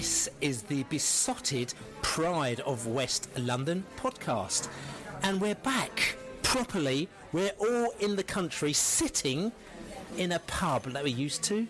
This 0.00 0.30
is 0.40 0.62
the 0.62 0.82
Beesotted 0.84 1.74
Pride 2.00 2.60
of 2.60 2.86
West 2.86 3.28
London 3.36 3.84
podcast. 3.98 4.70
And 5.22 5.38
we're 5.42 5.56
back 5.56 6.16
properly. 6.42 7.06
We're 7.32 7.52
all 7.58 7.92
in 8.00 8.16
the 8.16 8.22
country 8.22 8.72
sitting 8.72 9.52
in 10.16 10.32
a 10.32 10.38
pub 10.38 10.84
that 10.84 11.04
we 11.04 11.10
used 11.10 11.42
to 11.44 11.66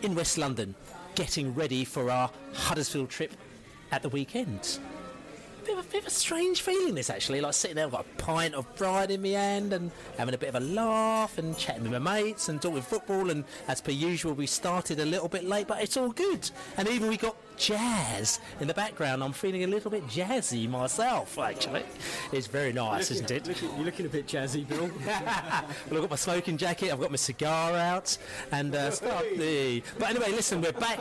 in 0.00 0.14
West 0.14 0.38
London, 0.38 0.76
getting 1.16 1.56
ready 1.56 1.84
for 1.84 2.08
our 2.08 2.30
Huddersfield 2.52 3.10
trip 3.10 3.32
at 3.90 4.02
the 4.02 4.10
weekend. 4.10 4.78
Bit 5.64 5.78
of, 5.78 5.86
a, 5.86 5.88
bit 5.88 6.00
of 6.00 6.06
a 6.08 6.10
strange 6.10 6.60
feeling, 6.62 6.94
this 6.94 7.08
actually. 7.08 7.40
Like 7.40 7.54
sitting 7.54 7.76
there 7.76 7.88
with 7.88 8.00
a 8.00 8.04
pint 8.18 8.54
of 8.54 8.74
pride 8.76 9.10
in 9.10 9.22
my 9.22 9.28
hand 9.28 9.72
and 9.72 9.90
having 10.18 10.34
a 10.34 10.38
bit 10.38 10.48
of 10.48 10.56
a 10.56 10.60
laugh 10.60 11.38
and 11.38 11.56
chatting 11.56 11.82
with 11.84 11.92
my 11.92 11.98
mates 11.98 12.48
and 12.48 12.60
talking 12.60 12.82
football. 12.82 13.30
And 13.30 13.44
as 13.68 13.80
per 13.80 13.92
usual, 13.92 14.32
we 14.32 14.46
started 14.46 14.98
a 14.98 15.04
little 15.04 15.28
bit 15.28 15.44
late, 15.44 15.68
but 15.68 15.80
it's 15.80 15.96
all 15.96 16.10
good. 16.10 16.50
And 16.76 16.88
even 16.88 17.08
we 17.08 17.16
got 17.16 17.36
jazz 17.56 18.40
in 18.60 18.66
the 18.66 18.74
background. 18.74 19.22
I'm 19.22 19.32
feeling 19.32 19.62
a 19.62 19.66
little 19.66 19.90
bit 19.90 20.04
jazzy 20.08 20.68
myself, 20.68 21.38
actually. 21.38 21.84
It's 22.32 22.46
very 22.48 22.72
nice, 22.72 23.10
isn't 23.10 23.30
it? 23.30 23.62
You're 23.62 23.84
looking 23.84 24.06
a 24.06 24.08
bit 24.08 24.26
jazzy, 24.26 24.66
Bill. 24.66 24.90
well, 25.06 25.64
I've 25.92 26.00
got 26.00 26.10
my 26.10 26.16
smoking 26.16 26.56
jacket, 26.56 26.92
I've 26.92 27.00
got 27.00 27.10
my 27.10 27.16
cigar 27.16 27.76
out, 27.76 28.16
and 28.50 28.74
uh, 28.74 28.90
the- 28.90 29.82
But 29.98 30.10
anyway, 30.10 30.32
listen, 30.32 30.60
we're 30.60 30.72
back 30.72 30.98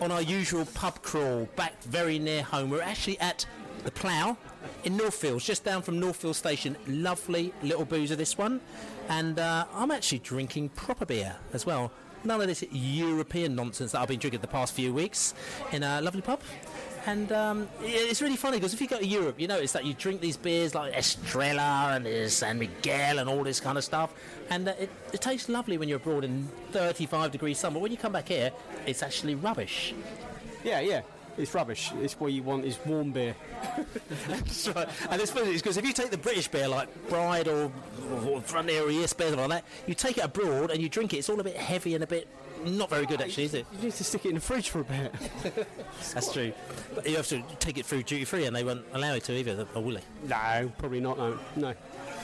on 0.00 0.10
our 0.10 0.22
usual 0.22 0.66
pub 0.66 1.00
crawl, 1.02 1.48
back 1.56 1.82
very 1.84 2.18
near 2.18 2.42
home. 2.42 2.70
We're 2.70 2.82
actually 2.82 3.18
at 3.20 3.46
the 3.84 3.90
Plough 3.90 4.36
in 4.84 4.96
Northfields, 4.96 5.44
just 5.44 5.64
down 5.64 5.82
from 5.82 5.98
Northfield 6.00 6.36
Station. 6.36 6.76
Lovely 6.86 7.52
little 7.62 7.84
boozer, 7.84 8.16
this 8.16 8.36
one. 8.36 8.60
And 9.08 9.38
uh, 9.38 9.66
I'm 9.72 9.90
actually 9.90 10.20
drinking 10.20 10.70
proper 10.70 11.04
beer 11.04 11.36
as 11.52 11.64
well. 11.66 11.92
None 12.24 12.40
of 12.40 12.46
this 12.46 12.64
European 12.70 13.54
nonsense 13.54 13.92
that 13.92 14.00
I've 14.00 14.08
been 14.08 14.18
drinking 14.18 14.40
the 14.40 14.48
past 14.48 14.74
few 14.74 14.92
weeks 14.92 15.34
in 15.72 15.82
a 15.82 16.00
lovely 16.00 16.20
pub. 16.20 16.40
And 17.06 17.32
um, 17.32 17.68
it's 17.80 18.20
really 18.20 18.36
funny 18.36 18.58
because 18.58 18.74
if 18.74 18.80
you 18.80 18.86
go 18.86 18.98
to 18.98 19.06
Europe, 19.06 19.40
you 19.40 19.48
notice 19.48 19.72
that 19.72 19.86
you 19.86 19.94
drink 19.94 20.20
these 20.20 20.36
beers 20.36 20.74
like 20.74 20.92
Estrella 20.94 21.92
and 21.94 22.30
San 22.30 22.58
Miguel 22.58 23.18
and 23.18 23.30
all 23.30 23.42
this 23.44 23.60
kind 23.60 23.78
of 23.78 23.84
stuff, 23.84 24.12
and 24.50 24.68
uh, 24.68 24.74
it, 24.78 24.90
it 25.14 25.20
tastes 25.22 25.48
lovely 25.48 25.78
when 25.78 25.88
you're 25.88 25.96
abroad 25.96 26.24
in 26.24 26.46
35 26.72 27.30
degrees 27.30 27.58
summer. 27.58 27.78
When 27.78 27.92
you 27.92 27.96
come 27.96 28.12
back 28.12 28.28
here, 28.28 28.50
it's 28.84 29.02
actually 29.02 29.36
rubbish. 29.36 29.94
Yeah, 30.62 30.80
yeah. 30.80 31.00
It's 31.38 31.54
rubbish. 31.54 31.92
It's 32.02 32.18
what 32.18 32.32
you 32.32 32.42
want 32.42 32.64
is 32.64 32.78
warm 32.84 33.12
beer. 33.12 33.36
That's 34.28 34.68
right. 34.68 34.88
And 35.08 35.22
it's 35.22 35.30
funny 35.30 35.52
because 35.52 35.76
if 35.76 35.84
you 35.86 35.92
take 35.92 36.10
the 36.10 36.18
British 36.18 36.48
beer 36.48 36.66
like 36.68 36.88
Pride 37.08 37.46
or, 37.46 37.70
or 38.26 38.40
Frontier 38.40 38.82
or 38.82 38.90
Yes 38.90 39.12
beer 39.12 39.36
like 39.36 39.48
that, 39.48 39.64
you 39.86 39.94
take 39.94 40.18
it 40.18 40.24
abroad 40.24 40.70
and 40.72 40.82
you 40.82 40.88
drink 40.88 41.14
it. 41.14 41.18
It's 41.18 41.28
all 41.28 41.38
a 41.38 41.44
bit 41.44 41.56
heavy 41.56 41.94
and 41.94 42.02
a 42.02 42.06
bit 42.06 42.28
not 42.64 42.90
very 42.90 43.06
good 43.06 43.20
actually, 43.20 43.44
is 43.44 43.54
it? 43.54 43.66
You 43.76 43.84
need 43.84 43.92
to 43.92 44.04
stick 44.04 44.24
it 44.24 44.30
in 44.30 44.34
the 44.36 44.40
fridge 44.40 44.70
for 44.70 44.80
a 44.80 44.84
bit. 44.84 45.14
That's 46.12 46.32
true. 46.32 46.52
But 46.94 47.08
you 47.08 47.16
have 47.16 47.26
to 47.28 47.42
take 47.60 47.78
it 47.78 47.86
through 47.86 48.02
duty 48.02 48.24
free, 48.24 48.46
and 48.46 48.54
they 48.54 48.64
won't 48.64 48.84
allow 48.92 49.14
it 49.14 49.24
to 49.24 49.32
either, 49.32 49.66
or 49.74 49.82
will 49.82 49.94
they? 49.94 50.02
no, 50.26 50.72
probably 50.78 51.00
not. 51.00 51.18
No, 51.18 51.38
no. 51.56 51.74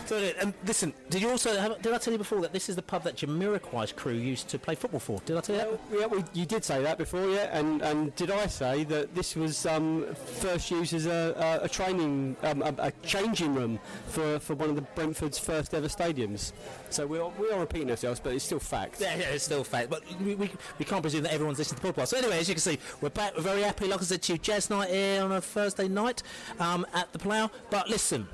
So, 0.06 0.32
um, 0.42 0.52
listen, 0.66 0.92
did 1.08 1.22
you 1.22 1.30
also 1.30 1.58
have, 1.58 1.80
did 1.80 1.94
I 1.94 1.98
tell 1.98 2.12
you 2.12 2.18
before 2.18 2.40
that 2.42 2.52
this 2.52 2.68
is 2.68 2.76
the 2.76 2.82
pub 2.82 3.04
that 3.04 3.16
Jamiroquai's 3.16 3.92
crew 3.92 4.12
used 4.12 4.48
to 4.48 4.58
play 4.58 4.74
football 4.74 5.00
for? 5.00 5.18
Did 5.24 5.38
I 5.38 5.40
tell 5.40 5.56
you 5.56 5.62
that? 5.62 5.98
Yeah, 5.98 6.06
well, 6.06 6.24
you 6.34 6.44
did 6.44 6.62
say 6.62 6.82
that 6.82 6.98
before, 6.98 7.26
yeah. 7.30 7.58
And, 7.58 7.80
and 7.80 8.14
did 8.14 8.30
I 8.30 8.46
say 8.46 8.84
that 8.84 9.14
this 9.14 9.34
was 9.34 9.64
um, 9.64 10.14
first 10.14 10.70
used 10.70 10.92
as 10.92 11.06
a, 11.06 11.60
a, 11.62 11.64
a 11.64 11.68
training, 11.68 12.36
um, 12.42 12.60
a, 12.60 12.74
a 12.78 12.92
changing 13.02 13.54
room 13.54 13.80
for, 14.08 14.38
for 14.40 14.54
one 14.54 14.68
of 14.68 14.76
the 14.76 14.82
Brentford's 14.82 15.38
first 15.38 15.72
ever 15.72 15.88
stadiums? 15.88 16.52
So 16.90 17.06
we 17.06 17.18
are, 17.18 17.32
we 17.38 17.50
are 17.50 17.60
repeating 17.60 17.90
ourselves, 17.90 18.20
but 18.20 18.34
it's 18.34 18.44
still 18.44 18.60
fact. 18.60 19.00
Yeah, 19.00 19.16
yeah, 19.16 19.24
it's 19.28 19.44
still 19.44 19.64
fact, 19.64 19.88
but 19.88 20.02
we, 20.20 20.34
we, 20.34 20.50
we 20.78 20.84
can't 20.84 21.00
presume 21.00 21.22
that 21.22 21.32
everyone's 21.32 21.58
listening 21.58 21.80
to 21.80 21.86
the 21.86 21.92
podcast. 21.94 22.08
So 22.08 22.18
anyway, 22.18 22.38
as 22.40 22.48
you 22.48 22.54
can 22.54 22.62
see, 22.62 22.78
we're 23.00 23.08
back. 23.08 23.34
We're 23.36 23.42
very 23.42 23.62
happy. 23.62 23.86
Like 23.86 24.00
I 24.00 24.04
said 24.04 24.20
to 24.22 24.32
you, 24.34 24.38
jazz 24.38 24.68
night 24.68 24.90
here 24.90 25.22
on 25.22 25.32
a 25.32 25.40
Thursday 25.40 25.88
night 25.88 26.22
um, 26.60 26.84
at 26.92 27.10
the 27.12 27.18
Plough. 27.18 27.50
But 27.70 27.88
listen, 27.88 28.28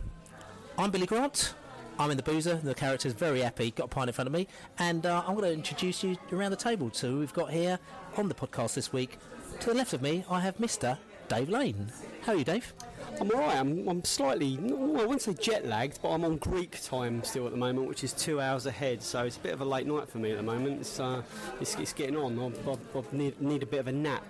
I'm 0.76 0.90
Billy 0.90 1.06
Grant. 1.06 1.54
I'm 2.00 2.10
in 2.10 2.16
the 2.16 2.22
boozer. 2.22 2.54
The 2.54 2.74
character's 2.74 3.12
very 3.12 3.40
happy. 3.40 3.72
Got 3.72 3.84
a 3.84 3.88
pint 3.88 4.08
in 4.08 4.14
front 4.14 4.26
of 4.26 4.32
me, 4.32 4.48
and 4.78 5.04
uh, 5.04 5.22
I'm 5.26 5.34
going 5.34 5.44
to 5.44 5.52
introduce 5.52 6.02
you 6.02 6.16
around 6.32 6.50
the 6.50 6.56
table 6.56 6.88
to 6.88 7.18
we've 7.18 7.34
got 7.34 7.50
here 7.50 7.78
on 8.16 8.26
the 8.26 8.34
podcast 8.34 8.72
this 8.72 8.90
week. 8.90 9.18
To 9.60 9.66
the 9.66 9.74
left 9.74 9.92
of 9.92 10.00
me, 10.00 10.24
I 10.30 10.40
have 10.40 10.56
Mr. 10.56 10.96
Dave 11.28 11.50
Lane. 11.50 11.92
How 12.22 12.32
are 12.32 12.36
you, 12.36 12.44
Dave? 12.44 12.72
I'm 13.20 13.30
alright. 13.30 13.54
I'm, 13.54 13.86
I'm 13.86 14.02
slightly, 14.02 14.56
well, 14.62 15.02
I 15.02 15.04
wouldn't 15.04 15.20
say 15.20 15.34
jet 15.34 15.66
lagged, 15.66 16.00
but 16.00 16.08
I'm 16.08 16.24
on 16.24 16.38
Greek 16.38 16.82
time 16.82 17.22
still 17.22 17.44
at 17.44 17.52
the 17.52 17.58
moment, 17.58 17.86
which 17.86 18.02
is 18.02 18.14
two 18.14 18.40
hours 18.40 18.64
ahead. 18.64 19.02
So 19.02 19.24
it's 19.24 19.36
a 19.36 19.40
bit 19.40 19.52
of 19.52 19.60
a 19.60 19.66
late 19.66 19.86
night 19.86 20.08
for 20.08 20.16
me 20.16 20.30
at 20.30 20.38
the 20.38 20.42
moment. 20.42 20.80
It's, 20.80 20.98
uh, 20.98 21.20
it's, 21.60 21.74
it's 21.74 21.92
getting 21.92 22.16
on. 22.16 22.38
I 22.38 23.02
need, 23.12 23.38
need 23.42 23.62
a 23.62 23.66
bit 23.66 23.80
of 23.80 23.88
a 23.88 23.92
nap. 23.92 24.24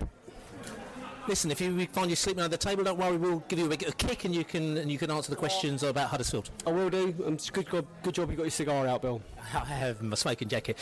Listen, 1.30 1.52
if 1.52 1.60
you 1.60 1.86
find 1.86 2.10
you 2.10 2.16
sleeping 2.16 2.42
under 2.42 2.56
the 2.56 2.58
table, 2.58 2.82
don't 2.82 2.98
worry. 2.98 3.16
We'll 3.16 3.44
give 3.46 3.60
you 3.60 3.66
a, 3.66 3.74
a 3.74 3.76
kick, 3.76 4.24
and 4.24 4.34
you 4.34 4.42
can 4.42 4.76
and 4.78 4.90
you 4.90 4.98
can 4.98 5.12
answer 5.12 5.30
the 5.30 5.36
questions 5.36 5.84
about 5.84 6.08
Huddersfield. 6.08 6.50
I 6.66 6.72
will 6.72 6.90
do. 6.90 7.14
Um, 7.24 7.38
good, 7.52 7.70
job, 7.70 7.86
good 8.02 8.14
job 8.14 8.32
you 8.32 8.36
got 8.36 8.42
your 8.42 8.50
cigar 8.50 8.84
out, 8.88 9.02
Bill. 9.02 9.22
I 9.54 9.58
have 9.58 10.02
my 10.02 10.16
smoking 10.16 10.48
jacket. 10.48 10.76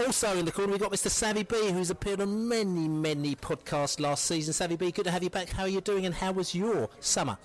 Also 0.00 0.38
in 0.38 0.46
the 0.46 0.52
corner, 0.52 0.72
we've 0.72 0.80
got 0.80 0.90
Mr. 0.90 1.10
Savvy 1.10 1.42
Bee, 1.42 1.70
who's 1.70 1.90
appeared 1.90 2.22
on 2.22 2.48
many, 2.48 2.88
many 2.88 3.36
podcasts 3.36 4.00
last 4.00 4.24
season. 4.24 4.54
Savvy 4.54 4.76
Bee, 4.76 4.90
good 4.90 5.04
to 5.04 5.10
have 5.10 5.22
you 5.22 5.28
back. 5.28 5.50
How 5.50 5.64
are 5.64 5.68
you 5.68 5.82
doing, 5.82 6.06
and 6.06 6.14
how 6.14 6.32
was 6.32 6.54
your 6.54 6.88
summer? 7.00 7.36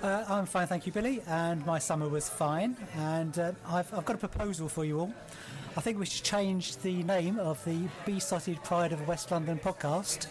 Uh, 0.00 0.24
I'm 0.28 0.46
fine, 0.46 0.68
thank 0.68 0.86
you, 0.86 0.92
Billy. 0.92 1.22
And 1.26 1.66
my 1.66 1.80
summer 1.80 2.08
was 2.08 2.28
fine. 2.28 2.76
And 2.94 3.36
uh, 3.36 3.52
I've, 3.66 3.92
I've 3.92 4.04
got 4.04 4.14
a 4.14 4.28
proposal 4.28 4.68
for 4.68 4.84
you 4.84 5.00
all. 5.00 5.14
I 5.76 5.80
think 5.82 5.98
we 5.98 6.06
should 6.06 6.24
change 6.24 6.78
the 6.78 7.02
name 7.02 7.38
of 7.38 7.62
the 7.66 7.76
Beesotted 8.06 8.62
Pride 8.64 8.92
of 8.92 9.06
West 9.06 9.30
London 9.30 9.58
podcast 9.62 10.26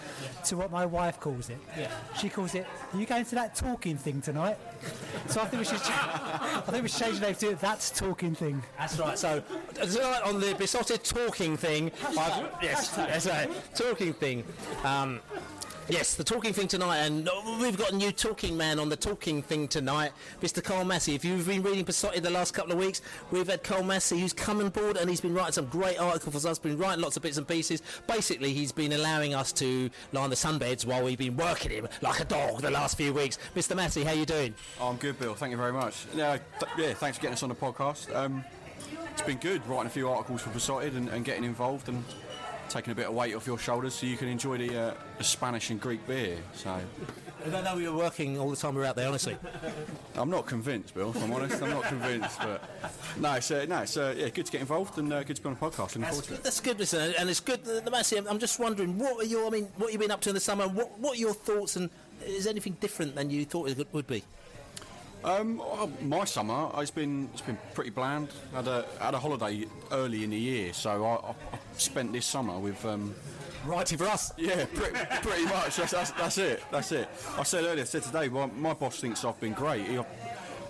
to 0.45 0.57
what 0.57 0.71
my 0.71 0.87
wife 0.87 1.19
calls 1.19 1.51
it. 1.51 1.59
Yeah. 1.77 1.91
She 2.19 2.29
calls 2.29 2.55
it, 2.55 2.65
Are 2.91 2.99
you 2.99 3.05
going 3.05 3.25
to 3.25 3.35
that 3.35 3.53
talking 3.53 3.95
thing 3.95 4.21
tonight? 4.21 4.57
So 5.27 5.41
I 5.41 5.45
think 5.45 5.59
we 5.61 5.65
should, 5.65 5.83
cha- 5.83 6.63
I 6.67 6.71
think 6.71 6.81
we 6.81 6.89
should 6.89 7.03
change 7.03 7.19
the 7.19 7.27
name 7.27 7.35
to 7.35 7.55
That's 7.55 7.91
Talking 7.91 8.33
Thing. 8.33 8.63
That's 8.79 8.97
right. 8.97 9.19
So 9.19 9.43
tonight 9.75 10.21
on 10.25 10.39
the 10.39 10.55
Beesotted 10.57 11.03
talking 11.03 11.57
thing, 11.57 11.91
I've, 12.17 12.49
yes, 12.63 12.89
that's 12.95 13.27
right, 13.27 13.49
talking 13.75 14.13
thing. 14.13 14.43
Um, 14.83 15.19
Yes, 15.87 16.15
the 16.15 16.23
talking 16.23 16.51
thing 16.51 16.67
tonight, 16.67 16.97
and 16.97 17.29
uh, 17.29 17.31
we've 17.61 17.77
got 17.77 17.91
a 17.91 17.95
new 17.95 18.11
talking 18.11 18.57
man 18.57 18.79
on 18.79 18.89
the 18.89 18.95
talking 18.95 19.43
thing 19.43 19.67
tonight, 19.67 20.13
Mr. 20.41 20.63
Carl 20.63 20.83
Massey. 20.83 21.13
If 21.13 21.23
you've 21.23 21.45
been 21.45 21.61
reading 21.61 21.83
Beesotted 21.83 22.23
the 22.23 22.31
last 22.31 22.55
couple 22.55 22.71
of 22.71 22.79
weeks, 22.79 23.03
we've 23.29 23.47
had 23.47 23.61
Carl 23.61 23.83
Massey 23.83 24.19
who's 24.19 24.33
come 24.33 24.61
on 24.61 24.69
board 24.69 24.97
and 24.97 25.07
he's 25.07 25.21
been 25.21 25.35
writing 25.35 25.51
some 25.51 25.67
great 25.67 25.99
articles 25.99 26.41
for 26.43 26.49
us, 26.49 26.57
been 26.57 26.79
writing 26.79 27.03
lots 27.03 27.17
of 27.17 27.21
bits 27.23 27.37
and 27.37 27.47
pieces. 27.47 27.83
Basically, 28.07 28.51
he's 28.51 28.71
been 28.71 28.93
allowing 28.93 29.35
us 29.35 29.51
to 29.53 29.91
lie 30.11 30.23
on 30.23 30.31
the 30.31 30.35
sunbeds 30.35 30.87
while 30.87 31.03
we've 31.03 31.19
been 31.19 31.37
working 31.37 31.69
him 31.69 31.87
like 32.01 32.19
a 32.19 32.25
dog 32.25 32.63
the 32.63 32.71
last 32.71 32.97
few 32.97 33.13
weeks. 33.13 33.37
Mr. 33.55 33.75
Massey, 33.75 34.03
how 34.03 34.09
are 34.09 34.15
you 34.15 34.25
doing? 34.25 34.55
Oh, 34.81 34.87
I'm 34.87 34.97
good, 34.97 35.19
Bill. 35.19 35.35
Thank 35.35 35.51
you 35.51 35.57
very 35.57 35.73
much. 35.73 36.07
Yeah, 36.15 36.39
th- 36.59 36.71
yeah 36.79 36.93
thanks 36.95 37.19
for 37.19 37.21
getting 37.21 37.33
us 37.33 37.43
on 37.43 37.49
the 37.49 37.55
podcast. 37.55 38.13
Um, 38.15 38.43
it's 39.11 39.21
been 39.21 39.37
good 39.37 39.65
writing 39.67 39.85
a 39.85 39.91
few 39.91 40.09
articles 40.09 40.41
for 40.41 40.49
Beesotted 40.49 40.95
and, 40.95 41.09
and 41.09 41.23
getting 41.23 41.43
involved 41.43 41.89
and 41.89 42.03
taking 42.69 42.91
a 42.91 42.95
bit 42.95 43.07
of 43.07 43.13
weight 43.13 43.35
off 43.35 43.47
your 43.47 43.57
shoulders 43.57 43.93
so 43.93 44.05
you 44.05 44.17
can 44.17 44.27
enjoy 44.27 44.57
the, 44.57 44.77
uh, 44.77 44.93
the 45.17 45.23
Spanish 45.23 45.69
and 45.69 45.79
Greek 45.79 46.05
beer. 46.07 46.37
So 46.53 46.69
I 46.71 47.49
don't 47.49 47.63
know 47.63 47.75
we 47.75 47.87
were 47.87 47.95
working 47.95 48.39
all 48.39 48.49
the 48.49 48.55
time 48.55 48.75
we 48.75 48.81
were 48.81 48.87
out 48.87 48.95
there, 48.95 49.07
honestly. 49.07 49.37
I'm 50.15 50.29
not 50.29 50.45
convinced, 50.45 50.93
Bill. 50.95 51.11
If 51.11 51.23
I'm 51.23 51.31
honest, 51.31 51.61
I'm 51.61 51.69
not 51.69 51.83
convinced. 51.83 52.39
But 52.39 52.63
no, 53.19 53.33
it's 53.33 53.51
uh, 53.51 53.65
no, 53.67 53.79
it's 53.79 53.97
uh, 53.97 54.15
yeah, 54.17 54.29
good 54.29 54.45
to 54.47 54.51
get 54.51 54.61
involved 54.61 54.97
and 54.97 55.11
uh, 55.13 55.23
good 55.23 55.35
to 55.35 55.41
be 55.41 55.49
on 55.49 55.53
a 55.53 55.57
podcast. 55.57 55.93
That's 55.93 56.21
good, 56.21 56.43
that's 56.43 56.59
good, 56.59 56.79
listen, 56.79 57.13
and 57.19 57.29
it's 57.29 57.39
good. 57.39 57.63
The, 57.63 57.81
the 57.81 57.91
Massey, 57.91 58.17
I'm 58.17 58.39
just 58.39 58.59
wondering, 58.59 58.97
what 58.97 59.21
are 59.21 59.25
your, 59.27 59.47
I 59.47 59.49
mean, 59.49 59.67
what 59.77 59.91
you've 59.91 60.01
been 60.01 60.11
up 60.11 60.21
to 60.21 60.29
in 60.29 60.35
the 60.35 60.41
summer? 60.41 60.67
What, 60.67 60.97
what 60.99 61.17
are 61.17 61.19
your 61.19 61.33
thoughts, 61.33 61.75
and 61.75 61.89
is 62.25 62.47
anything 62.47 62.77
different 62.79 63.15
than 63.15 63.29
you 63.29 63.45
thought 63.45 63.69
it 63.69 63.87
would 63.93 64.07
be? 64.07 64.23
Um, 65.25 65.57
well, 65.57 65.91
my 66.01 66.23
summer, 66.23 66.69
it's 66.77 66.91
been 66.91 67.29
it's 67.33 67.41
been 67.41 67.57
pretty 67.73 67.89
bland. 67.89 68.29
Had 68.53 68.67
a 68.67 68.85
had 68.99 69.15
a 69.15 69.19
holiday 69.19 69.65
early 69.91 70.23
in 70.23 70.29
the 70.29 70.37
year, 70.37 70.71
so 70.71 71.03
I, 71.03 71.15
I, 71.15 71.31
I 71.31 71.57
spent 71.77 72.13
this 72.13 72.25
summer 72.25 72.57
with. 72.59 72.85
Um, 72.85 73.15
Writing 73.65 73.97
for 73.97 74.05
us. 74.05 74.31
Yeah, 74.37 74.65
pretty, 74.75 74.95
pretty 75.23 75.45
much. 75.45 75.77
That's, 75.77 75.91
that's, 75.91 76.11
that's 76.11 76.37
it. 76.37 76.63
That's 76.71 76.91
it. 76.91 77.09
I 77.35 77.41
said 77.41 77.63
earlier, 77.63 77.81
I 77.81 77.85
said 77.85 78.03
today, 78.03 78.29
well, 78.29 78.45
my 78.55 78.75
boss 78.75 78.99
thinks 78.99 79.25
I've 79.25 79.39
been 79.39 79.53
great. 79.53 79.87
He, 79.87 79.99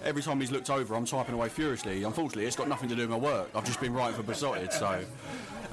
every 0.06 0.22
time 0.22 0.40
he's 0.40 0.50
looked 0.50 0.70
over, 0.70 0.96
I'm 0.96 1.04
typing 1.04 1.36
away 1.36 1.50
furiously. 1.50 2.04
Unfortunately, 2.04 2.46
it's 2.46 2.56
got 2.56 2.70
nothing 2.70 2.88
to 2.88 2.96
do 2.96 3.02
with 3.02 3.10
my 3.10 3.18
work. 3.18 3.50
I've 3.54 3.66
just 3.66 3.82
been 3.82 3.94
writing 3.94 4.16
for 4.16 4.24
Beesotted, 4.24 4.72
so. 4.72 5.04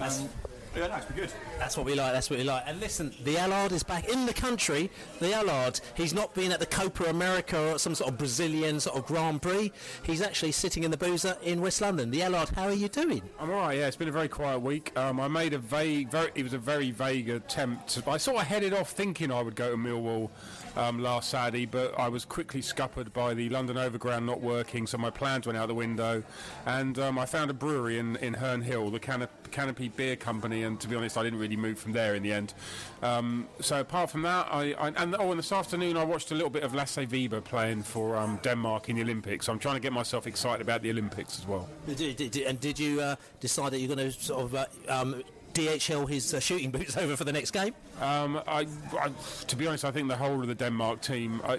Um, 0.01 0.29
yeah, 0.77 0.87
no, 0.87 0.97
it's 0.97 1.07
been 1.07 1.17
good. 1.17 1.33
That's 1.59 1.77
what 1.77 1.87
we 1.87 1.95
like. 1.95 2.13
That's 2.13 2.31
what 2.31 2.39
we 2.39 2.45
like. 2.45 2.65
And 2.67 2.81
listen, 2.81 3.13
the 3.25 3.39
Allard 3.39 3.73
is 3.73 3.83
back 3.83 4.09
in 4.09 4.27
the 4.27 4.33
country. 4.33 4.91
The 5.21 5.35
Allard. 5.35 5.81
He's 5.95 6.15
not 6.15 6.35
been 6.35 6.53
at 6.53 6.61
the 6.61 6.67
Copa 6.67 7.05
America 7.05 7.73
or 7.73 7.79
some 7.79 7.95
sort 7.95 8.11
of 8.11 8.19
Brazilian 8.19 8.81
sort 8.81 8.97
of 8.97 9.07
Grand 9.07 9.43
Prix. 9.43 9.73
He's 10.03 10.23
actually 10.23 10.53
sitting 10.53 10.85
in 10.85 10.91
the 10.91 10.97
boozer 10.97 11.37
in 11.43 11.61
West 11.61 11.81
London. 11.81 12.11
The 12.11 12.23
Allard. 12.23 12.49
How 12.51 12.65
are 12.65 12.73
you 12.73 12.89
doing? 12.89 13.23
I'm 13.39 13.51
alright, 13.51 13.79
yeah. 13.79 13.87
It's 13.87 13.97
been 13.97 14.09
a 14.09 14.13
very 14.13 14.29
quiet 14.29 14.61
week. 14.61 14.97
Um, 14.97 15.21
I 15.21 15.29
made 15.29 15.53
a 15.53 15.59
vague, 15.59 16.11
very, 16.11 16.31
it 16.35 16.43
was 16.43 16.55
a 16.55 16.59
very 16.59 16.91
vague 16.91 17.29
attempt. 17.29 18.03
I 18.07 18.17
sort 18.17 18.41
of 18.41 18.47
headed 18.47 18.73
off 18.73 18.91
thinking 18.91 19.31
I 19.31 19.43
would 19.43 19.57
go 19.57 19.71
to 19.71 19.77
Millwall 19.77 20.31
um, 20.77 21.03
last 21.03 21.31
Saturday, 21.31 21.67
but 21.67 21.99
I 21.99 22.09
was 22.09 22.25
quickly 22.25 22.63
scuppered 22.63 23.13
by 23.13 23.35
the 23.35 23.49
London 23.49 23.77
Overground 23.77 24.27
not 24.27 24.41
working, 24.41 24.87
so 24.87 24.99
my 24.99 25.11
plans 25.11 25.47
went 25.47 25.59
out 25.59 25.69
the 25.69 25.75
window. 25.75 26.23
And 26.67 26.99
um, 26.99 27.19
I 27.19 27.27
found 27.27 27.51
a 27.51 27.55
brewery 27.55 27.99
in, 27.99 28.17
in 28.17 28.35
Herne 28.35 28.63
Hill, 28.63 28.91
the 28.91 29.01
Canop- 29.01 29.29
Canopy 29.51 29.89
Beer 29.89 30.17
Company, 30.17 30.63
and 30.63 30.81
to 30.81 30.89
be 30.89 30.97
honest, 30.97 31.17
I 31.17 31.23
didn't 31.23 31.39
really 31.39 31.57
move 31.57 31.79
from 31.79 31.93
there 31.93 32.15
in 32.15 32.23
the 32.23 32.33
end. 32.33 32.55
Um, 33.03 33.49
so 33.61 33.81
apart 33.81 34.11
from 34.11 34.23
that, 34.23 34.49
I, 34.51 34.73
I 34.73 34.89
and 34.89 35.17
oh, 35.19 35.31
and 35.31 35.39
this 35.39 35.53
afternoon 35.53 35.97
I 35.97 36.05
watched 36.05 36.31
a 36.31 36.35
little 36.35 36.51
bit 36.51 36.63
of 36.63 36.75
Lasse 36.75 36.97
Vibe 36.97 37.43
playing 37.45 37.83
for 37.83 38.17
um, 38.17 38.39
Denmark 38.43 38.89
in 38.89 38.97
the 38.97 39.03
Olympics. 39.03 39.47
So 39.47 39.53
I'm 39.53 39.59
trying 39.59 39.77
to 39.77 39.81
get 39.81 39.93
myself 39.93 40.27
excited 40.27 40.63
about 40.63 40.83
the 40.83 40.91
Olympics 40.91 41.39
as 41.39 41.47
well. 41.47 41.69
And 41.87 42.61
did 42.61 42.79
you 42.79 43.01
uh, 43.01 43.17
decide 43.41 43.73
that 43.73 43.79
you're 43.79 43.95
going 43.95 44.11
to 44.11 44.13
sort 44.13 44.43
of 44.43 44.55
uh, 44.55 44.67
um, 44.89 45.23
DHL 45.55 46.09
his 46.09 46.33
uh, 46.35 46.41
shooting 46.41 46.71
boots 46.71 46.97
over 47.03 47.17
for 47.17 47.25
the 47.25 47.33
next 47.33 47.51
game? 47.51 47.75
Um, 48.01 48.41
I, 48.47 48.67
I, 48.99 49.11
to 49.47 49.57
be 49.57 49.67
honest, 49.67 49.85
I 49.85 49.91
think 49.91 50.09
the 50.09 50.17
whole 50.17 50.41
of 50.41 50.49
the 50.49 50.55
Denmark 50.55 51.01
team 51.01 51.41
uh, 51.45 51.57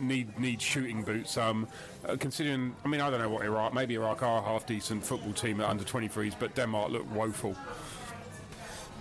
need 0.00 0.38
need 0.38 0.60
shooting 0.62 1.02
boots. 1.02 1.36
Um, 1.36 1.66
uh, 2.06 2.16
considering, 2.18 2.74
I 2.84 2.88
mean, 2.88 3.00
I 3.00 3.10
don't 3.10 3.20
know 3.20 3.28
what 3.28 3.44
Iraq. 3.44 3.74
Maybe 3.74 3.94
Iraq 3.94 4.22
are 4.22 4.38
a 4.38 4.42
half 4.42 4.66
decent 4.66 5.04
football 5.04 5.32
team 5.32 5.60
at 5.60 5.68
under 5.68 5.84
23s, 5.84 6.34
but 6.38 6.54
Denmark 6.54 6.90
look 6.90 7.14
woeful. 7.14 7.56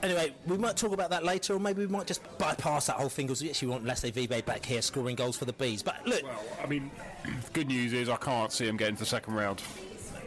Anyway, 0.03 0.31
we 0.45 0.57
might 0.57 0.77
talk 0.77 0.91
about 0.91 1.09
that 1.09 1.23
later, 1.23 1.53
or 1.53 1.59
maybe 1.59 1.81
we 1.81 1.87
might 1.87 2.05
just 2.05 2.21
bypass 2.37 2.85
that 2.85 2.97
whole 2.97 3.09
thing 3.09 3.25
because 3.25 3.41
we 3.41 3.49
actually 3.49 3.69
want 3.69 3.83
Lasse 3.83 4.03
Vibe 4.03 4.45
back 4.45 4.63
here 4.63 4.81
scoring 4.81 5.15
goals 5.15 5.35
for 5.35 5.45
the 5.45 5.53
Bees. 5.53 5.81
But 5.81 6.05
look, 6.05 6.21
Well, 6.21 6.43
I 6.63 6.67
mean, 6.67 6.91
good 7.53 7.67
news 7.67 7.93
is 7.93 8.07
I 8.07 8.17
can't 8.17 8.51
see 8.51 8.67
him 8.67 8.77
getting 8.77 8.95
to 8.95 8.99
the 8.99 9.07
second 9.07 9.33
round. 9.33 9.61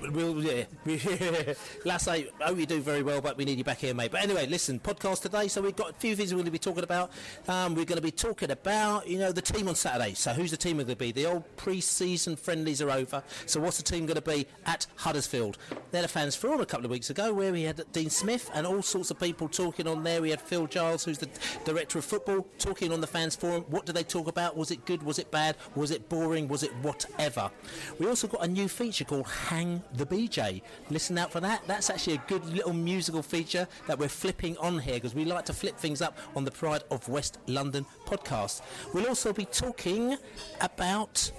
We'll, 0.00 0.43
yeah. 0.43 0.64
Lasse, 1.85 2.08
I 2.08 2.26
hope 2.41 2.58
you 2.58 2.67
do 2.67 2.81
very 2.81 3.02
well, 3.02 3.20
but 3.20 3.37
we 3.37 3.44
need 3.44 3.58
you 3.58 3.64
back 3.64 3.79
here, 3.79 3.94
mate. 3.94 4.11
But 4.11 4.23
anyway, 4.23 4.47
listen, 4.47 4.81
podcast 4.81 5.23
today. 5.23 5.49
So 5.49 5.61
we've 5.61 5.76
got 5.76 5.91
a 5.91 5.94
few 5.94 6.17
things 6.17 6.32
we're 6.32 6.38
going 6.38 6.47
to 6.47 6.50
be 6.50 6.58
talking 6.58 6.85
about. 6.85 7.11
Um, 7.49 7.75
we're 7.75 7.85
going 7.85 7.97
to 7.97 8.02
be 8.02 8.11
talking 8.11 8.50
about, 8.50 9.06
you 9.06 9.19
know, 9.19 9.31
the 9.31 9.43
team 9.43 9.69
on 9.69 9.75
Saturday. 9.75 10.14
So 10.14 10.32
who's 10.32 10.50
the 10.50 10.56
team 10.56 10.76
going 10.76 10.88
to 10.88 10.97
be? 10.97 11.12
The 11.12 11.26
old 11.26 11.56
pre-season 11.56 12.37
friendlies 12.37 12.81
are 12.81 12.91
over. 12.91 13.23
So 13.47 13.61
what's 13.61 13.76
the 13.76 13.82
team 13.82 14.06
going 14.06 14.17
to 14.17 14.23
be 14.23 14.47
at 14.67 14.87
Huddersfield? 14.97 15.58
They're 15.91 16.02
the 16.02 16.08
fans 16.08 16.35
forum 16.35 16.61
a 16.61 16.67
couple 16.67 16.87
of 16.87 16.91
weeks 16.91 17.11
ago 17.11 17.32
where 17.32 17.52
we 17.52 17.62
had 17.62 17.82
Dean 17.93 18.11
Smith 18.11 18.50
and 18.55 18.67
all 18.67 18.82
sorts 18.82 19.11
of 19.11 19.20
people 19.20 19.49
talking 19.49 19.87
on 19.87 20.02
there. 20.02 20.23
We 20.23 20.31
had 20.31 20.41
Phil 20.41 20.67
Giles, 20.67 21.05
who's 21.05 21.19
the 21.19 21.29
director 21.64 21.99
of 21.99 22.05
football, 22.05 22.47
talking 22.58 22.93
on 22.93 23.00
the 23.00 23.06
fans 23.06 23.37
forum. 23.37 23.64
What 23.69 23.87
did 23.87 23.97
they 23.97 24.05
talk 24.05 24.29
about? 24.29 24.56
Was 24.56 24.70
it 24.70 24.85
good? 24.87 25.02
Was 25.02 25.19
it 25.19 25.31
bad? 25.31 25.56
Was 25.75 25.91
it 25.91 26.08
boring? 26.08 26.49
Was 26.49 26.62
it 26.62 26.75
whatever? 26.82 27.50
We 27.99 28.06
also 28.06 28.29
got 28.29 28.44
a 28.44 28.49
new 28.49 28.69
feature 28.69 29.05
called 29.05 29.26
Hang 29.26 29.82
the 29.95 30.07
BeeJay. 30.07 30.63
Listen 30.91 31.19
out 31.19 31.33
for 31.33 31.41
that. 31.41 31.63
That's 31.67 31.91
actually 31.91 32.17
a 32.17 32.23
good 32.27 32.45
little 32.47 32.73
musical 32.73 33.23
feature 33.23 33.67
that 33.87 33.99
we're 33.99 34.09
flipping 34.09 34.57
on 34.59 34.79
here 34.79 34.95
because 34.95 35.15
we 35.15 35.25
like 35.25 35.45
to 35.47 35.53
flip 35.53 35.79
things 35.79 36.03
up 36.03 36.17
on 36.37 36.45
the 36.45 36.51
Pride 36.51 36.83
of 36.91 37.09
West 37.09 37.39
London 37.47 37.87
podcast. 38.07 38.63
We'll 38.95 39.07
also 39.07 39.33
be 39.33 39.45
talking 39.45 40.17
about 40.61 41.31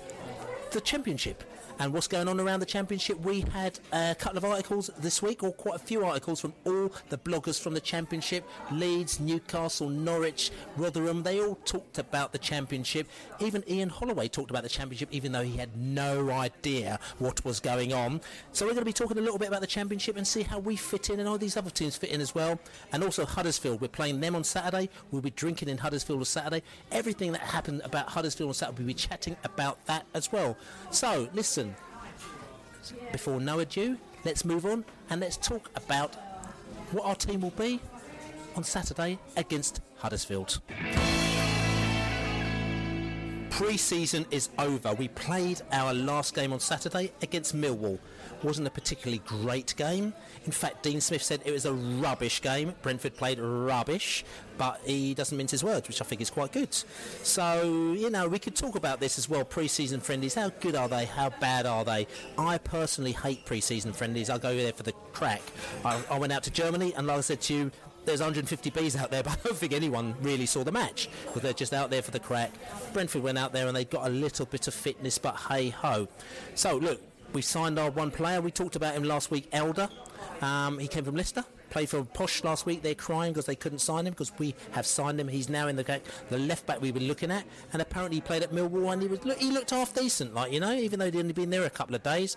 the 0.71 0.81
championship 0.81 1.43
and 1.81 1.91
what's 1.93 2.07
going 2.07 2.27
on 2.27 2.39
around 2.39 2.59
the 2.59 2.65
championship. 2.65 3.19
We 3.21 3.41
had 3.41 3.79
a 3.91 4.13
couple 4.13 4.37
of 4.37 4.45
articles 4.45 4.91
this 4.99 5.23
week, 5.23 5.41
or 5.41 5.51
quite 5.51 5.77
a 5.77 5.79
few 5.79 6.05
articles 6.05 6.39
from 6.39 6.53
all 6.63 6.93
the 7.09 7.17
bloggers 7.17 7.59
from 7.59 7.73
the 7.73 7.81
championship 7.81 8.47
Leeds, 8.71 9.19
Newcastle, 9.19 9.89
Norwich, 9.89 10.51
Rotherham. 10.77 11.23
They 11.23 11.41
all 11.41 11.55
talked 11.65 11.97
about 11.97 12.33
the 12.33 12.37
championship. 12.37 13.07
Even 13.39 13.63
Ian 13.67 13.89
Holloway 13.89 14.27
talked 14.27 14.51
about 14.51 14.61
the 14.61 14.69
championship, 14.69 15.09
even 15.11 15.31
though 15.31 15.41
he 15.41 15.57
had 15.57 15.75
no 15.75 16.29
idea 16.29 16.99
what 17.17 17.43
was 17.43 17.59
going 17.59 17.93
on. 17.93 18.21
So 18.51 18.65
we're 18.65 18.73
going 18.73 18.81
to 18.81 18.85
be 18.85 18.93
talking 18.93 19.17
a 19.17 19.21
little 19.21 19.39
bit 19.39 19.47
about 19.47 19.61
the 19.61 19.67
championship 19.67 20.17
and 20.17 20.27
see 20.27 20.43
how 20.43 20.59
we 20.59 20.75
fit 20.75 21.09
in 21.09 21.19
and 21.19 21.27
all 21.27 21.39
these 21.39 21.57
other 21.57 21.71
teams 21.71 21.97
fit 21.97 22.11
in 22.11 22.21
as 22.21 22.35
well. 22.35 22.59
And 22.93 23.03
also 23.03 23.25
Huddersfield. 23.25 23.81
We're 23.81 23.87
playing 23.87 24.19
them 24.19 24.35
on 24.35 24.43
Saturday. 24.43 24.91
We'll 25.09 25.23
be 25.23 25.31
drinking 25.31 25.69
in 25.69 25.79
Huddersfield 25.79 26.19
on 26.19 26.25
Saturday. 26.25 26.61
Everything 26.91 27.31
that 27.31 27.41
happened 27.41 27.81
about 27.83 28.09
Huddersfield 28.09 28.49
on 28.49 28.53
Saturday, 28.53 28.77
we'll 28.77 28.87
be 28.87 28.93
chatting 28.93 29.35
about 29.43 29.83
that 29.87 30.05
as 30.13 30.31
well. 30.31 30.55
So 30.91 31.27
listen, 31.33 31.70
before 33.11 33.39
no 33.39 33.59
ado, 33.59 33.97
let's 34.25 34.45
move 34.45 34.65
on 34.65 34.85
and 35.09 35.21
let's 35.21 35.37
talk 35.37 35.69
about 35.75 36.15
what 36.91 37.05
our 37.05 37.15
team 37.15 37.41
will 37.41 37.51
be 37.51 37.79
on 38.55 38.63
Saturday 38.63 39.17
against 39.37 39.81
Huddersfield. 39.97 40.59
Pre-season 43.49 44.25
is 44.31 44.49
over. 44.57 44.93
We 44.93 45.07
played 45.09 45.61
our 45.71 45.93
last 45.93 46.33
game 46.33 46.51
on 46.51 46.59
Saturday 46.59 47.11
against 47.21 47.55
Millwall. 47.55 47.99
Wasn't 48.43 48.67
a 48.67 48.71
particularly 48.71 49.21
great 49.25 49.75
game. 49.77 50.13
In 50.45 50.51
fact, 50.51 50.83
Dean 50.83 50.99
Smith 50.99 51.21
said 51.21 51.41
it 51.45 51.51
was 51.51 51.65
a 51.65 51.73
rubbish 51.73 52.41
game. 52.41 52.73
Brentford 52.81 53.15
played 53.15 53.39
rubbish, 53.39 54.25
but 54.57 54.81
he 54.83 55.13
doesn't 55.13 55.37
mince 55.37 55.51
his 55.51 55.63
words, 55.63 55.87
which 55.87 56.01
I 56.01 56.05
think 56.05 56.21
is 56.21 56.29
quite 56.29 56.51
good. 56.51 56.73
So, 57.23 57.93
you 57.95 58.09
know, 58.09 58.27
we 58.27 58.39
could 58.39 58.55
talk 58.55 58.75
about 58.75 58.99
this 58.99 59.17
as 59.19 59.29
well. 59.29 59.45
Pre-season 59.45 59.99
friendlies, 59.99 60.33
how 60.33 60.49
good 60.49 60.75
are 60.75 60.87
they? 60.87 61.05
How 61.05 61.29
bad 61.29 61.65
are 61.65 61.85
they? 61.85 62.07
I 62.37 62.57
personally 62.57 63.11
hate 63.11 63.45
pre-season 63.45 63.93
friendlies. 63.93 64.29
I 64.29 64.37
go 64.37 64.55
there 64.55 64.73
for 64.73 64.83
the 64.83 64.93
crack. 65.13 65.41
I, 65.85 66.01
I 66.09 66.17
went 66.17 66.33
out 66.33 66.43
to 66.43 66.51
Germany, 66.51 66.93
and 66.95 67.07
like 67.07 67.17
I 67.17 67.21
said 67.21 67.41
to 67.41 67.53
you, 67.53 67.71
there's 68.05 68.19
150 68.19 68.69
bees 68.71 68.95
out 68.95 69.11
there, 69.11 69.23
but 69.23 69.33
I 69.33 69.37
don't 69.43 69.57
think 69.57 69.73
anyone 69.73 70.15
really 70.21 70.45
saw 70.45 70.63
the 70.63 70.71
match 70.71 71.09
because 71.25 71.41
they're 71.41 71.53
just 71.53 71.73
out 71.73 71.89
there 71.89 72.01
for 72.01 72.11
the 72.11 72.19
crack. 72.19 72.51
Brentford 72.93 73.23
went 73.23 73.37
out 73.37 73.53
there 73.53 73.67
and 73.67 73.75
they 73.75 73.85
got 73.85 74.07
a 74.07 74.09
little 74.09 74.45
bit 74.45 74.67
of 74.67 74.73
fitness, 74.73 75.17
but 75.17 75.35
hey 75.35 75.69
ho. 75.69 76.07
So 76.55 76.77
look, 76.77 77.01
we 77.33 77.41
signed 77.41 77.79
our 77.79 77.89
one 77.91 78.11
player. 78.11 78.41
We 78.41 78.51
talked 78.51 78.75
about 78.75 78.93
him 78.93 79.03
last 79.03 79.31
week, 79.31 79.47
Elder. 79.51 79.89
Um, 80.41 80.79
he 80.79 80.87
came 80.87 81.03
from 81.03 81.15
Leicester. 81.15 81.45
Played 81.71 81.89
for 81.89 82.03
Posh 82.03 82.43
last 82.43 82.65
week. 82.65 82.83
They're 82.83 82.93
crying 82.93 83.31
because 83.31 83.45
they 83.45 83.55
couldn't 83.55 83.79
sign 83.79 84.05
him 84.05 84.11
because 84.11 84.31
we 84.37 84.53
have 84.71 84.85
signed 84.85 85.19
him. 85.19 85.29
He's 85.29 85.49
now 85.49 85.67
in 85.67 85.77
the 85.77 86.01
the 86.29 86.37
left 86.37 86.65
back 86.65 86.81
we 86.81 86.91
were 86.91 86.99
looking 86.99 87.31
at, 87.31 87.45
and 87.73 87.81
apparently 87.81 88.17
he 88.17 88.21
played 88.21 88.43
at 88.43 88.51
Millwall 88.51 88.91
and 88.91 89.01
he 89.01 89.07
was 89.07 89.19
he 89.39 89.51
looked 89.51 89.69
half 89.69 89.93
decent, 89.95 90.33
like 90.33 90.51
you 90.51 90.59
know, 90.59 90.73
even 90.73 90.99
though 90.99 91.05
he'd 91.05 91.15
only 91.15 91.33
been 91.33 91.49
there 91.49 91.63
a 91.63 91.69
couple 91.69 91.95
of 91.95 92.03
days. 92.03 92.35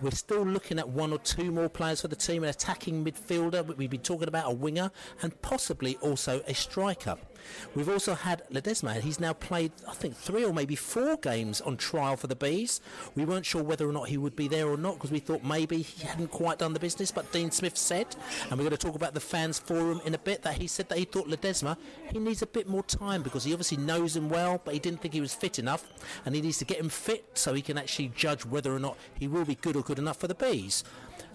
We're 0.00 0.12
still 0.12 0.44
looking 0.46 0.78
at 0.78 0.88
one 0.88 1.12
or 1.12 1.18
two 1.18 1.50
more 1.50 1.68
players 1.68 2.00
for 2.00 2.08
the 2.08 2.16
team, 2.16 2.44
an 2.44 2.48
attacking 2.48 3.04
midfielder. 3.04 3.76
We've 3.76 3.90
been 3.90 4.00
talking 4.00 4.28
about 4.28 4.50
a 4.50 4.54
winger 4.54 4.90
and 5.20 5.40
possibly 5.42 5.96
also 6.00 6.42
a 6.46 6.54
striker. 6.54 7.16
We've 7.74 7.88
also 7.88 8.14
had 8.14 8.42
Ledesma. 8.50 9.00
He's 9.00 9.20
now 9.20 9.32
played, 9.32 9.72
I 9.88 9.92
think, 9.92 10.16
three 10.16 10.44
or 10.44 10.52
maybe 10.52 10.76
four 10.76 11.16
games 11.16 11.60
on 11.60 11.76
trial 11.76 12.16
for 12.16 12.26
the 12.26 12.36
Bees. 12.36 12.80
We 13.14 13.24
weren't 13.24 13.46
sure 13.46 13.62
whether 13.62 13.88
or 13.88 13.92
not 13.92 14.08
he 14.08 14.18
would 14.18 14.36
be 14.36 14.48
there 14.48 14.68
or 14.68 14.76
not 14.76 14.94
because 14.94 15.10
we 15.10 15.18
thought 15.18 15.44
maybe 15.44 15.82
he 15.82 16.06
hadn't 16.06 16.28
quite 16.28 16.58
done 16.58 16.72
the 16.72 16.80
business. 16.80 17.10
But 17.10 17.30
Dean 17.32 17.50
Smith 17.50 17.76
said, 17.76 18.16
and 18.50 18.52
we're 18.52 18.64
going 18.64 18.70
to 18.70 18.75
to 18.76 18.86
talk 18.86 18.96
about 18.96 19.14
the 19.14 19.20
fans 19.20 19.58
forum 19.58 20.00
in 20.04 20.14
a 20.14 20.18
bit. 20.18 20.42
That 20.42 20.54
he 20.54 20.66
said 20.66 20.88
that 20.88 20.98
he 20.98 21.04
thought 21.04 21.28
Ledesma 21.28 21.76
he 22.12 22.18
needs 22.18 22.42
a 22.42 22.46
bit 22.46 22.68
more 22.68 22.82
time 22.82 23.22
because 23.22 23.44
he 23.44 23.52
obviously 23.52 23.78
knows 23.78 24.16
him 24.16 24.28
well, 24.28 24.60
but 24.64 24.74
he 24.74 24.80
didn't 24.80 25.00
think 25.00 25.14
he 25.14 25.20
was 25.20 25.34
fit 25.34 25.58
enough, 25.58 25.84
and 26.24 26.34
he 26.34 26.40
needs 26.40 26.58
to 26.58 26.64
get 26.64 26.78
him 26.78 26.88
fit 26.88 27.24
so 27.34 27.54
he 27.54 27.62
can 27.62 27.78
actually 27.78 28.12
judge 28.14 28.44
whether 28.44 28.74
or 28.74 28.78
not 28.78 28.96
he 29.18 29.28
will 29.28 29.44
be 29.44 29.54
good 29.56 29.76
or 29.76 29.82
good 29.82 29.98
enough 29.98 30.18
for 30.18 30.28
the 30.28 30.34
bees. 30.34 30.84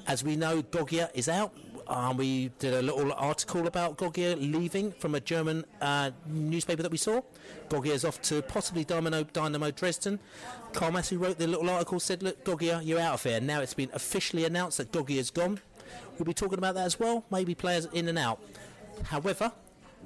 As 0.08 0.24
we 0.24 0.36
know, 0.36 0.62
Gogia 0.62 1.10
is 1.14 1.30
out. 1.30 1.54
Um, 1.88 2.18
we 2.18 2.50
did 2.60 2.74
a 2.74 2.82
little 2.82 3.12
article 3.14 3.68
about 3.68 3.98
Gogia 3.98 4.36
leaving 4.36 4.92
from 4.94 5.16
a 5.16 5.20
German 5.20 5.66
uh, 5.82 6.12
newspaper 6.26 6.82
that 6.84 6.92
we 6.92 6.98
saw. 6.98 7.22
Gogia 7.70 7.92
is 7.92 8.06
off 8.06 8.22
to 8.24 8.42
possibly 8.42 8.84
Dynamo, 8.84 9.24
Dynamo 9.24 9.72
Dresden. 9.72 10.20
Carl 10.74 10.92
Massey 10.92 11.18
wrote 11.18 11.38
the 11.38 11.48
little 11.48 11.70
article, 11.70 12.00
said, 12.00 12.24
Look, 12.24 12.44
Gogia, 12.46 12.82
you're 12.84 13.00
out 13.00 13.16
of 13.16 13.24
here. 13.24 13.42
Now 13.42 13.62
it's 13.62 13.74
been 13.74 13.90
officially 13.94 14.46
announced 14.46 14.78
that 14.78 14.92
Gogia 14.92 15.20
is 15.20 15.32
gone. 15.32 15.60
We'll 16.18 16.26
be 16.26 16.34
talking 16.34 16.58
about 16.58 16.76
that 16.76 16.86
as 16.86 17.00
well, 17.00 17.26
maybe 17.32 17.56
players 17.56 17.86
in 17.94 18.08
and 18.08 18.18
out. 18.18 18.40
However, 19.06 19.52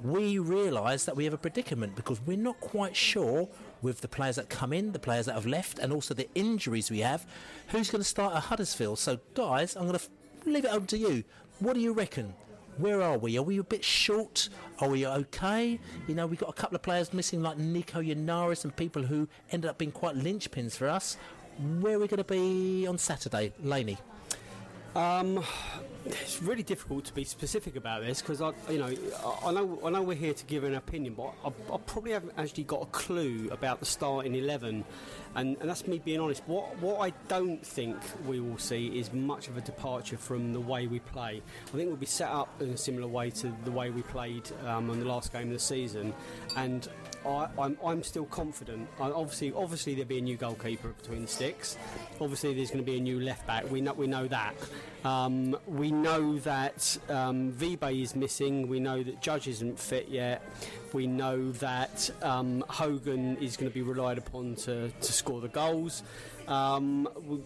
we 0.02 0.38
realise 0.38 1.04
that 1.04 1.16
we 1.16 1.24
have 1.24 1.34
a 1.34 1.38
predicament 1.38 1.96
because 1.96 2.20
we're 2.20 2.36
not 2.36 2.60
quite 2.60 2.94
sure 2.94 3.48
with 3.82 4.00
the 4.00 4.08
players 4.08 4.36
that 4.36 4.48
come 4.48 4.72
in, 4.72 4.92
the 4.92 4.98
players 4.98 5.26
that 5.26 5.34
have 5.34 5.46
left, 5.46 5.78
and 5.78 5.92
also 5.92 6.14
the 6.14 6.28
injuries 6.34 6.90
we 6.90 7.00
have, 7.00 7.26
who's 7.68 7.90
going 7.90 8.00
to 8.02 8.08
start 8.08 8.34
at 8.34 8.44
Huddersfield. 8.44 8.98
So, 8.98 9.18
guys, 9.34 9.76
I'm 9.76 9.86
going 9.86 9.98
to 9.98 10.50
leave 10.50 10.64
it 10.64 10.72
open 10.72 10.86
to 10.88 10.98
you. 10.98 11.24
What 11.58 11.74
do 11.74 11.80
you 11.80 11.92
reckon? 11.92 12.34
Where 12.78 13.00
are 13.00 13.16
we? 13.16 13.38
Are 13.38 13.42
we 13.42 13.58
a 13.58 13.64
bit 13.64 13.82
short? 13.82 14.50
Are 14.80 14.88
we 14.88 15.06
okay? 15.06 15.80
You 16.06 16.14
know, 16.14 16.26
we've 16.26 16.38
got 16.38 16.50
a 16.50 16.52
couple 16.52 16.76
of 16.76 16.82
players 16.82 17.14
missing 17.14 17.42
like 17.42 17.56
Nico 17.56 18.02
Yennaris 18.02 18.64
and 18.64 18.76
people 18.76 19.02
who 19.02 19.28
ended 19.50 19.70
up 19.70 19.78
being 19.78 19.92
quite 19.92 20.14
linchpins 20.14 20.76
for 20.76 20.88
us. 20.88 21.16
Where 21.80 21.96
are 21.96 21.98
we 21.98 22.06
going 22.06 22.18
to 22.18 22.24
be 22.24 22.86
on 22.86 22.98
Saturday, 22.98 23.54
Laney? 23.62 23.96
Um, 24.96 25.44
it's 26.06 26.40
really 26.40 26.62
difficult 26.62 27.04
to 27.04 27.12
be 27.12 27.22
specific 27.22 27.76
about 27.76 28.00
this 28.00 28.22
because 28.22 28.40
I, 28.40 28.52
you 28.70 28.78
know, 28.78 28.90
I, 29.44 29.52
know 29.52 29.78
I 29.84 29.90
know 29.90 30.02
we're 30.02 30.14
here 30.14 30.32
to 30.32 30.44
give 30.46 30.64
an 30.64 30.74
opinion, 30.74 31.12
but 31.12 31.34
I, 31.44 31.48
I 31.48 31.76
probably 31.84 32.12
haven't 32.12 32.32
actually 32.38 32.64
got 32.64 32.80
a 32.80 32.86
clue 32.86 33.50
about 33.50 33.78
the 33.80 33.84
starting 33.84 34.34
eleven, 34.34 34.86
and, 35.34 35.58
and 35.60 35.68
that's 35.68 35.86
me 35.86 35.98
being 35.98 36.18
honest. 36.18 36.42
What 36.46 36.78
what 36.78 37.00
I 37.00 37.12
don't 37.28 37.64
think 37.64 37.98
we 38.26 38.40
will 38.40 38.56
see 38.56 38.98
is 38.98 39.12
much 39.12 39.48
of 39.48 39.58
a 39.58 39.60
departure 39.60 40.16
from 40.16 40.54
the 40.54 40.60
way 40.60 40.86
we 40.86 41.00
play. 41.00 41.42
I 41.66 41.76
think 41.76 41.88
we'll 41.88 41.96
be 41.96 42.06
set 42.06 42.30
up 42.30 42.48
in 42.62 42.70
a 42.70 42.78
similar 42.78 43.06
way 43.06 43.28
to 43.30 43.52
the 43.64 43.70
way 43.70 43.90
we 43.90 44.00
played 44.00 44.50
um, 44.64 44.88
on 44.88 44.98
the 44.98 45.06
last 45.06 45.30
game 45.30 45.48
of 45.48 45.52
the 45.52 45.58
season, 45.58 46.14
and 46.56 46.88
I, 47.26 47.48
I'm, 47.58 47.78
I'm 47.84 48.02
still 48.02 48.26
confident. 48.26 48.88
I, 49.00 49.10
obviously, 49.10 49.52
obviously 49.52 49.94
there'll 49.94 50.08
be 50.08 50.18
a 50.18 50.22
new 50.22 50.36
goalkeeper 50.36 50.88
between 50.88 51.22
the 51.22 51.28
sticks. 51.28 51.76
Obviously, 52.20 52.54
there's 52.54 52.70
going 52.70 52.84
to 52.84 52.90
be 52.90 52.98
a 52.98 53.00
new 53.00 53.20
left 53.20 53.46
back. 53.46 53.70
We 53.70 53.80
know 53.80 53.92
we 53.92 54.06
know 54.06 54.26
that. 54.28 54.54
Um, 55.04 55.56
we 55.66 55.90
know 55.90 56.38
that 56.40 56.98
um, 57.08 57.52
Vibe 57.52 58.02
is 58.02 58.16
missing. 58.16 58.68
We 58.68 58.80
know 58.80 59.02
that 59.02 59.20
Judge 59.20 59.48
isn't 59.48 59.78
fit 59.78 60.08
yet. 60.08 60.42
We 60.92 61.06
know 61.06 61.52
that 61.52 62.10
um, 62.22 62.64
Hogan 62.68 63.36
is 63.36 63.56
going 63.56 63.70
to 63.70 63.74
be 63.74 63.82
relied 63.82 64.18
upon 64.18 64.56
to, 64.56 64.90
to 64.90 65.12
score 65.12 65.40
the 65.40 65.48
goals. 65.48 66.02
Um, 66.48 67.08
we, 67.24 67.40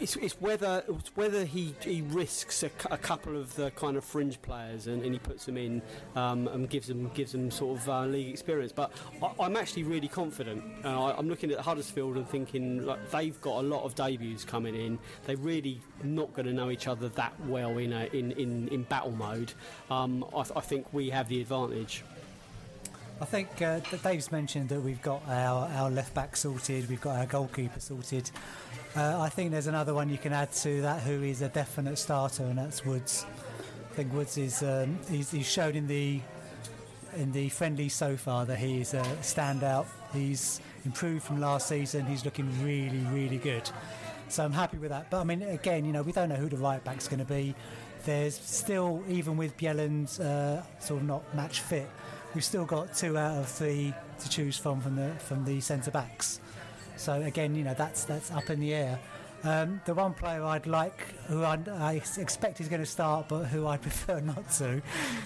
it's, 0.00 0.16
it's 0.16 0.40
whether 0.40 0.82
it's 0.88 1.16
whether 1.16 1.44
he, 1.44 1.74
he 1.82 2.02
risks 2.02 2.62
a, 2.62 2.70
a 2.90 2.98
couple 2.98 3.36
of 3.36 3.54
the 3.56 3.70
kind 3.72 3.96
of 3.96 4.04
fringe 4.04 4.40
players 4.42 4.86
and, 4.86 5.02
and 5.02 5.12
he 5.12 5.18
puts 5.18 5.44
them 5.44 5.56
in 5.56 5.82
um, 6.16 6.48
and 6.48 6.68
gives 6.68 6.88
them 6.88 7.10
gives 7.14 7.32
them 7.32 7.50
sort 7.50 7.78
of 7.78 7.88
uh, 7.88 8.04
league 8.06 8.28
experience. 8.28 8.72
But 8.72 8.92
I, 9.22 9.32
I'm 9.40 9.56
actually 9.56 9.84
really 9.84 10.08
confident. 10.08 10.62
Uh, 10.84 11.04
I, 11.04 11.18
I'm 11.18 11.28
looking 11.28 11.50
at 11.50 11.58
Huddersfield 11.58 12.16
and 12.16 12.28
thinking 12.28 12.84
like 12.84 13.10
they've 13.10 13.40
got 13.40 13.60
a 13.60 13.66
lot 13.66 13.84
of 13.84 13.94
debuts 13.94 14.44
coming 14.44 14.74
in. 14.74 14.98
They're 15.26 15.36
really 15.36 15.80
not 16.02 16.32
going 16.34 16.46
to 16.46 16.52
know 16.52 16.70
each 16.70 16.86
other 16.86 17.08
that 17.10 17.32
well 17.46 17.78
in 17.78 17.92
a, 17.92 18.04
in, 18.06 18.32
in 18.32 18.68
in 18.68 18.82
battle 18.84 19.12
mode. 19.12 19.52
Um, 19.90 20.24
I, 20.34 20.40
I 20.56 20.60
think 20.60 20.86
we 20.92 21.10
have 21.10 21.28
the 21.28 21.40
advantage. 21.40 22.02
I 23.20 23.26
think 23.26 23.60
uh, 23.60 23.80
Dave's 24.02 24.32
mentioned 24.32 24.70
that 24.70 24.80
we've 24.80 25.02
got 25.02 25.22
our, 25.28 25.68
our 25.74 25.90
left 25.90 26.14
back 26.14 26.36
sorted, 26.36 26.88
we've 26.88 27.02
got 27.02 27.16
our 27.18 27.26
goalkeeper 27.26 27.78
sorted. 27.78 28.30
Uh, 28.96 29.20
I 29.20 29.28
think 29.28 29.52
there's 29.52 29.68
another 29.68 29.94
one 29.94 30.08
you 30.08 30.18
can 30.18 30.32
add 30.32 30.50
to 30.52 30.82
that 30.82 31.02
who 31.02 31.22
is 31.22 31.42
a 31.42 31.48
definite 31.48 31.96
starter, 31.96 32.42
and 32.42 32.58
that's 32.58 32.84
Woods. 32.84 33.24
I 33.90 33.94
think 33.94 34.12
Woods 34.12 34.36
is 34.36 34.62
um, 34.64 34.98
he's, 35.08 35.30
he's 35.30 35.48
shown 35.48 35.76
in 35.76 35.86
the 35.86 36.20
in 37.16 37.32
the 37.32 37.48
friendly 37.48 37.88
so 37.88 38.16
far 38.16 38.46
that 38.46 38.58
he 38.58 38.80
is 38.80 38.94
a 38.94 39.02
standout. 39.22 39.86
He's 40.12 40.60
improved 40.84 41.24
from 41.24 41.40
last 41.40 41.68
season. 41.68 42.06
He's 42.06 42.24
looking 42.24 42.48
really, 42.64 43.04
really 43.12 43.38
good. 43.38 43.68
So 44.28 44.44
I'm 44.44 44.52
happy 44.52 44.78
with 44.78 44.90
that. 44.90 45.10
But 45.10 45.20
I 45.20 45.24
mean, 45.24 45.42
again, 45.42 45.84
you 45.84 45.92
know, 45.92 46.02
we 46.02 46.12
don't 46.12 46.28
know 46.28 46.36
who 46.36 46.48
the 46.48 46.56
right 46.56 46.82
back's 46.84 47.08
going 47.08 47.18
to 47.18 47.24
be. 47.24 47.54
There's 48.04 48.36
still, 48.36 49.02
even 49.08 49.36
with 49.36 49.56
Bjelland's 49.56 50.20
uh, 50.20 50.62
sort 50.78 51.00
of 51.00 51.06
not 51.06 51.34
match 51.34 51.60
fit, 51.60 51.88
we've 52.34 52.44
still 52.44 52.64
got 52.64 52.94
two 52.94 53.18
out 53.18 53.38
of 53.38 53.48
three 53.48 53.92
to 54.20 54.28
choose 54.28 54.56
from 54.56 54.80
from 54.80 54.96
the 54.96 55.10
from 55.18 55.44
the 55.44 55.60
centre 55.60 55.90
backs. 55.90 56.40
So 57.00 57.14
again, 57.22 57.54
you 57.54 57.64
know, 57.64 57.72
that's 57.72 58.04
that's 58.04 58.30
up 58.30 58.50
in 58.50 58.60
the 58.60 58.74
air. 58.74 58.98
Um, 59.42 59.80
the 59.86 59.94
one 59.94 60.12
player 60.12 60.44
I'd 60.44 60.66
like, 60.66 61.00
who 61.28 61.42
I, 61.42 61.58
I 61.72 61.94
expect 62.18 62.60
is 62.60 62.68
going 62.68 62.82
to 62.82 62.86
start, 62.86 63.26
but 63.26 63.44
who 63.44 63.66
I 63.66 63.76
prefer 63.86 64.20
not 64.20 64.50
to, 64.52 64.82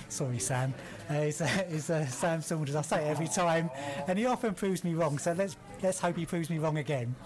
sorry 0.08 0.38
Sam, 0.38 0.72
uh, 1.10 1.14
is, 1.14 1.40
uh, 1.40 1.64
is 1.68 1.90
uh, 1.90 2.06
Sam 2.06 2.40
Saunders. 2.42 2.76
I 2.76 2.82
say 2.82 3.04
it 3.04 3.08
every 3.08 3.26
time, 3.26 3.70
and 4.06 4.16
he 4.16 4.26
often 4.26 4.54
proves 4.54 4.84
me 4.84 4.94
wrong. 4.94 5.18
So 5.18 5.32
let's 5.32 5.56
let's 5.82 5.98
hope 5.98 6.16
he 6.16 6.26
proves 6.26 6.48
me 6.48 6.58
wrong 6.58 6.78
again. 6.78 7.16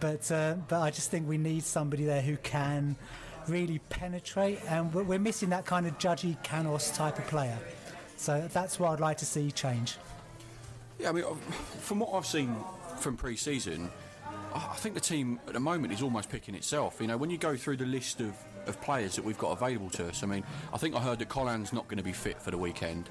But 0.00 0.32
uh, 0.32 0.54
but 0.66 0.80
I 0.80 0.90
just 0.90 1.10
think 1.10 1.28
we 1.28 1.36
need 1.36 1.62
somebody 1.62 2.06
there 2.06 2.22
who 2.22 2.38
can 2.38 2.96
really 3.48 3.80
penetrate, 3.90 4.60
and 4.66 4.94
we're, 4.94 5.18
missing 5.18 5.50
that 5.50 5.66
kind 5.66 5.86
of 5.86 5.98
judgy 5.98 6.42
Canos 6.42 6.90
type 6.92 7.18
of 7.18 7.26
player. 7.26 7.58
So 8.16 8.48
that's 8.50 8.80
what 8.80 8.92
I'd 8.92 9.00
like 9.00 9.18
to 9.18 9.26
see 9.26 9.50
change. 9.50 9.98
Yeah, 10.98 11.10
I 11.10 11.12
mean, 11.12 11.24
from 11.80 11.98
what 12.00 12.14
I've 12.14 12.26
seen 12.26 12.56
from 13.00 13.16
pre-season, 13.16 13.90
I 14.54 14.74
think 14.76 14.94
the 14.94 15.00
team 15.00 15.38
at 15.46 15.54
the 15.54 15.60
moment 15.60 15.92
is 15.92 16.02
almost 16.02 16.28
picking 16.28 16.54
itself. 16.54 16.98
You 17.00 17.06
know, 17.06 17.16
when 17.16 17.30
you 17.30 17.38
go 17.38 17.56
through 17.56 17.76
the 17.76 17.86
list 17.86 18.20
of, 18.20 18.34
of 18.66 18.80
players 18.80 19.16
that 19.16 19.24
we've 19.24 19.38
got 19.38 19.52
available 19.52 19.90
to 19.90 20.08
us, 20.08 20.22
I 20.22 20.26
mean, 20.26 20.44
I 20.72 20.78
think 20.78 20.94
I 20.96 21.00
heard 21.00 21.18
that 21.20 21.28
Colin's 21.28 21.72
not 21.72 21.88
going 21.88 21.98
to 21.98 22.04
be 22.04 22.12
fit 22.12 22.40
for 22.40 22.50
the 22.50 22.58
weekend. 22.58 23.08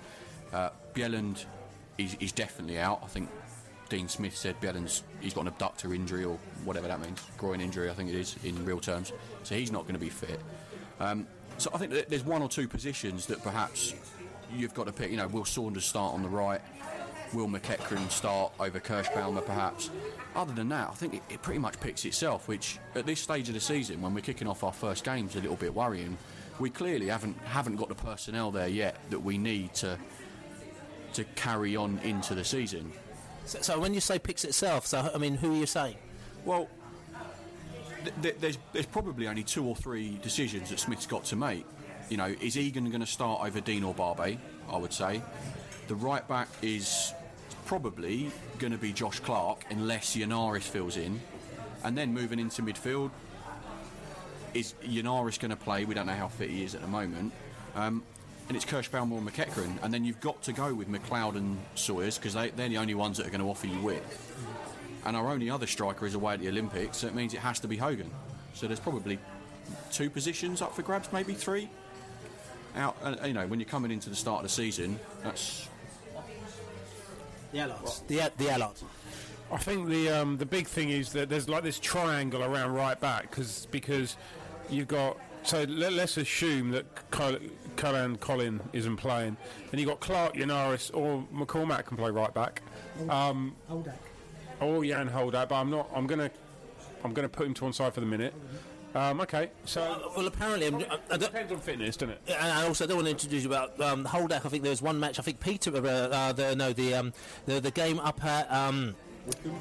Uh, 0.52 0.70
Bjelland 0.94 1.46
is, 1.98 2.16
is 2.20 2.32
definitely 2.32 2.80
out. 2.80 3.02
I 3.04 3.08
think 3.08 3.30
Dean 3.90 4.08
Smith 4.08 4.36
said 4.36 4.60
Bjelland's 4.62 5.04
he's 5.20 5.34
got 5.34 5.42
an 5.42 5.48
abductor 5.48 5.94
injury 5.94 6.26
or 6.26 6.38
whatever 6.64 6.88
that 6.88 7.00
means, 7.00 7.22
groin 7.38 7.62
injury, 7.62 7.90
I 7.90 7.94
think 7.94 8.10
it 8.10 8.16
is 8.16 8.36
in 8.44 8.64
real 8.66 8.80
terms. 8.80 9.12
So 9.44 9.56
he's 9.56 9.72
not 9.72 9.84
going 9.84 9.96
to 9.96 10.00
be 10.00 10.10
fit. 10.10 10.40
Um, 11.00 11.26
so 11.58 11.70
I 11.74 11.78
think 11.78 12.08
there's 12.08 12.24
one 12.24 12.42
or 12.42 12.50
two 12.50 12.68
positions 12.68 13.26
that 13.28 13.42
perhaps 13.44 13.94
you've 14.54 14.74
got 14.74 14.88
to 14.88 14.94
pick. 14.94 15.12
You 15.12 15.18
know, 15.18 15.28
will 15.28 15.46
Saunders 15.46 15.86
start 15.86 16.14
on 16.14 16.22
the 16.22 16.30
right? 16.30 16.62
Will 17.34 17.48
McEachran 17.48 18.10
start 18.10 18.52
over 18.60 18.80
Kerschbaumer 18.80 19.46
perhaps? 19.46 19.92
Other 20.36 20.54
than 20.54 20.70
that, 20.70 20.90
I 20.90 20.94
think 20.94 21.16
it, 21.16 21.22
it 21.30 21.42
pretty 21.42 21.60
much 21.60 21.80
picks 21.80 22.04
itself, 22.06 22.48
which 22.48 22.80
at 22.96 23.06
this 23.06 23.20
stage 23.20 23.48
of 23.50 23.54
the 23.54 23.60
season, 23.60 24.02
when 24.02 24.14
we're 24.14 24.22
kicking 24.22 24.48
off 24.48 24.64
our 24.64 24.74
first 24.74 25.04
games, 25.04 25.36
a 25.36 25.40
little 25.40 25.56
bit 25.56 25.74
worrying. 25.74 26.18
We 26.60 26.70
clearly 26.70 27.08
haven't 27.08 27.38
haven't 27.46 27.78
got 27.78 27.88
the 27.88 27.96
personnel 27.96 28.52
there 28.52 28.68
yet 28.68 28.98
that 29.12 29.20
we 29.20 29.38
need 29.38 29.74
to 29.76 29.98
to 31.14 31.24
carry 31.36 31.76
on 31.76 32.00
into 32.04 32.36
the 32.36 32.44
season. 32.44 32.92
So, 33.46 33.62
so 33.62 33.80
when 33.80 33.94
you 33.94 34.02
say 34.02 34.20
picks 34.20 34.44
itself, 34.44 34.86
so 34.86 35.10
I 35.14 35.18
mean, 35.18 35.36
who 35.36 35.54
are 35.54 35.58
you 35.58 35.66
saying? 35.66 35.96
Well, 36.46 36.68
th- 38.04 38.16
th- 38.22 38.36
there's 38.40 38.58
there's 38.74 38.86
probably 38.86 39.28
only 39.28 39.44
two 39.44 39.66
or 39.66 39.76
three 39.76 40.20
decisions 40.22 40.70
that 40.70 40.80
Smith's 40.80 41.06
got 41.06 41.26
to 41.26 41.36
make. 41.36 41.66
You 42.10 42.18
know, 42.18 42.36
is 42.42 42.58
Egan 42.58 42.90
going 42.90 43.02
to 43.02 43.08
start 43.08 43.46
over 43.46 43.62
Dean 43.62 43.84
or 43.84 43.94
Barbet? 43.94 44.38
I 44.70 44.78
would 44.78 44.94
say. 44.94 45.22
The 45.88 45.96
right 45.96 46.28
back 46.28 46.48
is 46.62 47.14
probably 47.70 48.32
going 48.58 48.72
to 48.72 48.80
be 48.80 48.92
Josh 48.92 49.20
Clark 49.20 49.64
unless 49.70 50.16
Yennaris 50.16 50.64
fills 50.64 50.98
in, 50.98 51.22
and 51.84 51.96
then 51.96 52.12
moving 52.12 52.40
into 52.40 52.64
midfield. 52.64 53.12
Is 54.56 54.74
Yennaris 54.84 55.40
going 55.40 55.52
to 55.52 55.56
play? 55.56 55.86
We 55.86 55.94
don't 55.94 56.08
know 56.08 56.16
how 56.16 56.30
fit 56.30 56.50
he 56.50 56.64
is 56.64 56.74
at 56.74 56.82
the 56.82 56.88
moment. 56.88 57.32
Um, 57.76 58.02
and 58.48 58.58
it's 58.58 58.66
Kirschbaum 58.66 59.12
or 59.12 59.22
McEachran, 59.22 59.84
and 59.84 59.94
then 59.94 60.04
you've 60.04 60.20
got 60.20 60.42
to 60.42 60.52
go 60.52 60.74
with 60.74 60.90
McLeod 60.90 61.36
and 61.36 61.60
Sawyers 61.76 62.18
because 62.18 62.34
they, 62.34 62.50
they're 62.50 62.70
the 62.70 62.80
only 62.80 62.96
ones 62.96 63.18
that 63.18 63.28
are 63.28 63.30
going 63.30 63.40
to 63.40 63.48
offer 63.48 63.68
you 63.68 63.80
width. 63.82 64.50
And 65.06 65.16
our 65.16 65.28
only 65.28 65.52
other 65.52 65.68
striker 65.68 66.08
is 66.08 66.16
away 66.16 66.34
at 66.34 66.40
the 66.40 66.48
Olympics, 66.48 66.98
so 66.98 67.06
it 67.08 67.14
means 67.14 67.36
it 67.36 67.42
has 67.42 67.60
to 67.60 67.68
be 67.68 67.78
Hogan. 67.78 68.10
So 68.56 68.66
there's 68.66 68.80
probably 68.80 69.20
two 69.92 70.10
positions 70.10 70.64
up 70.64 70.76
for 70.76 70.82
grabs, 70.82 71.14
maybe 71.14 71.36
three. 71.36 71.70
Out, 72.76 72.98
uh, 73.04 73.16
you 73.28 73.34
know, 73.34 73.46
when 73.46 73.60
you're 73.60 73.70
coming 73.70 73.92
into 73.92 74.10
the 74.10 74.16
start 74.16 74.38
of 74.38 74.44
the 74.44 74.50
season, 74.50 75.00
that's 75.22 75.70
The 77.52 77.60
Allies. 77.60 78.04
The 78.08 78.32
the 78.38 78.50
Allies. 78.52 78.84
I 79.52 79.58
think 79.58 79.88
the 79.90 80.10
um, 80.10 80.38
the 80.38 80.46
big 80.46 80.68
thing 80.68 80.90
is 80.90 81.12
that 81.14 81.30
there's 81.30 81.50
like 81.50 81.64
this 81.64 81.80
triangle 81.80 82.44
around 82.44 82.74
right 82.74 83.00
back 83.00 83.32
cause, 83.32 83.68
because 83.72 84.16
you've 84.70 84.88
got 84.88 85.18
so 85.44 85.64
let, 85.64 85.94
us 85.94 86.18
assume 86.18 86.72
that 86.72 86.86
Col- 87.12 87.38
Cullen 87.78 88.18
Colin 88.18 88.60
isn't 88.74 88.98
playing, 88.98 89.38
and 89.72 89.80
you've 89.80 89.90
got 89.90 90.00
Clark, 90.00 90.36
Yennaris, 90.36 90.92
or 90.94 91.26
McCormack 91.34 91.86
can 91.86 91.98
play 91.98 92.12
right 92.12 92.34
back, 92.34 92.62
um, 93.10 93.56
Holldack. 93.70 93.96
or 94.62 94.84
Jan 94.84 95.10
Holldack. 95.10 95.50
But 95.50 95.56
I'm 95.56 95.72
not. 95.72 95.90
I'm 95.96 96.06
gonna 96.06 96.30
I'm 97.04 97.14
gonna 97.14 97.30
put 97.30 97.48
him 97.48 97.54
to 97.56 97.64
one 97.64 97.74
side 97.74 97.94
for 97.94 98.02
the 98.02 98.06
minute. 98.06 98.34
Um, 98.96 99.22
okay, 99.22 99.52
so 99.66 99.82
Uh, 99.84 100.00
well, 100.18 100.28
apparently, 100.28 100.66
I'm, 100.68 100.76
I, 100.78 100.80
I 101.12 101.18
don't, 101.18 101.20
depends 101.22 101.52
on 101.52 101.60
fitness, 101.60 101.96
doesn't 101.96 102.16
it? 102.16 102.22
and 102.28 102.52
I 102.52 102.66
also 102.68 102.88
don't 102.88 102.98
want 102.98 103.06
to 103.08 103.12
introduce 103.12 103.44
you 103.44 103.50
about 103.50 103.80
um, 103.80 104.04
Holldack. 104.06 104.46
I 104.46 104.50
think 104.50 104.64
there 104.64 104.72
was 104.72 104.82
one 104.82 105.00
match. 105.00 105.20
I 105.20 105.22
think 105.22 105.40
Peter, 105.40 105.76
uh, 105.76 105.80
uh, 105.80 106.32
the 106.34 106.56
no, 106.56 106.74
the 106.74 106.96
um, 106.96 107.14
the 107.46 107.60
the 107.60 107.72
game 107.72 108.00
up 108.00 108.24
at. 108.24 108.52
Um, 108.52 108.96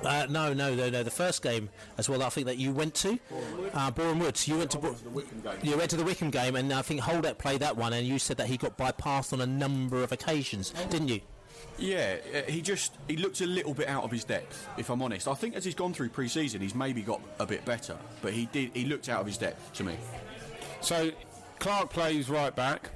uh, 0.02 0.26
no, 0.30 0.54
no, 0.54 0.74
no, 0.74 0.88
no. 0.88 1.02
The 1.02 1.10
first 1.10 1.42
game 1.42 1.68
as 1.98 2.08
well. 2.08 2.22
I 2.22 2.30
think 2.30 2.46
that 2.46 2.56
you 2.56 2.72
went 2.72 2.94
to, 2.96 3.18
uh, 3.74 3.90
Boreham 3.90 4.18
Woods. 4.18 4.48
You 4.48 4.56
went 4.56 4.70
to, 4.70 4.78
Bo- 4.78 4.96
you 5.62 5.76
went 5.76 5.90
to 5.90 5.96
the 5.96 6.04
Wycombe 6.04 6.30
game, 6.30 6.56
and 6.56 6.72
I 6.72 6.80
think 6.80 7.02
Holldack 7.02 7.36
played 7.36 7.60
that 7.60 7.76
one. 7.76 7.92
And 7.92 8.06
you 8.06 8.18
said 8.18 8.38
that 8.38 8.46
he 8.46 8.56
got 8.56 8.78
bypassed 8.78 9.34
on 9.34 9.42
a 9.42 9.46
number 9.46 10.02
of 10.02 10.10
occasions, 10.10 10.70
didn't 10.88 11.08
you? 11.08 11.20
Yeah, 11.78 12.16
uh, 12.34 12.50
he 12.50 12.60
just 12.60 12.96
he 13.06 13.16
looked 13.16 13.40
a 13.40 13.46
little 13.46 13.72
bit 13.72 13.88
out 13.88 14.02
of 14.02 14.10
his 14.10 14.24
depth. 14.24 14.68
If 14.76 14.90
I'm 14.90 15.00
honest, 15.00 15.28
I 15.28 15.34
think 15.34 15.54
as 15.54 15.64
he's 15.64 15.76
gone 15.76 15.92
through 15.92 16.08
pre-season, 16.08 16.60
he's 16.60 16.74
maybe 16.74 17.02
got 17.02 17.20
a 17.38 17.46
bit 17.46 17.64
better, 17.64 17.96
but 18.20 18.32
he 18.32 18.46
did 18.46 18.70
he 18.74 18.84
looked 18.84 19.08
out 19.08 19.20
of 19.20 19.26
his 19.26 19.38
depth 19.38 19.72
to 19.74 19.84
me. 19.84 19.96
So 20.80 21.10
Clark 21.60 21.90
plays 21.90 22.28
right 22.28 22.54
back. 22.54 22.90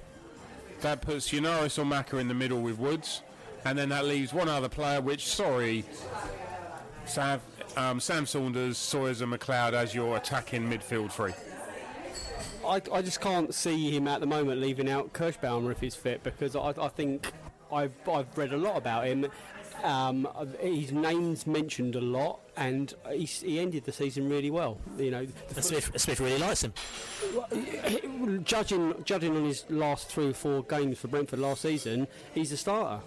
That 0.80 1.00
puts 1.00 1.30
Yennaris 1.30 1.78
or 1.78 1.84
Maka 1.84 2.18
in 2.18 2.26
the 2.26 2.34
middle 2.34 2.60
with 2.60 2.78
Woods, 2.78 3.22
and 3.64 3.78
then 3.78 3.90
that 3.90 4.04
leaves 4.04 4.32
one 4.32 4.48
other 4.48 4.68
player. 4.68 5.00
Which, 5.00 5.28
sorry, 5.28 5.84
Sav, 7.04 7.40
um, 7.76 8.00
Sam 8.00 8.26
Saunders, 8.26 8.78
Sawyers, 8.78 9.20
and 9.20 9.32
McLeod 9.32 9.74
as 9.74 9.94
your 9.94 10.16
attacking 10.16 10.68
midfield 10.68 11.12
three. 11.12 11.34
I, 12.66 12.80
I 12.92 13.02
just 13.02 13.20
can't 13.20 13.54
see 13.54 13.90
him 13.94 14.08
at 14.08 14.20
the 14.20 14.26
moment 14.26 14.60
leaving 14.60 14.88
out 14.88 15.12
Kerschbaumer 15.12 15.70
if 15.70 15.80
he's 15.80 15.94
fit 15.94 16.22
because 16.22 16.54
I, 16.54 16.72
I 16.80 16.88
think 16.88 17.32
I've, 17.72 17.92
I've 18.08 18.36
read 18.36 18.52
a 18.52 18.56
lot 18.56 18.76
about 18.76 19.06
him. 19.06 19.26
Um, 19.82 20.28
his 20.60 20.92
name's 20.92 21.46
mentioned 21.46 21.96
a 21.96 22.00
lot, 22.00 22.40
and 22.56 22.94
he's, 23.10 23.40
he 23.40 23.58
ended 23.58 23.84
the 23.84 23.92
season 23.92 24.28
really 24.28 24.50
well. 24.50 24.78
You 24.96 25.10
know, 25.10 25.26
And 25.56 25.64
Smith, 25.64 25.90
Smith 25.96 26.20
really 26.20 26.38
likes 26.38 26.62
him. 26.62 26.72
judging 28.44 28.94
judging 29.04 29.36
on 29.36 29.44
his 29.44 29.64
last 29.70 30.08
three 30.08 30.30
or 30.30 30.34
four 30.34 30.62
games 30.64 30.98
for 30.98 31.08
Brentford 31.08 31.40
last 31.40 31.62
season, 31.62 32.06
he's 32.34 32.52
a 32.52 32.56
starter. 32.56 33.02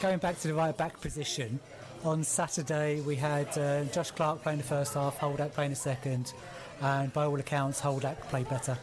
Going 0.00 0.18
back 0.18 0.38
to 0.40 0.48
the 0.48 0.54
right 0.54 0.76
back 0.76 1.00
position, 1.00 1.60
on 2.04 2.24
Saturday 2.24 3.00
we 3.02 3.14
had 3.16 3.56
uh, 3.58 3.84
Josh 3.84 4.10
Clark 4.10 4.42
playing 4.42 4.58
the 4.58 4.64
first 4.64 4.94
half, 4.94 5.18
Holldack 5.18 5.52
playing 5.52 5.70
the 5.70 5.76
second, 5.76 6.32
and 6.80 7.12
by 7.12 7.24
all 7.24 7.38
accounts, 7.38 7.80
Holldack 7.80 8.20
played 8.28 8.48
better. 8.48 8.76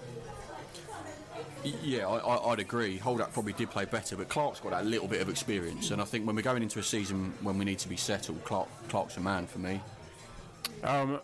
Yeah, 1.84 2.08
I, 2.08 2.52
I'd 2.52 2.60
agree. 2.60 3.00
Holldack 3.00 3.34
probably 3.34 3.54
did 3.54 3.70
play 3.72 3.86
better, 3.86 4.16
but 4.16 4.30
Clark's 4.30 4.60
got 4.60 4.72
that 4.72 4.86
little 4.86 5.08
bit 5.08 5.22
of 5.22 5.30
experience, 5.30 5.92
and 5.92 6.02
I 6.02 6.06
think 6.06 6.26
when 6.26 6.36
we're 6.36 6.42
going 6.42 6.64
into 6.64 6.80
a 6.80 6.84
season 6.84 7.34
when 7.42 7.58
we 7.58 7.66
need 7.66 7.80
to 7.80 7.90
be 7.90 7.98
settled, 7.98 8.44
Clark 8.44 8.68
Clark's 8.90 9.18
a 9.18 9.22
man 9.22 9.48
for 9.48 9.60
me. 9.60 9.82
Um, 10.84 11.20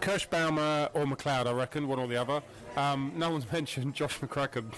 Kerschbaumer 0.00 0.90
or 0.94 1.04
McLeod, 1.06 1.46
I 1.46 1.52
reckon, 1.52 1.88
one 1.88 1.98
or 1.98 2.06
the 2.06 2.16
other. 2.16 2.42
Um, 2.76 3.12
no 3.16 3.30
one's 3.30 3.50
mentioned 3.52 3.94
Josh 3.94 4.18
McEachran. 4.20 4.72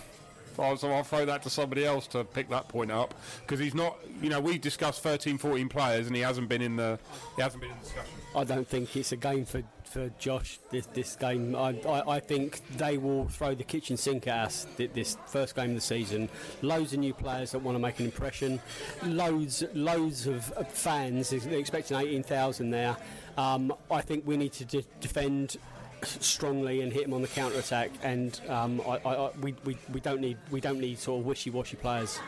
Oh, 0.59 0.75
So 0.75 0.91
I'll 0.91 1.05
throw 1.05 1.25
that 1.25 1.43
to 1.45 1.51
somebody 1.51 1.85
else 1.85 2.07
to 2.09 2.25
pick 2.25 2.49
that 2.51 2.69
point 2.69 2.91
up 2.91 3.15
because 3.41 3.61
he's 3.61 3.75
not. 3.75 3.99
You 4.21 4.29
know, 4.29 4.41
we've 4.41 4.61
discussed 4.61 5.03
13, 5.03 5.39
14 5.39 5.69
players, 5.69 6.09
and 6.09 6.17
he 6.17 6.23
hasn't 6.23 6.49
been 6.49 6.63
in 6.63 6.77
the. 6.77 6.99
He 7.37 7.43
hasn't 7.43 7.63
been 7.63 7.71
in 7.71 7.79
discussion. 7.79 8.13
I 8.35 8.45
don't 8.45 8.67
think 8.67 8.97
it's 8.97 9.13
a 9.13 9.17
game 9.17 9.45
for, 9.45 9.63
for 9.85 10.11
Josh. 10.19 10.59
This 10.71 10.87
this 10.87 11.15
game, 11.15 11.55
I, 11.55 11.81
I, 11.87 12.17
I 12.17 12.21
think 12.21 12.61
they 12.77 12.99
will 12.99 13.29
throw 13.29 13.55
the 13.55 13.65
kitchen 13.65 13.97
sink 13.97 14.27
at 14.27 14.47
us 14.47 14.67
this 14.77 15.17
first 15.27 15.55
game 15.55 15.71
of 15.71 15.77
the 15.77 15.81
season. 15.81 16.29
Loads 16.63 16.93
of 16.93 16.99
new 16.99 17.15
players 17.15 17.53
that 17.53 17.61
want 17.61 17.77
to 17.77 17.81
make 17.81 18.01
an 18.01 18.07
impression. 18.07 18.61
Loads 19.05 19.63
loads 19.75 20.27
of 20.27 20.51
of 20.53 20.69
fans 20.69 21.31
They're 21.31 21.59
expecting 21.59 21.97
eighteen 21.97 22.25
thousand 22.25 22.71
there. 22.71 22.97
Um, 23.37 23.73
I 23.91 24.01
think 24.01 24.27
we 24.27 24.37
need 24.37 24.53
to 24.55 24.65
de- 24.65 24.85
defend 25.01 25.57
strongly 26.05 26.81
and 26.83 26.93
hit 26.93 27.05
them 27.05 27.15
on 27.15 27.23
the 27.23 27.29
counter 27.29 27.59
attack. 27.59 27.91
And 28.03 28.41
um, 28.49 28.81
I, 28.87 28.99
I, 29.05 29.15
I, 29.27 29.31
we, 29.41 29.55
we, 29.65 29.77
we 29.93 30.01
don't 30.01 30.21
need 30.21 30.37
we 30.51 30.61
don't 30.61 30.81
need 30.81 30.99
sort 30.99 31.21
of 31.21 31.27
wishy 31.27 31.51
washy 31.51 31.77
players. 31.77 32.19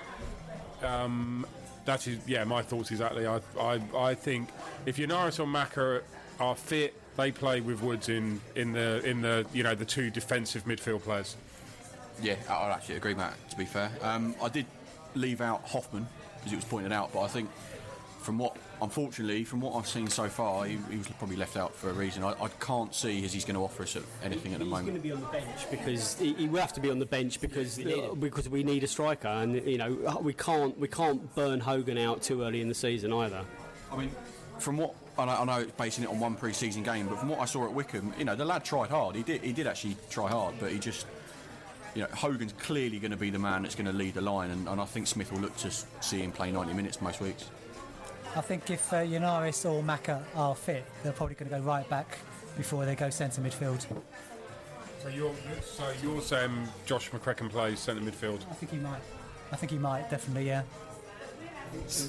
Um, 0.83 1.47
that 1.85 2.07
is, 2.07 2.19
yeah, 2.27 2.45
my 2.45 2.63
thoughts 2.63 2.91
exactly. 2.91 3.27
I, 3.27 3.41
I, 3.59 3.81
I 3.97 4.15
think 4.15 4.49
if 4.87 4.97
Yennaris 4.97 5.41
or 5.41 5.47
Maka 5.47 6.03
are 6.39 6.55
fit, 6.55 6.95
they 7.17 7.33
play 7.33 7.61
with 7.61 7.83
Woods 7.83 8.09
in, 8.09 8.41
in 8.55 8.73
the 8.73 9.05
in 9.07 9.21
the 9.21 9.47
you 9.53 9.63
know 9.63 9.75
the 9.75 9.85
two 9.85 10.11
defensive 10.11 10.65
midfield 10.65 11.03
players. 11.03 11.37
Yeah, 12.23 12.37
I- 12.49 12.55
I'd 12.67 12.73
actually 12.73 12.97
agree, 12.97 13.15
Matt. 13.15 13.35
To 13.51 13.57
be 13.57 13.65
fair, 13.65 13.91
um, 14.03 14.35
I 14.43 14.49
did 14.49 14.67
leave 15.15 15.41
out 15.41 15.63
Hofmann 15.65 16.07
because 16.37 16.53
it 16.53 16.57
was 16.57 16.65
pointed 16.65 16.93
out, 16.93 17.13
but 17.13 17.21
I 17.21 17.29
think 17.29 17.51
from 18.21 18.39
what, 18.39 18.57
unfortunately, 18.83 19.45
from 19.45 19.61
what 19.61 19.75
I've 19.75 19.87
seen 19.87 20.09
so 20.09 20.29
far, 20.29 20.65
he, 20.65 20.79
he 20.91 20.97
was 20.99 21.07
probably 21.19 21.37
left 21.37 21.57
out 21.57 21.75
for 21.75 21.91
a 21.91 21.93
reason. 21.93 22.23
I, 22.23 22.31
I 22.41 22.49
can't 22.61 22.95
see 22.95 23.25
as 23.25 23.33
he's 23.33 23.45
going 23.45 23.57
to 23.57 23.63
offer 23.63 23.83
us 23.83 23.97
anything 24.23 24.53
at 24.53 24.59
the 24.59 24.65
He's 24.65 24.73
going 24.73 24.87
to 24.87 24.93
moment. 24.93 25.03
be 25.03 25.13
on 25.13 25.21
the 25.21 25.27
bench 25.27 25.71
because 25.71 26.19
he, 26.19 26.33
he 26.35 26.49
will 26.49 26.61
have 26.61 26.73
to 26.75 26.81
be 26.81 26.91
on 26.91 26.99
the 26.99 27.07
bench 27.07 27.41
because 27.41 27.79
uh, 27.79 28.15
because 28.19 28.49
we 28.49 28.63
need 28.63 28.85
a 28.85 28.87
striker, 28.87 29.29
and 29.29 29.55
you 29.67 29.79
know 29.79 30.21
we 30.23 30.33
can't 30.33 30.79
we 30.79 30.89
can't 30.89 31.35
burn 31.35 31.61
Hogan 31.61 31.99
out 31.99 32.23
too 32.23 32.43
early 32.43 32.61
in 32.61 32.69
the 32.69 32.75
season 32.75 33.13
either. 33.13 33.43
I 33.93 33.97
mean, 33.97 34.11
from 34.59 34.77
what 34.77 34.95
I 35.19 35.45
know, 35.45 35.59
it's 35.59 35.73
basing 35.73 36.05
it 36.05 36.11
on 36.11 36.19
one 36.19 36.35
pre-season 36.35 36.83
game, 36.83 37.07
but 37.07 37.19
from 37.19 37.29
what 37.29 37.41
I 37.41 37.45
saw 37.45 37.65
at 37.65 37.73
Wycombe, 37.73 38.15
you 38.19 38.25
know, 38.25 38.35
the 38.35 38.45
lad 38.45 38.65
tried 38.65 38.89
hard. 38.91 39.17
He 39.17 39.23
did, 39.23 39.43
he 39.43 39.53
did 39.53 39.67
actually 39.67 39.97
try 40.09 40.29
hard, 40.29 40.55
but 40.59 40.73
he 40.73 40.79
just, 40.79 41.07
you 41.95 42.03
know, 42.03 42.09
Hogan's 42.15 42.55
clearly 42.55 42.99
going 42.99 43.11
to 43.11 43.17
be 43.17 43.29
the 43.29 43.39
man 43.39 43.63
that's 43.63 43.75
going 43.75 43.87
to 43.87 43.93
lead 43.93 44.15
the 44.15 44.23
line, 44.23 44.51
and, 44.51 44.67
and 44.69 44.81
I 44.81 44.85
think 44.87 45.07
Smith 45.07 45.31
will 45.33 45.41
look 45.41 45.57
to 45.59 45.71
see 46.01 46.21
him 46.21 46.33
play 46.33 46.51
90 46.53 46.73
minutes 46.73 47.03
most 47.03 47.21
weeks. 47.21 47.45
I 48.37 48.41
think 48.41 48.71
if 48.71 48.93
uh, 48.93 48.97
Yennaris 48.99 49.69
or 49.69 49.83
Maka 49.83 50.25
are 50.37 50.55
fit, 50.55 50.85
they're 51.03 51.13
probably 51.13 51.35
going 51.35 51.51
to 51.51 51.57
go 51.57 51.63
right 51.63 51.89
back 51.89 52.19
before 52.57 52.85
they 52.85 52.95
go 52.95 53.11
centre 53.11 53.41
midfield. 53.41 53.85
So 55.03 55.09
you're 55.09 55.35
so 55.65 55.85
you're 56.03 56.21
saying 56.21 56.69
Josh 56.87 57.11
McEachran 57.11 57.51
plays 57.51 57.81
centre 57.81 58.03
midfield. 58.03 58.41
I 58.51 58.55
think 58.55 58.73
he 58.73 58.79
might. 58.79 59.01
I 59.51 59.57
think 59.57 59.73
he 59.73 59.79
might 59.79 60.11
definitely. 60.11 60.47
Yeah. 60.47 60.63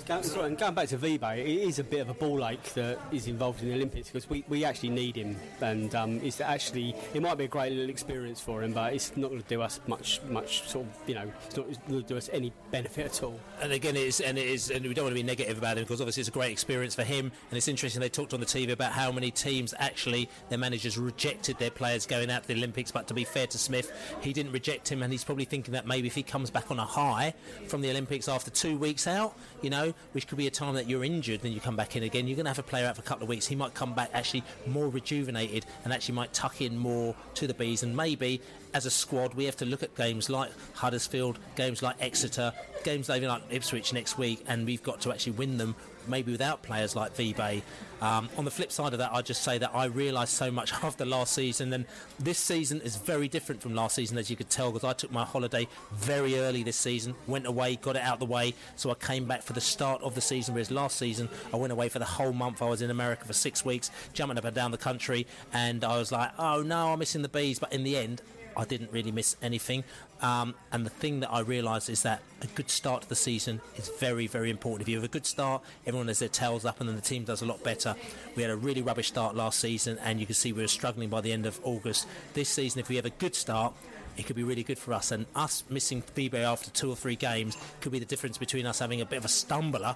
Go- 0.08 0.22
sorry, 0.22 0.48
and 0.48 0.58
going 0.58 0.74
back 0.74 0.88
to 0.90 0.98
Vibe, 0.98 1.40
it 1.40 1.48
is 1.48 1.80
a 1.80 1.84
bit 1.84 2.00
of 2.00 2.10
a 2.10 2.14
ball 2.14 2.46
ache 2.48 2.74
that 2.74 3.00
is 3.12 3.28
involved 3.28 3.62
in 3.62 3.70
the 3.70 3.76
Olympics 3.76 4.10
because 4.10 4.30
we, 4.30 4.44
we 4.48 4.66
actually 4.66 4.90
need 4.90 5.16
him, 5.16 5.36
and 5.62 5.94
um, 5.96 6.20
it's 6.24 6.42
actually 6.42 6.96
it 7.14 7.22
might 7.22 7.38
be 7.38 7.46
a 7.46 7.48
great 7.48 7.72
little 7.72 7.90
experience 7.90 8.40
for 8.40 8.64
him, 8.64 8.74
but 8.74 8.94
it's 8.94 9.16
not 9.18 9.30
going 9.30 9.42
to 9.42 9.48
do 9.48 9.62
us 9.62 9.80
much 9.88 10.22
much 10.30 10.68
sort 10.68 10.86
of 10.86 11.10
you 11.10 11.16
know 11.16 11.32
it's 11.46 11.58
not 11.58 11.68
going 11.68 12.02
to 12.02 12.08
do 12.08 12.18
us 12.18 12.30
any 12.34 12.52
benefit 12.72 13.06
at 13.06 13.24
all. 13.24 13.40
And 13.62 13.72
again, 13.72 13.96
it 13.96 14.04
is, 14.04 14.20
and 14.20 14.38
it 14.38 14.48
is, 14.48 14.72
and 14.72 14.86
we 14.86 14.94
don't 14.94 15.06
want 15.06 15.16
to 15.16 15.22
be 15.22 15.28
negative 15.28 15.58
about 15.58 15.78
him 15.78 15.84
because 15.84 16.02
obviously 16.02 16.22
it's 16.22 16.30
a 16.30 16.34
great 16.34 16.52
experience 16.52 16.96
for 16.96 17.04
him. 17.04 17.32
And 17.50 17.58
it's 17.58 17.68
interesting 17.68 18.02
they 18.02 18.10
talked 18.10 18.34
on 18.34 18.40
the 18.40 18.46
TV 18.46 18.72
about 18.72 18.92
how 18.94 19.12
many 19.12 19.32
teams 19.32 19.74
actually 19.78 20.30
their 20.50 20.58
managers 20.58 20.98
rejected 20.98 21.58
their 21.60 21.72
players 21.72 22.06
going 22.06 22.32
out 22.32 22.44
to 22.44 22.48
the 22.48 22.56
Olympics. 22.56 22.92
But 22.92 23.08
to 23.08 23.14
be 23.14 23.24
fair 23.24 23.48
to 23.48 23.58
Smith, 23.58 23.92
he 24.22 24.34
didn't 24.34 24.54
reject 24.54 24.92
him, 24.92 25.04
and 25.04 25.12
he's 25.12 25.24
probably 25.24 25.46
thinking 25.46 25.74
that 25.74 25.86
maybe 25.86 26.08
if 26.08 26.16
he 26.16 26.24
comes 26.24 26.50
back 26.50 26.72
on 26.72 26.80
a 26.80 26.86
high 26.86 27.34
from 27.68 27.82
the 27.82 27.90
Olympics 27.90 28.28
after 28.28 28.50
two 28.50 28.78
weeks 28.78 29.08
out, 29.08 29.36
you 29.62 29.70
know, 29.70 29.94
which 30.14 30.28
could 30.28 30.38
be 30.38 30.48
a 30.48 30.52
time 30.52 30.76
that 30.76 30.88
you're 30.88 31.04
injured, 31.04 31.42
then 31.42 31.52
you 31.52 31.60
come 31.60 31.76
back 31.76 31.96
in 31.96 32.04
again. 32.04 32.28
You're 32.28 32.36
going 32.36 32.46
to 32.46 32.50
have 32.50 32.60
a 32.60 32.64
player 32.64 32.88
out 32.88 32.96
for 32.96 33.02
a 33.02 33.06
couple 33.06 33.24
of 33.24 33.30
weeks. 33.30 33.48
He 33.48 33.56
might 33.56 33.74
come 33.74 33.94
back 33.94 34.10
actually 34.14 34.44
more 34.66 34.90
rejuvenated 34.90 35.66
and 35.84 35.94
actually 35.94 36.16
might 36.16 36.34
tuck 36.34 36.62
in 36.62 36.78
more 36.78 37.16
to 37.36 37.48
the 37.48 37.54
bees, 37.54 37.84
and 37.84 37.96
maybe 37.96 38.42
as 38.74 38.86
a 38.86 38.92
squad, 38.92 39.34
we 39.34 39.46
have 39.46 39.58
to 39.58 39.66
look 39.66 39.84
at 39.84 39.94
games 39.96 40.30
like 40.30 40.52
Huddersfield, 40.76 41.40
games 41.56 41.82
like 41.82 41.96
Exeter, 42.00 42.54
games 42.84 43.10
even 43.10 43.28
like 43.30 43.44
Ipswich 43.50 43.94
next 43.94 44.18
week, 44.18 44.44
and 44.48 44.66
we've 44.66 44.84
got 44.84 45.02
to 45.02 45.12
actually 45.12 45.34
win 45.34 45.58
them. 45.58 45.76
Maybe 46.08 46.32
without 46.32 46.62
players 46.64 46.96
like 46.96 47.16
Vibe. 47.16 47.62
Um, 48.02 48.30
on 48.36 48.46
the 48.46 48.52
flip 48.52 48.72
side 48.72 48.94
of 48.94 49.00
that, 49.00 49.14
I 49.14 49.22
just 49.22 49.44
say 49.44 49.60
that 49.60 49.72
I 49.76 49.86
realised 49.86 50.34
so 50.34 50.50
much 50.50 50.74
after 50.84 51.06
last 51.06 51.34
season, 51.34 51.72
and 51.74 51.86
this 52.20 52.40
season 52.40 52.82
is 52.82 52.96
very 52.96 53.28
different 53.28 53.62
from 53.62 53.76
last 53.76 53.96
season, 53.96 54.18
as 54.18 54.30
you 54.30 54.36
could 54.36 54.50
tell, 54.50 54.72
because 54.72 54.88
I 54.88 54.94
took 54.94 55.12
my 55.12 55.24
holiday 55.24 55.68
very 55.94 56.40
early 56.40 56.64
this 56.64 56.78
season, 56.78 57.14
went 57.28 57.46
away, 57.46 57.76
got 57.76 57.96
it 57.96 58.02
out 58.02 58.20
the 58.20 58.26
way, 58.26 58.56
so 58.76 58.90
I 58.90 58.96
came 58.96 59.26
back 59.26 59.44
for 59.44 59.54
the 59.54 59.62
start 59.62 60.02
of 60.02 60.16
the 60.16 60.22
season. 60.22 60.56
Whereas 60.56 60.72
last 60.72 60.98
season, 60.98 61.30
I 61.54 61.58
went 61.58 61.72
away 61.72 61.90
for 61.90 62.00
the 62.00 62.06
whole 62.06 62.34
month. 62.34 62.62
I 62.62 62.70
was 62.70 62.82
in 62.82 62.90
America 62.90 63.26
for 63.26 63.34
six 63.34 63.64
weeks, 63.64 63.92
jumping 64.14 64.38
up 64.38 64.46
and 64.46 64.56
down 64.56 64.72
the 64.72 64.78
country, 64.78 65.28
and 65.54 65.84
I 65.84 65.98
was 65.98 66.12
like, 66.12 66.32
oh 66.40 66.64
no, 66.64 66.94
I'm 66.94 67.00
missing 67.00 67.22
the 67.22 67.30
bees. 67.30 67.60
But 67.60 67.72
in 67.72 67.84
the 67.84 67.98
end, 67.98 68.22
I 68.56 68.66
didn't 68.66 68.92
really 68.92 69.12
miss 69.12 69.36
anything. 69.42 69.84
Um, 70.22 70.56
and 70.72 70.86
the 70.86 70.90
thing 70.90 71.22
that 71.22 71.32
I 71.32 71.40
realised 71.40 71.90
is 71.90 72.04
that 72.04 72.22
a 72.42 72.48
good 72.48 72.70
start 72.70 73.04
to 73.04 73.10
the 73.10 73.16
season 73.16 73.62
is 73.76 73.90
very, 74.00 74.28
very 74.28 74.50
important. 74.50 74.84
If 74.84 74.90
you 74.90 74.96
have 74.96 75.04
a 75.04 75.08
good 75.08 75.26
start, 75.26 75.64
everyone 75.86 76.08
has 76.08 76.20
their 76.20 76.30
tails 76.30 76.66
up, 76.66 76.80
and 76.80 76.88
then 76.88 76.96
the 76.96 77.02
team 77.02 77.24
does 77.24 77.42
a 77.42 77.46
lot 77.46 77.64
better. 77.64 77.96
We 78.36 78.44
had 78.44 78.52
a 78.52 78.56
really 78.58 78.82
rubbish 78.82 79.08
start 79.08 79.36
last 79.36 79.60
season, 79.60 79.98
and 80.04 80.20
you 80.20 80.26
can 80.26 80.36
see 80.36 80.54
we 80.54 80.62
were 80.62 80.68
struggling 80.68 81.10
by 81.10 81.22
the 81.22 81.32
end 81.32 81.46
of 81.46 81.60
August. 81.64 82.08
This 82.34 82.50
season, 82.50 82.80
if 82.80 82.90
we 82.90 82.98
have 82.98 83.06
a 83.06 83.12
good 83.12 83.36
start, 83.36 83.74
it 84.18 84.26
could 84.26 84.36
be 84.36 84.44
really 84.44 84.64
good 84.64 84.78
for 84.78 84.94
us. 84.94 85.12
And 85.12 85.26
us 85.36 85.64
missing 85.70 86.04
Vibe 86.16 86.36
after 86.36 86.70
two 86.72 86.90
or 86.90 86.96
three 86.96 87.16
games 87.16 87.58
could 87.80 87.92
be 87.92 88.00
the 88.00 88.06
difference 88.06 88.38
between 88.38 88.66
us 88.66 88.80
having 88.80 89.02
a 89.02 89.06
bit 89.06 89.18
of 89.18 89.26
a 89.26 89.30
stumbler 89.30 89.96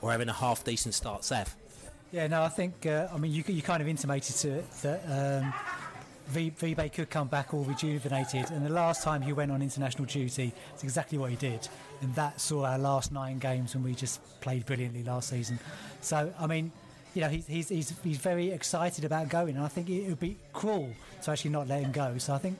or 0.00 0.12
having 0.12 0.28
a 0.28 0.32
half 0.32 0.64
decent 0.64 0.94
start, 0.94 1.24
Seth. 1.24 1.56
Yeah, 2.12 2.28
no, 2.28 2.42
I 2.42 2.48
think, 2.48 2.86
uh, 2.86 3.08
I 3.12 3.18
mean, 3.18 3.32
you, 3.32 3.42
you 3.48 3.62
kind 3.62 3.82
of 3.82 3.88
intimated 3.88 4.36
to 4.36 4.58
it 4.58 4.70
that 4.82 5.42
um, 5.42 5.52
V- 6.28 6.50
Vibe 6.50 6.92
could 6.92 7.10
come 7.10 7.28
back 7.28 7.54
all 7.54 7.62
rejuvenated. 7.64 8.50
And 8.50 8.64
the 8.64 8.70
last 8.70 9.02
time 9.02 9.22
he 9.22 9.32
went 9.32 9.52
on 9.52 9.62
international 9.62 10.06
duty, 10.06 10.52
it's 10.74 10.82
exactly 10.82 11.18
what 11.18 11.30
he 11.30 11.36
did. 11.36 11.68
And 12.00 12.14
that 12.14 12.40
saw 12.40 12.64
our 12.64 12.78
last 12.78 13.12
nine 13.12 13.38
games 13.38 13.74
when 13.74 13.84
we 13.84 13.94
just 13.94 14.20
played 14.40 14.66
brilliantly 14.66 15.02
last 15.02 15.28
season. 15.30 15.58
So, 16.00 16.32
I 16.38 16.46
mean, 16.46 16.72
you 17.14 17.22
know, 17.22 17.28
he's, 17.28 17.46
he's, 17.46 17.68
he's, 17.68 17.94
he's 18.02 18.18
very 18.18 18.50
excited 18.50 19.04
about 19.04 19.28
going, 19.28 19.56
and 19.56 19.64
I 19.64 19.68
think 19.68 19.88
it 19.88 20.06
would 20.08 20.20
be 20.20 20.36
cruel 20.52 20.90
to 21.22 21.30
actually 21.30 21.50
not 21.50 21.66
let 21.66 21.82
him 21.82 21.92
go. 21.92 22.18
So 22.18 22.34
I 22.34 22.38
think 22.38 22.58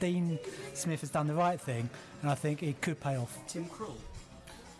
Dean 0.00 0.38
Smith 0.74 1.00
has 1.00 1.10
done 1.10 1.26
the 1.26 1.34
right 1.34 1.58
thing, 1.58 1.88
and 2.20 2.30
I 2.30 2.34
think 2.34 2.62
it 2.62 2.80
could 2.82 3.00
pay 3.00 3.16
off. 3.16 3.38
Tim 3.48 3.64
Krul. 3.66 3.94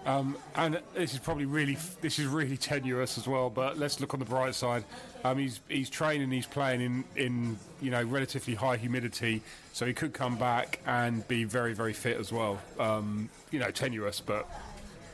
Um, 0.06 0.36
and 0.54 0.80
this 0.94 1.12
is 1.14 1.18
probably 1.18 1.46
really 1.46 1.76
this 2.00 2.20
is 2.20 2.26
really 2.26 2.56
tenuous 2.56 3.18
as 3.18 3.26
well. 3.26 3.50
But 3.50 3.76
let's 3.76 4.00
look 4.00 4.14
on 4.14 4.20
the 4.20 4.26
bright 4.26 4.54
side. 4.54 4.84
Um, 5.24 5.38
he's 5.38 5.60
he's 5.68 5.90
training, 5.90 6.30
he's 6.30 6.46
playing 6.46 6.80
in 6.80 7.04
in 7.16 7.58
you 7.82 7.90
know 7.90 8.04
relatively 8.04 8.54
high 8.54 8.76
humidity, 8.76 9.42
so 9.72 9.84
he 9.84 9.92
could 9.92 10.12
come 10.12 10.36
back 10.36 10.78
and 10.86 11.26
be 11.26 11.42
very 11.42 11.74
very 11.74 11.92
fit 11.92 12.18
as 12.18 12.32
well. 12.32 12.60
Um, 12.78 13.28
you 13.50 13.58
know, 13.58 13.72
tenuous, 13.72 14.20
but 14.20 14.48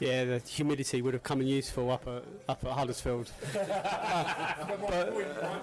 Yeah, 0.03 0.25
the 0.25 0.38
humidity 0.41 1.01
would 1.01 1.15
have 1.15 1.23
come 1.23 1.41
in 1.41 1.47
useful 1.47 1.91
up 1.93 2.09
at 2.09 2.25
up 2.49 2.65
at 2.65 2.73
Huddersfield. 2.73 3.31
my, 3.55 5.07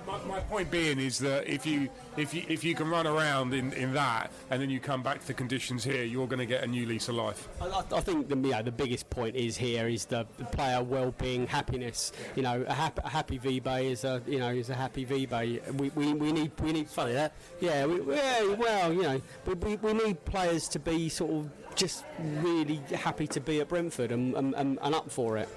my, 0.07 0.17
my 0.25 0.39
point 0.41 0.71
being 0.71 0.99
is 0.99 1.19
that 1.19 1.47
if 1.47 1.65
you 1.65 1.89
if 2.17 2.33
you 2.33 2.43
if 2.47 2.63
you 2.63 2.73
can 2.75 2.89
run 2.89 3.05
around 3.05 3.53
in, 3.53 3.73
in 3.73 3.93
that 3.93 4.31
and 4.49 4.61
then 4.61 4.69
you 4.69 4.79
come 4.79 5.03
back 5.03 5.19
to 5.19 5.27
the 5.27 5.33
conditions 5.33 5.83
here, 5.83 6.03
you're 6.03 6.27
going 6.27 6.39
to 6.39 6.45
get 6.45 6.63
a 6.63 6.67
new 6.67 6.85
lease 6.85 7.09
of 7.09 7.15
life. 7.15 7.47
I, 7.61 7.65
I- 7.67 7.83
I 7.97 8.01
think 8.01 8.29
the 8.29 8.37
yeah, 8.47 8.61
the 8.61 8.71
biggest 8.71 9.09
point 9.09 9.35
is 9.35 9.57
here 9.57 9.87
is 9.89 10.05
the, 10.05 10.25
the 10.37 10.45
player 10.45 10.81
well-being, 10.83 11.47
happiness. 11.47 12.11
You 12.35 12.43
know, 12.43 12.63
a, 12.67 12.73
hap- 12.73 13.03
a 13.05 13.09
happy 13.09 13.39
Vibe 13.39 13.83
is 13.91 14.03
a 14.05 14.21
you 14.25 14.39
know 14.39 14.49
is 14.49 14.69
a 14.69 14.75
happy 14.75 15.05
Vibe. 15.05 15.73
We, 15.73 15.89
we, 15.95 16.13
we 16.13 16.31
need 16.31 16.51
we 16.61 16.71
need 16.71 16.87
Funny 16.89 17.13
that. 17.13 17.33
yeah, 17.59 17.85
we, 17.85 18.15
yeah 18.15 18.53
well 18.53 18.93
you 18.93 19.03
know 19.03 19.21
we, 19.45 19.53
we, 19.55 19.75
we 19.77 19.93
need 19.93 20.23
players 20.25 20.67
to 20.69 20.79
be 20.79 21.09
sort 21.09 21.31
of 21.31 21.49
just 21.75 22.05
really 22.19 22.81
happy 22.93 23.27
to 23.27 23.39
be 23.39 23.61
at 23.61 23.69
Brentford 23.69 24.11
and, 24.11 24.35
and, 24.35 24.53
and, 24.55 24.79
and 24.81 24.95
up 24.95 25.09
for 25.09 25.37
it. 25.37 25.49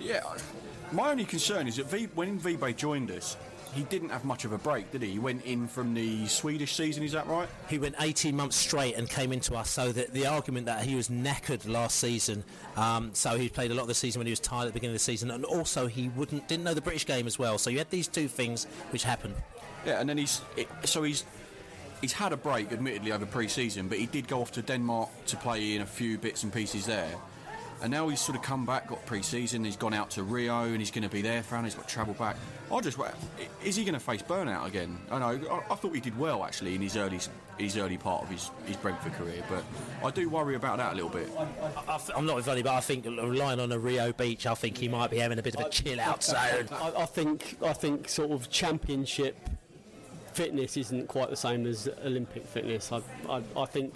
Yeah, 0.00 0.22
my 0.92 1.10
only 1.10 1.24
concern 1.24 1.66
is 1.66 1.76
that 1.76 1.86
v, 1.86 2.08
when 2.14 2.38
Vibe 2.38 2.76
joined 2.76 3.10
us, 3.10 3.36
he 3.74 3.82
didn't 3.84 4.08
have 4.08 4.24
much 4.24 4.44
of 4.46 4.52
a 4.52 4.58
break, 4.58 4.90
did 4.90 5.02
he? 5.02 5.10
He 5.10 5.18
went 5.18 5.44
in 5.44 5.68
from 5.68 5.92
the 5.92 6.26
Swedish 6.28 6.74
season, 6.74 7.02
is 7.02 7.12
that 7.12 7.26
right? 7.26 7.48
He 7.68 7.78
went 7.78 7.94
18 8.00 8.34
months 8.34 8.56
straight 8.56 8.94
and 8.94 9.08
came 9.08 9.32
into 9.32 9.54
us. 9.54 9.68
So 9.68 9.92
that 9.92 10.14
the 10.14 10.26
argument 10.26 10.66
that 10.66 10.82
he 10.82 10.94
was 10.94 11.08
knackered 11.08 11.68
last 11.68 11.98
season, 11.98 12.42
um, 12.76 13.10
so 13.12 13.36
he 13.36 13.50
played 13.50 13.70
a 13.70 13.74
lot 13.74 13.82
of 13.82 13.88
the 13.88 13.94
season 13.94 14.20
when 14.20 14.26
he 14.26 14.32
was 14.32 14.40
tired 14.40 14.62
at 14.62 14.68
the 14.68 14.72
beginning 14.72 14.94
of 14.94 15.00
the 15.00 15.04
season, 15.04 15.30
and 15.30 15.44
also 15.44 15.86
he 15.86 16.08
wouldn't 16.10 16.48
didn't 16.48 16.64
know 16.64 16.74
the 16.74 16.80
British 16.80 17.04
game 17.04 17.26
as 17.26 17.38
well. 17.38 17.58
So 17.58 17.68
you 17.68 17.78
had 17.78 17.90
these 17.90 18.08
two 18.08 18.28
things 18.28 18.64
which 18.90 19.04
happened. 19.04 19.34
Yeah, 19.84 20.00
and 20.00 20.08
then 20.08 20.16
he's 20.16 20.40
it, 20.56 20.68
so 20.84 21.02
he's 21.02 21.24
he's 22.00 22.12
had 22.12 22.32
a 22.32 22.36
break, 22.36 22.72
admittedly 22.72 23.12
over 23.12 23.26
pre-season, 23.26 23.88
but 23.88 23.98
he 23.98 24.06
did 24.06 24.28
go 24.28 24.40
off 24.40 24.52
to 24.52 24.62
Denmark 24.62 25.08
to 25.26 25.36
play 25.36 25.74
in 25.74 25.82
a 25.82 25.86
few 25.86 26.18
bits 26.18 26.42
and 26.42 26.52
pieces 26.52 26.86
there. 26.86 27.14
And 27.82 27.90
now 27.90 28.08
he's 28.08 28.20
sort 28.20 28.38
of 28.38 28.42
come 28.42 28.64
back, 28.64 28.88
got 28.88 29.04
pre-season. 29.04 29.62
He's 29.62 29.76
gone 29.76 29.92
out 29.92 30.10
to 30.12 30.22
Rio, 30.22 30.62
and 30.62 30.78
he's 30.78 30.90
going 30.90 31.02
to 31.02 31.10
be 31.10 31.20
there 31.20 31.42
for. 31.42 31.56
And 31.56 31.66
he's 31.66 31.74
got 31.74 31.86
travel 31.86 32.14
back. 32.14 32.36
I 32.72 32.80
just, 32.80 32.96
wa- 32.96 33.10
is 33.62 33.76
he 33.76 33.84
going 33.84 33.94
to 33.94 34.00
face 34.00 34.22
burnout 34.22 34.66
again? 34.66 34.98
I 35.10 35.18
know. 35.18 35.40
I, 35.50 35.72
I 35.72 35.76
thought 35.76 35.94
he 35.94 36.00
did 36.00 36.18
well 36.18 36.42
actually 36.42 36.74
in 36.74 36.80
his 36.80 36.96
early 36.96 37.20
his 37.58 37.76
early 37.78 37.96
part 37.96 38.22
of 38.22 38.28
his, 38.28 38.50
his 38.66 38.76
Brentford 38.76 39.14
career, 39.14 39.42
but 39.48 39.64
I 40.04 40.10
do 40.10 40.28
worry 40.28 40.56
about 40.56 40.76
that 40.76 40.92
a 40.92 40.94
little 40.94 41.08
bit. 41.10 41.30
I, 41.88 42.00
am 42.14 42.26
not 42.26 42.44
funny, 42.44 42.62
but 42.62 42.74
I 42.74 42.80
think 42.80 43.06
relying 43.06 43.60
on 43.60 43.72
a 43.72 43.78
Rio 43.78 44.12
Beach, 44.12 44.46
I 44.46 44.54
think 44.54 44.76
he 44.76 44.88
might 44.88 45.10
be 45.10 45.16
having 45.18 45.38
a 45.38 45.42
bit 45.42 45.54
of 45.54 45.64
a 45.64 45.70
chill 45.70 45.98
out 45.98 46.22
zone. 46.22 46.68
I, 46.72 46.92
I 46.98 47.06
think 47.06 47.56
I 47.62 47.72
think 47.72 48.08
sort 48.08 48.30
of 48.30 48.50
championship 48.50 49.38
fitness 50.36 50.76
isn't 50.76 51.08
quite 51.08 51.30
the 51.30 51.36
same 51.36 51.66
as 51.66 51.88
Olympic 52.04 52.46
fitness. 52.46 52.92
I, 52.92 53.00
I, 53.28 53.42
I 53.56 53.64
think 53.64 53.94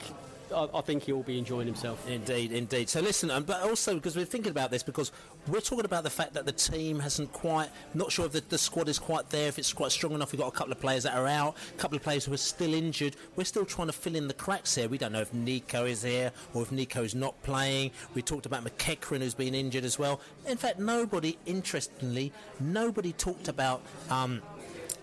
I, 0.53 0.81
think 0.81 1.05
he'll 1.05 1.22
be 1.22 1.38
enjoying 1.38 1.66
himself. 1.66 2.09
Indeed, 2.09 2.50
indeed. 2.50 2.88
So 2.88 3.00
listen, 3.00 3.31
um, 3.31 3.44
but 3.44 3.62
also 3.62 3.94
because 3.94 4.16
we're 4.16 4.24
thinking 4.24 4.50
about 4.50 4.72
this, 4.72 4.83
because 4.83 5.12
we're 5.46 5.61
talking 5.61 5.85
about 5.85 6.03
the 6.03 6.11
fact 6.11 6.35
that 6.35 6.44
the 6.44 6.53
team 6.53 6.98
hasn't 6.98 7.33
quite, 7.33 7.68
not 7.94 8.11
sure 8.11 8.26
if 8.26 8.33
the, 8.33 8.42
the 8.48 8.59
squad 8.59 8.88
is 8.88 8.98
quite 8.98 9.31
there, 9.31 9.46
if 9.46 9.61
it's 9.61 9.72
quite 9.72 9.92
strong 9.92 10.12
enough. 10.12 10.33
We've 10.33 10.40
got 10.40 10.48
a 10.48 10.57
couple 10.57 10.72
of 10.72 10.81
players 10.81 11.05
that 11.05 11.14
are 11.14 11.26
out, 11.26 11.57
a 11.72 11.79
couple 11.79 11.96
of 11.96 12.03
players 12.03 12.24
who 12.24 12.33
are 12.33 12.38
still 12.38 12.74
injured. 12.74 13.14
We're 13.37 13.44
still 13.44 13.64
trying 13.64 13.88
to 13.88 13.92
fill 13.92 14.16
in 14.16 14.26
the 14.26 14.35
cracks 14.35 14.74
here. 14.74 14.88
We 14.88 14.98
don't 14.98 15.12
know 15.12 15.20
if 15.20 15.33
Nico 15.33 15.85
is 15.85 16.03
here 16.03 16.33
or 16.53 16.62
if 16.62 16.72
Nico 16.72 17.05
is 17.05 17.14
not 17.14 17.40
playing. 17.42 17.92
We 18.14 18.22
talked 18.22 18.46
about 18.46 18.64
McEachran 18.64 19.18
who's 19.18 19.35
been 19.35 19.55
injured 19.55 19.85
as 19.85 19.98
well. 19.98 20.20
In 20.48 20.57
fact, 20.57 20.81
nobody, 20.81 21.38
interestingly, 21.46 22.33
nobody 22.59 23.12
talked 23.12 23.46
about 23.46 23.83
um, 24.11 24.42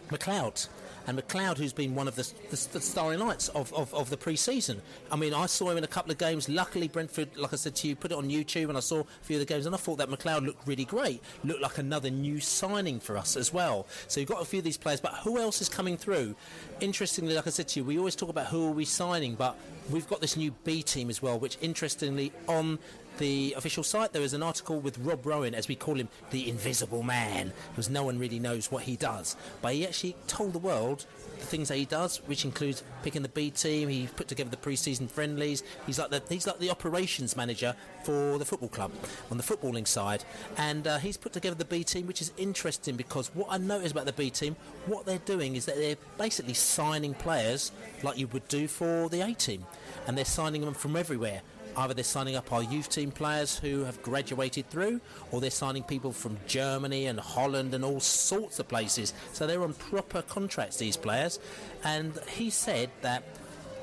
McLeod. 0.10 0.68
And 1.08 1.18
McLeod, 1.18 1.58
who's 1.58 1.72
been 1.72 1.96
one 1.96 2.08
of 2.08 2.16
the, 2.16 2.24
the, 2.50 2.68
the 2.74 2.82
starring 2.82 3.20
lights 3.20 3.48
of, 3.50 3.74
of, 3.74 3.94
of 3.94 4.10
the 4.10 4.18
pre-season. 4.18 4.82
I 5.10 5.16
mean, 5.16 5.34
I 5.34 5.46
saw 5.46 5.70
him 5.70 5.78
in 5.78 5.86
a 5.86 5.88
couple 5.88 6.12
of 6.12 6.18
games. 6.18 6.50
Luckily, 6.50 6.90
Brentford, 6.90 7.38
like 7.38 7.54
I 7.54 7.56
said 7.56 7.76
to 7.78 7.88
you, 7.88 7.96
put 7.96 8.12
it 8.12 8.18
on 8.18 8.30
YouTube, 8.30 8.68
and 8.68 8.78
I 8.78 8.82
saw 8.82 9.00
a 9.00 9.06
few 9.22 9.38
of 9.38 9.40
the 9.40 9.46
games, 9.46 9.66
and 9.66 9.74
I 9.74 9.78
thought 9.78 9.98
that 10.00 10.10
McLeod 10.10 10.46
looked 10.46 10.68
really 10.68 10.84
great. 10.84 11.24
Looked 11.46 11.62
like 11.62 11.78
another 11.78 12.10
new 12.10 12.42
signing 12.42 13.00
for 13.00 13.18
us 13.18 13.38
as 13.38 13.54
well. 13.54 13.88
So 14.10 14.20
you've 14.20 14.30
got 14.30 14.42
a 14.42 14.46
few 14.46 14.60
of 14.60 14.66
these 14.66 14.78
players, 14.78 15.00
but 15.00 15.14
who 15.24 15.40
else 15.40 15.62
is 15.62 15.70
coming 15.70 15.96
through? 15.96 16.36
Interestingly, 16.82 17.36
like 17.36 17.48
I 17.48 17.52
said 17.52 17.70
to 17.70 17.80
you, 17.80 17.86
we 17.86 17.98
always 17.98 18.16
talk 18.16 18.30
about 18.30 18.48
who 18.48 18.68
are 18.68 18.72
we 18.72 18.84
signing, 18.84 19.36
but 19.36 19.58
we've 19.90 20.08
got 20.10 20.20
this 20.20 20.36
new 20.36 20.52
B 20.66 20.84
team 20.84 21.10
as 21.10 21.22
well, 21.22 21.40
which 21.40 21.58
interestingly 21.62 22.34
on 22.48 22.80
the 23.18 23.54
official 23.58 23.84
site 23.84 24.14
there 24.14 24.22
is 24.22 24.34
an 24.34 24.44
article 24.44 24.80
with 24.80 24.98
Rob 25.00 25.26
Rowan, 25.26 25.56
as 25.56 25.68
we 25.68 25.76
call 25.76 25.96
him, 25.96 26.10
the 26.32 26.50
Invisible 26.50 27.04
Man, 27.04 27.54
because 27.70 27.90
no 27.90 28.04
one 28.04 28.20
really 28.20 28.40
knows 28.40 28.72
what 28.72 28.84
he 28.84 28.96
does. 28.96 29.36
But 29.62 29.74
he 29.74 29.86
actually 29.86 30.16
told 30.28 30.54
the 30.54 30.60
world 30.60 31.06
the 31.40 31.46
things 31.46 31.70
that 31.70 31.78
he 31.78 31.86
does, 31.86 32.18
which 32.26 32.46
includes 32.46 32.84
picking 33.04 33.22
the 33.22 33.30
B 33.30 33.50
team. 33.52 33.90
He 33.90 34.08
put 34.16 34.28
together 34.28 34.50
the 34.50 34.58
pre-season 34.58 35.08
friendlies. 35.08 35.64
He's 35.86 36.00
like 36.00 36.10
the 36.10 36.22
he's 36.30 36.48
like 36.48 36.60
the 36.60 36.70
operations 36.70 37.36
manager 37.36 37.76
for 38.04 38.38
the 38.38 38.46
football 38.46 38.70
club 38.70 38.92
on 39.32 39.38
the 39.38 39.44
footballing 39.44 39.88
side, 39.88 40.24
and 40.58 40.88
uh, 40.88 40.98
he's 40.98 41.18
put 41.18 41.34
together 41.34 41.56
the 41.56 41.66
B 41.66 41.84
team, 41.84 42.08
which 42.08 42.22
is 42.22 42.32
interesting 42.38 42.96
because 42.96 43.34
what 43.34 43.48
I 43.50 43.58
noticed 43.58 43.92
about 43.92 44.06
the 44.06 44.14
B 44.14 44.30
team, 44.30 44.56
what 44.86 45.06
they're 45.06 45.18
doing 45.20 45.56
is 45.56 45.66
that 45.66 45.76
they're 45.76 45.98
basically 46.18 46.54
signing 46.54 47.14
players 47.14 47.72
like 48.04 48.18
you 48.18 48.28
would 48.28 48.48
do 48.48 48.68
for 48.68 49.10
the 49.10 49.22
A 49.22 49.34
team, 49.34 49.66
and 50.08 50.18
they're 50.18 50.26
signing 50.26 50.62
them 50.62 50.74
from 50.74 50.96
everywhere. 50.96 51.42
Either 51.78 51.94
they're 51.94 52.04
signing 52.04 52.36
up 52.36 52.52
our 52.52 52.64
youth 52.64 52.90
team 52.90 53.12
players 53.12 53.58
who 53.58 53.84
have 53.84 54.02
graduated 54.02 54.68
through, 54.70 55.00
or 55.32 55.40
they're 55.40 55.52
signing 55.52 55.84
people 55.84 56.12
from 56.12 56.38
Germany 56.48 57.06
and 57.06 57.20
Holland 57.20 57.74
and 57.76 57.86
all 57.86 58.00
sorts 58.00 58.60
of 58.60 58.68
places. 58.68 59.14
So 59.34 59.46
they're 59.46 59.64
on 59.64 59.74
proper 59.76 60.24
contracts, 60.24 60.78
these 60.78 60.98
players. 60.98 61.40
And 61.84 62.18
he 62.28 62.50
said 62.50 62.90
that 63.02 63.24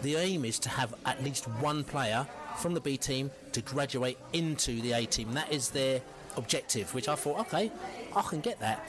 the 0.02 0.16
aim 0.16 0.44
is 0.44 0.58
to 0.60 0.68
have 0.68 0.92
at 1.06 1.22
least 1.22 1.44
one 1.44 1.84
player 1.84 2.26
from 2.58 2.74
the 2.74 2.80
B 2.80 2.96
team 2.96 3.30
to 3.52 3.62
graduate 3.62 4.18
into 4.32 4.80
the 4.80 4.92
A 4.92 5.06
team. 5.06 5.32
That 5.34 5.52
is 5.52 5.70
their 5.70 6.02
objective, 6.36 6.92
which 6.94 7.08
I 7.08 7.14
thought, 7.14 7.40
okay, 7.40 7.70
I 8.14 8.22
can 8.22 8.40
get 8.40 8.58
that. 8.60 8.88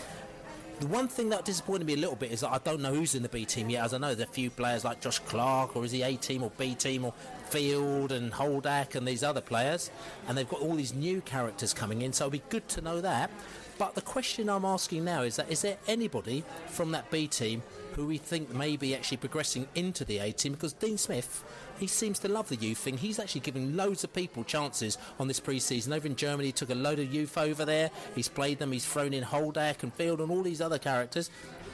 The 0.79 0.87
one 0.87 1.07
thing 1.07 1.29
that 1.29 1.45
disappointed 1.45 1.87
me 1.87 1.93
a 1.93 1.97
little 1.97 2.17
bit 2.17 2.33
is 2.33 2.41
that 2.41 2.51
I 2.51 2.57
don't 2.57 2.81
know 2.81 2.93
who's 2.93 3.15
in 3.15 3.23
the 3.23 3.29
B 3.29 3.45
team 3.45 3.69
yet. 3.69 3.85
As 3.85 3.93
I 3.93 3.97
know, 3.97 4.13
there 4.13 4.27
are 4.27 4.29
a 4.29 4.33
few 4.33 4.49
players 4.49 4.83
like 4.83 4.99
Josh 4.99 5.19
Clark, 5.19 5.75
or 5.75 5.85
is 5.85 5.91
he 5.91 6.01
A 6.01 6.17
team 6.17 6.43
or 6.43 6.51
B 6.57 6.75
team, 6.75 7.05
or 7.05 7.13
Field 7.49 8.11
and 8.11 8.31
Holldack 8.33 8.95
and 8.95 9.07
these 9.07 9.23
other 9.23 9.39
players, 9.39 9.89
and 10.27 10.37
they've 10.37 10.49
got 10.49 10.61
all 10.61 10.75
these 10.75 10.93
new 10.93 11.21
characters 11.21 11.73
coming 11.73 12.01
in. 12.01 12.11
So 12.11 12.25
it'll 12.25 12.31
be 12.31 12.41
good 12.49 12.67
to 12.69 12.81
know 12.81 12.99
that. 13.01 13.31
But 13.77 13.95
the 13.95 14.01
question 14.01 14.49
I'm 14.49 14.65
asking 14.65 15.05
now 15.05 15.21
is 15.21 15.37
that 15.37 15.49
is 15.49 15.61
there 15.61 15.77
anybody 15.87 16.43
from 16.67 16.91
that 16.91 17.09
B 17.11 17.27
team 17.27 17.61
who 17.93 18.05
we 18.05 18.17
think 18.17 18.53
may 18.53 18.75
be 18.75 18.95
actually 18.95 19.17
progressing 19.17 19.67
into 19.75 20.03
the 20.03 20.19
A 20.19 20.31
team? 20.31 20.53
Because 20.53 20.73
Dean 20.73 20.97
Smith, 20.97 21.43
he 21.79 21.87
seems 21.87 22.19
to 22.19 22.27
love 22.27 22.49
the 22.49 22.55
youth 22.55 22.77
thing. 22.77 22.97
He's 22.97 23.19
actually 23.19 23.41
giving 23.41 23.75
loads 23.75 24.03
of 24.03 24.13
people 24.13 24.43
chances 24.43 24.97
on 25.19 25.27
this 25.27 25.39
pre-season. 25.39 25.93
Over 25.93 26.07
in 26.07 26.15
Germany, 26.15 26.47
he 26.47 26.51
took 26.51 26.69
a 26.69 26.75
load 26.75 26.99
of 26.99 27.13
youth 27.13 27.37
over 27.37 27.65
there. 27.65 27.91
He's 28.15 28.27
played 28.27 28.59
them. 28.59 28.71
He's 28.71 28.85
thrown 28.85 29.13
in 29.13 29.23
Holldack 29.23 29.83
and 29.83 29.93
Field 29.93 30.21
and 30.21 30.31
all 30.31 30.41
these 30.41 30.61
other 30.61 30.79
characters. 30.79 31.29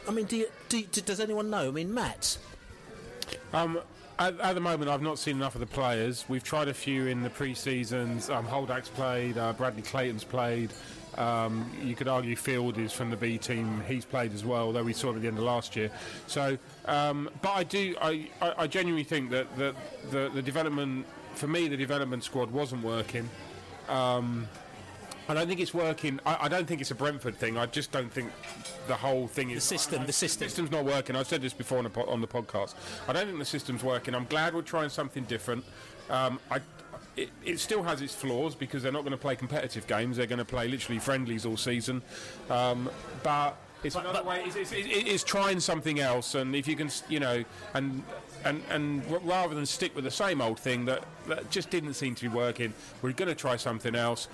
I 0.08 0.12
mean, 0.12 0.26
do 0.26 0.38
you, 0.38 0.48
do, 0.70 0.82
does 0.84 1.20
anyone 1.20 1.50
know? 1.50 1.68
I 1.68 1.72
mean, 1.72 1.94
Matt. 1.94 2.38
Um, 3.54 3.80
at, 4.18 4.40
at, 4.40 4.54
the 4.54 4.62
moment, 4.62 4.90
I've 4.90 5.02
not 5.02 5.20
seen 5.20 5.38
enough 5.38 5.56
of 5.56 5.62
the 5.62 5.68
players. 5.68 6.26
We've 6.28 6.44
tried 6.44 6.68
a 6.68 6.74
few 6.74 7.08
in 7.08 7.22
the 7.22 7.30
pre-seasons. 7.30 8.30
Um, 8.30 8.46
Holldack's 8.46 8.90
played, 8.90 9.38
uh, 9.38 9.54
Bradley 9.54 9.84
Clayton's 9.84 10.24
played. 10.24 10.72
Um, 11.18 11.70
you 11.84 11.96
could 11.96 12.08
argue 12.08 12.36
Field 12.36 12.78
is 12.78 12.94
from 12.94 13.10
the 13.10 13.18
B 13.18 13.38
team. 13.38 13.84
He's 13.88 14.06
played 14.06 14.34
as 14.34 14.46
well, 14.46 14.72
though 14.72 14.84
we 14.84 14.94
saw 14.94 15.10
him 15.10 15.18
at 15.18 15.22
the 15.22 15.28
end 15.28 15.38
of 15.38 15.44
last 15.44 15.76
year. 15.76 15.92
So, 16.28 16.58
um, 16.86 17.30
but 17.42 17.52
I 17.52 17.64
do, 17.64 17.96
I, 18.02 18.30
I, 18.42 18.54
I 18.60 18.68
genuinely 18.68 19.04
think 19.04 19.30
that 19.32 19.56
the, 19.58 19.76
the, 20.10 20.32
the 20.34 20.42
development, 20.42 21.06
for 21.34 21.48
me, 21.48 21.68
the 21.68 21.78
development 21.78 22.24
squad 22.24 22.52
wasn't 22.52 22.84
working. 22.84 23.30
Um, 23.90 24.48
I 25.28 25.34
don't 25.34 25.48
think 25.48 25.60
it's 25.60 25.74
working. 25.74 26.20
I, 26.26 26.38
I, 26.42 26.48
don't 26.48 26.66
think 26.66 26.82
it's 26.82 26.92
a 26.92 26.96
Brentford 26.96 27.38
thing. 27.38 27.58
I 27.58 27.66
just 27.66 27.92
don't 27.92 28.12
think 28.12 28.32
the 28.88 28.96
whole 28.96 29.28
thing 29.28 29.52
is 29.52 29.58
the 29.58 29.78
system. 29.78 30.02
I, 30.02 30.06
the 30.06 30.14
system. 30.14 30.48
system's 30.48 30.72
not 30.72 30.84
working. 30.84 31.16
I've 31.16 31.28
said 31.28 31.42
this 31.42 31.54
before 31.54 31.78
on 31.78 31.86
the, 31.86 32.06
on 32.06 32.22
the 32.22 32.28
podcast. 32.28 32.74
I 33.08 33.14
don't 33.14 33.28
think 33.28 33.40
the 33.40 33.46
system's 33.46 33.84
working. 33.84 34.16
I'm 34.16 34.26
glad 34.26 34.54
we're 34.54 34.62
trying 34.62 34.90
something 34.90 35.24
different. 35.26 35.64
Um, 36.10 36.40
I, 36.50 36.60
it, 37.16 37.30
it, 37.44 37.60
still 37.60 37.84
has 37.84 38.02
its 38.02 38.16
flaws 38.16 38.56
because 38.56 38.84
they're 38.84 38.92
not 38.92 39.02
going 39.02 39.12
to 39.12 39.18
play 39.18 39.36
competitive 39.36 39.88
games. 39.88 40.18
They're 40.18 40.28
going 40.28 40.40
to 40.40 40.46
play 40.46 40.68
literally 40.68 41.00
friendlies 41.00 41.46
all 41.46 41.58
season. 41.58 42.02
Um, 42.50 42.90
but 43.24 43.58
it's 43.84 43.96
but, 43.96 44.06
another 44.06 44.20
but 44.20 44.28
way. 44.28 44.44
It's, 44.46 44.56
it's, 44.56 44.72
it's, 44.74 45.24
trying 45.24 45.60
something 45.60 46.00
else, 46.00 46.36
and 46.36 46.56
if 46.56 46.68
you 46.68 46.76
can, 46.76 46.90
you 47.10 47.20
know, 47.20 47.44
and 47.74 48.04
and 48.46 48.64
and 48.70 49.04
rather 49.26 49.56
than 49.56 49.66
stick 49.66 49.96
with 49.96 50.04
the 50.04 50.12
same 50.12 50.42
old 50.42 50.60
thing 50.60 50.86
that, 50.86 51.04
that 51.28 51.50
just 51.52 51.70
didn't 51.70 51.94
seem 51.96 52.16
to 52.16 52.22
be 52.22 52.28
working, 52.28 52.74
we're 53.02 53.14
going 53.14 53.30
to 53.30 53.36
try 53.36 53.56
something 53.56 53.96
else. 53.96 54.28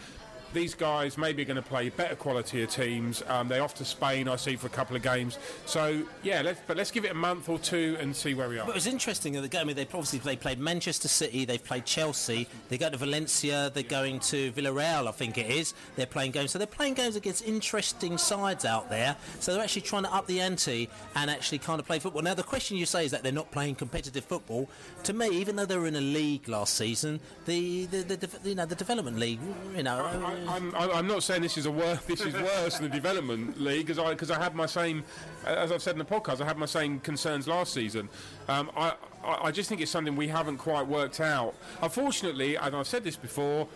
These 0.54 0.74
guys 0.74 1.18
maybe 1.18 1.42
are 1.42 1.46
going 1.46 1.56
to 1.56 1.62
play 1.62 1.90
better 1.90 2.16
quality 2.16 2.64
of 2.64 2.70
teams. 2.70 3.24
Um, 3.28 3.48
they're 3.48 3.64
off 3.64 3.76
to 3.76 3.86
Spain, 3.86 4.28
I 4.28 4.36
see, 4.36 4.56
for 4.56 4.68
a 4.68 4.70
couple 4.70 4.96
of 4.96 5.02
games. 5.02 5.38
So 5.66 6.04
yeah, 6.24 6.42
let's, 6.42 6.62
but 6.68 6.78
let's 6.78 6.92
give 6.92 7.06
it 7.06 7.12
a 7.12 7.16
month 7.16 7.50
or 7.50 7.60
two 7.60 7.98
and 8.00 8.16
see 8.16 8.34
where 8.34 8.50
we 8.50 8.58
are. 8.58 8.66
But 8.66 8.72
it 8.72 8.76
was 8.76 8.88
interesting 8.88 9.34
that 9.34 9.50
they 9.50 9.58
I 9.58 9.64
mean, 9.64 9.76
they 9.76 9.84
obviously 9.84 10.20
they 10.20 10.36
played 10.36 10.60
Manchester 10.60 11.08
City, 11.08 11.46
they've 11.46 11.64
played 11.64 11.86
Chelsea, 11.86 12.48
they 12.70 12.78
go 12.78 12.90
to 12.90 12.98
Valencia, 12.98 13.72
they're 13.74 13.84
going 13.84 14.20
to 14.22 14.52
Villarreal, 14.52 15.08
I 15.08 15.12
think 15.12 15.38
it 15.38 15.50
is. 15.50 15.74
They're 15.96 16.06
playing 16.06 16.32
games, 16.32 16.52
so 16.52 16.58
they're 16.58 16.68
playing 16.68 16.94
games 16.96 17.16
against 17.16 17.46
interesting 17.46 18.18
sides 18.18 18.66
out 18.66 18.90
there. 18.90 19.16
So 19.40 19.54
they're 19.54 19.64
actually 19.64 19.82
trying 19.84 20.04
to 20.04 20.14
up 20.14 20.28
the 20.28 20.42
ante 20.42 20.90
and 21.16 21.30
actually 21.30 21.60
kind 21.60 21.80
of 21.80 21.86
play 21.86 22.00
football. 22.00 22.22
Now 22.22 22.34
the 22.34 22.44
question 22.44 22.78
you 22.78 22.86
say 22.86 23.06
is 23.06 23.12
that 23.12 23.24
they're 23.24 23.32
not 23.32 23.52
playing 23.52 23.76
competitive 23.76 24.26
football. 24.26 24.70
To 25.04 25.14
me, 25.14 25.30
even 25.30 25.56
though 25.56 25.66
they 25.66 25.78
were 25.78 25.88
in 25.88 25.96
a 25.96 26.02
league 26.02 26.48
last 26.48 26.76
season, 26.76 27.20
the 27.46 27.86
the, 27.86 27.98
the, 28.04 28.16
the 28.18 28.50
you 28.50 28.56
know 28.56 28.66
the 28.66 28.76
development 28.76 29.18
league, 29.20 29.40
you 29.76 29.84
know. 29.84 30.06
I, 30.06 30.37
I'm, 30.48 30.76
I'm 30.76 31.08
not 31.08 31.24
saying 31.24 31.42
this 31.42 31.58
is 31.58 31.66
a 31.66 31.72
wor- 31.72 32.00
this 32.08 32.22
is 32.22 32.34
worse 32.34 32.78
than 32.78 32.90
the 32.90 32.96
development 32.96 33.60
league 33.62 33.88
because 33.88 34.00
I 34.00 34.12
because 34.12 34.32
I 34.32 34.42
had 34.42 34.56
my 34.56 34.66
same 34.66 35.04
as 35.46 35.72
I've 35.72 35.82
said 35.82 35.94
in 35.94 36.00
the 36.00 36.06
podcast 36.06 36.42
I 36.42 36.46
had 36.46 36.58
my 36.58 36.66
same 36.66 37.00
concerns 37.00 37.48
last 37.48 37.74
season. 37.74 38.10
Um, 38.48 38.72
I 38.76 38.94
I 39.24 39.52
just 39.52 39.70
think 39.70 39.82
it's 39.82 39.92
something 39.92 40.16
we 40.16 40.28
haven't 40.28 40.58
quite 40.58 40.88
worked 40.88 41.20
out. 41.20 41.56
Unfortunately, 41.82 42.56
and 42.56 42.76
I've 42.76 42.88
said 42.88 43.04
this 43.04 43.16
before. 43.16 43.68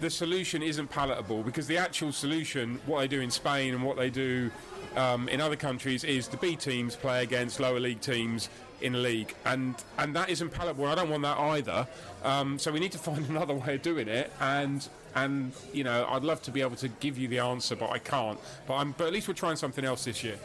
The 0.00 0.08
solution 0.08 0.62
isn't 0.62 0.88
palatable 0.88 1.42
because 1.42 1.66
the 1.66 1.76
actual 1.76 2.10
solution, 2.10 2.80
what 2.86 3.00
they 3.00 3.06
do 3.08 3.20
in 3.20 3.30
Spain 3.30 3.74
and 3.74 3.84
what 3.84 3.98
they 3.98 4.08
do 4.08 4.50
um, 4.96 5.28
in 5.28 5.42
other 5.42 5.56
countries, 5.56 6.04
is 6.04 6.26
the 6.26 6.38
B 6.38 6.56
teams 6.56 6.96
play 6.96 7.22
against 7.22 7.60
lower 7.60 7.78
league 7.78 8.00
teams 8.00 8.48
in 8.80 8.94
a 8.94 8.98
league, 8.98 9.34
and 9.44 9.74
and 9.98 10.16
that 10.16 10.30
isn't 10.30 10.50
palatable. 10.50 10.86
I 10.86 10.94
don't 10.94 11.10
want 11.10 11.22
that 11.24 11.38
either. 11.38 11.86
Um, 12.24 12.58
so 12.58 12.72
we 12.72 12.80
need 12.80 12.92
to 12.92 12.98
find 13.10 13.28
another 13.28 13.52
way 13.54 13.74
of 13.74 13.82
doing 13.82 14.08
it, 14.08 14.32
and 14.40 14.88
and 15.14 15.52
you 15.72 15.84
know 15.84 16.06
I'd 16.08 16.24
love 16.24 16.42
to 16.42 16.50
be 16.50 16.60
able 16.60 16.76
to 16.76 16.88
give 16.88 17.18
you 17.18 17.28
the 17.28 17.38
answer, 17.40 17.76
but 17.76 17.90
I 17.90 17.98
can't. 17.98 18.38
But 18.66 18.74
I'm 18.74 18.92
but 18.92 19.06
at 19.06 19.12
least 19.12 19.28
we're 19.28 19.34
trying 19.34 19.56
something 19.56 19.84
else 19.84 20.04
this 20.04 20.22
year. 20.24 20.38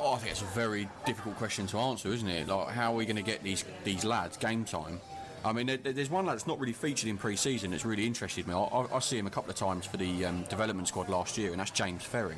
Oh, 0.00 0.12
I 0.12 0.18
think 0.18 0.30
it's 0.30 0.42
a 0.42 0.46
very 0.46 0.88
difficult 1.04 1.36
question 1.36 1.66
to 1.68 1.78
answer, 1.78 2.08
isn't 2.08 2.28
it? 2.28 2.46
Like, 2.46 2.68
how 2.68 2.92
are 2.92 2.96
we 2.96 3.04
going 3.04 3.16
to 3.16 3.22
get 3.22 3.42
these 3.42 3.64
these 3.84 4.04
lads 4.04 4.36
game 4.36 4.64
time? 4.64 5.00
I 5.44 5.52
mean, 5.52 5.66
there, 5.66 5.76
there's 5.76 6.10
one 6.10 6.26
lad 6.26 6.34
that's 6.34 6.46
not 6.46 6.58
really 6.58 6.72
featured 6.72 7.08
in 7.08 7.16
pre-season 7.16 7.70
that's 7.70 7.84
really 7.84 8.06
interested 8.06 8.46
me. 8.46 8.54
I, 8.54 8.58
I, 8.58 8.96
I 8.96 8.98
see 8.98 9.18
him 9.18 9.26
a 9.26 9.30
couple 9.30 9.50
of 9.50 9.56
times 9.56 9.86
for 9.86 9.96
the 9.96 10.24
um, 10.24 10.42
development 10.44 10.88
squad 10.88 11.08
last 11.08 11.38
year, 11.38 11.50
and 11.50 11.60
that's 11.60 11.70
James 11.70 12.02
Ferry. 12.02 12.36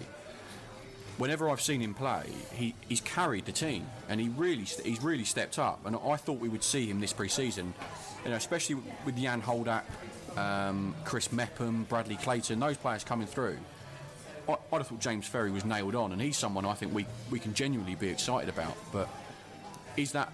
Whenever 1.16 1.50
I've 1.50 1.61
seen 1.61 1.80
him 1.80 1.92
play, 1.92 2.24
he, 2.54 2.74
he's 2.88 3.00
carried 3.00 3.44
the 3.44 3.52
team, 3.52 3.87
and 4.09 4.20
he 4.20 4.28
really 4.30 4.64
he's 4.85 5.02
really 5.02 5.24
stepped 5.24 5.59
up. 5.59 5.80
And 5.85 5.96
I 5.96 6.16
thought 6.16 6.40
we 6.40 6.48
would 6.48 6.62
see 6.62 6.87
him 6.87 7.00
this 7.00 7.12
pre-season, 7.12 7.74
you 8.24 8.30
know, 8.30 8.37
especially 8.37 8.76
with 9.04 9.16
Jan 9.20 9.42
Holldack, 9.42 9.83
um, 10.37 10.95
Chris 11.05 11.33
Mepham, 11.33 11.85
Bradley 11.85 12.16
Clayton, 12.16 12.61
those 12.61 12.77
players 12.77 13.05
coming 13.05 13.27
through. 13.27 13.59
I'd 14.49 14.59
have 14.73 14.87
thought 14.87 15.01
James 15.01 15.27
Ferry 15.27 15.51
was 15.51 15.64
nailed 15.64 15.95
on, 15.95 16.12
and 16.12 16.21
he's 16.21 16.37
someone 16.37 16.64
I 16.64 16.75
think 16.75 16.93
we, 16.93 17.07
we 17.31 17.38
can 17.38 17.55
genuinely 17.55 17.95
be 17.95 18.09
excited 18.09 18.49
about. 18.49 18.77
But 18.93 19.09
is 19.97 20.12
that 20.12 20.33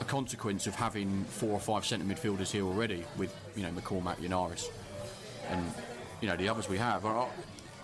a 0.00 0.04
consequence 0.04 0.66
of 0.66 0.74
having 0.74 1.24
four 1.24 1.50
or 1.50 1.60
five 1.60 1.86
centre 1.86 2.04
midfielders 2.04 2.50
here 2.50 2.64
already 2.64 3.04
with 3.16 3.34
you 3.56 3.62
know 3.62 3.70
McCormack, 3.70 4.16
Yennaris, 4.16 4.66
and 5.48 5.64
you 6.20 6.28
know 6.28 6.36
the 6.36 6.48
others 6.48 6.68
we 6.68 6.78
have? 6.78 7.04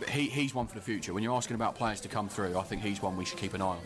He, 0.09 0.29
he's 0.29 0.55
one 0.55 0.67
for 0.67 0.75
the 0.75 0.81
future. 0.81 1.13
When 1.13 1.23
you're 1.23 1.35
asking 1.35 1.57
about 1.57 1.75
players 1.75 2.01
to 2.03 2.09
come 2.09 2.29
through, 2.29 2.59
I 2.59 2.63
think 2.63 2.83
he's 2.83 3.03
one 3.03 3.17
we 3.17 3.25
should 3.25 3.39
keep 3.39 3.55
an 3.55 3.63
eye 3.63 3.67
on. 3.67 3.81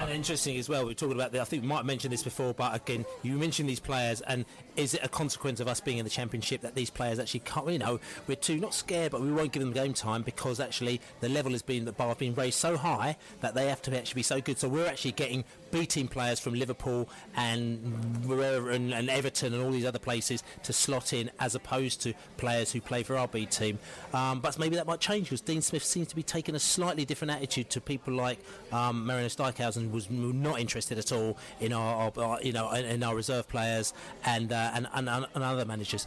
And 0.00 0.08
interesting 0.08 0.56
as 0.56 0.66
well, 0.66 0.86
we 0.86 0.94
talking 0.94 1.14
about 1.14 1.30
the, 1.30 1.42
I 1.42 1.44
think 1.44 1.62
we 1.62 1.68
might 1.68 1.76
have 1.76 1.86
mentioned 1.86 2.10
this 2.10 2.22
before, 2.22 2.54
but 2.54 2.74
again, 2.74 3.04
you 3.22 3.36
mentioned 3.36 3.68
these 3.68 3.80
players, 3.80 4.22
and 4.22 4.46
is 4.74 4.94
it 4.94 5.00
a 5.04 5.10
consequence 5.10 5.60
of 5.60 5.68
us 5.68 5.78
being 5.78 5.98
in 5.98 6.04
the 6.04 6.10
championship 6.10 6.62
that 6.62 6.74
these 6.74 6.88
players 6.88 7.18
actually 7.18 7.40
can't, 7.40 7.68
you 7.68 7.78
know, 7.78 8.00
we're 8.26 8.34
too, 8.34 8.58
not 8.58 8.72
scared, 8.72 9.12
but 9.12 9.20
we 9.20 9.30
won't 9.30 9.52
give 9.52 9.60
them 9.62 9.74
game 9.74 9.92
time 9.92 10.22
because 10.22 10.58
actually 10.58 11.02
the 11.20 11.28
level 11.28 11.52
has 11.52 11.60
been, 11.60 11.84
the 11.84 11.92
bar 11.92 12.08
has 12.08 12.16
been 12.16 12.34
raised 12.34 12.58
so 12.58 12.78
high 12.78 13.14
that 13.42 13.54
they 13.54 13.68
have 13.68 13.82
to 13.82 13.94
actually 13.96 14.20
be 14.20 14.22
so 14.22 14.40
good. 14.40 14.58
So 14.58 14.70
we're 14.70 14.86
actually 14.86 15.12
getting 15.12 15.44
B 15.70 15.86
team 15.86 16.08
players 16.08 16.40
from 16.40 16.54
Liverpool 16.54 17.08
and, 17.36 17.80
and, 18.28 18.94
and 18.94 19.10
Everton 19.10 19.54
and 19.54 19.62
all 19.62 19.70
these 19.70 19.86
other 19.86 19.98
places 19.98 20.42
to 20.62 20.72
slot 20.72 21.12
in 21.12 21.30
as 21.38 21.54
opposed 21.54 22.00
to 22.02 22.14
players 22.36 22.72
who 22.72 22.80
play 22.80 23.02
for 23.02 23.16
our 23.16 23.28
B 23.28 23.46
team. 23.46 23.78
Um, 24.12 24.40
but 24.40 24.58
maybe 24.58 24.76
that 24.76 24.86
might 24.86 25.00
change 25.00 25.26
because 25.26 25.40
Dean 25.40 25.62
Smith 25.62 25.84
seems 25.84 26.08
to 26.08 26.16
be 26.16 26.22
taking 26.22 26.54
a 26.54 26.60
slightly 26.60 27.04
different 27.04 27.32
attitude 27.32 27.70
to 27.70 27.80
people 27.80 28.14
like 28.14 28.38
um, 28.72 29.06
Marinus 29.06 29.36
Dijkhuizen 29.36 29.90
was 29.90 30.10
not 30.10 30.60
interested 30.60 30.98
at 30.98 31.12
all 31.12 31.36
in 31.60 31.72
our, 31.72 32.12
our, 32.16 32.42
you 32.42 32.52
know 32.52 32.70
in, 32.72 32.84
in 32.84 33.02
our 33.02 33.14
reserve 33.14 33.48
players 33.48 33.92
and, 34.24 34.52
uh, 34.52 34.70
and, 34.74 34.86
and 34.94 35.08
and 35.08 35.44
other 35.44 35.64
managers. 35.64 36.06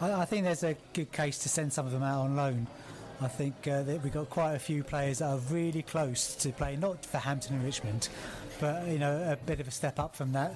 I, 0.00 0.24
think 0.24 0.44
there's 0.44 0.64
a 0.64 0.76
good 0.92 1.12
case 1.12 1.38
to 1.38 1.48
send 1.48 1.72
some 1.72 1.86
of 1.86 1.92
them 1.92 2.02
out 2.02 2.22
on 2.22 2.36
loan. 2.36 2.66
I 3.20 3.28
think 3.28 3.54
uh, 3.68 3.82
that 3.84 4.02
we've 4.02 4.12
got 4.12 4.28
quite 4.28 4.54
a 4.54 4.58
few 4.58 4.82
players 4.82 5.18
that 5.18 5.26
are 5.26 5.38
really 5.50 5.82
close 5.82 6.34
to 6.36 6.50
playing, 6.50 6.80
not 6.80 7.06
for 7.06 7.18
Hampton 7.18 7.56
and 7.56 7.64
Richmond, 7.64 8.08
but 8.60 8.86
you 8.88 8.98
know 8.98 9.16
a 9.32 9.36
bit 9.36 9.60
of 9.60 9.68
a 9.68 9.70
step 9.70 9.98
up 9.98 10.14
from 10.16 10.32
that. 10.32 10.54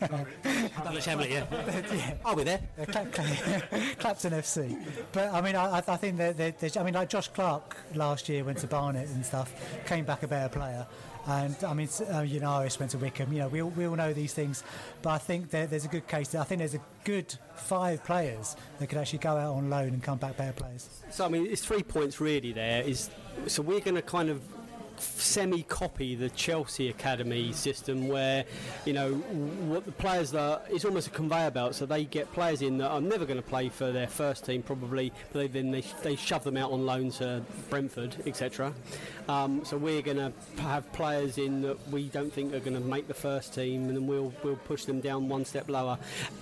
Dulwich 0.84 1.04
Hamlet, 1.04 1.30
yeah. 1.30 1.44
yeah. 1.92 2.14
I'll 2.24 2.36
be 2.36 2.44
there. 2.44 2.60
Uh, 2.80 2.84
Cla- 2.86 3.06
Cla- 3.06 3.68
Clapton 3.98 4.32
FC. 4.32 4.76
But 5.12 5.32
I 5.32 5.40
mean, 5.40 5.56
I, 5.56 5.78
I 5.78 5.82
I 5.86 5.96
think 5.96 6.18
that 6.18 6.36
they're, 6.36 6.52
they're, 6.52 6.70
I 6.80 6.82
mean, 6.84 6.94
like 6.94 7.08
Josh 7.08 7.28
Clark 7.28 7.76
last 7.94 8.28
year 8.28 8.44
went 8.44 8.58
to 8.58 8.66
Barnet 8.66 9.08
and 9.08 9.24
stuff, 9.24 9.52
came 9.86 10.04
back 10.04 10.22
a 10.22 10.28
better 10.28 10.48
player. 10.48 10.86
And 11.26 11.54
I 11.64 11.74
mean, 11.74 11.86
s- 11.86 12.00
uh, 12.00 12.22
Yennaris 12.26 12.78
went 12.78 12.92
to 12.92 12.98
Wycombe. 12.98 13.32
You 13.32 13.40
know, 13.40 13.48
we 13.48 13.60
all, 13.60 13.68
we 13.70 13.86
all 13.86 13.94
know 13.94 14.14
these 14.14 14.32
things, 14.32 14.64
but 15.02 15.10
I 15.10 15.18
think 15.18 15.50
there, 15.50 15.66
there's 15.66 15.84
a 15.84 15.88
good 15.88 16.08
case. 16.08 16.34
I 16.34 16.44
think 16.44 16.60
there's 16.60 16.74
a 16.74 16.80
good 17.04 17.34
five 17.54 18.02
players 18.04 18.56
that 18.78 18.88
could 18.88 18.96
actually 18.98 19.18
go 19.18 19.36
out 19.36 19.54
on 19.54 19.68
loan 19.68 19.88
and 19.88 20.02
come 20.02 20.16
back 20.16 20.38
better 20.38 20.54
players. 20.54 20.88
So 21.10 21.26
I 21.26 21.28
mean, 21.28 21.46
it's 21.46 21.62
three 21.64 21.82
points 21.82 22.20
really. 22.20 22.52
There 22.52 22.82
is 22.82 23.10
so 23.46 23.60
we're 23.62 23.80
going 23.80 23.96
to 23.96 24.02
kind 24.02 24.30
of 24.30 24.40
semi 25.00 25.62
copy 25.62 26.14
the 26.14 26.30
Chelsea 26.30 26.88
academy 26.88 27.52
system 27.52 28.08
where 28.08 28.44
you 28.84 28.92
know 28.92 29.14
what 29.14 29.84
the 29.84 29.92
players 29.92 30.34
are, 30.34 30.60
it's 30.68 30.84
almost 30.84 31.08
a 31.08 31.10
conveyor 31.10 31.50
belt 31.50 31.74
so 31.74 31.86
they 31.86 32.04
get 32.04 32.30
players 32.32 32.62
in 32.62 32.78
that 32.78 32.88
are 32.88 33.00
never 33.00 33.24
going 33.24 33.36
to 33.40 33.48
play 33.48 33.68
for 33.68 33.90
their 33.90 34.06
first 34.06 34.44
team 34.44 34.62
probably 34.62 35.12
but 35.32 35.40
they, 35.40 35.48
then 35.48 35.70
they, 35.70 35.82
they 36.02 36.16
shove 36.16 36.44
them 36.44 36.56
out 36.56 36.70
on 36.70 36.84
loan 36.84 37.10
to 37.10 37.42
Brentford 37.70 38.14
etc 38.26 38.72
um, 39.28 39.64
so 39.64 39.76
we're 39.76 40.02
going 40.02 40.16
to 40.16 40.32
have 40.62 40.90
players 40.92 41.38
in 41.38 41.62
that 41.62 41.88
we 41.88 42.08
don't 42.08 42.32
think 42.32 42.52
are 42.52 42.60
going 42.60 42.74
to 42.74 42.80
make 42.80 43.08
the 43.08 43.14
first 43.14 43.54
team 43.54 43.88
and 43.88 43.96
then 43.96 44.06
we'll 44.06 44.32
we'll 44.42 44.56
push 44.56 44.84
them 44.84 45.00
down 45.00 45.28
one 45.28 45.44
step 45.44 45.68
lower. 45.68 45.98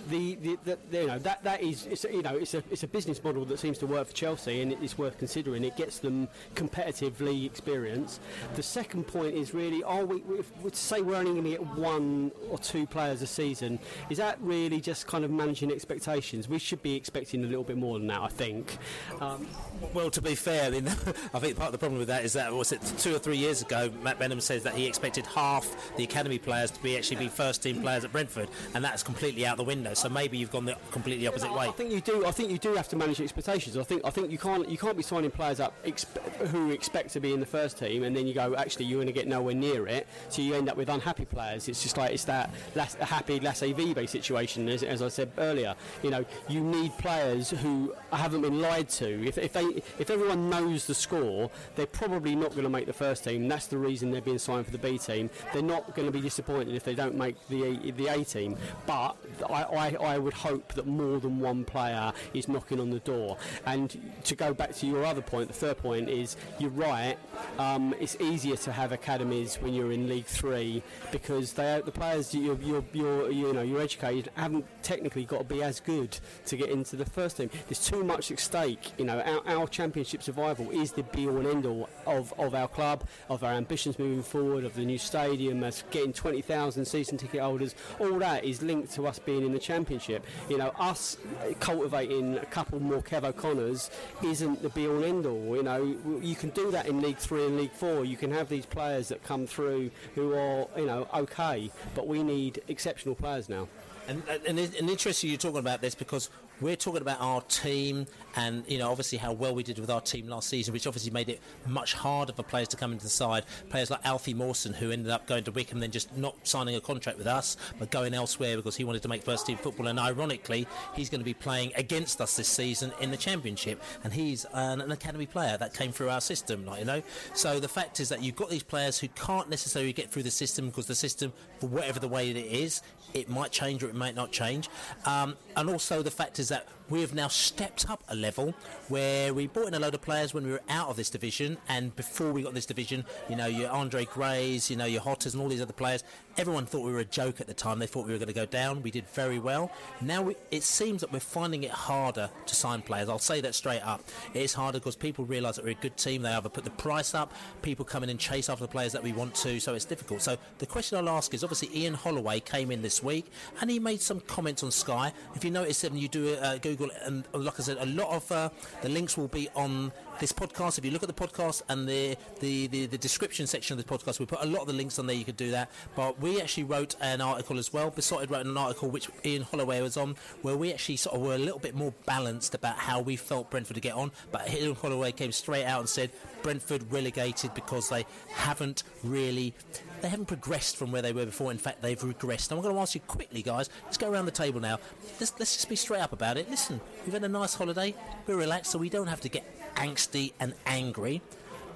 The, 0.09 0.35
the, 0.37 0.59
the, 0.65 1.01
you 1.01 1.07
know 1.07 1.19
that 1.19 1.43
that 1.45 1.63
is 1.63 1.87
it's, 1.87 2.05
you 2.05 2.23
know 2.23 2.37
it's 2.37 2.55
a 2.55 2.63
it's 2.71 2.83
a 2.83 2.89
business 2.89 3.23
model 3.23 3.45
that 3.47 3.59
seems 3.59 3.79
to 3.79 3.87
work 3.87 4.09
for 4.09 4.15
Chelsea 4.15 4.63
and 4.63 4.73
it's 4.73 4.99
worth 4.99 5.19
considering. 5.19 5.65
It 5.65 5.77
gets 5.77 5.99
them 5.99 6.29
competitively 6.55 7.29
league 7.29 7.51
experience 7.51 8.21
the 8.55 8.63
second 8.63 9.07
point 9.07 9.35
is 9.35 9.55
really 9.55 9.83
are 9.83 10.05
we 10.05 10.23
if 10.39 10.51
we 10.63 10.71
say 10.73 11.01
we're 11.01 11.15
only 11.15 11.33
going 11.33 11.45
to 11.45 11.51
get 11.51 11.67
one 11.77 12.33
or 12.51 12.59
two 12.59 12.87
players 12.87 13.23
a 13.23 13.27
season 13.27 13.79
is 14.11 14.19
that 14.19 14.39
really 14.41 14.81
just 14.81 15.07
kind 15.07 15.25
of 15.25 15.31
managing 15.31 15.71
expectations 15.71 16.49
we 16.49 16.59
should 16.59 16.83
be 16.83 16.95
expecting 16.95 17.45
a 17.45 17.47
little 17.47 17.65
bit 17.65 17.77
more 17.77 17.99
than 17.99 18.07
that 18.07 18.21
I 18.21 18.29
think 18.29 18.79
um, 19.21 19.47
Well, 19.95 20.11
to 20.11 20.23
be 20.23 20.35
fair, 20.35 20.73
I, 20.73 20.77
I 21.35 21.39
think 21.39 21.57
part 21.57 21.69
of 21.69 21.73
the 21.73 21.79
problem 21.79 21.99
with 21.99 22.09
that 22.09 22.25
is 22.25 22.33
that 22.35 22.53
was 22.53 22.73
it 22.73 22.81
two 22.99 23.15
or 23.15 23.19
three 23.19 23.37
years 23.37 23.63
ago, 23.63 23.91
Matt 24.03 24.19
Benham 24.19 24.41
says 24.41 24.63
that 24.65 24.75
he 24.75 24.87
expected 24.87 25.27
half 25.27 25.93
the 25.97 26.05
academy 26.05 26.39
players 26.39 26.71
to 26.71 26.83
be 26.83 26.97
actually 26.97 27.17
be 27.17 27.29
first 27.29 27.63
team 27.63 27.81
players 27.81 28.05
at 28.05 28.13
Brentford, 28.13 28.49
and 28.75 28.85
that's 28.85 29.03
completely 29.03 29.47
out 29.47 29.57
the 29.57 29.65
window. 29.65 29.95
So 29.95 30.09
maybe 30.09 30.39
you've 30.39 30.51
gone 30.51 30.65
the 30.65 30.77
completely 30.91 31.27
opposite 31.27 31.53
way. 31.53 31.69
I 31.69 31.73
think 31.73 31.93
you 31.93 32.01
do. 32.01 32.27
I 32.27 32.31
think 32.31 32.51
you 32.51 32.59
do 32.59 32.75
have 32.75 32.89
to 32.89 32.97
manage 32.97 33.21
expectations. 33.21 33.77
I 33.77 33.83
think. 33.83 34.03
I 34.05 34.11
think 34.11 34.31
you 34.31 34.39
can't. 34.39 34.69
You 34.69 34.79
can't 34.79 34.97
be 34.97 35.03
signing 35.03 35.31
players 35.31 35.61
up 35.61 35.75
expe- 35.85 36.49
who 36.49 36.71
expect 36.71 37.13
to 37.15 37.21
be 37.21 37.33
in 37.33 37.41
the 37.41 37.47
first 37.47 37.79
team, 37.79 38.03
and 38.05 38.17
then 38.17 38.27
you 38.27 38.35
go. 38.41 38.55
Actually, 38.57 38.87
you're 38.87 38.99
going 39.03 39.15
to 39.15 39.19
get 39.21 39.27
nowhere 39.27 39.55
near 39.55 39.87
it. 39.87 40.07
So 40.29 40.43
you 40.43 40.55
end 40.55 40.69
up 40.71 40.77
with 40.77 40.89
unhappy 40.89 41.25
players. 41.25 41.69
It's 41.69 41.83
just 41.83 41.97
like 41.97 42.13
it's 42.13 42.25
that 42.25 42.51
las- 42.75 42.95
happy 42.95 43.41
laissez 43.41 43.73
vivre 43.73 44.07
situation, 44.07 44.69
as, 44.69 44.83
as 44.83 45.03
I 45.03 45.09
said 45.09 45.31
earlier. 45.39 45.75
You 46.03 46.11
know, 46.11 46.25
you 46.49 46.61
need 46.61 46.97
players 46.99 47.51
who 47.51 47.95
haven't 48.13 48.43
been 48.43 48.61
lied 48.61 48.89
to. 49.01 49.27
If, 49.27 49.39
if 49.39 49.53
they, 49.53 49.67
if 49.99 50.11
everyone 50.11 50.51
knows 50.51 50.87
the 50.87 50.95
score, 50.95 51.51
they're 51.75 51.87
probably 51.87 52.35
not 52.35 52.51
going 52.51 52.65
to 52.65 52.71
make 52.79 52.87
the 52.87 52.93
first 52.93 53.25
team. 53.25 53.49
That's 53.49 53.67
the 53.67 53.79
reason 53.79 54.11
they're 54.11 54.21
being 54.21 54.39
signed 54.39 54.67
for 54.67 54.73
the 54.73 54.79
B 54.79 54.99
team. 54.99 55.31
They're 55.53 55.63
not 55.63 55.95
going 55.95 56.07
to 56.07 56.13
be 56.13 56.21
disappointed 56.21 56.75
if 56.75 56.85
they 56.85 56.95
don't 56.95 57.17
make 57.17 57.37
the 57.49 57.93
the 57.97 58.07
A 58.09 58.25
team. 58.25 58.57
But 58.87 59.17
I, 59.49 59.63
I, 59.63 59.97
I 60.15 60.19
would 60.19 60.35
hope 60.35 60.75
that 60.75 60.87
more 60.87 61.19
than 61.21 61.41
one 61.41 61.65
player 61.65 62.13
is 62.35 62.49
knocking 62.49 62.81
on 62.81 62.91
the 62.91 63.01
door. 63.01 63.37
And 63.67 63.89
to 64.25 64.35
go 64.35 64.55
back 64.55 64.75
to 64.77 64.87
your 64.87 65.05
other 65.05 65.23
point, 65.23 65.49
the 65.49 65.55
third 65.55 65.79
point 65.79 66.09
is 66.09 66.37
you're 66.59 66.71
right. 66.71 67.17
Um, 67.59 67.95
it's, 68.01 68.17
easier 68.21 68.57
to 68.57 68.73
have 68.73 68.93
academies 68.93 69.57
when 69.57 69.75
you're 69.75 69.93
in 69.93 70.09
League 70.09 70.27
Three 70.27 70.83
because 71.13 71.53
they 71.53 71.81
the 71.85 71.93
players 71.93 72.35
you're, 72.35 72.59
you're, 72.61 72.85
you're 72.93 73.31
you 73.31 73.53
know 73.53 73.63
you're 73.63 73.81
educated 73.81 74.31
haven't 74.35 74.67
technically 74.83 75.25
got 75.25 75.39
to 75.39 75.45
be 75.45 75.63
as 75.63 75.81
good 75.81 76.19
to 76.47 76.57
get 76.57 76.71
into 76.71 76.97
the 76.97 77.05
first 77.05 77.37
team. 77.37 77.51
There's 77.69 77.85
too 77.85 78.03
much 78.03 78.31
at 78.31 78.41
stake. 78.41 78.93
You 78.99 79.05
know, 79.05 79.21
our, 79.21 79.47
our 79.47 79.67
championship 79.67 80.23
survival 80.23 80.71
is 80.71 80.93
the 80.93 81.03
be 81.03 81.27
all 81.27 81.37
and 81.39 81.47
end 81.47 81.67
all 81.67 81.89
of, 82.07 82.33
of 82.39 82.55
our 82.55 82.69
club, 82.69 83.05
of 83.29 83.45
our 83.45 83.53
ambitions 83.53 83.99
moving 83.99 84.23
forward, 84.23 84.65
of 84.65 84.75
the 84.75 84.85
new 84.85 84.99
stadium, 84.99 85.63
us 85.63 85.85
getting 85.91 86.13
20,000 86.13 86.85
season 86.85 87.19
ticket 87.19 87.41
holders. 87.41 87.75
All 87.99 88.19
that 88.19 88.45
is 88.45 88.63
linked 88.63 88.93
to 88.95 89.07
us 89.07 89.19
being 89.19 89.45
in 89.45 89.53
the 89.53 89.59
championship. 89.59 90.25
You 90.49 90.59
know, 90.59 90.73
us 90.79 91.17
cultivating 91.61 92.39
a 92.39 92.47
couple 92.47 92.81
more 92.81 93.03
Kev 93.03 93.25
O'Connors 93.25 93.91
isn't 94.25 94.63
the 94.63 94.69
be 94.71 94.87
all 94.87 94.97
and 94.97 95.05
end 95.05 95.27
all. 95.27 95.57
You 95.57 95.63
know, 95.63 95.97
you 96.23 96.35
can 96.35 96.51
do 96.51 96.71
that 96.71 96.87
in 96.87 97.01
League 97.01 97.19
Three 97.19 97.45
and 97.45 97.57
League 97.57 97.73
Four. 97.73 98.05
You 98.09 98.17
can 98.17 98.31
have 98.33 98.49
these 98.49 98.67
players 98.67 99.09
that 99.09 99.23
come 99.23 99.47
through 99.47 99.91
who 100.15 100.35
are, 100.35 100.67
you 100.77 100.87
know, 100.87 101.07
okay, 101.15 101.71
but 101.95 102.07
we 102.07 102.23
need 102.23 102.63
exceptional 102.69 103.15
players 103.15 103.49
now. 103.49 103.69
And, 104.09 104.23
and, 104.47 104.59
and 104.59 104.91
interesting 104.91 105.29
you're 105.29 105.39
talking 105.39 105.59
about 105.59 105.83
this 105.83 105.95
because 105.95 106.31
we're 106.61 106.77
talking 106.77 107.03
about 107.03 107.21
our 107.21 107.41
team 107.43 108.07
and 108.37 108.65
you 108.69 108.79
know 108.79 108.91
obviously 108.91 109.19
how 109.19 109.33
well 109.33 109.55
we 109.55 109.63
did 109.63 109.79
with 109.79 109.91
our 109.91 110.01
team 110.01 110.29
last 110.29 110.49
season, 110.49 110.73
which 110.73 110.87
obviously 110.87 111.11
made 111.11 111.29
it 111.29 111.41
much 111.67 111.95
harder 111.95 112.33
for 112.33 112.43
players 112.43 112.69
to 112.69 112.77
come 112.77 112.93
into 112.93 113.05
the 113.05 113.11
side. 113.11 113.45
Players 113.71 113.91
like 113.91 114.01
Alfie 114.05 114.35
Mawson, 114.35 114.73
who 114.73 114.91
ended 114.91 115.11
up 115.11 115.27
going 115.27 115.45
to 115.45 115.53
Wycombe, 115.53 115.81
then 115.81 115.91
just 115.91 116.17
not 116.17 116.35
signing 116.47 116.77
a 116.77 116.81
contract 116.81 117.19
with 117.19 117.27
us, 117.27 117.57
but 117.79 117.91
going 117.91 118.15
elsewhere 118.15 118.57
because 118.57 118.77
he 118.77 118.85
wanted 118.85 119.03
to 119.03 119.09
make 119.09 119.23
first 119.23 119.47
team 119.47 119.57
football. 119.57 119.89
And 119.89 119.99
ironically, 119.99 120.67
he's 120.95 121.09
going 121.09 121.21
to 121.21 121.25
be 121.25 121.35
playing 121.35 121.73
against 121.77 122.21
us 122.21 122.37
this 122.37 122.49
season 122.49 122.93
in 123.01 123.11
the 123.11 123.17
Championship, 123.17 123.83
and 124.05 124.13
he's 124.13 124.45
an, 124.53 124.81
an 124.81 124.93
academy 124.93 125.27
player 125.27 125.57
that 125.59 125.75
came 125.75 125.93
through 125.93 126.11
our 126.11 126.21
system, 126.21 126.65
like 126.65 126.81
you 126.81 126.85
know. 126.85 127.03
So 127.35 127.61
the 127.61 127.69
fact 127.69 128.01
is 128.01 128.09
that 128.09 128.23
you've 128.23 128.37
got 128.37 128.51
these 128.51 128.63
players 128.63 128.99
who 128.99 129.09
can't 129.09 129.49
necessarily 129.49 129.93
get 129.93 130.11
through 130.11 130.25
the 130.25 130.31
system 130.31 130.67
because 130.67 130.87
the 130.87 130.95
system, 130.95 131.33
for 131.59 131.67
whatever 131.69 132.01
the 132.01 132.09
way 132.09 132.31
it 132.31 132.37
is, 132.37 132.83
it 133.15 133.29
might 133.29 133.51
change 133.53 133.83
or 133.83 133.89
it 133.89 133.95
might 133.95 134.15
not 134.15 134.33
change. 134.33 134.69
Um, 135.05 135.37
and 135.57 135.69
also 135.71 136.03
the 136.03 136.11
fact 136.11 136.39
is 136.39 136.49
that 136.49 136.69
we 136.91 137.01
have 137.03 137.15
now 137.15 137.29
stepped 137.29 137.89
up 137.91 138.03
a 138.09 138.15
level 138.15 138.55
where 138.89 139.35
we 139.35 139.47
brought 139.47 139.69
in 139.69 139.75
a 139.75 139.79
load 139.79 139.95
of 139.95 140.03
players 140.03 140.33
when 140.33 140.45
we 140.45 140.53
were 140.53 140.63
out 140.69 140.89
of 140.89 140.97
this 140.97 141.11
division 141.11 141.59
and 141.69 141.95
before 141.97 142.33
we 142.33 142.43
got 142.43 142.55
this 142.55 142.67
division, 142.67 143.05
you 143.29 143.37
know, 143.37 143.47
your 143.47 143.71
Andre 143.71 144.05
Grays, 144.07 144.71
you 144.71 144.77
know, 144.77 144.87
your 144.87 145.03
Jotas 145.03 145.35
and 145.35 145.43
all 145.43 145.49
these 145.49 145.61
other 145.61 145.73
players, 145.73 146.05
everyone 146.37 146.67
thought 146.67 146.85
we 146.85 146.93
were 146.93 147.01
a 147.01 147.05
joke 147.05 147.41
at 147.41 147.47
the 147.47 147.55
time. 147.55 147.79
They 147.79 147.87
thought 147.87 148.07
we 148.07 148.13
were 148.13 148.19
going 148.19 148.29
to 148.29 148.35
go 148.35 148.47
down. 148.47 148.83
We 148.83 148.91
did 148.91 149.07
very 149.09 149.39
well. 149.39 149.71
Now 150.01 150.23
we, 150.23 150.37
it 150.51 150.63
seems 150.63 151.01
that 151.01 151.13
we're 151.13 151.21
finding 151.21 151.65
it 151.65 151.71
harder 151.71 152.31
to 152.47 152.55
sign 152.55 152.83
players. 152.83 153.09
I'll 153.09 153.19
say 153.19 153.41
that 153.41 153.55
straight 153.55 153.83
up. 153.83 154.03
It 154.33 154.43
is 154.43 154.55
harder 154.55 154.79
because 154.79 154.97
people 154.97 155.25
realise 155.25 155.57
that 155.57 155.65
we're 155.65 155.73
a 155.73 155.75
good 155.75 155.97
team. 155.97 156.23
They 156.23 156.31
either 156.31 156.49
put 156.49 156.65
the 156.65 156.71
price 156.71 157.15
up, 157.15 157.33
people 157.63 157.85
come 157.85 158.03
in 158.03 158.11
and 158.11 158.19
chase 158.19 158.49
after 158.49 158.65
the 158.65 158.71
players 158.71 158.93
that 158.93 159.03
we 159.03 159.13
want 159.13 159.35
to, 159.37 159.61
so 159.61 159.75
it's 159.75 159.85
difficult. 159.85 160.23
So 160.23 160.37
the 160.59 160.67
question 160.67 160.97
I'll 160.99 161.09
ask 161.09 161.35
is 161.35 161.45
obviously 161.45 161.71
Ian 161.77 161.95
Holloway 161.95 162.41
came 162.41 162.71
in 162.71 162.83
this 162.83 163.03
week 163.03 163.27
and 163.61 163.71
he 163.71 163.79
made 163.79 164.01
some 164.01 164.21
comments 164.21 164.63
on 164.63 164.71
Sky. 164.71 165.13
If 165.35 165.45
you 165.45 165.51
notice 165.51 165.83
when 165.83 165.99
you 165.99 166.09
do 166.09 166.35
uh, 166.35 166.59
Google, 166.59 166.78
and 167.05 167.25
like 167.33 167.59
I 167.59 167.63
said, 167.63 167.79
a 167.81 167.87
lot 167.87 168.09
of 168.15 168.31
uh, 168.33 168.51
the 168.83 168.89
links 168.89 169.17
will 169.17 169.29
be 169.29 169.49
on 169.55 169.93
this 170.21 170.33
podcast. 170.33 170.79
If 170.79 170.85
you 170.85 170.91
look 170.91 171.03
at 171.03 171.09
the 171.09 171.27
podcast 171.27 171.63
and 171.69 171.89
the, 171.89 172.17
the, 172.41 172.67
the, 172.69 172.87
the, 172.87 172.99
description 172.99 173.47
section 173.47 173.79
of 173.79 173.85
the 173.85 173.93
podcast, 173.93 174.19
we 174.19 174.27
put 174.27 174.43
a 174.43 174.47
lot 174.47 174.63
of 174.63 174.67
the 174.67 174.73
links 174.73 174.99
on 174.99 175.07
there. 175.07 175.17
You 175.17 175.25
could 175.25 175.37
do 175.37 175.51
that. 175.53 175.71
But 175.95 176.21
we 176.21 176.41
actually 176.41 176.65
wrote 176.65 176.97
an 177.01 177.21
article 177.21 177.59
as 177.59 177.73
well. 177.73 177.91
Beesotted 177.91 178.31
wrote 178.31 178.47
an 178.47 178.57
article 178.57 178.91
which 178.91 179.09
Ian 179.25 179.43
Holloway 179.43 179.81
was 179.81 179.97
on, 179.97 180.17
where 180.43 180.57
we 180.57 180.73
actually 180.73 180.97
sort 180.97 181.17
of 181.17 181.23
were 181.23 181.35
a 181.35 181.39
little 181.39 181.61
bit 181.61 181.75
more 181.75 181.93
balanced 182.07 182.55
about 182.55 182.77
how 182.77 183.01
we 183.01 183.17
felt 183.17 183.51
Brentford 183.51 183.77
to 183.77 183.81
get 183.81 183.95
on. 183.95 184.11
But 184.33 184.53
Ian 184.53 184.75
Holloway 184.75 185.13
came 185.13 185.33
straight 185.33 185.65
out 185.65 185.81
and 185.81 185.89
said 185.89 186.11
Brentford 186.43 186.91
relegated 186.93 187.55
because 187.55 187.89
they 187.89 188.07
haven't 188.29 188.83
really 189.03 189.55
they 190.01 190.09
haven't 190.09 190.27
progressed 190.27 190.77
from 190.77 190.93
where 190.93 191.03
they 191.03 191.13
were 191.13 191.27
before. 191.27 191.51
In 191.51 191.59
fact, 191.59 191.83
they've 191.83 192.01
regressed. 192.01 192.53
I'm 192.53 192.61
going 192.61 192.75
to 192.75 192.81
ask 192.81 192.95
you 192.95 193.01
quickly, 193.03 193.43
guys. 193.43 193.71
Let's 193.85 193.97
go 193.97 194.11
around 194.11 194.27
the 194.27 194.33
table 194.33 194.61
now. 194.61 194.79
Let's, 195.21 195.33
let's 195.39 195.55
just 195.55 195.69
be 195.69 195.77
straight 195.77 196.01
up 196.01 196.13
about 196.13 196.37
it. 196.37 196.51
Listen, 196.51 196.81
we've 197.05 197.13
had 197.13 197.25
a 197.25 197.29
nice 197.29 197.55
holiday. 197.55 197.95
We're 198.27 198.37
relaxed, 198.37 198.73
so 198.73 198.79
we 198.79 198.89
don't 198.89 199.07
have 199.07 199.21
to 199.23 199.29
get 199.29 199.75
angsty 199.75 200.33
and 200.41 200.55
angry. 200.67 201.23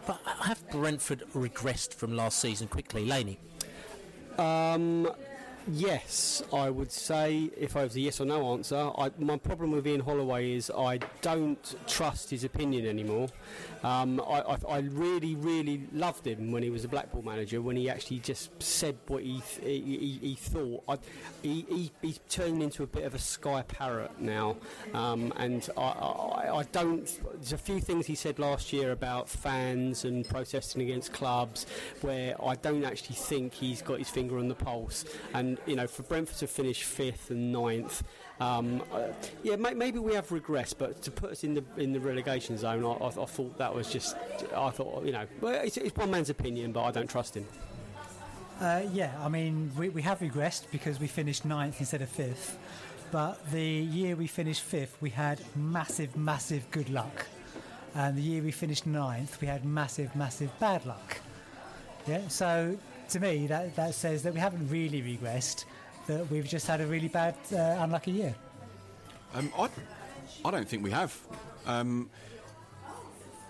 But 0.07 0.21
have 0.41 0.69
Brentford 0.71 1.25
regressed 1.35 1.95
from 1.95 2.17
last 2.17 2.41
season 2.41 2.69
quickly, 2.69 3.05
Laney? 3.05 3.39
Um, 4.39 5.09
Yes, 5.71 6.43
I 6.53 6.71
would 6.71 6.91
say 6.91 7.51
if 7.57 7.77
I 7.77 7.85
was 7.85 7.95
a 7.95 8.01
yes 8.01 8.21
or 8.21 8.25
no 8.25 8.53
answer, 8.53 8.91
I, 8.99 9.13
my 9.19 9.37
problem 9.37 9.71
with 9.71 9.87
Ian 9.87 10.01
Holloway 10.01 10.55
is 10.55 10.73
I 10.77 10.99
don't 11.21 11.77
trust 11.87 12.31
his 12.31 12.43
opinion 12.43 12.85
anymore. 12.85 13.29
Um, 13.85 14.21
I, 14.21 14.41
I, 14.41 14.57
I, 14.69 14.79
really, 14.79 15.35
really 15.35 15.89
loved 15.93 16.27
him 16.27 16.53
when 16.53 16.63
he 16.63 16.71
was 16.71 16.85
a 16.85 16.89
Blackpool 16.89 17.23
manager, 17.23 17.61
when 17.61 17.77
he 17.77 17.91
actually 17.91 18.21
just 18.21 18.51
said 18.63 18.97
what 19.09 19.23
he 19.23 19.41
th- 19.41 19.85
he, 19.85 20.19
he, 20.21 20.35
thought. 20.35 20.85
I, 20.89 20.99
he, 21.43 21.65
he, 21.69 21.93
he's 22.01 22.21
turned 22.29 22.63
into 22.63 22.83
a 22.83 22.87
bit 22.87 23.05
of 23.05 23.15
a 23.15 23.19
sky 23.19 23.63
parrot 23.63 24.13
now, 24.21 24.57
um, 24.95 25.33
and 25.37 25.69
I, 25.77 26.65
don't. 26.71 27.21
There's 27.35 27.53
a 27.53 27.59
few 27.59 27.81
things 27.81 28.07
he 28.07 28.15
said 28.15 28.39
last 28.39 28.73
year 28.73 28.93
about 28.93 29.29
fans 29.29 30.05
and 30.05 30.29
protesting 30.29 30.83
against 30.83 31.13
clubs 31.13 31.67
where 32.03 32.35
I 32.45 32.55
don't 32.57 32.85
actually 32.85 33.17
think 33.17 33.53
he's 33.53 33.83
got 33.83 33.99
his 33.99 34.09
finger 34.09 34.39
on 34.39 34.49
the 34.49 34.55
pulse. 34.55 35.05
And 35.35 35.52
you 35.67 35.77
know, 35.77 35.87
for 35.87 36.03
Brentford 36.03 36.39
to 36.39 36.47
finish 36.47 36.85
fifth 36.85 37.31
and 37.31 37.53
ninth, 37.53 38.03
um, 38.41 38.83
uh, 38.93 39.09
yeah, 39.43 39.57
may, 39.57 39.75
maybe 39.75 39.99
we 39.99 40.15
have 40.15 40.29
regressed, 40.29 40.75
but 40.79 41.03
to 41.03 41.11
put 41.11 41.31
us 41.31 41.45
in 41.45 41.55
the 41.55 41.65
in 41.77 41.93
the 41.93 42.01
relegation 42.01 42.59
zone, 42.59 42.85
I, 42.85 43.05
I, 43.05 43.09
I 43.09 43.27
thought 43.27 43.59
that 43.59 43.75
was 43.75 43.91
just, 43.91 44.17
I 44.57 44.71
thought, 44.71 45.05
you 45.05 45.13
know, 45.13 45.27
well, 45.41 45.55
it's, 45.65 45.77
it's 45.77 45.97
one 45.97 46.11
man's 46.11 46.31
opinion, 46.31 46.73
but 46.73 46.83
I 46.85 46.91
don't 46.91 47.09
trust 47.09 47.37
him. 47.37 47.47
Uh, 48.61 48.83
yeah, 48.93 49.13
I 49.21 49.29
mean, 49.29 49.73
we, 49.77 49.89
we 49.89 50.03
have 50.03 50.21
regressed 50.21 50.71
because 50.71 51.01
we 51.01 51.07
finished 51.07 51.45
ninth 51.45 51.81
instead 51.81 52.03
of 52.03 52.09
fifth. 52.09 52.59
But 53.11 53.51
the 53.51 53.63
year 53.63 54.17
we 54.17 54.27
finished 54.27 54.63
fifth, 54.63 54.97
we 55.01 55.11
had 55.11 55.41
massive, 55.57 56.17
massive 56.17 56.71
good 56.71 56.89
luck. 56.89 57.27
And 57.95 58.17
the 58.17 58.23
year 58.23 58.43
we 58.43 58.53
finished 58.53 58.87
ninth, 58.87 59.41
we 59.41 59.49
had 59.49 59.65
massive, 59.65 60.17
massive 60.17 60.51
bad 60.59 60.87
luck. 60.87 61.19
Yeah, 62.07 62.27
so 62.29 62.79
to 63.13 63.21
me, 63.21 63.47
that, 63.47 63.77
that 63.77 63.95
says 63.95 64.23
that 64.23 64.35
we 64.35 64.41
haven't 64.41 64.69
really 64.69 65.03
regressed, 65.03 65.65
that 66.07 66.31
we've 66.31 66.49
just 66.49 66.67
had 66.67 66.81
a 66.81 66.87
really 66.87 67.09
bad, 67.09 67.35
uh, 67.53 67.77
unlucky 67.79 68.11
year. 68.11 68.35
Um, 69.35 69.53
I, 69.59 69.69
I 70.45 70.51
don't 70.51 70.69
think 70.69 70.83
we 70.83 70.91
have. 70.91 71.17
Um, 71.67 72.11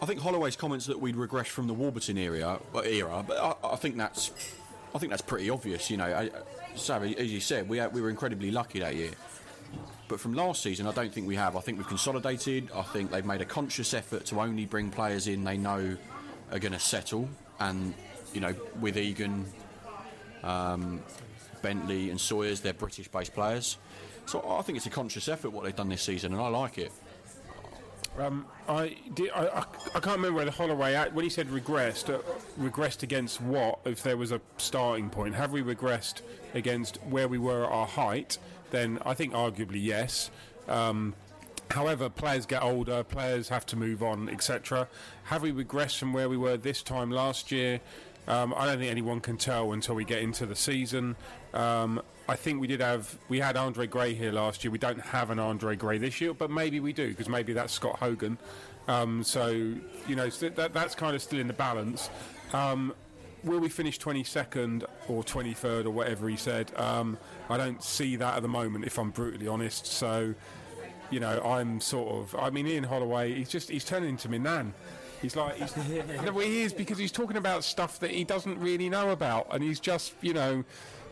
I 0.00 0.06
think 0.06 0.20
Holloway's 0.20 0.56
comments 0.56 0.86
that 0.86 1.00
we'd 1.00 1.16
regressed 1.16 1.48
from 1.48 1.68
the 1.68 1.74
Warburton 1.74 2.18
era, 2.18 2.60
era 2.84 3.24
but 3.26 3.38
I, 3.38 3.54
I, 3.72 3.76
think 3.76 3.96
that's, 3.96 4.32
I 4.94 4.98
think 4.98 5.10
that's 5.10 5.22
pretty 5.22 5.48
obvious. 5.48 5.90
You 5.90 5.96
know, 5.96 6.06
I, 6.06 6.30
as 6.74 7.32
you 7.32 7.40
said, 7.40 7.68
we 7.68 7.80
we 7.86 8.00
were 8.00 8.10
incredibly 8.10 8.50
lucky 8.50 8.80
that 8.80 8.96
year. 8.96 9.12
But 10.08 10.20
from 10.20 10.34
last 10.34 10.62
season, 10.62 10.86
I 10.86 10.92
don't 10.92 11.12
think 11.12 11.26
we 11.26 11.36
have. 11.36 11.56
I 11.56 11.60
think 11.60 11.78
we've 11.78 11.86
consolidated. 11.86 12.68
I 12.74 12.82
think 12.82 13.10
they've 13.10 13.24
made 13.24 13.40
a 13.40 13.46
conscious 13.46 13.94
effort 13.94 14.26
to 14.26 14.40
only 14.40 14.66
bring 14.66 14.90
players 14.90 15.26
in 15.26 15.44
they 15.44 15.56
know 15.56 15.96
are 16.50 16.58
going 16.58 16.72
to 16.72 16.80
settle 16.80 17.28
and 17.60 17.94
you 18.34 18.40
know, 18.40 18.54
with 18.80 18.96
Egan, 18.96 19.44
um, 20.42 21.02
Bentley, 21.62 22.10
and 22.10 22.20
Sawyers, 22.20 22.60
they're 22.60 22.72
British-based 22.72 23.34
players. 23.34 23.78
So 24.26 24.44
I 24.48 24.62
think 24.62 24.76
it's 24.76 24.86
a 24.86 24.90
conscious 24.90 25.28
effort 25.28 25.50
what 25.50 25.64
they've 25.64 25.74
done 25.74 25.88
this 25.88 26.02
season, 26.02 26.32
and 26.32 26.40
I 26.40 26.48
like 26.48 26.78
it. 26.78 26.92
Um, 28.18 28.46
I, 28.68 28.96
did, 29.14 29.30
I, 29.30 29.46
I, 29.46 29.58
I, 29.94 30.00
can't 30.00 30.16
remember 30.16 30.34
whether 30.34 30.50
Holloway, 30.50 30.94
when 31.12 31.24
he 31.24 31.30
said 31.30 31.48
regressed, 31.48 32.12
uh, 32.12 32.18
regressed 32.60 33.02
against 33.02 33.40
what, 33.40 33.78
if 33.86 34.02
there 34.02 34.18
was 34.18 34.32
a 34.32 34.40
starting 34.58 35.08
point. 35.08 35.34
Have 35.34 35.50
we 35.50 35.62
regressed 35.62 36.20
against 36.52 36.98
where 37.08 37.26
we 37.26 37.38
were 37.38 37.64
at 37.64 37.72
our 37.72 37.86
height? 37.86 38.36
Then 38.70 38.98
I 39.06 39.14
think 39.14 39.32
arguably 39.32 39.82
yes. 39.82 40.30
Um, 40.68 41.14
However, 41.72 42.10
players 42.10 42.44
get 42.44 42.62
older, 42.62 43.02
players 43.02 43.48
have 43.48 43.64
to 43.66 43.76
move 43.76 44.02
on, 44.02 44.28
etc. 44.28 44.88
Have 45.24 45.40
we 45.40 45.52
regressed 45.52 45.98
from 45.98 46.12
where 46.12 46.28
we 46.28 46.36
were 46.36 46.58
this 46.58 46.82
time 46.82 47.10
last 47.10 47.50
year? 47.50 47.80
Um, 48.28 48.54
I 48.56 48.66
don't 48.66 48.78
think 48.78 48.90
anyone 48.90 49.20
can 49.20 49.36
tell 49.36 49.72
until 49.72 49.94
we 49.94 50.04
get 50.04 50.22
into 50.22 50.46
the 50.46 50.54
season. 50.56 51.16
Um, 51.54 52.00
I 52.28 52.36
think 52.36 52.60
we 52.60 52.66
did 52.66 52.80
have 52.80 53.18
we 53.28 53.40
had 53.40 53.56
Andre 53.56 53.86
Gray 53.86 54.14
here 54.14 54.32
last 54.32 54.62
year. 54.64 54.70
We 54.70 54.78
don't 54.78 55.00
have 55.00 55.30
an 55.30 55.38
Andre 55.38 55.76
Gray 55.76 55.98
this 55.98 56.20
year, 56.20 56.32
but 56.32 56.50
maybe 56.50 56.80
we 56.80 56.92
do 56.92 57.08
because 57.08 57.28
maybe 57.28 57.52
that's 57.52 57.72
Scott 57.72 57.98
Hogan. 57.98 58.38
Um, 58.88 59.22
so 59.22 59.48
you 59.48 60.16
know 60.16 60.28
so 60.28 60.48
that, 60.50 60.72
that's 60.72 60.94
kind 60.94 61.14
of 61.16 61.22
still 61.22 61.40
in 61.40 61.46
the 61.48 61.52
balance. 61.52 62.10
Um, 62.52 62.94
will 63.44 63.58
we 63.58 63.68
finish 63.68 63.98
22nd 63.98 64.84
or 65.08 65.24
23rd 65.24 65.86
or 65.86 65.90
whatever 65.90 66.28
he 66.28 66.36
said? 66.36 66.70
Um, 66.76 67.18
I 67.50 67.56
don't 67.56 67.82
see 67.82 68.16
that 68.16 68.36
at 68.36 68.42
the 68.42 68.48
moment, 68.48 68.84
if 68.84 68.98
I'm 68.98 69.10
brutally 69.10 69.48
honest. 69.48 69.86
So 69.86 70.34
you 71.10 71.20
know, 71.20 71.40
I'm 71.44 71.80
sort 71.80 72.08
of. 72.14 72.34
I 72.34 72.50
mean, 72.50 72.66
Ian 72.66 72.84
Holloway, 72.84 73.34
he's 73.34 73.50
just 73.50 73.68
he's 73.68 73.84
turning 73.84 74.08
into 74.08 74.28
me 74.28 74.38
nan. 74.38 74.72
He's 75.22 75.36
like, 75.36 75.54
he's, 75.56 75.76
no, 76.24 76.38
he 76.40 76.62
is 76.62 76.74
because 76.74 76.98
he's 76.98 77.12
talking 77.12 77.36
about 77.36 77.62
stuff 77.64 78.00
that 78.00 78.10
he 78.10 78.24
doesn't 78.24 78.58
really 78.58 78.90
know 78.90 79.10
about, 79.10 79.46
and 79.52 79.62
he's 79.62 79.80
just, 79.80 80.14
you 80.20 80.34
know, 80.34 80.64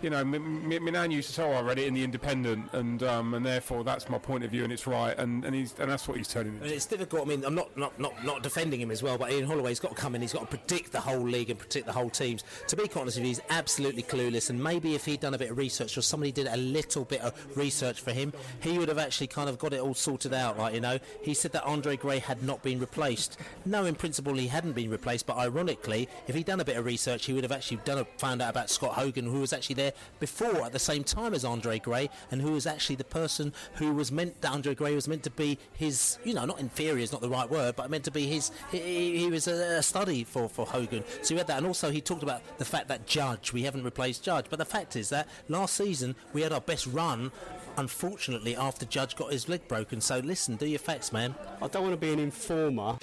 you 0.02 0.10
know, 0.10 0.24
Minan 0.24 1.10
used 1.10 1.28
to 1.28 1.34
say, 1.34 1.42
oh, 1.42 1.52
I 1.52 1.60
read 1.62 1.78
it 1.78 1.86
in 1.86 1.94
the 1.94 2.04
Independent, 2.04 2.72
and 2.72 3.02
um, 3.02 3.34
and 3.34 3.44
therefore 3.44 3.84
that's 3.84 4.08
my 4.08 4.18
point 4.18 4.44
of 4.44 4.50
view, 4.50 4.64
and 4.64 4.72
it's 4.72 4.86
right, 4.86 5.16
and 5.18 5.44
and 5.44 5.54
he's 5.54 5.74
and 5.78 5.90
that's 5.90 6.08
what 6.08 6.16
he's 6.16 6.28
turning. 6.28 6.52
I 6.52 6.56
into. 6.56 6.66
mean, 6.66 6.74
it's 6.74 6.86
difficult. 6.86 7.22
I 7.22 7.24
mean, 7.26 7.44
I'm 7.44 7.54
not, 7.54 7.76
not, 7.76 7.98
not, 7.98 8.24
not 8.24 8.42
defending 8.42 8.80
him 8.80 8.90
as 8.90 9.02
well, 9.02 9.18
but 9.18 9.30
Ian 9.30 9.46
Holloway's 9.46 9.80
got 9.80 9.94
to 9.94 10.00
come 10.00 10.14
in. 10.14 10.22
He's 10.22 10.32
got 10.32 10.50
to 10.50 10.56
predict 10.58 10.92
the 10.92 11.00
whole 11.00 11.20
league 11.22 11.50
and 11.50 11.58
predict 11.58 11.86
the 11.86 11.92
whole 11.92 12.10
teams. 12.10 12.44
To 12.68 12.76
be 12.76 12.88
quite 12.88 13.02
honest 13.02 13.18
with 13.18 13.24
you, 13.24 13.30
he's 13.30 13.40
absolutely 13.50 14.02
clueless. 14.02 14.50
And 14.50 14.62
maybe 14.62 14.94
if 14.94 15.04
he'd 15.04 15.20
done 15.20 15.34
a 15.34 15.38
bit 15.38 15.50
of 15.50 15.58
research 15.58 15.96
or 15.96 16.02
somebody 16.02 16.32
did 16.32 16.46
a 16.46 16.56
little 16.56 17.04
bit 17.04 17.20
of 17.20 17.34
research 17.56 18.00
for 18.00 18.12
him, 18.12 18.32
he 18.60 18.78
would 18.78 18.88
have 18.88 18.98
actually 18.98 19.26
kind 19.28 19.48
of 19.48 19.58
got 19.58 19.72
it 19.72 19.80
all 19.80 19.94
sorted 19.94 20.34
out. 20.34 20.58
Like 20.58 20.74
you 20.74 20.80
know, 20.80 20.98
he 21.22 21.34
said 21.34 21.52
that 21.52 21.64
Andre 21.64 21.96
Gray 21.96 22.18
had 22.18 22.42
not 22.42 22.62
been 22.62 22.80
replaced. 22.80 23.38
No, 23.64 23.84
in 23.84 23.94
principle, 23.94 24.34
he 24.34 24.48
hadn't 24.48 24.72
been 24.72 24.90
replaced. 24.90 25.26
But 25.26 25.36
ironically, 25.36 26.08
if 26.26 26.34
he'd 26.34 26.46
done 26.46 26.60
a 26.60 26.64
bit 26.64 26.76
of 26.76 26.84
research, 26.84 27.26
he 27.26 27.32
would 27.32 27.44
have 27.44 27.52
actually 27.52 27.78
done 27.84 27.98
a, 27.98 28.04
found 28.18 28.42
out 28.42 28.50
about 28.50 28.70
Scott 28.70 28.94
Hogan, 28.94 29.26
who 29.26 29.40
was 29.40 29.52
actually 29.52 29.74
there 29.74 29.89
before 30.18 30.64
at 30.64 30.72
the 30.72 30.78
same 30.78 31.04
time 31.04 31.34
as 31.34 31.44
Andre 31.44 31.78
Gray, 31.78 32.10
and 32.30 32.40
who 32.40 32.52
was 32.52 32.66
actually 32.66 32.96
the 32.96 33.04
person 33.04 33.52
who 33.74 33.92
was 33.92 34.10
meant 34.10 34.40
that 34.40 34.52
Andre 34.52 34.74
Gray 34.74 34.94
was 34.94 35.08
meant 35.08 35.22
to 35.24 35.30
be 35.30 35.58
his, 35.72 36.18
you 36.24 36.34
know, 36.34 36.44
not 36.44 36.60
inferior 36.60 37.02
is 37.02 37.12
not 37.12 37.20
the 37.20 37.28
right 37.28 37.48
word, 37.48 37.76
but 37.76 37.90
meant 37.90 38.04
to 38.04 38.10
be 38.10 38.26
his. 38.26 38.50
He, 38.70 39.18
he 39.18 39.30
was 39.30 39.46
a, 39.46 39.82
study 39.82 40.24
for 40.24 40.48
for 40.48 40.66
Hogan. 40.66 41.04
So 41.22 41.34
you 41.34 41.38
had 41.38 41.46
that, 41.48 41.58
and 41.58 41.66
also 41.66 41.90
he 41.90 42.00
talked 42.00 42.22
about 42.22 42.42
the 42.58 42.64
fact 42.64 42.88
that 42.88 43.06
Judge 43.06 43.52
we 43.52 43.62
haven't 43.62 43.84
replaced 43.84 44.22
Judge, 44.22 44.46
but 44.50 44.58
the 44.58 44.64
fact 44.64 44.96
is 44.96 45.08
that 45.10 45.28
last 45.48 45.74
season 45.74 46.14
we 46.32 46.42
had 46.42 46.52
our 46.52 46.60
best 46.60 46.86
run. 46.86 47.32
Unfortunately, 47.76 48.56
after 48.56 48.84
Judge 48.84 49.16
got 49.16 49.32
his 49.32 49.48
leg 49.48 49.66
broken. 49.68 50.00
So 50.00 50.18
listen, 50.18 50.56
do 50.56 50.66
your 50.66 50.80
facts, 50.80 51.12
man. 51.12 51.34
I 51.62 51.68
don't 51.68 51.82
want 51.82 51.94
to 51.94 51.96
be 51.96 52.12
an 52.12 52.18
informer. 52.18 52.98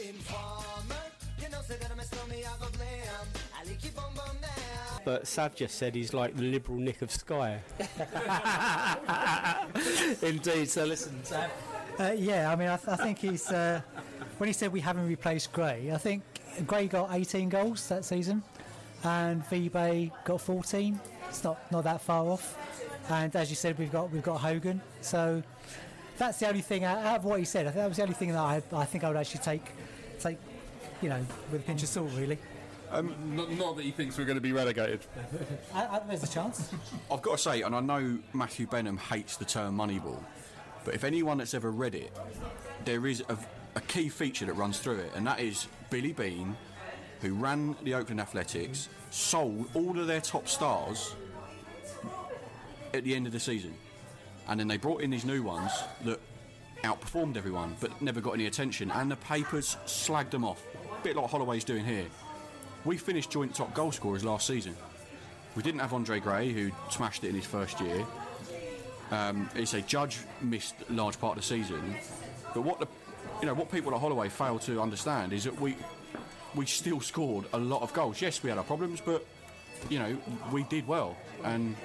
But 5.07 5.25
Sav 5.25 5.55
just 5.55 5.75
said 5.75 5.95
he's 5.95 6.13
like 6.13 6.35
the 6.35 6.43
liberal 6.43 6.77
Nick 6.77 7.01
of 7.01 7.11
Sky. 7.11 7.61
Indeed. 10.21 10.69
So 10.69 10.83
listen, 10.83 11.23
Sam. 11.23 11.49
Uh, 11.97 12.13
yeah, 12.17 12.51
I 12.51 12.57
mean, 12.57 12.67
I, 12.67 12.75
th- 12.75 12.89
I 12.89 12.97
think 12.97 13.19
he's. 13.19 13.49
Uh, 13.49 13.79
when 14.37 14.47
he 14.47 14.53
said 14.53 14.73
we 14.73 14.81
haven't 14.81 15.07
replaced 15.07 15.53
Gray, 15.53 15.93
I 15.93 15.97
think 15.97 16.23
Gray 16.65 16.87
got 16.87 17.13
18 17.13 17.47
goals 17.47 17.87
that 17.87 18.03
season, 18.03 18.43
and 19.05 19.45
Vibe 19.45 20.11
got 20.25 20.41
14. 20.41 20.99
It's 21.29 21.41
not 21.41 21.71
not 21.71 21.85
that 21.85 22.01
far 22.01 22.25
off. 22.25 22.57
And 23.09 23.33
as 23.33 23.49
you 23.49 23.55
said, 23.55 23.79
we've 23.79 23.89
got 23.89 24.11
we've 24.11 24.21
got 24.21 24.41
Hogan. 24.41 24.81
So 24.99 25.41
that's 26.17 26.37
the 26.39 26.49
only 26.49 26.59
thing 26.59 26.83
out 26.83 26.97
out 26.97 27.19
of 27.19 27.23
what 27.23 27.39
he 27.39 27.45
said. 27.45 27.65
I 27.65 27.69
think 27.69 27.81
that 27.81 27.87
was 27.87 27.95
the 27.95 28.03
only 28.03 28.15
thing 28.15 28.33
that 28.33 28.39
I, 28.39 28.61
I 28.73 28.83
think 28.83 29.05
I 29.05 29.07
would 29.07 29.15
actually 29.15 29.39
take 29.39 29.63
take, 30.19 30.37
you 31.01 31.07
know, 31.07 31.25
with 31.49 31.61
a 31.61 31.63
pinch 31.63 31.83
of 31.83 31.87
salt, 31.87 32.11
really. 32.13 32.37
Um, 32.91 33.13
not, 33.35 33.51
not 33.51 33.75
that 33.75 33.83
he 33.83 33.91
thinks 33.91 34.17
we're 34.17 34.25
going 34.25 34.37
to 34.37 34.41
be 34.41 34.53
relegated. 34.53 35.01
I, 35.73 35.85
I, 35.85 36.01
there's 36.07 36.23
a 36.23 36.27
chance. 36.27 36.71
I've 37.11 37.21
got 37.21 37.33
to 37.33 37.37
say, 37.37 37.61
and 37.61 37.75
I 37.75 37.81
know 37.81 38.17
Matthew 38.33 38.65
Benham 38.65 38.97
hates 38.97 39.37
the 39.37 39.45
term 39.45 39.77
Moneyball, 39.77 40.23
but 40.85 40.95
if 40.95 41.03
anyone 41.03 41.37
that's 41.37 41.53
ever 41.53 41.69
read 41.71 41.95
it, 41.95 42.15
there 42.85 43.05
is 43.07 43.23
a, 43.27 43.37
a 43.75 43.81
key 43.81 44.07
feature 44.09 44.45
that 44.45 44.53
runs 44.53 44.79
through 44.79 44.99
it, 44.99 45.11
and 45.15 45.27
that 45.27 45.39
is 45.39 45.67
Billy 45.89 46.13
Beane, 46.13 46.55
who 47.21 47.33
ran 47.33 47.75
the 47.83 47.93
Oakland 47.93 48.21
Athletics, 48.21 48.87
sold 49.09 49.67
all 49.73 49.99
of 49.99 50.07
their 50.07 50.21
top 50.21 50.47
stars 50.47 51.13
at 52.93 53.03
the 53.03 53.13
end 53.15 53.27
of 53.27 53.33
the 53.33 53.39
season. 53.39 53.73
And 54.47 54.59
then 54.59 54.67
they 54.67 54.77
brought 54.77 55.01
in 55.01 55.09
these 55.09 55.25
new 55.25 55.43
ones 55.43 55.71
that 56.05 56.21
outperformed 56.83 57.35
everyone 57.35 57.75
but 57.81 58.01
never 58.01 58.21
got 58.21 58.31
any 58.31 58.45
attention, 58.45 58.91
and 58.91 59.11
the 59.11 59.17
papers 59.17 59.75
slagged 59.85 60.29
them 60.29 60.45
off. 60.45 60.63
A 60.97 61.03
bit 61.03 61.17
like 61.17 61.29
Holloway's 61.29 61.65
doing 61.65 61.83
here. 61.83 62.05
We 62.87 62.95
finished 62.95 63.29
joint 63.29 63.53
top 63.53 63.73
goal 63.73 63.91
scorers 63.91 64.23
last 64.23 64.47
season. 64.47 64.73
We 65.57 65.61
didn't 65.61 65.81
have 65.81 65.91
Andre 65.93 66.21
Gray, 66.21 66.53
who 66.53 66.71
smashed 66.89 67.25
it 67.25 67.27
in 67.27 67.35
his 67.35 67.45
first 67.45 67.81
year. 67.81 68.05
Um, 69.11 69.49
it's 69.55 69.73
a 69.73 69.81
Judge 69.81 70.19
missed 70.39 70.73
large 70.89 71.19
part 71.19 71.35
of 71.35 71.43
the 71.43 71.47
season, 71.47 71.97
but 72.53 72.61
what 72.61 72.79
the, 72.79 72.87
you 73.41 73.45
know, 73.45 73.53
what 73.53 73.69
people 73.69 73.93
at 73.93 73.99
Holloway 73.99 74.29
fail 74.29 74.57
to 74.59 74.81
understand 74.81 75.33
is 75.33 75.43
that 75.43 75.59
we, 75.59 75.75
we 76.55 76.65
still 76.65 77.01
scored 77.01 77.43
a 77.51 77.57
lot 77.57 77.81
of 77.81 77.91
goals. 77.91 78.21
Yes, 78.21 78.41
we 78.41 78.49
had 78.49 78.57
our 78.57 78.63
problems, 78.63 79.01
but 79.01 79.25
you 79.89 79.99
know, 79.99 80.17
we 80.53 80.63
did 80.63 80.87
well. 80.87 81.17
And 81.43 81.75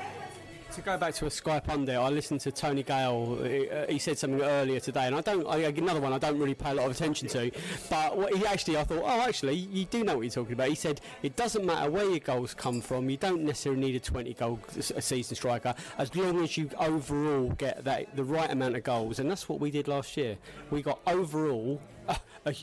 To 0.74 0.80
go 0.80 0.96
back 0.96 1.12
to 1.16 1.26
a 1.26 1.30
Sky 1.30 1.60
pundit, 1.60 1.96
I 1.96 2.08
listened 2.08 2.40
to 2.40 2.50
Tony 2.50 2.82
Gale. 2.82 3.38
uh, 3.42 3.92
He 3.92 3.98
said 3.98 4.16
something 4.16 4.40
earlier 4.40 4.80
today, 4.80 5.06
and 5.06 5.14
I 5.14 5.20
don't. 5.20 5.46
I, 5.46 5.58
another 5.58 6.00
one 6.00 6.14
I 6.14 6.18
don't 6.18 6.38
really 6.38 6.54
pay 6.54 6.70
a 6.70 6.74
lot 6.74 6.86
of 6.86 6.92
attention 6.92 7.28
to. 7.28 7.50
But 7.90 8.16
what 8.16 8.34
he 8.34 8.46
actually, 8.46 8.78
I 8.78 8.84
thought, 8.84 9.02
oh, 9.04 9.20
actually, 9.20 9.56
you 9.56 9.84
do 9.84 10.02
know 10.02 10.14
what 10.16 10.22
you're 10.22 10.30
talking 10.30 10.54
about. 10.54 10.68
He 10.68 10.74
said 10.74 11.02
it 11.22 11.36
doesn't 11.36 11.66
matter 11.66 11.90
where 11.90 12.08
your 12.08 12.20
goals 12.20 12.54
come 12.54 12.80
from. 12.80 13.10
You 13.10 13.18
don't 13.18 13.42
necessarily 13.42 13.82
need 13.82 13.96
a 13.96 14.00
20 14.00 14.32
goal 14.32 14.60
a 14.96 15.02
season 15.02 15.36
striker 15.36 15.74
as 15.98 16.16
long 16.16 16.42
as 16.42 16.56
you 16.56 16.70
overall 16.78 17.50
get 17.50 17.84
that 17.84 18.16
the 18.16 18.24
right 18.24 18.50
amount 18.50 18.74
of 18.74 18.82
goals, 18.82 19.18
and 19.18 19.30
that's 19.30 19.50
what 19.50 19.60
we 19.60 19.70
did 19.70 19.88
last 19.88 20.16
year. 20.16 20.38
We 20.70 20.80
got 20.80 21.00
overall 21.06 21.82
a, 22.08 22.16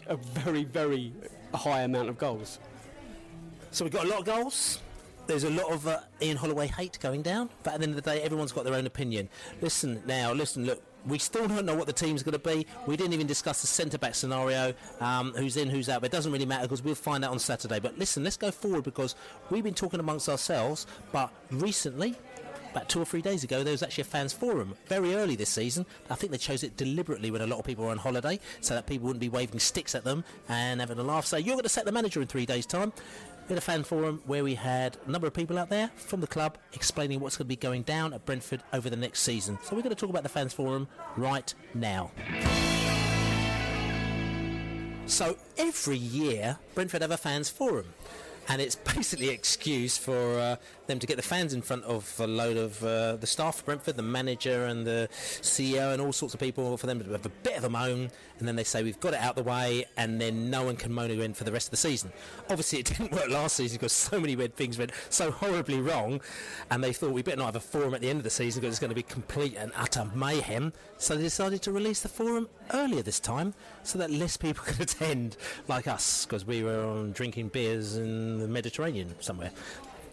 a, 0.08 0.16
very 0.16 0.64
very 0.64 1.14
high 1.54 1.82
amount 1.82 2.10
of 2.10 2.18
goals. 2.18 2.60
So 3.70 3.86
we've 3.86 3.94
got 3.94 4.06
a 4.06 4.10
lot 4.10 4.22
of 4.22 4.26
goals. 4.26 4.80
There's 5.30 5.44
a 5.44 5.50
lot 5.52 5.72
of 5.72 5.88
uh, 5.88 6.00
Ian 6.24 6.38
Holloway 6.38 6.66
hate 6.66 6.98
going 7.00 7.22
down, 7.22 7.52
but 7.62 7.76
at 7.76 7.82
the 7.82 7.84
end 7.84 7.96
of 7.96 8.04
the 8.04 8.10
day, 8.10 8.20
everyone's 8.24 8.52
got 8.52 8.64
their 8.64 8.74
own 8.74 8.88
opinion. 8.88 9.30
Listen 9.62 10.02
now, 10.08 10.34
listen, 10.34 10.66
look. 10.66 10.82
We 11.06 11.20
still 11.20 11.48
don't 11.48 11.68
know 11.68 11.76
what 11.76 11.86
the 11.86 11.94
team's 11.94 12.24
going 12.24 12.34
to 12.34 12.40
be. 12.40 12.66
We 12.88 12.98
didn't 12.98 13.14
even 13.14 13.28
discuss 13.28 13.62
the 13.62 13.68
centre 13.68 14.00
back 14.00 14.16
scenario, 14.16 14.74
um, 15.00 15.32
who's 15.34 15.56
in, 15.56 15.70
who's 15.70 15.88
out. 15.88 16.02
But 16.02 16.12
it 16.12 16.14
doesn't 16.14 16.32
really 16.32 16.48
matter 16.48 16.64
because 16.64 16.82
we'll 16.82 16.96
find 16.96 17.24
out 17.24 17.30
on 17.30 17.38
Saturday. 17.38 17.80
But 17.80 17.96
listen, 18.00 18.24
let's 18.24 18.38
go 18.38 18.50
forward 18.50 18.84
because 18.84 19.14
we've 19.52 19.64
been 19.64 19.76
talking 19.76 20.00
amongst 20.00 20.28
ourselves. 20.30 20.88
But 21.12 21.32
recently, 21.52 22.16
about 22.72 22.90
two 22.90 23.02
or 23.02 23.06
three 23.06 23.22
days 23.22 23.44
ago, 23.44 23.64
there 23.64 23.72
was 23.72 23.82
actually 23.82 24.04
a 24.04 24.06
fans 24.06 24.34
forum 24.34 24.76
very 24.88 25.16
early 25.16 25.36
this 25.36 25.50
season. 25.50 25.86
I 26.10 26.16
think 26.16 26.32
they 26.32 26.38
chose 26.38 26.64
it 26.64 26.76
deliberately 26.76 27.32
when 27.32 27.42
a 27.42 27.48
lot 27.48 27.60
of 27.60 27.66
people 27.66 27.86
were 27.86 27.92
on 27.92 27.98
holiday, 27.98 28.40
so 28.62 28.74
that 28.74 28.86
people 28.86 29.08
wouldn't 29.08 29.22
be 29.22 29.30
waving 29.30 29.60
sticks 29.60 29.96
at 29.96 30.04
them 30.04 30.24
and 30.50 30.80
having 30.80 31.00
a 31.00 31.04
laugh. 31.04 31.26
Say, 31.26 31.40
"You're 31.40 31.56
going 31.56 31.64
to 31.64 31.70
set 31.70 31.86
the 31.86 31.92
manager 31.92 32.22
in 32.22 32.28
three 32.28 32.46
days' 32.46 32.66
time." 32.66 32.94
We 33.50 33.54
had 33.54 33.64
a 33.64 33.66
fan 33.66 33.84
forum 33.84 34.22
where 34.28 34.44
we 34.44 34.54
had 34.54 34.96
a 35.08 35.10
number 35.10 35.26
of 35.26 35.34
people 35.34 35.58
out 35.58 35.70
there 35.70 35.90
from 35.96 36.22
the 36.22 36.28
club 36.28 36.60
explaining 36.74 37.20
what's 37.20 37.36
going 37.36 37.48
to 37.48 37.50
be 37.50 37.56
going 37.56 37.82
down 37.82 38.14
at 38.14 38.24
Brentford 38.24 38.62
over 38.74 38.92
the 38.92 38.96
next 38.96 39.22
season. 39.22 39.58
So 39.64 39.76
we're 39.76 39.82
going 39.82 39.96
to 39.96 40.00
talk 40.00 40.12
about 40.12 40.22
the 40.22 40.30
fans 40.30 40.54
forum 40.54 40.88
right 41.18 41.52
now. 41.74 42.12
So 45.08 45.36
every 45.58 45.98
year, 45.98 46.60
Brentford 46.76 47.02
have 47.02 47.10
a 47.10 47.18
fans 47.18 47.50
forum. 47.50 47.88
And 48.50 48.62
it's 48.62 48.76
basically 48.96 49.30
an 49.30 49.34
excuse 49.34 49.98
for 49.98 50.40
uh, 50.40 50.56
them 50.90 51.00
to 51.00 51.08
get 51.08 51.16
the 51.16 51.24
fans 51.24 51.54
in 51.54 51.62
front 51.62 51.84
of 51.86 52.14
a 52.20 52.28
load 52.28 52.58
of 52.58 52.84
uh, 52.84 53.16
the 53.16 53.28
staff 53.28 53.60
of 53.60 53.66
Brentford, 53.66 53.96
the 53.96 54.04
manager 54.04 54.66
and 54.66 54.86
the 54.86 55.08
CEO 55.12 55.94
and 55.94 56.02
all 56.02 56.12
sorts 56.12 56.34
of 56.34 56.40
people, 56.40 56.76
for 56.76 56.88
them 56.88 57.02
to 57.02 57.10
have 57.12 57.26
a 57.26 57.30
bit 57.30 57.58
of 57.58 57.64
a 57.64 57.70
moan. 57.70 58.10
And 58.40 58.48
then 58.48 58.56
they 58.56 58.64
say, 58.64 58.84
we've 58.84 59.00
got 59.00 59.14
it 59.14 59.20
out 59.20 59.36
the 59.36 59.44
way, 59.44 59.86
and 59.98 60.20
then 60.20 60.50
no 60.50 60.64
one 60.64 60.76
can 60.76 60.92
moan 60.92 61.12
again 61.12 61.34
for 61.34 61.44
the 61.44 61.52
rest 61.52 61.68
of 61.68 61.72
the 61.72 61.78
season. 61.78 62.12
Obviously, 62.50 62.80
it 62.80 62.86
didn't 62.98 63.12
work 63.12 63.30
last 63.30 63.56
season 63.56 63.78
because 63.78 63.94
so 63.94 64.20
many 64.20 64.36
weird 64.36 64.56
things 64.56 64.78
went 64.78 64.92
so 65.10 65.32
horribly 65.32 65.80
wrong. 65.80 66.22
And 66.72 66.84
they 66.84 66.92
thought 66.92 67.12
we 67.12 67.22
better 67.22 67.38
not 67.38 67.46
have 67.46 67.56
a 67.56 67.60
forum 67.60 67.94
at 67.94 68.02
the 68.02 68.10
end 68.10 68.18
of 68.18 68.24
the 68.24 68.30
season 68.30 68.62
because 68.62 68.74
it's 68.74 68.80
going 68.80 68.90
to 68.90 68.96
be 68.96 69.04
complete 69.04 69.56
and 69.56 69.72
utter 69.78 70.10
mayhem. 70.16 70.74
So 70.98 71.16
they 71.16 71.22
decided 71.22 71.62
to 71.64 71.72
release 71.72 72.02
the 72.02 72.10
forum 72.10 72.50
earlier 72.74 73.04
this 73.04 73.20
time 73.20 73.54
so 73.84 74.00
that 74.00 74.10
less 74.10 74.38
people 74.38 74.64
could 74.66 74.82
attend, 74.82 75.38
like 75.68 75.88
us, 75.88 76.26
because 76.26 76.46
we 76.46 76.64
were 76.64 76.84
on 76.84 77.12
drinking 77.12 77.50
beers 77.50 77.96
in 77.96 78.40
the 78.40 78.48
Mediterranean 78.48 79.14
somewhere. 79.20 79.52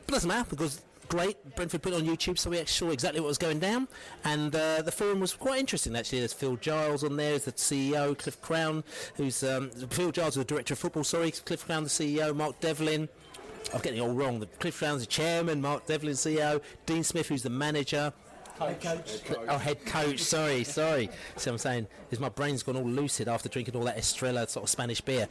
But 0.07 0.15
doesn't 0.15 0.29
matter 0.29 0.49
because 0.51 0.83
great. 1.09 1.55
Brentford 1.55 1.83
put 1.83 1.93
it 1.93 1.97
on 1.97 2.03
YouTube, 2.03 2.39
so 2.39 2.51
we 2.51 2.59
actually 2.59 2.89
saw 2.89 2.93
exactly 2.93 3.21
what 3.21 3.29
was 3.29 3.39
going 3.39 3.59
down. 3.59 3.89
And 4.25 4.55
uh, 4.55 4.83
the 4.83 4.93
forum 4.93 5.21
was 5.21 5.35
quite 5.35 5.61
interesting 5.61 5.97
actually. 5.97 6.21
There's 6.21 6.33
Phil 6.33 6.57
Giles 6.57 7.05
on 7.05 7.17
there, 7.17 7.39
there's 7.39 7.45
the 7.45 7.53
CEO, 7.53 8.17
Cliff 8.17 8.41
Crown, 8.43 8.85
who's 9.17 9.43
um, 9.43 9.71
Phil 9.71 10.13
Giles, 10.13 10.37
is 10.37 10.43
the 10.43 10.45
director 10.45 10.75
of 10.75 10.79
football. 10.79 11.05
Sorry, 11.05 11.31
Cliff 11.31 11.65
Crown, 11.65 11.85
the 11.85 11.91
CEO, 11.91 12.35
Mark 12.35 12.61
Devlin. 12.61 13.09
I'm 13.75 13.81
getting 13.81 13.99
it 13.99 14.03
all 14.03 14.15
wrong. 14.15 14.39
The 14.39 14.47
Cliff 14.47 14.79
Crown's 14.79 15.01
the 15.01 15.07
chairman, 15.07 15.61
Mark 15.61 15.87
Devlin, 15.87 16.15
CEO, 16.15 16.63
Dean 16.87 17.03
Smith, 17.03 17.29
who's 17.29 17.43
the 17.43 17.51
manager. 17.51 18.13
Coach. 18.59 19.23
Oh, 19.49 19.59
head 19.59 19.85
coach. 19.85 20.21
Sorry, 20.21 20.65
sorry. 20.65 21.11
See 21.37 21.51
what 21.51 21.55
I'm 21.55 21.59
saying? 21.59 21.87
Is 22.11 22.19
my 22.19 22.31
brain's 22.31 22.63
gone 22.63 22.77
all 22.77 22.89
lucid 22.89 23.29
after 23.29 23.49
drinking 23.49 23.77
all 23.77 23.85
that 23.85 23.99
Estrella 23.99 24.49
sort 24.49 24.65
of 24.65 24.71
Spanish 24.71 25.01
beer. 25.01 25.29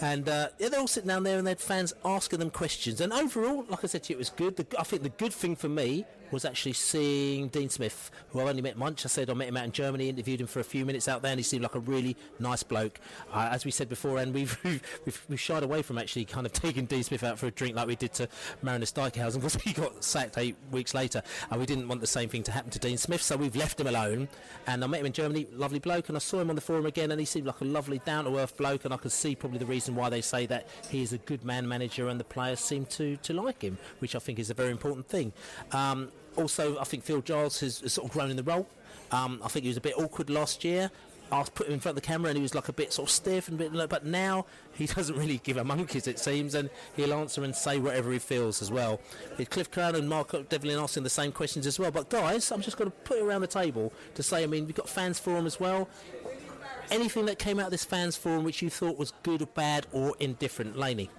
And 0.00 0.28
uh, 0.28 0.48
yeah, 0.58 0.68
they're 0.68 0.80
all 0.80 0.86
sitting 0.86 1.08
down 1.08 1.24
there 1.24 1.38
and 1.38 1.46
they 1.46 1.52
had 1.52 1.60
fans 1.60 1.92
asking 2.04 2.38
them 2.38 2.50
questions. 2.50 3.00
And 3.00 3.12
overall, 3.12 3.64
like 3.68 3.82
I 3.82 3.88
said 3.88 4.04
to 4.04 4.12
you, 4.12 4.16
it 4.16 4.18
was 4.18 4.30
good. 4.30 4.56
The, 4.56 4.66
I 4.78 4.84
think 4.84 5.02
the 5.02 5.08
good 5.08 5.32
thing 5.32 5.56
for 5.56 5.68
me 5.68 6.04
was 6.30 6.44
actually 6.44 6.72
seeing 6.72 7.48
Dean 7.48 7.68
Smith, 7.68 8.10
who 8.30 8.40
I 8.40 8.44
only 8.44 8.62
met 8.62 8.76
once. 8.76 9.04
I 9.04 9.08
said 9.08 9.30
I 9.30 9.34
met 9.34 9.48
him 9.48 9.56
out 9.56 9.64
in 9.64 9.72
Germany, 9.72 10.08
interviewed 10.08 10.40
him 10.40 10.46
for 10.46 10.60
a 10.60 10.64
few 10.64 10.84
minutes 10.84 11.08
out 11.08 11.22
there, 11.22 11.30
and 11.30 11.38
he 11.38 11.42
seemed 11.42 11.62
like 11.62 11.74
a 11.74 11.80
really 11.80 12.16
nice 12.38 12.62
bloke. 12.62 13.00
Uh, 13.32 13.48
as 13.50 13.64
we 13.64 13.70
said 13.70 13.88
before, 13.88 14.18
and 14.18 14.34
we've, 14.34 14.58
we've, 14.64 15.24
we've 15.28 15.40
shied 15.40 15.62
away 15.62 15.82
from 15.82 15.98
actually 15.98 16.24
kind 16.24 16.46
of 16.46 16.52
taking 16.58 16.86
Dean 16.86 17.02
Smith 17.02 17.24
out 17.24 17.38
for 17.38 17.46
a 17.46 17.50
drink 17.50 17.76
like 17.76 17.86
we 17.86 17.96
did 17.96 18.12
to 18.14 18.28
Marinus 18.62 18.92
Dijkhuizen 18.92 19.34
because 19.34 19.54
he 19.56 19.72
got 19.72 20.02
sacked 20.04 20.38
eight 20.38 20.56
weeks 20.70 20.94
later, 20.94 21.22
and 21.50 21.60
we 21.60 21.66
didn't 21.66 21.88
want 21.88 22.00
the 22.00 22.06
same 22.06 22.28
thing 22.28 22.42
to 22.44 22.52
happen 22.52 22.70
to 22.70 22.78
Dean 22.78 22.98
Smith, 22.98 23.22
so 23.22 23.36
we've 23.36 23.56
left 23.56 23.80
him 23.80 23.86
alone. 23.86 24.28
And 24.66 24.84
I 24.84 24.86
met 24.86 25.00
him 25.00 25.06
in 25.06 25.12
Germany, 25.12 25.46
lovely 25.52 25.78
bloke, 25.78 26.08
and 26.08 26.16
I 26.16 26.20
saw 26.20 26.40
him 26.40 26.50
on 26.50 26.56
the 26.56 26.62
forum 26.62 26.86
again, 26.86 27.10
and 27.10 27.20
he 27.20 27.26
seemed 27.26 27.46
like 27.46 27.60
a 27.60 27.64
lovely, 27.64 28.00
down-to-earth 28.04 28.56
bloke, 28.56 28.84
and 28.84 28.94
I 28.94 28.96
could 28.96 29.12
see 29.12 29.34
probably 29.34 29.58
the 29.58 29.66
reason 29.66 29.94
why 29.94 30.10
they 30.10 30.20
say 30.20 30.46
that 30.46 30.68
he 30.90 31.02
is 31.02 31.12
a 31.12 31.18
good 31.18 31.44
man 31.44 31.66
manager, 31.68 32.08
and 32.08 32.18
the 32.18 32.24
players 32.24 32.60
seem 32.60 32.84
to, 32.86 33.16
to 33.18 33.32
like 33.32 33.62
him, 33.62 33.78
which 33.98 34.14
I 34.14 34.18
think 34.18 34.38
is 34.38 34.50
a 34.50 34.54
very 34.54 34.70
important 34.70 35.08
thing. 35.08 35.32
Um, 35.72 36.10
also, 36.38 36.78
I 36.78 36.84
think 36.84 37.04
Phil 37.04 37.20
Giles 37.20 37.60
has, 37.60 37.80
has, 37.80 37.92
sort 37.92 38.06
of 38.06 38.12
grown 38.12 38.30
in 38.30 38.36
the 38.36 38.42
role. 38.42 38.66
Um, 39.10 39.40
I 39.44 39.48
think 39.48 39.64
he 39.64 39.68
was 39.68 39.76
a 39.76 39.82
bit 39.82 39.94
awkward 39.96 40.30
last 40.30 40.64
year. 40.64 40.90
I 41.30 41.42
put 41.42 41.66
him 41.66 41.74
in 41.74 41.80
front 41.80 41.98
of 41.98 42.02
the 42.02 42.06
camera 42.06 42.30
and 42.30 42.38
he 42.38 42.42
was 42.42 42.54
like 42.54 42.68
a 42.68 42.72
bit 42.72 42.92
sort 42.92 43.08
of 43.08 43.12
stiff 43.12 43.48
and 43.48 43.60
a 43.60 43.68
bit, 43.68 43.90
but 43.90 44.06
now 44.06 44.46
he 44.72 44.86
doesn't 44.94 45.16
really 45.16 45.40
give 45.44 45.56
a 45.58 45.64
monkeys 45.64 46.06
it 46.06 46.18
seems, 46.18 46.54
and 46.54 46.70
he'll 46.96 47.12
answer 47.12 47.44
and 47.44 47.54
say 47.54 47.78
whatever 47.78 48.12
he 48.12 48.18
feels 48.18 48.62
as 48.62 48.70
well. 48.70 49.00
Cliff 49.50 49.70
Crown 49.70 49.94
and 49.94 50.08
Mark 50.08 50.48
Devlin 50.48 50.78
asking 50.78 51.02
the 51.02 51.10
same 51.10 51.32
questions 51.32 51.66
as 51.66 51.78
well. 51.78 51.90
But 51.90 52.08
guys, 52.08 52.50
I'm 52.50 52.62
just 52.62 52.78
going 52.78 52.90
to 52.90 52.96
put 52.98 53.18
it 53.18 53.22
around 53.22 53.42
the 53.42 53.46
table 53.46 53.92
to 54.14 54.22
say, 54.22 54.42
I 54.42 54.46
mean, 54.46 54.66
we've 54.66 54.74
got 54.74 54.88
fans 54.88 55.18
forum 55.18 55.46
as 55.46 55.60
well. 55.60 55.88
Anything 56.90 57.26
that 57.26 57.38
came 57.38 57.58
out 57.58 57.66
of 57.66 57.72
this 57.72 57.84
fans 57.84 58.16
forum 58.16 58.44
which 58.44 58.62
you 58.62 58.70
thought 58.70 58.96
was 58.96 59.12
good 59.22 59.42
or 59.42 59.46
bad 59.46 59.86
or 59.92 60.14
indifferent, 60.20 60.78
Laney? 60.78 61.10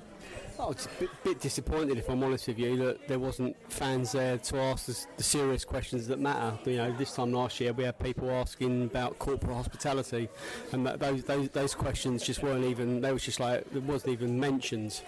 I 0.59 0.65
was 0.65 0.85
a 0.85 0.99
bit, 0.99 1.09
bit, 1.23 1.39
disappointed, 1.39 1.97
if 1.97 2.09
I'm 2.09 2.21
honest 2.21 2.47
with 2.49 2.59
you, 2.59 2.75
that 2.77 3.07
there 3.07 3.17
wasn't 3.17 3.55
fans 3.71 4.11
there 4.11 4.37
to 4.37 4.57
ask 4.57 4.87
the, 4.87 5.05
the, 5.15 5.23
serious 5.23 5.63
questions 5.63 6.05
that 6.07 6.19
matter. 6.19 6.57
You 6.69 6.77
know, 6.77 6.91
this 6.91 7.13
time 7.13 7.31
last 7.31 7.61
year 7.61 7.71
we 7.71 7.85
had 7.85 7.97
people 7.97 8.29
asking 8.29 8.83
about 8.83 9.17
corporate 9.19 9.55
hospitality, 9.55 10.27
and 10.73 10.85
those, 10.85 11.23
those 11.23 11.49
those 11.49 11.75
questions 11.75 12.23
just 12.23 12.43
weren't 12.43 12.65
even. 12.65 12.99
They 12.99 13.13
was 13.13 13.23
just 13.23 13.39
like 13.39 13.65
it 13.73 13.83
wasn't 13.83 14.11
even 14.13 14.37
mentioned 14.37 15.01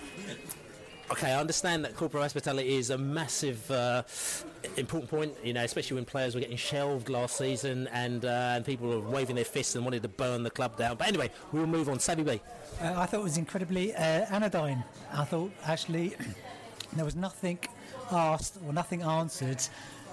okay, 1.11 1.33
I 1.33 1.39
understand 1.39 1.83
that 1.83 1.95
corporate 1.95 2.23
hospitality 2.23 2.75
is 2.75 2.89
a 2.89 2.97
massive 2.97 3.69
uh, 3.69 4.03
important 4.77 5.09
point, 5.09 5.33
you 5.43 5.53
know, 5.53 5.63
especially 5.63 5.95
when 5.95 6.05
players 6.05 6.35
were 6.35 6.41
getting 6.41 6.57
shelved 6.57 7.09
last 7.09 7.35
season 7.37 7.87
and, 7.91 8.23
uh, 8.23 8.53
and 8.55 8.65
people 8.65 8.87
were 8.87 8.99
waving 9.01 9.35
their 9.35 9.45
fists 9.45 9.75
and 9.75 9.83
wanted 9.83 10.01
to 10.03 10.07
burn 10.07 10.43
the 10.43 10.49
club 10.49 10.77
down. 10.77 10.95
But 10.95 11.09
anyway, 11.09 11.29
we'll 11.51 11.67
move 11.67 11.89
on. 11.89 11.99
Savvy 11.99 12.23
Bee. 12.23 12.41
Uh, 12.81 12.93
I 12.97 13.05
thought 13.05 13.19
it 13.19 13.23
was 13.23 13.37
incredibly 13.37 13.93
uh, 13.93 14.25
anodyne. 14.31 14.83
I 15.13 15.23
thought 15.23 15.51
actually 15.65 16.15
there 16.93 17.05
was 17.05 17.15
nothing 17.15 17.59
asked 18.11 18.57
or 18.65 18.73
nothing 18.73 19.03
answered 19.03 19.61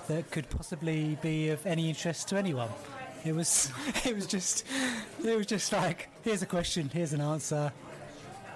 that 0.08 0.30
could 0.30 0.50
possibly 0.50 1.16
be 1.22 1.48
of 1.48 1.64
any 1.64 1.88
interest 1.88 2.28
to 2.28 2.36
anyone. 2.36 2.68
It 3.24 3.34
was, 3.34 3.72
it 4.04 4.14
was 4.14 4.26
just, 4.26 4.66
it 5.24 5.34
was 5.34 5.46
just 5.46 5.72
like, 5.72 6.10
here's 6.22 6.42
a 6.42 6.46
question, 6.46 6.90
here's 6.92 7.14
an 7.14 7.22
answer, 7.22 7.72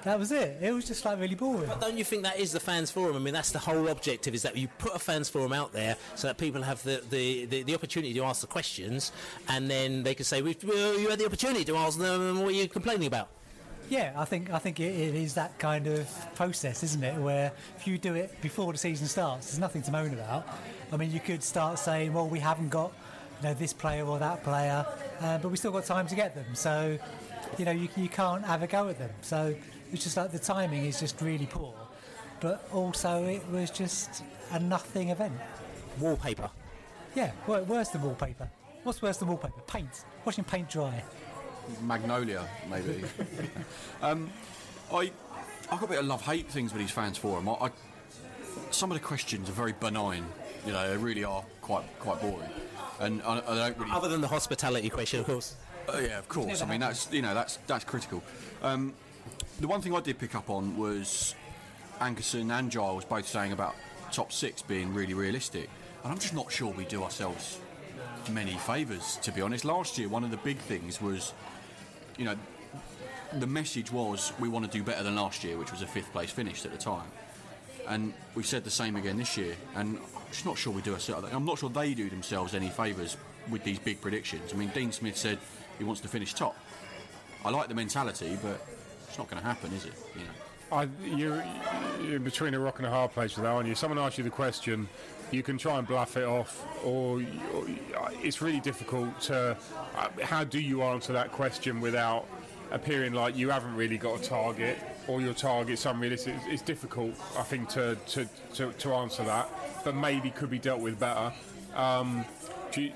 that 0.05 0.19
was 0.19 0.31
it. 0.31 0.59
It 0.61 0.73
was 0.73 0.87
just 0.87 1.05
like 1.05 1.19
really 1.19 1.35
boring. 1.35 1.69
But 1.69 1.81
don't 1.81 1.97
you 1.97 2.05
think 2.05 2.25
that 2.25 2.39
is 2.39 2.53
the 2.53 2.61
fans 2.61 2.91
forum? 2.91 3.17
I 3.17 3.19
mean, 3.19 3.33
that's 3.33 3.53
the 3.53 3.61
whole 3.61 3.89
objective 3.89 4.35
is 4.35 4.43
that 4.43 4.57
you 4.57 4.69
put 4.79 4.95
a 4.95 4.99
fans 4.99 5.31
forum 5.31 5.53
out 5.53 5.73
there 5.73 5.97
so 6.17 6.27
that 6.27 6.37
people 6.37 6.61
have 6.61 6.83
the, 6.83 7.03
the, 7.09 7.47
the, 7.47 7.63
the 7.63 7.75
opportunity 7.75 8.13
to 8.15 8.25
ask 8.25 8.41
the 8.41 8.47
questions, 8.47 9.13
and 9.49 9.71
then 9.71 10.03
they 10.03 10.15
can 10.15 10.25
say, 10.25 10.43
well, 10.43 10.55
"You 10.99 11.09
had 11.09 11.21
the 11.21 11.27
opportunity 11.27 11.65
to 11.67 11.77
ask 11.77 11.99
them. 11.99 12.41
What 12.41 12.49
are 12.49 12.53
you 12.53 12.69
complaining 12.69 13.07
about?" 13.07 13.29
Yeah, 13.93 14.15
I 14.17 14.25
think 14.25 14.51
I 14.51 14.59
think 14.59 14.81
it, 14.81 14.85
it 14.85 15.15
is 15.15 15.35
that 15.35 15.59
kind 15.59 15.87
of 15.87 16.09
process, 16.35 16.83
isn't 16.83 17.05
it? 17.05 17.15
Where 17.21 17.53
if 17.77 17.87
you 17.87 17.99
do 17.99 18.15
it 18.15 18.41
before 18.41 18.73
the 18.73 18.79
season 18.79 19.07
starts, 19.07 19.49
there's 19.49 19.59
nothing 19.59 19.83
to 19.83 19.93
moan 19.93 20.15
about. 20.15 20.49
I 20.91 20.97
mean, 20.97 21.13
you 21.13 21.21
could 21.21 21.43
start 21.43 21.79
saying, 21.79 22.15
"Well, 22.15 22.27
we 22.27 22.39
haven't 22.39 22.71
got 22.71 22.91
you 23.43 23.49
know 23.49 23.53
this 23.53 23.75
player 23.75 24.07
or 24.07 24.19
that 24.19 24.43
player, 24.45 24.87
uh, 25.21 25.37
but 25.37 25.51
we 25.51 25.59
still 25.59 25.73
got 25.73 25.85
time 25.85 26.07
to 26.07 26.15
get 26.15 26.35
them." 26.35 26.55
So, 26.55 26.97
you 27.59 27.67
know, 27.67 27.71
you, 27.71 27.91
you 27.99 28.09
can't 28.09 28.43
have 28.47 28.63
a 28.63 28.67
go 28.67 28.89
at 28.89 28.99
them. 28.99 29.11
So 29.21 29.55
it's 29.93 30.05
just 30.05 30.17
like 30.17 30.33
the 30.33 30.39
timing 30.39 30.87
is 30.87 30.99
just 30.99 31.21
really 31.21 31.45
poor, 31.45 31.75
but 32.41 32.67
also 32.73 33.27
it 33.27 33.47
was 33.51 33.71
just 33.71 34.25
a 34.53 34.59
nothing 34.59 35.11
event. 35.11 35.35
Wallpaper. 36.01 36.49
Yeah, 37.15 37.33
worse 37.47 37.91
than 37.91 38.01
wallpaper. 38.01 38.49
What's 38.85 39.03
worse 39.03 39.19
than 39.19 39.29
wallpaper? 39.29 39.61
Paint. 39.67 40.07
Watching 40.25 40.45
paint 40.45 40.71
dry. 40.71 41.05
Magnolia, 41.83 42.49
maybe. 42.71 43.05
um, 44.03 44.31
I 44.93 45.11
I 45.71 45.77
got 45.77 45.85
a 45.85 45.87
bit 45.87 45.99
of 45.99 46.07
love 46.07 46.23
hate 46.23 46.49
things 46.49 46.73
with 46.73 46.83
these 46.83 46.91
fans 46.91 47.17
forum. 47.17 47.49
I, 47.49 47.53
I, 47.53 47.71
some 48.71 48.91
of 48.91 48.99
the 48.99 49.05
questions 49.05 49.49
are 49.49 49.53
very 49.53 49.73
benign. 49.73 50.25
You 50.67 50.73
know, 50.73 50.89
they 50.89 50.97
really 50.97 51.25
are 51.25 51.43
quite 51.61 51.85
quite 51.99 52.21
boring, 52.21 52.51
and 53.01 53.23
I, 53.23 53.39
I 53.39 53.55
don't 53.55 53.79
really. 53.79 53.93
Other 53.93 54.09
than 54.09 54.21
the 54.21 54.29
hospitality 54.29 54.91
question, 54.91 55.21
of 55.21 55.27
course. 55.27 55.57
Uh, 55.89 55.99
yeah, 55.99 56.19
of 56.19 56.29
course. 56.29 56.63
I 56.63 56.67
mean, 56.67 56.81
that's 56.81 57.11
you 57.13 57.23
know 57.23 57.35
that's 57.35 57.59
that's 57.67 57.85
critical. 57.85 58.23
Um, 58.63 58.95
the 59.61 59.69
one 59.69 59.81
thing 59.81 59.95
I 59.95 60.01
did 60.01 60.19
pick 60.19 60.35
up 60.35 60.51
on 60.51 60.77
was 60.77 61.35
Ankersen 62.01 62.57
and 62.57 62.71
Giles 62.71 63.05
both 63.05 63.27
saying 63.27 63.53
about 63.53 63.75
top 64.13 64.33
six 64.33 64.63
being 64.63 64.93
really 64.95 65.15
realistic, 65.15 65.69
and 66.05 66.13
I'm 66.13 66.19
just 66.19 66.35
not 66.35 66.53
sure 66.53 66.73
we 66.73 66.85
do 66.85 67.03
ourselves 67.03 67.59
many 68.31 68.53
favours, 68.53 69.19
to 69.23 69.33
be 69.33 69.41
honest. 69.41 69.65
Last 69.65 69.99
year, 69.99 70.09
one 70.09 70.25
of 70.25 70.31
the 70.31 70.37
big 70.39 70.59
things 70.59 71.01
was, 71.01 71.33
you 72.17 72.25
know, 72.25 72.37
the 73.39 73.47
message 73.47 73.91
was 73.91 74.33
we 74.39 74.49
want 74.49 74.65
to 74.65 74.71
do 74.71 74.83
better 74.85 75.03
than 75.03 75.17
last 75.17 75.43
year, 75.45 75.57
which 75.57 75.73
was 75.73 75.83
a 75.83 75.87
fifth 75.87 76.13
place 76.13 76.31
finish 76.31 76.65
at 76.65 76.73
the 76.73 76.79
time. 76.79 77.11
And 77.89 78.15
we 78.35 78.43
said 78.43 78.65
the 78.65 78.71
same 78.71 78.97
again 78.97 79.17
this 79.17 79.37
year, 79.37 79.55
and 79.75 79.99
I'm 79.99 80.31
just 80.31 80.47
not 80.47 80.57
sure 80.57 80.73
we 80.73 80.83
do 80.83 80.93
ourselves. 80.93 81.27
I'm 81.33 81.45
not 81.45 81.59
sure 81.59 81.69
they 81.69 81.95
do 81.95 82.09
themselves 82.09 82.55
any 82.55 82.69
favours 82.69 83.17
with 83.51 83.65
these 83.65 83.79
big 83.79 84.01
predictions. 84.01 84.53
I 84.53 84.57
mean, 84.57 84.69
Dean 84.69 84.93
Smith 84.93 85.17
said 85.17 85.39
he 85.79 85.85
wants 85.85 86.01
to 86.03 86.09
finish 86.09 86.35
top. 86.35 86.57
I 87.45 87.51
like 87.51 87.69
the 87.69 87.75
mentality, 87.75 88.39
but 88.41 88.65
it's 89.09 89.19
not 89.19 89.29
going 89.29 89.43
to 89.43 89.47
happen, 89.47 89.73
is 89.73 89.85
it? 89.85 89.95
You 90.15 90.25
know. 90.25 90.31
I, 90.73 90.89
you're, 91.05 91.45
you're, 92.09 92.21
between 92.21 92.55
a 92.55 92.59
rock 92.59 92.79
and 92.79 92.87
a 92.87 92.91
hard 92.91 93.13
place 93.13 93.37
with 93.37 93.45
that, 93.45 93.51
aren't 93.51 93.69
you? 93.69 93.75
Someone 93.75 93.99
asked 93.99 94.17
you 94.17 94.25
the 94.25 94.31
question, 94.31 94.89
you 95.33 95.43
can 95.43 95.59
try 95.59 95.79
and 95.79 95.87
bluff 95.87 96.17
it 96.17 96.25
off, 96.25 96.65
or, 96.85 97.23
or 97.55 97.67
it's 98.23 98.43
really 98.43 98.61
difficult 98.61 99.21
to. 99.23 99.57
Uh, 99.97 100.09
how 100.23 100.45
do 100.45 100.61
you 100.61 100.83
answer 100.83 101.13
that 101.13 101.33
question 101.33 101.81
without 101.81 102.27
appearing 102.71 103.13
like 103.13 103.37
you 103.37 103.51
haven't 103.51 103.75
really 103.75 103.99
got 103.99 104.21
a 104.21 104.23
target, 104.23 104.79
or 105.09 105.21
your 105.21 105.35
target's 105.35 105.87
unrealistic? 105.87 106.35
It's, 106.37 106.47
it's 106.47 106.63
difficult, 106.63 107.15
I 107.39 107.43
think, 107.43 107.69
to, 107.71 107.97
to, 108.09 108.29
to, 108.55 108.73
to, 108.73 108.95
answer 108.95 109.25
that, 109.25 109.49
but 109.85 109.95
maybe 109.95 110.31
could 110.31 110.51
be 110.51 110.59
dealt 110.59 110.81
with 110.81 110.99
better. 110.99 111.33
Um, 111.75 112.25
you, 112.77 112.93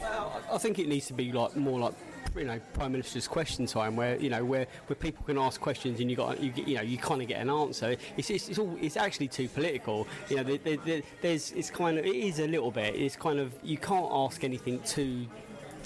well, 0.00 0.42
I 0.52 0.58
think 0.58 0.78
it 0.78 0.88
needs 0.88 1.06
to 1.06 1.12
be 1.12 1.32
like 1.32 1.56
more 1.56 1.78
like 1.78 1.94
you 2.36 2.44
know 2.44 2.60
prime 2.72 2.92
minister's 2.92 3.28
question 3.28 3.66
time 3.66 3.96
where 3.96 4.16
you 4.16 4.30
know 4.30 4.44
where, 4.44 4.66
where 4.86 4.96
people 4.96 5.24
can 5.24 5.38
ask 5.38 5.60
questions 5.60 6.00
and 6.00 6.10
you 6.10 6.16
got 6.16 6.40
you 6.40 6.52
you 6.56 6.74
know 6.76 6.82
you 6.82 6.98
kind 6.98 7.22
of 7.22 7.28
get 7.28 7.40
an 7.40 7.50
answer. 7.50 7.96
It's, 8.16 8.30
it's, 8.30 8.48
it's 8.48 8.58
all 8.58 8.76
it's 8.80 8.96
actually 8.96 9.28
too 9.28 9.48
political. 9.48 10.06
You 10.28 10.36
know, 10.36 10.44
there, 10.44 10.76
there, 10.76 11.02
there's 11.22 11.52
it's 11.52 11.70
kind 11.70 11.98
of 11.98 12.04
it 12.04 12.14
is 12.14 12.38
a 12.38 12.46
little 12.46 12.70
bit. 12.70 12.94
It's 12.94 13.16
kind 13.16 13.38
of 13.38 13.52
you 13.62 13.78
can't 13.78 14.08
ask 14.10 14.44
anything 14.44 14.80
too 14.80 15.26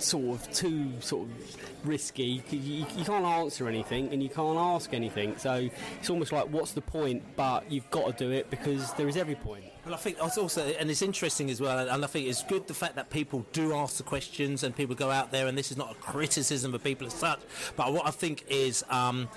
sort 0.00 0.40
of 0.40 0.52
too 0.52 0.92
sort 1.00 1.28
of 1.28 1.86
risky. 1.86 2.42
You, 2.50 2.86
you, 2.96 3.04
can't 3.04 3.24
answer 3.24 3.68
anything 3.68 4.12
and 4.12 4.22
you 4.22 4.28
can't 4.28 4.58
ask 4.58 4.94
anything. 4.94 5.36
So 5.38 5.68
it's 5.98 6.10
almost 6.10 6.32
like 6.32 6.46
what's 6.46 6.72
the 6.72 6.80
point? 6.80 7.22
But 7.36 7.70
you've 7.70 7.90
got 7.90 8.16
to 8.16 8.24
do 8.24 8.30
it 8.30 8.50
because 8.50 8.92
there 8.94 9.08
is 9.08 9.16
every 9.16 9.34
point. 9.34 9.64
Well, 9.88 9.94
I 9.96 10.00
think 10.00 10.18
it's 10.20 10.36
also, 10.36 10.66
and 10.78 10.90
it's 10.90 11.00
interesting 11.00 11.48
as 11.48 11.62
well, 11.62 11.88
and 11.88 12.04
I 12.04 12.06
think 12.06 12.28
it's 12.28 12.42
good 12.42 12.66
the 12.66 12.74
fact 12.74 12.94
that 12.96 13.08
people 13.08 13.46
do 13.54 13.74
ask 13.74 13.96
the 13.96 14.02
questions 14.02 14.62
and 14.62 14.76
people 14.76 14.94
go 14.94 15.10
out 15.10 15.32
there, 15.32 15.46
and 15.46 15.56
this 15.56 15.70
is 15.70 15.78
not 15.78 15.92
a 15.92 15.94
criticism 15.94 16.74
of 16.74 16.84
people 16.84 17.06
as 17.06 17.14
such, 17.14 17.40
but 17.74 17.94
what 17.94 18.06
I 18.06 18.10
think 18.10 18.44
is, 18.50 18.84
um, 18.90 19.30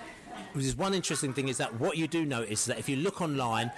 is 0.53 0.75
one 0.75 0.93
interesting 0.93 1.31
thing 1.31 1.47
is 1.47 1.55
that 1.55 1.73
what 1.79 1.95
you 1.95 2.05
do 2.05 2.25
notice 2.25 2.63
is 2.63 2.65
that 2.65 2.79
if 2.79 2.89
you 2.89 2.97
look 2.97 3.21
online, 3.21 3.71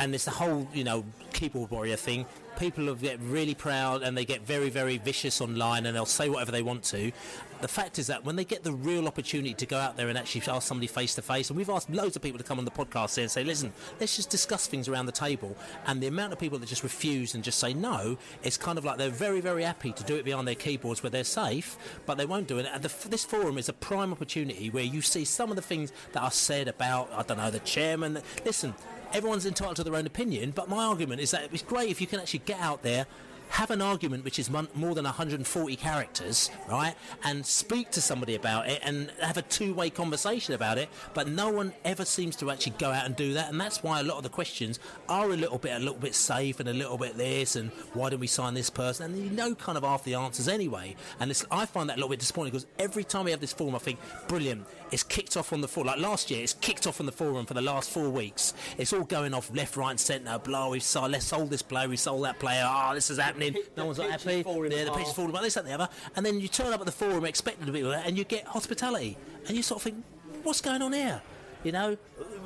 and 0.00 0.14
it's 0.14 0.24
the 0.24 0.30
whole, 0.30 0.66
you 0.72 0.82
know, 0.82 1.04
keyboard 1.34 1.70
warrior 1.70 1.94
thing, 1.94 2.24
people 2.58 2.94
get 2.94 3.20
really 3.20 3.54
proud 3.54 4.02
and 4.02 4.16
they 4.16 4.24
get 4.24 4.40
very, 4.40 4.70
very 4.70 4.96
vicious 4.96 5.40
online 5.42 5.84
and 5.84 5.94
they'll 5.94 6.06
say 6.06 6.28
whatever 6.28 6.50
they 6.50 6.62
want 6.62 6.82
to. 6.82 7.12
The 7.60 7.68
fact 7.68 7.98
is 7.98 8.06
that 8.06 8.24
when 8.24 8.36
they 8.36 8.44
get 8.46 8.64
the 8.64 8.72
real 8.72 9.06
opportunity 9.06 9.52
to 9.52 9.66
go 9.66 9.76
out 9.76 9.98
there 9.98 10.08
and 10.08 10.16
actually 10.16 10.40
ask 10.50 10.66
somebody 10.66 10.86
face 10.86 11.14
to 11.16 11.22
face, 11.22 11.50
and 11.50 11.56
we've 11.58 11.68
asked 11.68 11.90
loads 11.90 12.16
of 12.16 12.22
people 12.22 12.38
to 12.38 12.44
come 12.44 12.58
on 12.58 12.64
the 12.64 12.70
podcast 12.70 13.16
here 13.16 13.24
and 13.24 13.30
say, 13.30 13.44
listen, 13.44 13.74
let's 14.00 14.16
just 14.16 14.30
discuss 14.30 14.66
things 14.66 14.88
around 14.88 15.04
the 15.04 15.12
table. 15.12 15.54
And 15.86 16.02
the 16.02 16.06
amount 16.06 16.32
of 16.32 16.38
people 16.38 16.58
that 16.58 16.68
just 16.68 16.82
refuse 16.82 17.34
and 17.34 17.44
just 17.44 17.58
say 17.58 17.74
no, 17.74 18.16
it's 18.42 18.56
kind 18.56 18.78
of 18.78 18.86
like 18.86 18.96
they're 18.96 19.10
very, 19.10 19.42
very 19.42 19.64
happy 19.64 19.92
to 19.92 20.02
do 20.04 20.16
it 20.16 20.24
behind 20.24 20.48
their 20.48 20.54
keyboards 20.54 21.02
where 21.02 21.10
they're 21.10 21.24
safe, 21.24 21.76
but 22.06 22.16
they 22.16 22.24
won't 22.24 22.48
do 22.48 22.58
it. 22.58 22.66
And 22.72 22.82
the, 22.82 23.08
this 23.10 23.26
forum 23.26 23.58
is 23.58 23.68
a 23.68 23.74
prime 23.74 24.12
opportunity 24.12 24.70
where 24.70 24.84
you 24.84 25.02
see 25.02 25.26
some 25.26 25.50
of 25.50 25.56
the 25.56 25.62
things 25.62 25.92
that 26.12 26.22
are 26.22 26.30
said 26.30 26.68
about, 26.68 27.12
I 27.12 27.22
don't 27.22 27.36
know, 27.36 27.50
the 27.50 27.60
chairman. 27.60 28.22
Listen, 28.46 28.74
everyone's 29.12 29.46
entitled 29.46 29.76
to 29.76 29.84
their 29.84 29.96
own 29.96 30.06
opinion, 30.06 30.52
but 30.54 30.68
my 30.68 30.84
argument 30.84 31.20
is 31.20 31.30
that 31.32 31.48
it's 31.52 31.62
great 31.62 31.90
if 31.90 32.00
you 32.00 32.06
can 32.06 32.20
actually 32.20 32.40
get 32.40 32.60
out 32.60 32.82
there 32.82 33.06
have 33.50 33.70
an 33.72 33.82
argument 33.82 34.24
which 34.24 34.38
is 34.38 34.48
more 34.48 34.94
than 34.94 35.04
140 35.04 35.76
characters, 35.76 36.50
right, 36.68 36.94
and 37.24 37.44
speak 37.44 37.90
to 37.90 38.00
somebody 38.00 38.36
about 38.36 38.68
it 38.68 38.80
and 38.84 39.10
have 39.20 39.36
a 39.36 39.42
two-way 39.42 39.90
conversation 39.90 40.54
about 40.54 40.78
it. 40.78 40.88
But 41.14 41.26
no 41.28 41.50
one 41.50 41.72
ever 41.84 42.04
seems 42.04 42.36
to 42.36 42.50
actually 42.50 42.74
go 42.78 42.90
out 42.90 43.06
and 43.06 43.16
do 43.16 43.34
that, 43.34 43.50
and 43.50 43.60
that's 43.60 43.82
why 43.82 44.00
a 44.00 44.02
lot 44.04 44.18
of 44.18 44.22
the 44.22 44.28
questions 44.28 44.78
are 45.08 45.30
a 45.30 45.36
little 45.36 45.58
bit, 45.58 45.74
a 45.74 45.80
little 45.80 45.98
bit 45.98 46.14
safe 46.14 46.60
and 46.60 46.68
a 46.68 46.72
little 46.72 46.96
bit 46.96 47.16
this, 47.16 47.56
and 47.56 47.70
why 47.92 48.08
didn't 48.10 48.20
we 48.20 48.28
sign 48.28 48.54
this 48.54 48.70
person? 48.70 49.12
And 49.12 49.22
you 49.22 49.30
know, 49.30 49.54
kind 49.56 49.76
of 49.76 49.82
half 49.82 50.04
the 50.04 50.14
answers 50.14 50.46
anyway. 50.46 50.94
And 51.18 51.30
I 51.50 51.66
find 51.66 51.90
that 51.90 51.94
a 51.94 51.96
little 51.96 52.10
bit 52.10 52.20
disappointing 52.20 52.52
because 52.52 52.66
every 52.78 53.02
time 53.02 53.24
we 53.24 53.32
have 53.32 53.40
this 53.40 53.52
forum, 53.52 53.74
I 53.74 53.78
think 53.78 53.98
brilliant. 54.28 54.64
It's 54.92 55.02
kicked 55.02 55.36
off 55.36 55.52
on 55.52 55.60
the 55.60 55.68
forum. 55.68 55.88
Like 55.88 56.00
last 56.00 56.30
year, 56.30 56.42
it's 56.42 56.54
kicked 56.54 56.86
off 56.86 57.00
on 57.00 57.06
the 57.06 57.12
forum 57.12 57.46
for 57.46 57.54
the 57.54 57.62
last 57.62 57.90
four 57.90 58.08
weeks. 58.08 58.54
It's 58.78 58.92
all 58.92 59.04
going 59.04 59.34
off 59.34 59.50
left, 59.54 59.76
right, 59.76 59.90
and 59.90 60.00
centre. 60.00 60.38
Blah, 60.38 60.68
we've 60.68 60.82
sold, 60.82 61.12
let's 61.12 61.26
sold 61.26 61.50
this 61.50 61.62
player, 61.62 61.88
we 61.88 61.96
sold 61.96 62.24
that 62.24 62.38
player. 62.38 62.64
Oh, 62.66 62.94
this 62.94 63.10
is 63.10 63.18
happening 63.18 63.30
happening. 63.30 63.62
no 63.76 63.86
one's 63.86 63.98
not 63.98 64.10
pitch 64.10 64.22
happy. 64.24 64.42
falling 64.42 64.72
Yeah, 64.72 64.84
the 64.84 64.92
pitch 64.92 65.06
is 65.06 65.12
falling 65.12 65.30
apart. 65.30 65.44
This, 65.44 65.54
that, 65.54 65.60
and 65.60 65.68
the 65.68 65.74
other. 65.74 65.88
And 66.16 66.24
then 66.24 66.40
you 66.40 66.48
turn 66.48 66.72
up 66.72 66.80
at 66.80 66.86
the 66.86 66.92
forum 66.92 67.24
expecting 67.24 67.66
to 67.66 67.72
be 67.72 67.82
with 67.82 67.92
that, 67.92 68.06
and 68.06 68.16
you 68.16 68.24
get 68.24 68.46
hospitality, 68.46 69.16
and 69.46 69.56
you 69.56 69.62
sort 69.62 69.78
of 69.78 69.82
think, 69.82 70.04
what's 70.42 70.60
going 70.60 70.82
on 70.82 70.92
here? 70.92 71.20
You 71.62 71.72
know, 71.72 71.98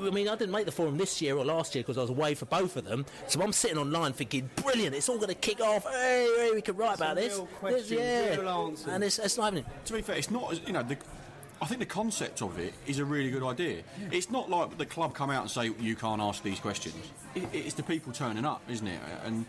I 0.03 0.11
mean, 0.11 0.29
I 0.29 0.35
didn't 0.35 0.51
make 0.51 0.67
the 0.67 0.73
forum 0.73 0.99
this 0.99 1.23
year 1.23 1.37
or 1.37 1.45
last 1.45 1.77
year 1.77 1.85
because 1.85 1.99
I 1.99 2.01
was 2.01 2.11
away 2.11 2.35
for 2.35 2.47
both 2.47 2.77
of 2.77 2.85
them. 2.85 3.07
So 3.29 3.41
I'm 3.43 3.53
sitting 3.53 3.79
online 3.79 4.13
thinking, 4.13 4.51
brilliant, 4.57 4.93
it's 4.93 5.09
all 5.09 5.19
going 5.19 5.29
to 5.29 5.37
kick 5.37 5.61
off. 5.61 5.85
Hey, 5.89 6.29
hey, 6.37 6.51
we 6.53 6.61
can 6.61 6.77
write 6.77 6.97
about 6.97 7.15
this. 7.15 7.35
real 7.35 7.47
question, 7.47 7.99
yeah, 7.99 8.35
real 8.35 8.75
and 8.89 9.05
it's, 9.05 9.21
it's 9.21 9.37
not 9.37 9.45
happening. 9.45 9.67
To 9.85 9.93
be 9.93 10.03
fair, 10.03 10.17
it's 10.17 10.33
not 10.33 10.67
you 10.67 10.73
know. 10.73 10.83
The, 10.83 10.97
I 11.65 11.67
think 11.67 11.81
the 11.81 11.87
concept 11.87 12.43
of 12.43 12.59
it 12.59 12.75
is 12.87 12.99
a 12.99 13.07
really 13.07 13.31
good 13.31 13.43
idea. 13.43 13.83
It's 14.12 14.31
not 14.31 14.51
like 14.51 14.77
the 14.77 14.85
club 14.85 15.15
come 15.15 15.31
out 15.31 15.41
and 15.41 15.51
say 15.51 15.71
you 15.81 15.97
can't 15.97 16.21
ask 16.21 16.43
these 16.43 16.61
questions. 16.61 16.95
It, 17.35 17.45
it's 17.55 17.73
the 17.73 17.83
people 17.83 18.12
turning 18.12 18.45
up, 18.45 18.61
isn't 18.69 18.87
it? 18.87 19.01
And 19.25 19.47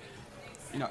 you 0.72 0.80
know. 0.80 0.90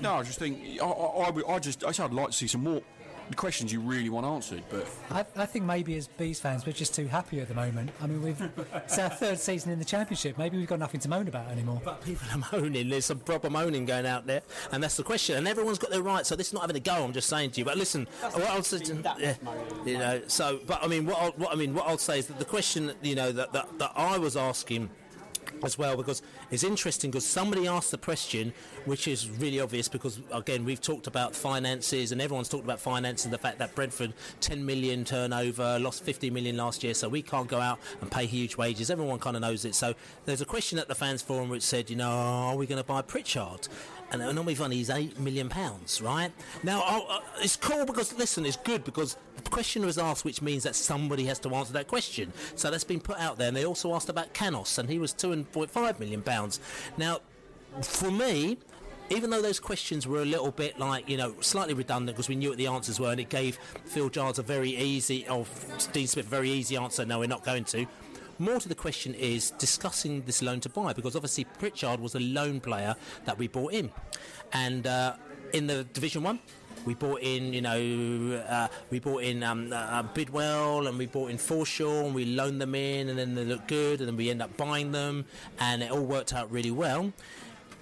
No, 0.00 0.14
I 0.14 0.24
just 0.24 0.40
think 0.40 0.58
I, 0.82 0.84
I, 0.84 1.26
I, 1.26 1.30
would- 1.30 1.62
just 1.62 1.84
I 1.84 1.88
just 1.90 2.00
I'd 2.00 2.12
like 2.12 2.26
to 2.26 2.32
see 2.32 2.48
some 2.48 2.64
more 2.64 2.82
the 3.30 3.36
questions 3.36 3.72
you 3.72 3.80
really 3.80 4.10
want 4.10 4.26
answered. 4.26 4.62
But 4.70 4.86
I, 5.10 5.24
I 5.36 5.46
think 5.46 5.64
maybe 5.64 5.96
as 5.96 6.08
Bees 6.08 6.40
fans, 6.40 6.66
we're 6.66 6.72
just 6.72 6.94
too 6.94 7.06
happy 7.06 7.40
at 7.40 7.48
the 7.48 7.54
moment. 7.54 7.90
I 8.00 8.06
mean, 8.06 8.22
we've 8.22 8.40
it's 8.74 8.98
our 8.98 9.10
third 9.10 9.38
season 9.38 9.72
in 9.72 9.78
the 9.78 9.84
championship. 9.84 10.38
Maybe 10.38 10.58
we've 10.58 10.66
got 10.66 10.78
nothing 10.78 11.00
to 11.00 11.08
moan 11.08 11.28
about 11.28 11.48
anymore. 11.50 11.80
But 11.84 12.04
people 12.04 12.26
are 12.32 12.60
moaning. 12.60 12.88
There's 12.88 13.06
some 13.06 13.20
proper 13.20 13.50
moaning 13.50 13.86
going 13.86 14.06
out 14.06 14.26
there, 14.26 14.42
and 14.72 14.82
that's 14.82 14.96
the 14.96 15.02
question. 15.02 15.36
And 15.36 15.48
everyone's 15.48 15.78
got 15.78 15.90
their 15.90 16.02
right. 16.02 16.26
So 16.26 16.36
this 16.36 16.48
is 16.48 16.52
not 16.52 16.62
having 16.62 16.76
a 16.76 16.80
go. 16.80 17.04
I'm 17.04 17.12
just 17.12 17.28
saying 17.28 17.52
to 17.52 17.60
you. 17.60 17.64
But 17.64 17.78
listen, 17.78 18.06
what 18.20 18.50
I'll 18.50 18.62
say, 18.62 18.78
that 18.78 19.20
yeah, 19.20 19.34
you 19.84 19.98
know. 19.98 20.22
So, 20.26 20.60
but 20.66 20.82
I 20.82 20.86
mean, 20.86 21.06
what, 21.06 21.20
I'll, 21.20 21.32
what 21.32 21.52
I 21.52 21.56
mean, 21.56 21.74
what 21.74 21.86
I'll 21.86 21.98
say 21.98 22.18
is 22.18 22.26
that 22.26 22.38
the 22.38 22.44
question, 22.44 22.92
you 23.02 23.14
know, 23.14 23.32
that 23.32 23.52
that, 23.52 23.78
that 23.78 23.92
I 23.96 24.18
was 24.18 24.36
asking 24.36 24.90
as 25.62 25.78
well 25.78 25.96
because 25.96 26.22
it's 26.50 26.64
interesting 26.64 27.10
because 27.10 27.24
somebody 27.24 27.66
asked 27.66 27.90
the 27.90 27.98
question 27.98 28.52
which 28.84 29.08
is 29.08 29.28
really 29.30 29.60
obvious 29.60 29.88
because 29.88 30.20
again 30.32 30.64
we've 30.64 30.80
talked 30.80 31.06
about 31.06 31.34
finances 31.34 32.12
and 32.12 32.20
everyone's 32.20 32.48
talked 32.48 32.64
about 32.64 32.80
finance 32.80 33.24
and 33.24 33.32
the 33.32 33.38
fact 33.38 33.58
that 33.58 33.74
Brentford 33.74 34.12
10 34.40 34.64
million 34.64 35.04
turnover 35.04 35.78
lost 35.78 36.02
50 36.04 36.30
million 36.30 36.56
last 36.56 36.82
year 36.82 36.94
so 36.94 37.08
we 37.08 37.22
can't 37.22 37.48
go 37.48 37.60
out 37.60 37.78
and 38.00 38.10
pay 38.10 38.26
huge 38.26 38.56
wages. 38.56 38.90
Everyone 38.90 39.18
kind 39.18 39.36
of 39.36 39.42
knows 39.42 39.64
it. 39.64 39.74
So 39.74 39.94
there's 40.24 40.40
a 40.40 40.46
question 40.46 40.78
at 40.78 40.88
the 40.88 40.94
fans 40.94 41.22
forum 41.22 41.48
which 41.48 41.62
said 41.62 41.90
you 41.90 41.96
know 41.96 42.08
are 42.08 42.56
we 42.56 42.66
going 42.66 42.80
to 42.80 42.86
buy 42.86 43.02
Pritchard 43.02 43.68
and 44.10 44.22
uh, 44.22 44.32
normally 44.32 44.54
funny 44.54 44.76
he's 44.76 44.90
eight 44.90 45.18
million 45.18 45.48
pounds, 45.48 46.00
right? 46.00 46.30
Now 46.62 46.82
uh, 46.86 47.20
it's 47.40 47.56
cool 47.56 47.84
because 47.86 48.16
listen, 48.18 48.46
it's 48.46 48.56
good 48.56 48.84
because 48.84 49.16
the 49.42 49.50
question 49.50 49.84
was 49.84 49.98
asked, 49.98 50.24
which 50.24 50.42
means 50.42 50.62
that 50.62 50.74
somebody 50.74 51.24
has 51.26 51.38
to 51.40 51.54
answer 51.54 51.72
that 51.72 51.88
question. 51.88 52.32
So 52.54 52.70
that's 52.70 52.84
been 52.84 53.00
put 53.00 53.18
out 53.18 53.38
there. 53.38 53.48
And 53.48 53.56
they 53.56 53.64
also 53.64 53.94
asked 53.94 54.08
about 54.08 54.32
Canos, 54.32 54.78
and 54.78 54.88
he 54.88 54.98
was 54.98 55.12
two 55.12 55.32
and 55.32 55.50
point 55.52 55.70
five 55.70 55.98
million 56.00 56.22
pounds. 56.22 56.60
Now, 56.96 57.20
for 57.82 58.10
me. 58.10 58.58
Even 59.10 59.28
though 59.28 59.42
those 59.42 59.60
questions 59.60 60.06
were 60.06 60.22
a 60.22 60.24
little 60.24 60.50
bit 60.50 60.78
like, 60.78 61.06
you 61.10 61.18
know, 61.18 61.34
slightly 61.40 61.74
redundant 61.74 62.16
because 62.16 62.30
we 62.30 62.36
knew 62.36 62.48
what 62.48 62.56
the 62.56 62.68
answers 62.68 62.98
were 62.98 63.10
and 63.10 63.20
it 63.20 63.28
gave 63.28 63.58
Phil 63.84 64.08
Giles 64.08 64.38
a 64.38 64.42
very 64.42 64.70
easy, 64.70 65.28
or 65.28 65.44
Dean 65.92 66.06
Smith 66.06 66.24
a 66.24 66.30
very 66.30 66.48
easy 66.48 66.78
answer, 66.78 67.04
no, 67.04 67.18
we're 67.18 67.28
not 67.28 67.44
going 67.44 67.64
to. 67.64 67.86
More 68.38 68.58
to 68.58 68.68
the 68.68 68.74
question 68.74 69.14
is 69.14 69.52
discussing 69.52 70.22
this 70.22 70.42
loan 70.42 70.60
to 70.60 70.68
buy 70.68 70.92
because 70.92 71.14
obviously 71.14 71.44
Pritchard 71.44 72.00
was 72.00 72.14
a 72.16 72.20
loan 72.20 72.60
player 72.60 72.96
that 73.26 73.38
we 73.38 73.46
bought 73.46 73.72
in, 73.72 73.92
and 74.52 74.86
uh, 74.86 75.14
in 75.52 75.66
the 75.66 75.84
Division 75.84 76.22
One. 76.22 76.40
We 76.84 76.92
bought 76.92 77.22
in, 77.22 77.54
you 77.54 77.62
know, 77.62 78.44
uh, 78.46 78.68
we 78.90 78.98
bought 78.98 79.22
in 79.22 79.42
um, 79.42 79.72
uh, 79.72 80.02
Bidwell 80.02 80.86
and 80.86 80.98
we 80.98 81.06
bought 81.06 81.30
in 81.30 81.38
Forshaw 81.38 82.04
and 82.04 82.14
we 82.14 82.26
loaned 82.26 82.60
them 82.60 82.74
in 82.74 83.08
and 83.08 83.18
then 83.18 83.34
they 83.34 83.44
looked 83.44 83.68
good 83.68 84.00
and 84.00 84.08
then 84.08 84.16
we 84.18 84.28
end 84.28 84.42
up 84.42 84.54
buying 84.58 84.92
them 84.92 85.24
and 85.60 85.82
it 85.82 85.90
all 85.90 86.04
worked 86.04 86.34
out 86.34 86.50
really 86.52 86.70
well. 86.70 87.10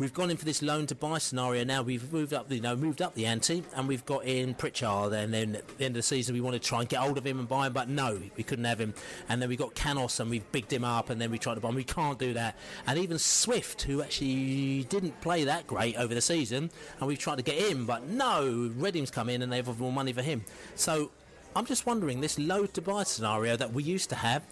We've 0.03 0.13
gone 0.13 0.33
in 0.33 0.37
for 0.37 0.45
this 0.45 0.63
loan 0.63 0.89
to 0.89 0.97
buy 0.97 1.19
scenario 1.19 1.63
now. 1.63 1.83
We've 1.83 2.13
moved 2.13 2.35
up, 2.35 2.51
you 2.51 2.61
know, 2.61 2.75
moved 2.75 3.01
up 3.01 3.15
the 3.15 3.25
ante, 3.25 3.63
and 3.77 3.87
we've 3.87 4.05
got 4.05 4.25
in 4.25 4.53
Pritchard. 4.53 5.13
And 5.13 5.33
then 5.33 5.55
at 5.55 5.79
the 5.79 5.85
end 5.85 5.93
of 5.93 6.01
the 6.01 6.03
season, 6.03 6.35
we 6.35 6.41
wanted 6.41 6.61
to 6.61 6.69
try 6.69 6.81
and 6.81 6.89
get 6.89 6.99
hold 6.99 7.19
of 7.19 7.25
him 7.25 7.39
and 7.39 7.49
buy 7.49 7.69
him, 7.69 7.73
but 7.73 7.89
no, 7.89 8.21
we 8.37 8.43
couldn't 8.43 8.65
have 8.65 8.81
him. 8.81 8.95
And 9.29 9.41
then 9.41 9.49
we 9.49 9.55
got 9.55 9.77
Canos, 9.77 10.19
and 10.19 10.29
we've 10.29 10.51
bigged 10.51 10.73
him 10.73 10.83
up, 10.83 11.09
and 11.11 11.21
then 11.21 11.31
we 11.31 11.39
tried 11.39 11.55
to 11.55 11.61
buy 11.61 11.69
him. 11.69 11.77
We 11.77 11.85
can't 11.85 12.19
do 12.19 12.35
that. 12.35 12.59
And 12.89 12.99
even 12.99 13.17
Swift, 13.17 13.83
who 13.83 14.03
actually 14.03 14.83
didn't 14.89 15.21
play 15.21 15.45
that 15.45 15.69
great 15.69 15.95
over 15.97 16.13
the 16.13 16.21
season, 16.21 16.73
and 16.99 17.07
we've 17.07 17.21
tried 17.21 17.37
to 17.37 17.45
get 17.45 17.55
him, 17.55 17.87
but 17.87 18.09
no, 18.09 18.73
Reading's 18.77 19.13
come 19.13 19.29
in 19.29 19.41
and 19.41 19.53
they've 19.53 19.69
offered 19.69 19.79
more 19.79 19.93
money 19.93 20.13
for 20.13 20.23
him. 20.23 20.45
So 20.75 21.13
I'm 21.55 21.65
just 21.65 21.87
wondering, 21.87 22.21
this 22.21 22.41
load 22.41 22.75
to 22.75 22.83
buy 22.83 23.05
scenario 23.05 23.57
that 23.57 23.73
we 23.73 23.85
used 23.85 24.09
to 24.09 24.17
have. 24.17 24.43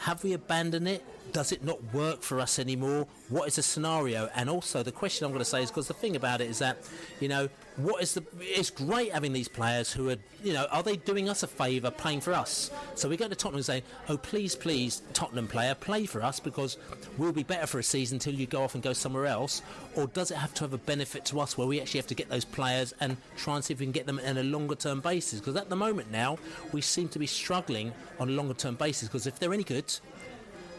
Have 0.00 0.22
we 0.24 0.34
abandoned 0.34 0.88
it? 0.88 1.02
Does 1.32 1.52
it 1.52 1.64
not 1.64 1.82
work 1.94 2.22
for 2.22 2.40
us 2.40 2.58
anymore? 2.58 3.06
What 3.28 3.48
is 3.48 3.56
the 3.56 3.62
scenario? 3.62 4.28
And 4.34 4.50
also, 4.50 4.82
the 4.82 4.92
question 4.92 5.24
I'm 5.24 5.32
going 5.32 5.40
to 5.40 5.44
say 5.44 5.62
is 5.62 5.70
because 5.70 5.88
the 5.88 5.94
thing 5.94 6.16
about 6.16 6.40
it 6.40 6.50
is 6.50 6.58
that, 6.58 6.78
you 7.20 7.28
know, 7.28 7.48
what 7.76 8.02
is 8.02 8.14
the? 8.14 8.24
It's 8.40 8.70
great 8.70 9.12
having 9.12 9.32
these 9.32 9.48
players 9.48 9.92
who 9.92 10.10
are, 10.10 10.16
you 10.42 10.52
know, 10.52 10.66
are 10.70 10.82
they 10.82 10.96
doing 10.96 11.28
us 11.28 11.42
a 11.42 11.46
favour 11.46 11.90
playing 11.90 12.20
for 12.20 12.32
us? 12.32 12.70
So 12.94 13.08
we 13.08 13.16
go 13.16 13.28
to 13.28 13.34
Tottenham 13.34 13.58
and 13.58 13.64
say, 13.64 13.82
oh, 14.08 14.16
please, 14.16 14.54
please, 14.54 15.02
Tottenham 15.12 15.46
player, 15.46 15.74
play 15.74 16.04
for 16.06 16.22
us 16.22 16.40
because 16.40 16.76
we'll 17.16 17.32
be 17.32 17.42
better 17.42 17.66
for 17.66 17.78
a 17.78 17.82
season 17.82 18.16
until 18.16 18.34
you 18.34 18.46
go 18.46 18.62
off 18.62 18.74
and 18.74 18.82
go 18.82 18.92
somewhere 18.92 19.26
else. 19.26 19.62
Or 19.96 20.08
does 20.08 20.30
it 20.30 20.36
have 20.36 20.52
to 20.54 20.64
have 20.64 20.72
a 20.72 20.78
benefit 20.78 21.24
to 21.26 21.40
us 21.40 21.56
where 21.56 21.66
we 21.66 21.80
actually 21.80 21.98
have 21.98 22.06
to 22.08 22.14
get 22.14 22.28
those 22.28 22.44
players 22.44 22.92
and 23.00 23.16
try 23.36 23.54
and 23.56 23.64
see 23.64 23.72
if 23.74 23.80
we 23.80 23.86
can 23.86 23.92
get 23.92 24.06
them 24.06 24.20
on 24.26 24.36
a 24.36 24.42
longer 24.42 24.74
term 24.74 25.00
basis? 25.00 25.40
Because 25.40 25.56
at 25.56 25.68
the 25.68 25.76
moment 25.76 26.10
now, 26.10 26.38
we 26.72 26.80
seem 26.80 27.08
to 27.08 27.18
be 27.18 27.26
struggling 27.26 27.92
on 28.18 28.28
a 28.28 28.32
longer 28.32 28.54
term 28.54 28.74
basis 28.74 29.08
because 29.08 29.26
if 29.26 29.38
they're 29.38 29.54
any 29.54 29.64
good, 29.64 29.92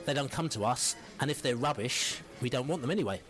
they 0.05 0.13
don't 0.13 0.31
come 0.31 0.49
to 0.49 0.65
us, 0.65 0.95
and 1.19 1.31
if 1.31 1.41
they're 1.41 1.55
rubbish, 1.55 2.21
we 2.41 2.49
don't 2.49 2.67
want 2.67 2.81
them 2.81 2.91
anyway. 2.91 3.21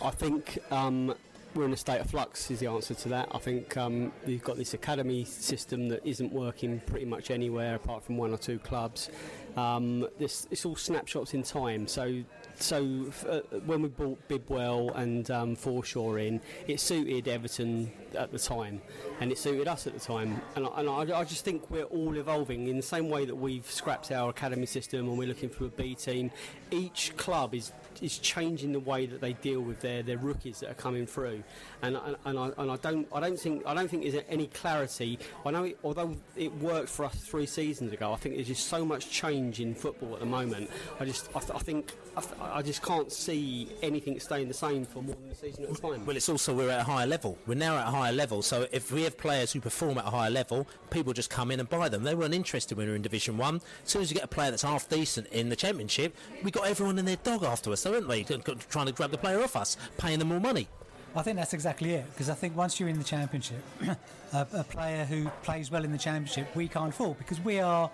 I 0.00 0.10
think 0.10 0.58
um, 0.70 1.14
we're 1.54 1.64
in 1.64 1.72
a 1.72 1.76
state 1.76 2.00
of 2.00 2.10
flux 2.10 2.50
is 2.50 2.60
the 2.60 2.66
answer 2.66 2.94
to 2.94 3.08
that. 3.08 3.28
I 3.32 3.38
think 3.38 3.76
um, 3.76 4.12
we've 4.26 4.44
got 4.44 4.56
this 4.56 4.74
academy 4.74 5.24
system 5.24 5.88
that 5.88 6.06
isn't 6.06 6.32
working 6.32 6.80
pretty 6.86 7.06
much 7.06 7.30
anywhere 7.30 7.74
apart 7.74 8.04
from 8.04 8.16
one 8.16 8.32
or 8.32 8.38
two 8.38 8.58
clubs. 8.58 9.10
Um, 9.56 10.06
this 10.18 10.46
it's 10.50 10.64
all 10.64 10.76
snapshots 10.76 11.34
in 11.34 11.42
time. 11.42 11.88
So 11.88 12.22
so 12.60 13.10
uh, 13.28 13.40
when 13.66 13.82
we 13.82 13.88
bought 13.88 14.26
Bidwell 14.28 14.90
and 14.94 15.30
um, 15.30 15.56
Forshaw 15.56 16.26
in, 16.26 16.40
it 16.66 16.80
suited 16.80 17.28
Everton 17.28 17.90
at 18.14 18.32
the 18.32 18.38
time, 18.38 18.80
and 19.20 19.30
it 19.30 19.38
suited 19.38 19.68
us 19.68 19.86
at 19.86 19.94
the 19.94 20.00
time. 20.00 20.40
And, 20.56 20.66
and 20.76 20.88
I, 20.88 21.18
I 21.18 21.24
just 21.24 21.44
think 21.44 21.70
we're 21.70 21.84
all 21.84 22.16
evolving 22.16 22.68
in 22.68 22.76
the 22.76 22.82
same 22.82 23.08
way 23.08 23.24
that 23.24 23.34
we've 23.34 23.70
scrapped 23.70 24.10
our 24.12 24.30
academy 24.30 24.66
system 24.66 25.08
and 25.08 25.18
we're 25.18 25.28
looking 25.28 25.48
for 25.50 25.66
a 25.66 25.68
B 25.68 25.94
team. 25.94 26.30
Each 26.70 27.16
club 27.16 27.54
is 27.54 27.72
is 28.02 28.18
changing 28.18 28.72
the 28.72 28.80
way 28.80 29.06
that 29.06 29.20
they 29.20 29.32
deal 29.34 29.60
with 29.60 29.80
their, 29.80 30.02
their 30.02 30.18
rookies 30.18 30.60
that 30.60 30.70
are 30.70 30.74
coming 30.74 31.06
through, 31.06 31.42
and 31.82 31.96
and, 31.96 32.16
and, 32.24 32.38
I, 32.38 32.50
and 32.58 32.70
I 32.70 32.76
don't 32.76 33.08
I 33.14 33.20
don't 33.20 33.38
think 33.38 33.62
I 33.66 33.74
don't 33.74 33.88
think 33.88 34.10
there's 34.10 34.24
any 34.28 34.46
clarity. 34.48 35.18
I 35.44 35.50
know 35.50 35.64
it, 35.64 35.78
although 35.82 36.16
it 36.36 36.54
worked 36.58 36.88
for 36.88 37.04
us 37.04 37.14
three 37.16 37.46
seasons 37.46 37.92
ago, 37.92 38.12
I 38.12 38.16
think 38.16 38.36
there's 38.36 38.48
just 38.48 38.68
so 38.68 38.84
much 38.84 39.10
change 39.10 39.60
in 39.60 39.74
football 39.74 40.14
at 40.14 40.20
the 40.20 40.26
moment. 40.26 40.70
I 41.00 41.04
just 41.04 41.28
I, 41.34 41.38
I 41.38 41.58
think 41.58 41.92
I, 42.16 42.58
I 42.58 42.62
just 42.62 42.82
can't 42.82 43.10
see 43.12 43.68
anything 43.82 44.18
staying 44.20 44.48
the 44.48 44.54
same 44.54 44.84
for 44.84 45.02
more 45.02 45.16
than 45.16 45.30
a 45.30 45.34
season 45.34 45.64
at 45.64 45.70
a 45.70 45.74
time. 45.74 46.06
Well, 46.06 46.16
it's 46.16 46.28
also 46.28 46.54
we're 46.54 46.70
at 46.70 46.80
a 46.80 46.84
higher 46.84 47.06
level. 47.06 47.38
We're 47.46 47.54
now 47.54 47.76
at 47.76 47.88
a 47.88 47.90
higher 47.90 48.12
level. 48.12 48.42
So 48.42 48.66
if 48.72 48.92
we 48.92 49.02
have 49.02 49.16
players 49.16 49.52
who 49.52 49.60
perform 49.60 49.98
at 49.98 50.06
a 50.06 50.10
higher 50.10 50.30
level, 50.30 50.66
people 50.90 51.12
just 51.12 51.30
come 51.30 51.50
in 51.50 51.60
and 51.60 51.68
buy 51.68 51.88
them. 51.88 52.02
They 52.02 52.14
weren't 52.14 52.34
interested 52.34 52.76
when 52.76 52.86
we 52.86 52.90
were 52.90 52.96
in 52.96 53.02
Division 53.02 53.36
One. 53.36 53.56
As 53.84 53.90
soon 53.90 54.02
as 54.02 54.10
you 54.10 54.14
get 54.14 54.24
a 54.24 54.28
player 54.28 54.50
that's 54.50 54.62
half 54.62 54.88
decent 54.88 55.26
in 55.28 55.48
the 55.48 55.56
Championship, 55.56 56.16
we 56.42 56.50
got 56.50 56.66
everyone 56.66 56.98
and 56.98 57.06
their 57.06 57.16
dog 57.16 57.44
after 57.44 57.70
us, 57.72 57.82
haven't 57.92 58.08
we? 58.08 58.24
Trying 58.24 58.86
to 58.86 58.92
grab 58.92 59.10
the 59.10 59.18
player 59.18 59.42
off 59.42 59.56
us, 59.56 59.76
paying 59.96 60.18
them 60.18 60.28
more 60.28 60.40
money. 60.40 60.68
I 61.16 61.22
think 61.22 61.36
that's 61.36 61.54
exactly 61.54 61.94
it 61.94 62.06
because 62.12 62.28
I 62.28 62.34
think 62.34 62.56
once 62.56 62.78
you're 62.78 62.88
in 62.88 62.98
the 62.98 63.04
championship, 63.04 63.62
a, 64.32 64.46
a 64.52 64.64
player 64.64 65.04
who 65.04 65.28
plays 65.42 65.70
well 65.70 65.84
in 65.84 65.92
the 65.92 65.98
championship, 65.98 66.54
we 66.54 66.68
can't 66.68 66.94
fall 66.94 67.14
because 67.18 67.40
we 67.40 67.60
are, 67.60 67.90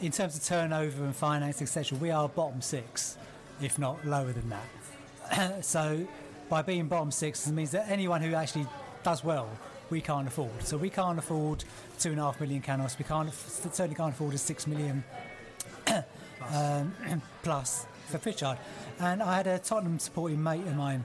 in 0.00 0.10
terms 0.10 0.36
of 0.36 0.44
turnover 0.44 1.04
and 1.04 1.14
finance, 1.14 1.60
etc., 1.60 1.98
we 1.98 2.10
are 2.10 2.28
bottom 2.28 2.60
six, 2.60 3.18
if 3.60 3.78
not 3.78 4.04
lower 4.06 4.32
than 4.32 4.50
that. 4.50 5.64
so, 5.64 6.06
by 6.48 6.62
being 6.62 6.88
bottom 6.88 7.10
six, 7.10 7.46
it 7.46 7.52
means 7.52 7.72
that 7.72 7.88
anyone 7.88 8.22
who 8.22 8.34
actually 8.34 8.66
does 9.02 9.22
well, 9.22 9.48
we 9.90 10.00
can't 10.00 10.26
afford. 10.26 10.62
So 10.62 10.76
we 10.76 10.90
can't 10.90 11.18
afford 11.18 11.64
two 11.98 12.10
and 12.10 12.18
a 12.18 12.22
half 12.22 12.40
million 12.40 12.60
canos. 12.60 12.96
We 12.98 13.04
can't 13.04 13.32
certainly 13.32 13.94
can't 13.94 14.14
afford 14.14 14.34
a 14.34 14.38
six 14.38 14.66
million 14.66 15.04
um, 16.52 17.22
plus 17.42 17.86
for 18.06 18.18
Pritchard. 18.18 18.58
And 19.00 19.22
I 19.22 19.36
had 19.36 19.46
a 19.46 19.58
Tottenham 19.58 19.98
supporting 19.98 20.42
mate 20.42 20.66
of 20.66 20.76
mine 20.76 21.04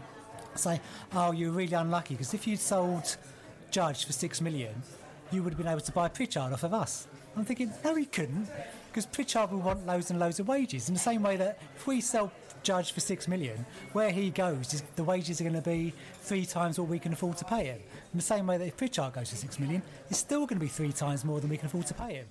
say, 0.56 0.80
"Oh, 1.14 1.32
you're 1.32 1.52
really 1.52 1.74
unlucky 1.74 2.16
because 2.16 2.34
if 2.34 2.45
you'd 2.47 2.60
sold 2.60 3.18
Judge 3.72 4.06
for 4.06 4.14
six 4.14 4.41
million, 4.41 4.82
you 5.32 5.43
would 5.43 5.54
have 5.54 5.58
been 5.58 5.68
able 5.72 5.82
to 5.82 5.91
buy 5.91 6.08
Pritchard 6.08 6.54
off 6.54 6.64
of 6.64 6.74
us." 6.74 7.08
I'm 7.36 7.45
thinking, 7.45 7.72
no, 7.86 7.95
he 7.95 8.06
couldn't, 8.06 8.49
because 8.89 9.06
Pritchard 9.06 9.52
will 9.52 9.60
want 9.60 9.86
loads 9.86 10.12
and 10.12 10.20
loads 10.20 10.41
of 10.41 10.49
wages. 10.49 10.89
In 10.89 10.93
the 10.93 10.99
same 10.99 11.24
way 11.24 11.38
that 11.38 11.58
if 11.78 11.88
we 11.88 12.02
sell 12.02 12.30
Judge 12.62 12.91
for 12.91 12.99
six 12.99 13.26
million, 13.26 13.66
where 13.93 14.12
he 14.12 14.30
goes, 14.32 14.74
is- 14.74 14.84
the 14.97 15.04
wages 15.04 15.39
are 15.39 15.45
going 15.45 15.56
to 15.56 15.62
be 15.62 15.93
three 16.22 16.45
times 16.45 16.78
what 16.78 16.89
we 16.89 16.99
can 16.99 17.14
afford 17.14 17.38
to 17.38 17.45
pay 17.45 17.66
him. 17.68 17.80
In 18.12 18.18
the 18.18 18.22
same 18.22 18.45
way 18.47 18.58
that 18.58 18.68
if 18.68 18.76
Pritchard 18.76 19.14
goes 19.14 19.30
for 19.30 19.38
six 19.38 19.58
million, 19.60 19.82
it's 20.10 20.20
still 20.20 20.41
going 20.41 20.60
to 20.60 20.66
be 20.66 20.68
three 20.68 20.91
times 20.91 21.24
more 21.24 21.39
than 21.39 21.49
we 21.49 21.56
can 21.56 21.68
afford 21.68 21.88
to 21.88 21.93
pay 21.93 22.16
him. 22.16 22.26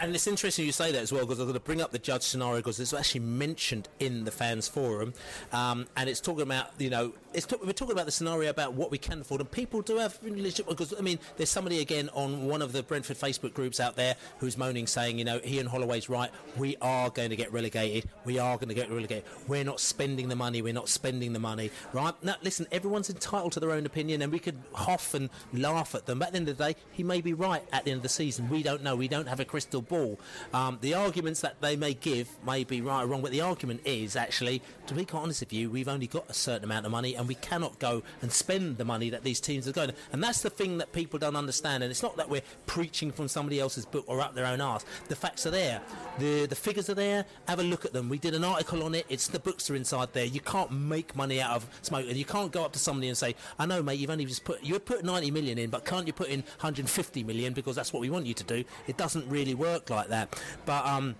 And 0.00 0.14
it's 0.14 0.26
interesting 0.26 0.64
you 0.64 0.72
say 0.72 0.92
that 0.92 1.02
as 1.02 1.12
well 1.12 1.22
because 1.22 1.40
I'm 1.40 1.46
going 1.46 1.54
to 1.54 1.60
bring 1.60 1.80
up 1.80 1.90
the 1.90 1.98
judge 1.98 2.22
scenario 2.22 2.58
because 2.58 2.78
it's 2.78 2.92
actually 2.92 3.20
mentioned 3.20 3.88
in 3.98 4.24
the 4.24 4.30
fans 4.30 4.68
forum, 4.68 5.12
um, 5.52 5.86
and 5.96 6.08
it's 6.08 6.20
talking 6.20 6.42
about 6.42 6.68
you 6.78 6.90
know 6.90 7.12
talk, 7.34 7.64
we're 7.64 7.72
talking 7.72 7.92
about 7.92 8.06
the 8.06 8.12
scenario 8.12 8.50
about 8.50 8.74
what 8.74 8.90
we 8.90 8.98
can 8.98 9.20
afford, 9.20 9.40
and 9.40 9.50
people 9.50 9.82
do 9.82 9.96
have 9.98 10.18
legit 10.22 10.66
because 10.66 10.94
I 10.96 11.02
mean 11.02 11.18
there's 11.36 11.50
somebody 11.50 11.80
again 11.80 12.08
on 12.14 12.46
one 12.46 12.62
of 12.62 12.72
the 12.72 12.82
Brentford 12.82 13.16
Facebook 13.16 13.54
groups 13.54 13.80
out 13.80 13.96
there 13.96 14.16
who's 14.38 14.56
moaning 14.56 14.86
saying 14.86 15.18
you 15.18 15.24
know 15.24 15.40
Ian 15.44 15.66
Holloway's 15.66 16.08
right, 16.08 16.30
we 16.56 16.76
are 16.80 17.10
going 17.10 17.30
to 17.30 17.36
get 17.36 17.52
relegated, 17.52 18.08
we 18.24 18.38
are 18.38 18.56
going 18.56 18.68
to 18.68 18.74
get 18.74 18.90
relegated, 18.90 19.24
we're 19.46 19.64
not 19.64 19.80
spending 19.80 20.28
the 20.28 20.36
money, 20.36 20.62
we're 20.62 20.72
not 20.72 20.88
spending 20.88 21.32
the 21.32 21.38
money, 21.38 21.70
right? 21.92 22.14
Now 22.22 22.36
listen, 22.42 22.66
everyone's 22.72 23.10
entitled 23.10 23.52
to 23.52 23.60
their 23.60 23.72
own 23.72 23.86
opinion, 23.86 24.22
and 24.22 24.32
we 24.32 24.38
could 24.38 24.58
huff 24.72 25.14
and 25.14 25.30
laugh 25.52 25.94
at 25.94 26.06
them. 26.06 26.18
But 26.18 26.28
at 26.28 26.32
the 26.32 26.38
end 26.38 26.48
of 26.48 26.58
the 26.58 26.64
day, 26.64 26.76
he 26.92 27.02
may 27.02 27.20
be 27.20 27.32
right 27.32 27.62
at 27.72 27.84
the 27.84 27.90
end 27.90 27.98
of 27.98 28.02
the 28.02 28.08
season. 28.08 28.48
We 28.48 28.62
don't 28.62 28.82
know. 28.82 28.96
We 28.96 29.08
don't 29.08 29.28
have 29.28 29.40
a 29.40 29.44
crystal 29.44 29.82
ball. 29.82 30.18
Um, 30.52 30.78
the 30.80 30.94
arguments 30.94 31.40
that 31.42 31.60
they 31.60 31.76
may 31.76 31.94
give 31.94 32.28
may 32.44 32.64
be 32.64 32.80
right 32.80 33.02
or 33.02 33.06
wrong, 33.06 33.22
but 33.22 33.32
the 33.32 33.40
argument 33.40 33.82
is 33.84 34.16
actually, 34.16 34.62
to 34.88 34.94
be 34.94 35.04
quite 35.04 35.20
honest 35.20 35.40
with 35.40 35.52
you, 35.52 35.70
we've 35.70 35.88
only 35.88 36.06
got 36.06 36.28
a 36.30 36.34
certain 36.34 36.64
amount 36.64 36.86
of 36.86 36.92
money 36.92 37.14
and 37.14 37.28
we 37.28 37.34
cannot 37.34 37.78
go 37.78 38.02
and 38.22 38.32
spend 38.32 38.78
the 38.78 38.84
money 38.84 39.10
that 39.10 39.22
these 39.22 39.38
teams 39.38 39.68
are 39.68 39.72
going. 39.72 39.92
And 40.12 40.24
that's 40.24 40.40
the 40.40 40.48
thing 40.50 40.78
that 40.78 40.92
people 40.92 41.18
don't 41.18 41.36
understand. 41.36 41.82
And 41.82 41.90
it's 41.90 42.02
not 42.02 42.16
that 42.16 42.28
we're 42.28 42.42
preaching 42.66 43.12
from 43.12 43.28
somebody 43.28 43.60
else's 43.60 43.84
book 43.84 44.04
or 44.06 44.20
up 44.20 44.34
their 44.34 44.46
own 44.46 44.62
arse. 44.62 44.84
The 45.08 45.16
facts 45.16 45.46
are 45.46 45.50
there. 45.50 45.82
The 46.18 46.46
the 46.46 46.54
figures 46.54 46.88
are 46.88 46.94
there. 46.94 47.26
Have 47.46 47.60
a 47.60 47.62
look 47.62 47.84
at 47.84 47.92
them. 47.92 48.08
We 48.08 48.18
did 48.18 48.34
an 48.34 48.44
article 48.44 48.82
on 48.82 48.94
it. 48.94 49.04
It's 49.10 49.28
the 49.28 49.38
books 49.38 49.68
are 49.70 49.74
inside 49.74 50.12
there. 50.14 50.24
You 50.24 50.40
can't 50.40 50.72
make 50.72 51.14
money 51.14 51.40
out 51.40 51.56
of 51.56 51.66
smoke, 51.82 52.06
and 52.08 52.16
you 52.16 52.24
can't 52.24 52.50
go 52.50 52.64
up 52.64 52.72
to 52.72 52.78
somebody 52.78 53.08
and 53.08 53.16
say, 53.16 53.34
"I 53.58 53.66
know, 53.66 53.82
mate. 53.82 53.98
You've 53.98 54.10
only 54.10 54.24
just 54.24 54.44
put 54.44 54.62
you 54.62 54.78
put 54.78 55.04
90 55.04 55.30
million 55.30 55.58
in, 55.58 55.68
but 55.70 55.84
can't 55.84 56.06
you 56.06 56.12
put 56.12 56.28
in 56.28 56.40
150 56.40 57.24
million 57.24 57.52
because 57.52 57.76
that's 57.76 57.92
what 57.92 58.00
we 58.00 58.08
want 58.08 58.26
you 58.26 58.34
to 58.34 58.44
do?" 58.44 58.64
It 58.86 58.96
doesn't 58.96 59.28
really 59.28 59.54
work 59.54 59.90
like 59.90 60.08
that. 60.08 60.40
But 60.64 60.86
um, 60.86 61.16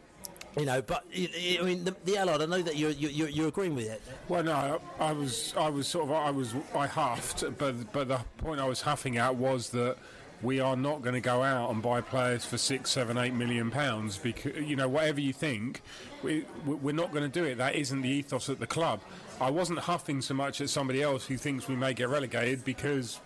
you 0.56 0.66
know, 0.66 0.82
but 0.82 1.04
I 1.14 1.62
mean, 1.62 1.84
the, 1.84 1.94
the 2.04 2.16
Allard. 2.16 2.42
I 2.42 2.46
know 2.46 2.62
that 2.62 2.76
you're, 2.76 2.90
you're 2.90 3.28
you're 3.28 3.48
agreeing 3.48 3.74
with 3.74 3.88
it. 3.88 4.02
Well, 4.28 4.42
no, 4.42 4.80
I 4.98 5.12
was 5.12 5.54
I 5.56 5.68
was 5.68 5.86
sort 5.86 6.04
of 6.04 6.12
I 6.12 6.30
was 6.30 6.54
I 6.74 6.86
huffed, 6.86 7.44
but 7.58 7.92
but 7.92 8.08
the 8.08 8.20
point 8.38 8.60
I 8.60 8.66
was 8.66 8.82
huffing 8.82 9.18
at 9.18 9.36
was 9.36 9.70
that 9.70 9.96
we 10.42 10.60
are 10.60 10.76
not 10.76 11.02
going 11.02 11.14
to 11.14 11.20
go 11.20 11.42
out 11.42 11.70
and 11.70 11.82
buy 11.82 12.00
players 12.00 12.44
for 12.44 12.58
six, 12.58 12.90
seven, 12.90 13.18
eight 13.18 13.34
million 13.34 13.70
pounds 13.70 14.18
because 14.18 14.56
you 14.56 14.76
know 14.76 14.88
whatever 14.88 15.20
you 15.20 15.32
think, 15.32 15.82
we 16.22 16.44
we're 16.64 16.94
not 16.94 17.12
going 17.12 17.30
to 17.30 17.40
do 17.40 17.44
it. 17.44 17.56
That 17.58 17.74
isn't 17.74 18.02
the 18.02 18.08
ethos 18.08 18.48
at 18.48 18.60
the 18.60 18.66
club. 18.66 19.00
I 19.40 19.50
wasn't 19.50 19.80
huffing 19.80 20.20
so 20.22 20.34
much 20.34 20.60
at 20.60 20.68
somebody 20.68 21.02
else 21.02 21.26
who 21.26 21.36
thinks 21.36 21.68
we 21.68 21.76
may 21.76 21.94
get 21.94 22.08
relegated 22.08 22.64
because 22.64 23.20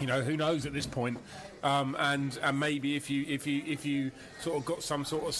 you 0.00 0.06
know 0.06 0.22
who 0.22 0.36
knows 0.36 0.66
at 0.66 0.72
this 0.72 0.86
point. 0.86 1.18
Um, 1.62 1.96
and 1.98 2.38
and 2.42 2.60
maybe 2.60 2.96
if 2.96 3.10
you 3.10 3.24
if 3.28 3.46
you 3.46 3.62
if 3.66 3.84
you 3.84 4.10
sort 4.40 4.56
of 4.56 4.64
got 4.64 4.82
some 4.82 5.04
sort 5.04 5.24
of 5.24 5.34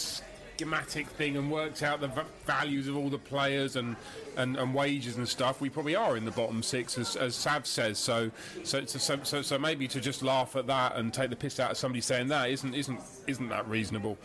schematic 0.56 1.06
thing 1.08 1.36
and 1.36 1.50
worked 1.50 1.82
out 1.82 2.00
the 2.00 2.08
v- 2.08 2.22
values 2.46 2.88
of 2.88 2.96
all 2.96 3.10
the 3.10 3.18
players 3.18 3.76
and, 3.76 3.94
and, 4.36 4.56
and 4.56 4.74
wages 4.74 5.16
and 5.18 5.28
stuff, 5.28 5.60
we 5.60 5.68
probably 5.68 5.94
are 5.94 6.16
in 6.16 6.24
the 6.24 6.30
bottom 6.30 6.62
six, 6.62 6.96
as, 6.96 7.14
as 7.16 7.34
Sav 7.34 7.66
says. 7.66 7.98
So 7.98 8.30
so, 8.64 8.84
so 8.86 9.18
so 9.22 9.42
so 9.42 9.58
maybe 9.58 9.86
to 9.88 10.00
just 10.00 10.22
laugh 10.22 10.56
at 10.56 10.66
that 10.68 10.96
and 10.96 11.12
take 11.12 11.30
the 11.30 11.36
piss 11.36 11.60
out 11.60 11.72
of 11.72 11.76
somebody 11.76 12.00
saying 12.00 12.28
that 12.28 12.48
isn't 12.50 12.74
isn't 12.74 13.00
isn't 13.26 13.48
that 13.50 13.68
reasonable. 13.68 14.16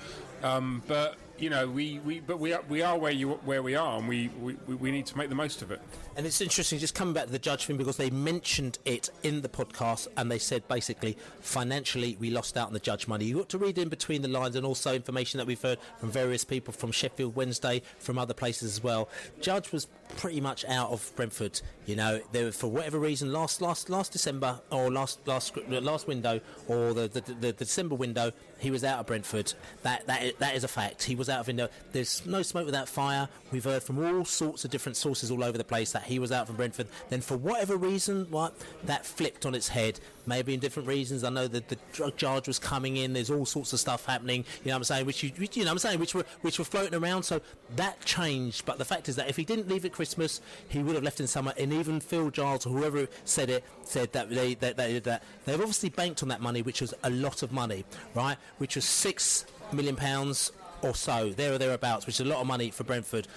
Um, 0.43 0.82
but 0.88 1.17
you 1.38 1.49
know, 1.49 1.67
we, 1.67 1.99
we 1.99 2.19
but 2.19 2.39
we 2.39 2.53
are 2.53 2.63
we 2.69 2.82
are 2.82 2.97
where 2.97 3.11
you 3.11 3.32
where 3.45 3.63
we 3.63 3.75
are, 3.75 3.97
and 3.97 4.07
we, 4.07 4.29
we, 4.39 4.53
we 4.75 4.91
need 4.91 5.07
to 5.07 5.17
make 5.17 5.29
the 5.29 5.36
most 5.36 5.61
of 5.61 5.71
it. 5.71 5.82
And 6.18 6.26
it's 6.26 6.41
interesting, 6.41 6.78
just 6.78 6.93
coming 6.93 7.14
back 7.14 7.28
to 7.28 7.32
the 7.32 7.39
judge 7.39 7.66
thing, 7.66 7.78
because 7.78 7.95
they 7.95 8.09
mentioned 8.09 8.80
it 8.84 9.09
in 9.24 9.41
the 9.41 9.47
podcast, 9.47 10.09
and 10.18 10.30
they 10.30 10.39
said 10.39 10.68
basically 10.68 11.18
financially 11.39 12.18
we 12.20 12.30
lost 12.30 12.57
out 12.57 12.68
on 12.68 12.74
the 12.74 12.80
judge 12.80 13.07
money. 13.07 13.26
You've 13.26 13.38
got 13.38 13.49
to 13.49 13.57
read 13.57 13.78
in 13.78 13.88
between 13.88 14.22
the 14.22 14.28
lines, 14.28 14.57
and 14.57 14.66
also 14.66 14.93
information 14.93 15.38
that 15.38 15.47
we've 15.47 15.62
heard 15.62 15.80
from 15.99 16.12
various 16.12 16.43
people 16.43 16.74
from 16.74 16.91
Sheffield 16.91 17.36
Wednesday, 17.36 17.82
from 17.99 18.18
other 18.18 18.34
places 18.34 18.74
as 18.74 18.84
well. 18.84 19.07
Judge 19.39 19.72
was 19.72 19.88
pretty 20.18 20.41
much 20.41 20.66
out 20.66 20.91
of 20.91 21.12
Brentford. 21.16 21.62
You 21.86 21.95
know, 21.95 22.22
they 22.32 22.43
were, 22.43 22.51
for 22.51 22.68
whatever 22.68 22.99
reason 22.99 23.32
last 23.32 23.62
last 23.62 23.89
last 23.89 24.12
December 24.12 24.59
or 24.70 24.91
last 24.91 25.26
last 25.28 25.55
last 25.70 26.07
window 26.07 26.41
or 26.68 26.93
the 26.93 27.07
the, 27.07 27.22
the, 27.39 27.53
December 27.53 27.95
window, 27.95 28.32
he 28.59 28.70
was 28.70 28.84
out 28.84 28.99
of 28.99 29.07
Brentford. 29.07 29.53
That 29.84 30.05
that 30.07 30.38
that 30.39 30.55
is 30.55 30.64
a 30.64 30.68
fact. 30.68 31.03
He 31.03 31.16
was 31.16 31.30
out 31.30 31.39
of 31.41 31.47
window. 31.47 31.70
There's 31.91 32.26
no 32.26 32.41
smoke 32.41 32.66
without 32.66 32.88
fire. 32.88 33.30
We've 33.51 33.64
heard 33.64 33.84
from 33.84 34.03
all 34.03 34.26
sorts 34.26 34.66
of 34.66 34.72
different 34.72 34.97
sources 34.97 35.32
all 35.32 35.43
over 35.43 35.57
the 35.57 35.64
place 35.64 35.91
that 35.93 36.01
he 36.04 36.20
was 36.20 36.32
out 36.32 36.47
from 36.47 36.56
Brentford. 36.56 36.88
Then 37.10 37.22
for 37.22 37.38
whatever 37.38 37.78
reason, 37.78 38.28
what 38.30 38.54
that 38.84 39.06
flipped 39.06 39.45
on 39.45 39.56
its 39.56 39.70
head. 39.70 39.99
Maybe 40.26 40.54
in 40.54 40.60
different 40.60 40.88
reasons. 40.88 41.24
I 41.24 41.30
know 41.30 41.47
that 41.47 41.70
the 41.70 41.78
drug 41.93 42.16
charge 42.16 42.47
was 42.47 42.60
coming 42.60 42.97
in. 42.97 43.14
There's 43.14 43.32
all 43.32 43.45
sorts 43.45 43.74
of 43.74 43.80
stuff 43.80 44.06
happening. 44.06 44.45
You 44.64 44.70
know 44.70 44.76
what 44.76 44.78
I'm 44.78 44.84
saying? 44.84 45.06
Which 45.08 45.24
you, 45.24 45.32
you 45.36 45.66
know 45.66 45.72
I'm 45.72 45.80
saying? 45.80 45.99
Which 45.99 46.14
were 46.14 46.26
which 46.41 46.60
were 46.60 46.66
floating 46.66 46.93
around. 46.93 47.24
So 47.24 47.41
that 47.76 48.04
changed. 48.06 48.66
But 48.66 48.78
the 48.78 48.86
fact 48.86 49.10
is 49.10 49.16
that 49.16 49.30
if 49.30 49.36
he 49.36 49.43
didn't 49.43 49.68
leave 49.68 49.84
at 49.84 49.93
Christmas, 49.93 50.39
he 50.70 50.84
would 50.84 50.95
have 50.95 51.04
left 51.04 51.20
in 51.20 51.28
summer. 51.28 51.54
And 51.58 51.74
even 51.74 51.99
Phil 51.99 52.30
Giles 52.30 52.66
or 52.66 52.70
whoever 52.70 53.08
said 53.26 53.49
it 53.49 53.64
said 53.84 54.14
that 54.14 54.30
they 54.30 54.54
that 54.56 54.78
they, 54.78 54.99
that 54.99 55.24
they've 55.45 55.60
obviously 55.60 55.89
banked 55.89 56.22
on 56.22 56.30
that 56.30 56.41
money, 56.41 56.62
which 56.62 56.82
was 56.82 56.93
a 57.04 57.10
lot 57.10 57.41
of 57.41 57.52
money, 57.52 57.84
right? 58.14 58.38
Which 58.60 58.76
was 58.76 58.86
six 58.86 59.45
million 59.72 59.95
pounds 59.95 60.52
or 60.82 60.95
so, 60.95 61.30
there 61.30 61.54
or 61.54 61.58
thereabouts, 61.58 62.06
which 62.06 62.16
is 62.16 62.22
a 62.22 62.30
lot 62.30 62.39
of 62.39 62.47
money 62.47 62.72
for 62.72 62.84
Brentford. 62.84 63.28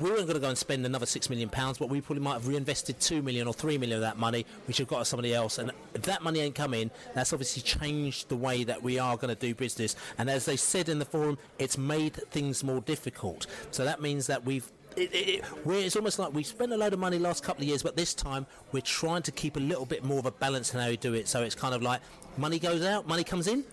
We 0.00 0.10
weren't 0.10 0.22
going 0.22 0.34
to 0.34 0.40
go 0.40 0.48
and 0.48 0.58
spend 0.58 0.84
another 0.84 1.06
six 1.06 1.30
million 1.30 1.48
pounds, 1.48 1.78
but 1.78 1.88
we 1.88 2.00
probably 2.00 2.22
might 2.22 2.34
have 2.34 2.48
reinvested 2.48 2.98
two 2.98 3.22
million 3.22 3.46
or 3.46 3.54
three 3.54 3.78
million 3.78 3.96
of 3.96 4.02
that 4.02 4.18
money, 4.18 4.44
which 4.66 4.78
have 4.78 4.88
got 4.88 5.00
us 5.00 5.08
somebody 5.08 5.32
else. 5.32 5.58
And 5.58 5.70
if 5.94 6.02
that 6.02 6.22
money 6.22 6.40
ain't 6.40 6.56
come 6.56 6.74
in, 6.74 6.90
that's 7.14 7.32
obviously 7.32 7.62
changed 7.62 8.28
the 8.28 8.36
way 8.36 8.64
that 8.64 8.82
we 8.82 8.98
are 8.98 9.16
going 9.16 9.34
to 9.34 9.40
do 9.40 9.54
business. 9.54 9.94
And 10.18 10.28
as 10.28 10.46
they 10.46 10.56
said 10.56 10.88
in 10.88 10.98
the 10.98 11.04
forum, 11.04 11.38
it's 11.58 11.78
made 11.78 12.14
things 12.30 12.64
more 12.64 12.80
difficult. 12.80 13.46
So 13.70 13.84
that 13.84 14.02
means 14.02 14.26
that 14.26 14.44
we've 14.44 14.70
it, 14.96 15.12
it, 15.12 15.28
it, 15.28 15.44
it's 15.66 15.96
almost 15.96 16.18
like 16.18 16.32
we 16.32 16.42
spent 16.44 16.72
a 16.72 16.76
load 16.76 16.92
of 16.92 16.98
money 16.98 17.18
last 17.18 17.42
couple 17.42 17.62
of 17.62 17.68
years, 17.68 17.82
but 17.82 17.96
this 17.96 18.14
time 18.14 18.46
we're 18.72 18.80
trying 18.80 19.22
to 19.22 19.32
keep 19.32 19.56
a 19.56 19.60
little 19.60 19.86
bit 19.86 20.04
more 20.04 20.18
of 20.18 20.26
a 20.26 20.30
balance 20.30 20.72
in 20.72 20.80
how 20.80 20.88
we 20.88 20.96
do 20.96 21.14
it. 21.14 21.28
So 21.28 21.42
it's 21.42 21.54
kind 21.54 21.74
of 21.74 21.82
like 21.82 22.00
money 22.36 22.58
goes 22.58 22.84
out, 22.84 23.06
money 23.06 23.24
comes 23.24 23.48
in, 23.48 23.64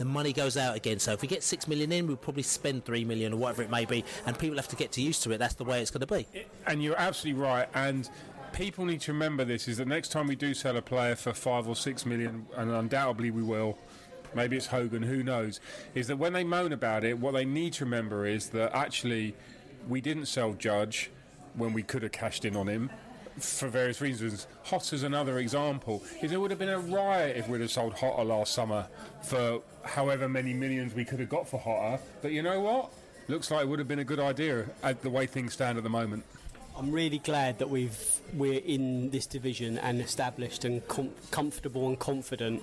the 0.00 0.06
money 0.06 0.32
goes 0.32 0.56
out 0.56 0.74
again. 0.74 0.98
So 0.98 1.12
if 1.12 1.20
we 1.20 1.28
get 1.28 1.42
six 1.42 1.68
million 1.68 1.92
in, 1.92 2.06
we'll 2.06 2.16
probably 2.16 2.42
spend 2.42 2.86
three 2.86 3.04
million 3.04 3.34
or 3.34 3.36
whatever 3.36 3.62
it 3.62 3.70
may 3.70 3.84
be, 3.84 4.02
and 4.24 4.36
people 4.36 4.56
have 4.56 4.68
to 4.68 4.76
get 4.76 4.96
used 4.96 5.22
to 5.24 5.32
it. 5.32 5.36
That's 5.36 5.54
the 5.54 5.64
way 5.64 5.82
it's 5.82 5.90
going 5.90 6.00
to 6.00 6.06
be. 6.06 6.26
And 6.66 6.82
you're 6.82 6.96
absolutely 6.96 7.42
right. 7.42 7.68
And 7.74 8.08
people 8.54 8.86
need 8.86 9.02
to 9.02 9.12
remember 9.12 9.44
this: 9.44 9.68
is 9.68 9.76
that 9.76 9.86
next 9.86 10.08
time 10.08 10.26
we 10.26 10.36
do 10.36 10.54
sell 10.54 10.78
a 10.78 10.82
player 10.82 11.14
for 11.16 11.34
five 11.34 11.68
or 11.68 11.76
six 11.76 12.06
million, 12.06 12.46
and 12.56 12.70
undoubtedly 12.70 13.30
we 13.30 13.42
will. 13.42 13.76
Maybe 14.34 14.56
it's 14.56 14.68
Hogan, 14.68 15.02
who 15.02 15.22
knows? 15.22 15.60
Is 15.94 16.06
that 16.06 16.16
when 16.16 16.32
they 16.32 16.44
moan 16.44 16.72
about 16.72 17.04
it, 17.04 17.18
what 17.18 17.34
they 17.34 17.44
need 17.44 17.74
to 17.74 17.84
remember 17.84 18.24
is 18.24 18.48
that 18.50 18.74
actually 18.74 19.34
we 19.86 20.00
didn't 20.00 20.26
sell 20.26 20.54
Judge 20.54 21.10
when 21.54 21.74
we 21.74 21.82
could 21.82 22.02
have 22.04 22.12
cashed 22.12 22.46
in 22.46 22.56
on 22.56 22.68
him 22.68 22.90
for 23.44 23.68
various 23.68 24.00
reasons. 24.00 24.46
Jota's 24.64 25.02
another 25.02 25.38
example. 25.38 26.02
Is 26.22 26.30
there 26.30 26.40
would 26.40 26.50
have 26.50 26.58
been 26.58 26.68
a 26.68 26.78
riot 26.78 27.36
if 27.36 27.48
we'd 27.48 27.60
have 27.60 27.70
sold 27.70 27.96
Jota 27.96 28.22
last 28.22 28.52
summer 28.54 28.86
for 29.22 29.62
however 29.84 30.28
many 30.28 30.52
millions 30.52 30.94
we 30.94 31.04
could 31.04 31.20
have 31.20 31.28
got 31.28 31.48
for 31.48 31.58
Hotter. 31.58 32.02
But 32.22 32.32
you 32.32 32.42
know 32.42 32.60
what? 32.60 32.90
Looks 33.28 33.50
like 33.50 33.62
it 33.62 33.68
would 33.68 33.78
have 33.78 33.88
been 33.88 34.00
a 34.00 34.04
good 34.04 34.20
idea 34.20 34.66
at 34.82 35.02
the 35.02 35.10
way 35.10 35.26
things 35.26 35.52
stand 35.52 35.78
at 35.78 35.84
the 35.84 35.90
moment. 35.90 36.24
I'm 36.76 36.92
really 36.92 37.18
glad 37.18 37.58
that 37.58 37.68
we've 37.68 37.98
we're 38.34 38.60
in 38.60 39.10
this 39.10 39.26
division 39.26 39.76
and 39.78 40.00
established 40.00 40.64
and 40.64 40.86
com- 40.88 41.10
comfortable 41.30 41.88
and 41.88 41.98
confident. 41.98 42.62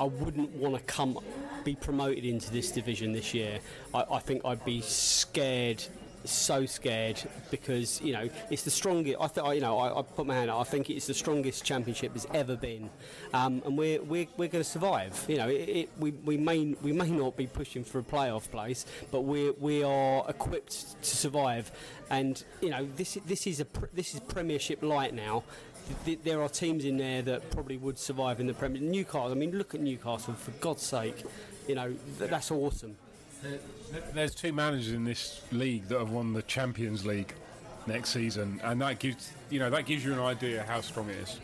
I 0.00 0.04
wouldn't 0.04 0.50
want 0.52 0.76
to 0.76 0.80
come 0.82 1.18
be 1.64 1.74
promoted 1.74 2.24
into 2.24 2.50
this 2.50 2.70
division 2.70 3.12
this 3.12 3.34
year. 3.34 3.60
I, 3.92 4.04
I 4.12 4.18
think 4.20 4.44
I'd 4.44 4.64
be 4.64 4.80
scared 4.80 5.84
so 6.24 6.66
scared 6.66 7.20
because 7.50 8.00
you 8.02 8.12
know 8.12 8.28
it's 8.50 8.62
the 8.62 8.70
strongest. 8.70 9.16
I 9.20 9.26
thought 9.28 9.54
you 9.54 9.60
know 9.60 9.78
I, 9.78 9.98
I, 9.98 10.02
put 10.02 10.26
my 10.26 10.34
hand 10.34 10.50
up. 10.50 10.60
I 10.60 10.64
think 10.64 10.90
it's 10.90 11.06
the 11.06 11.14
strongest 11.14 11.64
championship 11.64 12.12
has 12.12 12.26
ever 12.34 12.56
been, 12.56 12.90
um, 13.32 13.62
and 13.64 13.76
we're 13.76 14.02
we're, 14.02 14.26
we're 14.36 14.48
going 14.48 14.64
to 14.64 14.70
survive. 14.70 15.24
You 15.28 15.36
know, 15.36 15.48
it, 15.48 15.68
it, 15.68 15.90
we 15.98 16.10
we 16.10 16.36
may 16.36 16.74
we 16.82 16.92
may 16.92 17.10
not 17.10 17.36
be 17.36 17.46
pushing 17.46 17.84
for 17.84 17.98
a 17.98 18.02
playoff 18.02 18.50
place, 18.50 18.86
but 19.10 19.22
we 19.22 19.50
we 19.50 19.82
are 19.82 20.24
equipped 20.28 21.02
to 21.02 21.16
survive. 21.16 21.70
And 22.10 22.42
you 22.60 22.70
know 22.70 22.88
this 22.96 23.18
this 23.26 23.46
is 23.46 23.60
a 23.60 23.66
this 23.92 24.14
is 24.14 24.20
Premiership 24.20 24.82
light 24.82 25.14
now. 25.14 25.44
there 26.24 26.42
are 26.42 26.48
teams 26.48 26.84
in 26.84 26.96
there 26.98 27.22
that 27.22 27.50
probably 27.50 27.76
would 27.76 27.98
survive 27.98 28.40
in 28.40 28.46
the 28.46 28.54
Premier. 28.54 28.82
Newcastle. 28.82 29.32
I 29.32 29.34
mean, 29.34 29.56
look 29.56 29.74
at 29.74 29.80
Newcastle 29.80 30.34
for 30.34 30.50
God's 30.52 30.82
sake. 30.82 31.24
You 31.66 31.74
know 31.74 31.94
that's 32.18 32.50
awesome. 32.50 32.96
There's 34.12 34.34
two 34.34 34.52
managers 34.52 34.92
in 34.92 35.04
this 35.04 35.42
league 35.52 35.88
that 35.88 35.98
have 35.98 36.10
won 36.10 36.32
the 36.32 36.42
Champions 36.42 37.06
League 37.06 37.32
next 37.86 38.10
season, 38.10 38.60
and 38.62 38.80
that 38.82 38.98
gives 38.98 39.32
you 39.50 39.58
know 39.58 39.70
that 39.70 39.86
gives 39.86 40.04
you 40.04 40.12
an 40.12 40.20
idea 40.20 40.64
how 40.64 40.80
strong 40.80 41.08
it 41.08 41.16
is. 41.16 41.38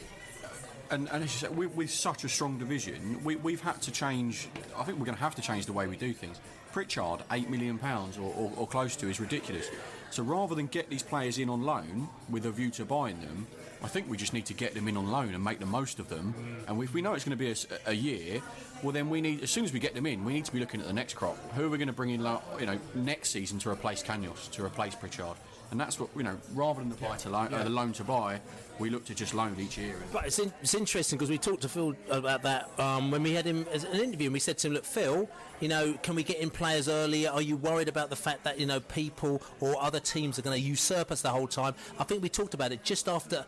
And, 0.90 1.08
and 1.10 1.24
as 1.24 1.34
you 1.34 1.48
said, 1.48 1.56
we, 1.56 1.66
with 1.66 1.90
such 1.90 2.24
a 2.24 2.28
strong 2.28 2.58
division, 2.58 3.24
we, 3.24 3.36
we've 3.36 3.62
had 3.62 3.80
to 3.82 3.90
change. 3.90 4.48
I 4.76 4.84
think 4.84 4.98
we're 4.98 5.06
going 5.06 5.16
to 5.16 5.22
have 5.22 5.34
to 5.36 5.42
change 5.42 5.66
the 5.66 5.72
way 5.72 5.86
we 5.86 5.96
do 5.96 6.12
things. 6.12 6.38
Pritchard, 6.72 7.22
eight 7.32 7.48
million 7.48 7.78
pounds 7.78 8.18
or, 8.18 8.34
or, 8.36 8.52
or, 8.56 8.66
close 8.66 8.94
to, 8.96 9.08
is 9.08 9.18
ridiculous. 9.18 9.70
So 10.10 10.22
rather 10.22 10.54
than 10.54 10.66
get 10.66 10.90
these 10.90 11.02
players 11.02 11.38
in 11.38 11.48
on 11.48 11.62
loan 11.62 12.08
with 12.28 12.44
a 12.46 12.50
view 12.50 12.70
to 12.72 12.84
buying 12.84 13.20
them, 13.20 13.46
I 13.82 13.88
think 13.88 14.08
we 14.10 14.16
just 14.16 14.32
need 14.32 14.46
to 14.46 14.54
get 14.54 14.74
them 14.74 14.88
in 14.88 14.96
on 14.96 15.10
loan 15.10 15.34
and 15.34 15.42
make 15.42 15.58
the 15.58 15.66
most 15.66 15.98
of 15.98 16.08
them. 16.08 16.34
And 16.68 16.82
if 16.82 16.92
we 16.92 17.00
know 17.00 17.14
it's 17.14 17.24
going 17.24 17.36
to 17.36 17.44
be 17.44 17.54
a 17.86 17.92
year, 17.92 18.42
well 18.84 18.92
then 18.92 19.08
we 19.08 19.20
need 19.20 19.42
as 19.42 19.50
soon 19.50 19.64
as 19.64 19.72
we 19.72 19.80
get 19.80 19.94
them 19.94 20.06
in, 20.06 20.24
we 20.24 20.34
need 20.34 20.44
to 20.44 20.52
be 20.52 20.60
looking 20.60 20.80
at 20.80 20.86
the 20.86 20.92
next 20.92 21.14
crop. 21.14 21.36
Who 21.54 21.64
are 21.64 21.68
we 21.70 21.78
going 21.78 21.88
to 21.88 21.94
bring 21.94 22.10
in, 22.10 22.20
you 22.20 22.66
know, 22.66 22.78
next 22.94 23.30
season 23.30 23.58
to 23.60 23.70
replace 23.70 24.02
Canos, 24.02 24.48
to 24.48 24.64
replace 24.64 24.94
Pritchard? 24.94 25.36
And 25.70 25.80
that's 25.80 25.98
what 25.98 26.10
you 26.14 26.22
know. 26.22 26.36
Rather 26.52 26.80
than 26.80 26.90
the 26.90 26.96
buy 26.96 27.16
to 27.16 27.30
loan, 27.30 27.52
uh, 27.52 27.64
the 27.64 27.70
loan 27.70 27.92
to 27.94 28.04
buy, 28.04 28.40
we 28.78 28.90
look 28.90 29.06
to 29.06 29.14
just 29.14 29.34
loan 29.34 29.56
each 29.58 29.78
year. 29.78 29.96
But 30.12 30.26
it's, 30.26 30.38
in, 30.38 30.52
it's 30.60 30.74
interesting 30.74 31.18
because 31.18 31.30
we 31.30 31.38
talked 31.38 31.62
to 31.62 31.68
Phil 31.68 31.94
about 32.10 32.42
that 32.42 32.70
um, 32.78 33.10
when 33.10 33.22
we 33.22 33.32
had 33.32 33.46
him 33.46 33.66
as 33.72 33.82
an 33.82 33.98
interview, 33.98 34.26
and 34.26 34.34
we 34.34 34.40
said 34.40 34.58
to 34.58 34.68
him, 34.68 34.74
"Look, 34.74 34.84
Phil, 34.84 35.28
you 35.60 35.68
know, 35.68 35.94
can 36.02 36.14
we 36.14 36.22
get 36.22 36.38
in 36.38 36.50
players 36.50 36.86
earlier? 36.88 37.30
Are 37.30 37.42
you 37.42 37.56
worried 37.56 37.88
about 37.88 38.10
the 38.10 38.16
fact 38.16 38.44
that 38.44 38.60
you 38.60 38.66
know 38.66 38.78
people 38.78 39.42
or 39.58 39.74
other 39.82 40.00
teams 40.00 40.38
are 40.38 40.42
going 40.42 40.60
to 40.60 40.62
usurp 40.62 41.10
us 41.10 41.22
the 41.22 41.30
whole 41.30 41.48
time?" 41.48 41.74
I 41.98 42.04
think 42.04 42.22
we 42.22 42.28
talked 42.28 42.54
about 42.54 42.70
it 42.70 42.84
just 42.84 43.08
after. 43.08 43.44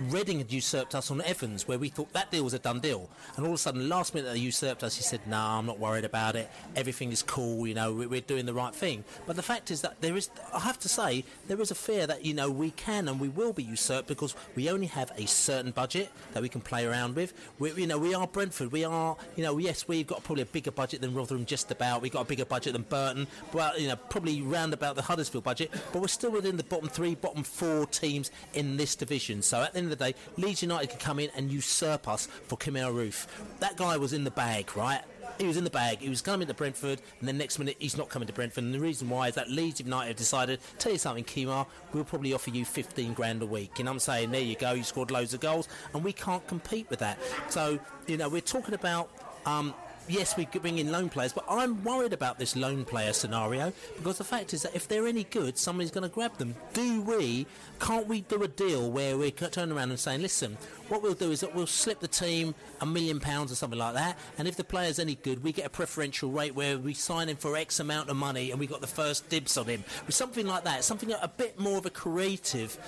Reading 0.00 0.38
had 0.38 0.52
usurped 0.52 0.94
us 0.94 1.10
on 1.10 1.20
Evans, 1.22 1.66
where 1.66 1.76
we 1.78 1.88
thought 1.88 2.12
that 2.12 2.30
deal 2.30 2.44
was 2.44 2.54
a 2.54 2.60
done 2.60 2.78
deal, 2.78 3.10
and 3.36 3.44
all 3.44 3.52
of 3.52 3.56
a 3.56 3.58
sudden, 3.58 3.88
last 3.88 4.14
minute 4.14 4.32
they 4.32 4.38
usurped 4.38 4.84
us. 4.84 4.94
He 4.94 5.02
said, 5.02 5.26
"No, 5.26 5.36
I'm 5.36 5.66
not 5.66 5.80
worried 5.80 6.04
about 6.04 6.36
it. 6.36 6.48
Everything 6.76 7.10
is 7.10 7.24
cool. 7.24 7.66
You 7.66 7.74
know, 7.74 7.92
we- 7.92 8.06
we're 8.06 8.20
doing 8.20 8.46
the 8.46 8.54
right 8.54 8.72
thing." 8.72 9.02
But 9.26 9.34
the 9.34 9.42
fact 9.42 9.72
is 9.72 9.80
that 9.80 10.00
there 10.00 10.16
is, 10.16 10.30
I 10.54 10.60
have 10.60 10.78
to 10.80 10.88
say, 10.88 11.24
there 11.48 11.60
is 11.60 11.72
a 11.72 11.74
fear 11.74 12.06
that 12.06 12.24
you 12.24 12.32
know 12.32 12.48
we 12.48 12.70
can 12.70 13.08
and 13.08 13.18
we 13.18 13.28
will 13.28 13.52
be 13.52 13.64
usurped 13.64 14.06
because 14.06 14.36
we 14.54 14.70
only 14.70 14.86
have 14.86 15.10
a 15.16 15.26
certain 15.26 15.72
budget 15.72 16.10
that 16.32 16.42
we 16.44 16.48
can 16.48 16.60
play 16.60 16.86
around 16.86 17.16
with. 17.16 17.32
We, 17.58 17.72
you 17.72 17.88
know, 17.88 17.98
we 17.98 18.14
are 18.14 18.28
Brentford. 18.28 18.70
We 18.70 18.84
are, 18.84 19.16
you 19.34 19.42
know, 19.42 19.58
yes, 19.58 19.88
we've 19.88 20.06
got 20.06 20.22
probably 20.22 20.42
a 20.42 20.46
bigger 20.46 20.70
budget 20.70 21.00
than 21.00 21.12
Rotherham, 21.12 21.44
just 21.44 21.72
about. 21.72 22.02
We've 22.02 22.12
got 22.12 22.20
a 22.20 22.28
bigger 22.28 22.44
budget 22.44 22.74
than 22.74 22.82
Burton. 22.82 23.26
Well, 23.52 23.76
you 23.76 23.88
know, 23.88 23.96
probably 23.96 24.42
round 24.42 24.74
about 24.74 24.94
the 24.94 25.02
Huddersfield 25.02 25.42
budget, 25.42 25.72
but 25.92 26.00
we're 26.00 26.06
still 26.06 26.30
within 26.30 26.56
the 26.56 26.62
bottom 26.62 26.88
three, 26.88 27.16
bottom 27.16 27.42
four 27.42 27.84
teams 27.86 28.30
in 28.54 28.76
this 28.76 28.94
division. 28.94 29.42
So 29.42 29.60
at 29.60 29.74
the 29.87 29.87
end 29.88 29.92
of 29.92 29.98
the 29.98 30.12
day, 30.12 30.18
Leeds 30.36 30.62
United 30.62 30.90
could 30.90 31.00
come 31.00 31.18
in 31.18 31.30
and 31.36 31.50
usurp 31.50 32.08
us 32.08 32.26
for 32.26 32.56
Kemar 32.56 32.92
Roofe. 32.92 33.26
That 33.60 33.76
guy 33.76 33.96
was 33.96 34.12
in 34.12 34.24
the 34.24 34.30
bag, 34.30 34.76
right? 34.76 35.00
He 35.38 35.46
was 35.46 35.56
in 35.56 35.64
the 35.64 35.70
bag. 35.70 35.98
He 35.98 36.08
was 36.08 36.20
coming 36.20 36.48
to 36.48 36.54
Brentford, 36.54 37.00
and 37.20 37.28
then 37.28 37.38
next 37.38 37.58
minute 37.58 37.76
he's 37.78 37.96
not 37.96 38.08
coming 38.08 38.26
to 38.26 38.32
Brentford. 38.32 38.64
And 38.64 38.74
the 38.74 38.80
reason 38.80 39.08
why 39.08 39.28
is 39.28 39.34
that 39.36 39.48
Leeds 39.50 39.80
United 39.80 40.08
have 40.08 40.16
decided, 40.16 40.60
tell 40.78 40.92
you 40.92 40.98
something, 40.98 41.24
Kemar, 41.24 41.66
we'll 41.92 42.04
probably 42.04 42.32
offer 42.32 42.50
you 42.50 42.64
15 42.64 43.14
grand 43.14 43.42
a 43.42 43.46
week. 43.46 43.78
Know 43.78 43.90
I'm 43.90 43.98
saying? 43.98 44.30
There 44.32 44.40
you 44.40 44.56
go. 44.56 44.72
You 44.72 44.82
scored 44.82 45.10
loads 45.10 45.34
of 45.34 45.40
goals, 45.40 45.68
and 45.94 46.02
we 46.02 46.12
can't 46.12 46.46
compete 46.48 46.90
with 46.90 46.98
that. 46.98 47.18
So 47.48 47.78
you 48.06 48.16
know 48.16 48.28
we're 48.28 48.40
talking 48.40 48.74
about. 48.74 49.10
Um, 49.46 49.74
Yes, 50.08 50.36
we 50.38 50.46
could 50.46 50.62
bring 50.62 50.78
in 50.78 50.90
loan 50.90 51.10
players, 51.10 51.34
but 51.34 51.44
I'm 51.48 51.84
worried 51.84 52.14
about 52.14 52.38
this 52.38 52.56
loan 52.56 52.86
player 52.86 53.12
scenario 53.12 53.72
because 53.96 54.16
the 54.16 54.24
fact 54.24 54.54
is 54.54 54.62
that 54.62 54.74
if 54.74 54.88
they're 54.88 55.06
any 55.06 55.24
good, 55.24 55.58
somebody's 55.58 55.90
going 55.90 56.08
to 56.08 56.14
grab 56.14 56.36
them. 56.38 56.54
Do 56.72 57.02
we? 57.02 57.46
Can't 57.78 58.06
we 58.06 58.22
do 58.22 58.42
a 58.42 58.48
deal 58.48 58.90
where 58.90 59.18
we 59.18 59.30
turn 59.30 59.70
around 59.70 59.90
and 59.90 60.00
say, 60.00 60.16
listen, 60.16 60.56
what 60.88 61.02
we'll 61.02 61.12
do 61.12 61.30
is 61.30 61.40
that 61.40 61.54
we'll 61.54 61.66
slip 61.66 62.00
the 62.00 62.08
team 62.08 62.54
a 62.80 62.86
million 62.86 63.20
pounds 63.20 63.52
or 63.52 63.54
something 63.54 63.78
like 63.78 63.94
that, 63.94 64.18
and 64.38 64.48
if 64.48 64.56
the 64.56 64.64
player's 64.64 64.98
any 64.98 65.16
good, 65.16 65.44
we 65.44 65.52
get 65.52 65.66
a 65.66 65.70
preferential 65.70 66.30
rate 66.30 66.54
where 66.54 66.78
we 66.78 66.94
sign 66.94 67.28
him 67.28 67.36
for 67.36 67.54
X 67.54 67.78
amount 67.78 68.08
of 68.08 68.16
money 68.16 68.50
and 68.50 68.58
we 68.58 68.66
got 68.66 68.80
the 68.80 68.86
first 68.86 69.28
dibs 69.28 69.58
on 69.58 69.66
him. 69.66 69.84
Something 70.08 70.46
like 70.46 70.64
that, 70.64 70.84
something 70.84 71.12
a 71.12 71.28
bit 71.28 71.60
more 71.60 71.76
of 71.76 71.84
a 71.84 71.90
creative 71.90 72.78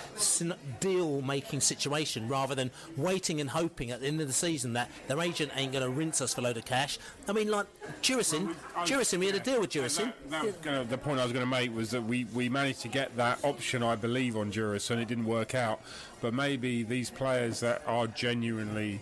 deal-making 0.81 1.61
situation 1.61 2.29
rather 2.29 2.55
than 2.55 2.71
waiting 2.97 3.41
and 3.41 3.51
hoping 3.51 3.91
at 3.91 4.01
the 4.01 4.07
end 4.07 4.21
of 4.23 4.27
the 4.27 4.33
season 4.33 4.73
that 4.73 4.91
their 5.07 5.21
agent 5.21 5.53
ain't 5.55 5.73
going 5.73 5.85
to 5.85 5.91
rinse 5.91 6.21
us 6.23 6.33
for 6.33 6.41
a 6.41 6.45
load 6.45 6.57
of 6.57 6.65
cash. 6.65 6.99
I 7.29 7.33
mean, 7.33 7.49
like 7.49 7.67
Djuricin, 8.03 8.55
Djuricin, 8.79 9.19
we 9.19 9.27
had 9.27 9.37
a 9.37 9.41
deal 9.41 9.61
with 9.61 9.71
Djuricin. 9.71 10.13
That 10.31 10.63
gonna, 10.63 10.85
the 10.85 10.99
point 10.99 11.21
I 11.21 11.25
was 11.25 11.33
going 11.33 11.45
to 11.45 11.51
make 11.51 11.75
was 11.75 11.91
that 11.91 12.03
we, 12.03 12.25
we 12.35 12.49
managed 12.49 12.81
to 12.83 12.89
get 12.89 13.17
that 13.17 13.39
option, 13.45 13.83
I 13.83 13.95
believe, 13.95 14.37
on 14.37 14.51
Juris, 14.51 14.91
and 14.91 15.01
it 15.01 15.09
didn't 15.09 15.27
work 15.27 15.55
out. 15.55 15.81
But 16.21 16.35
maybe 16.35 16.83
these 16.83 17.11
players 17.11 17.61
that 17.61 17.83
are 17.87 18.07
genuinely 18.07 19.01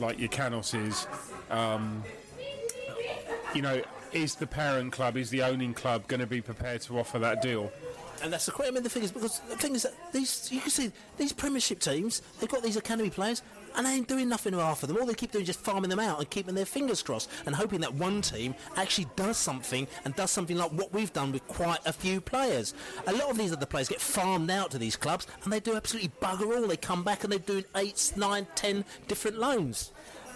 like 0.00 0.18
your 0.18 0.28
Canos 0.28 0.74
is, 0.74 1.06
um, 1.50 2.02
you 3.54 3.62
know, 3.62 3.82
is 4.12 4.36
the 4.36 4.46
parent 4.46 4.92
club, 4.92 5.16
is 5.16 5.30
the 5.30 5.42
owning 5.42 5.74
club 5.74 6.06
going 6.06 6.20
to 6.20 6.26
be 6.26 6.40
prepared 6.40 6.80
to 6.82 6.98
offer 6.98 7.18
that 7.18 7.42
deal? 7.42 7.70
And 8.22 8.32
that's 8.32 8.46
the 8.46 8.52
question. 8.52 8.74
I 8.74 8.76
mean, 8.76 8.82
the 8.82 8.90
thing 8.90 9.04
is, 9.04 9.12
because 9.12 9.40
the 9.40 9.56
thing 9.56 9.74
is 9.74 9.84
that 9.84 9.94
these, 10.12 10.50
you 10.50 10.60
can 10.60 10.70
see 10.70 10.92
these 11.18 11.32
Premiership 11.32 11.78
teams, 11.78 12.22
they've 12.40 12.48
got 12.48 12.62
these 12.62 12.76
academy 12.76 13.10
players, 13.10 13.42
and 13.76 13.86
they 13.86 13.90
ain't 13.90 14.08
doing 14.08 14.28
nothing 14.28 14.54
with 14.54 14.64
half 14.64 14.82
of 14.82 14.88
them. 14.88 14.98
All 14.98 15.06
they 15.06 15.14
keep 15.14 15.32
doing 15.32 15.42
is 15.42 15.48
just 15.48 15.60
farming 15.60 15.90
them 15.90 16.00
out 16.00 16.18
and 16.18 16.28
keeping 16.30 16.54
their 16.54 16.66
fingers 16.66 17.02
crossed 17.02 17.30
and 17.46 17.54
hoping 17.54 17.80
that 17.80 17.94
one 17.94 18.22
team 18.22 18.54
actually 18.76 19.06
does 19.16 19.36
something 19.36 19.86
and 20.04 20.14
does 20.16 20.30
something 20.30 20.56
like 20.56 20.72
what 20.72 20.92
we've 20.92 21.12
done 21.12 21.32
with 21.32 21.46
quite 21.48 21.80
a 21.86 21.92
few 21.92 22.20
players. 22.20 22.74
A 23.06 23.12
lot 23.12 23.30
of 23.30 23.38
these 23.38 23.52
other 23.52 23.66
players 23.66 23.88
get 23.88 24.00
farmed 24.00 24.50
out 24.50 24.70
to 24.72 24.78
these 24.78 24.96
clubs, 24.96 25.26
and 25.44 25.52
they 25.52 25.60
do 25.60 25.76
absolutely 25.76 26.10
bugger 26.20 26.56
all. 26.56 26.66
They 26.66 26.76
come 26.76 27.02
back 27.02 27.24
and 27.24 27.32
they're 27.32 27.38
doing 27.38 27.64
eight, 27.76 28.12
nine, 28.16 28.46
ten 28.54 28.84
different 29.06 29.38
loans. 29.38 29.92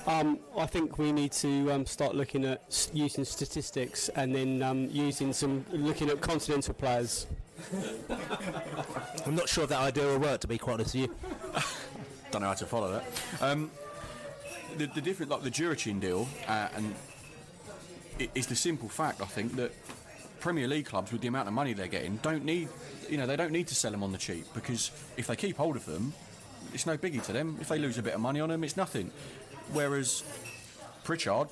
Um, 0.07 0.41
I 0.59 0.67
think 0.67 0.99
we 0.99 1.13
need 1.13 1.31
to 1.33 1.71
um, 1.71 1.87
start 1.87 2.17
looking 2.17 2.45
at 2.45 2.89
using 2.93 3.25
statistics 3.25 4.09
and 4.11 4.35
then 4.35 4.63
um, 4.63 4.89
using 4.91 5.33
some 5.33 5.65
looking 5.71 6.11
at 6.11 6.21
continental 6.21 6.75
players. 6.75 7.27
I'm 9.25 9.37
not 9.37 9.49
sure 9.49 9.65
if 9.65 9.71
that 9.71 9.81
idea 9.81 10.05
will 10.05 10.19
work, 10.19 10.41
to 10.41 10.49
be 10.49 10.59
quite 10.59 10.75
honest 10.75 10.95
with 10.95 11.05
you. 11.05 11.15
Don't 12.33 12.41
know 12.41 12.49
how 12.49 12.55
to 12.55 12.67
follow 12.67 12.91
that. 12.93 13.05
Um, 13.43 13.71
the, 14.79 14.87
the 14.87 15.03
different, 15.03 15.31
like 15.31 15.43
the 15.43 15.51
Djuricin 15.51 16.01
deal, 16.01 16.27
uh, 16.49 16.69
and 16.75 16.95
it 18.19 18.31
is 18.35 18.47
the 18.47 18.57
simple 18.57 18.89
fact 18.89 19.21
I 19.21 19.27
think 19.27 19.55
that 19.57 19.71
Premier 20.41 20.67
League 20.67 20.87
clubs, 20.87 21.13
with 21.13 21.21
the 21.21 21.29
amount 21.29 21.47
of 21.47 21.55
money 21.55 21.75
they're 21.75 21.87
getting, 21.89 22.17
don't 22.17 22.45
need, 22.47 22.71
you 23.11 23.19
know, 23.19 23.27
they 23.27 23.37
don't 23.37 23.53
need 23.53 23.67
to 23.69 23.75
sell 23.75 23.91
them 23.91 24.03
on 24.03 24.13
the 24.13 24.19
cheap 24.19 24.47
because 24.55 24.91
if 25.19 25.27
they 25.27 25.37
keep 25.37 25.59
hold 25.59 25.77
of 25.77 25.85
them, 25.85 26.15
it's 26.73 26.87
no 26.87 26.97
biggie 26.97 27.23
to 27.25 27.35
them. 27.35 27.59
If 27.61 27.69
they 27.69 27.79
lose 27.79 27.99
a 27.99 28.03
bit 28.03 28.15
of 28.15 28.21
money 28.21 28.41
on 28.41 28.49
them, 28.49 28.65
it's 28.65 28.79
nothing. 28.79 29.11
Whereas 29.73 30.25
Pritchard 31.05 31.49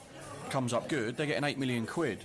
comes 0.49 0.73
up 0.73 0.89
good, 0.89 1.17
they're 1.17 1.27
getting 1.27 1.45
eight 1.45 1.59
million 1.59 1.87
quid. 1.87 2.21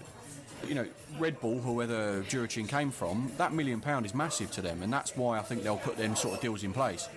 You 0.66 0.76
know, 0.76 0.88
Red 1.20 1.41
Bull, 1.41 1.62
or 1.68 1.76
whether 1.76 2.24
Djuricin 2.24 2.70
came 2.70 2.89
from, 2.89 3.34
that 3.38 3.53
million 3.53 3.82
pound 3.82 4.06
is 4.06 4.16
massive 4.16 4.49
to 4.51 4.62
them, 4.62 4.82
and 4.82 4.91
that's 4.91 5.18
why 5.18 5.38
I 5.38 5.41
think 5.41 5.62
they'll 5.64 5.78
put 5.78 5.97
them 5.97 6.16
sort 6.16 6.36
of 6.36 6.41
deals 6.41 6.64
in 6.64 6.72
place. 6.72 7.10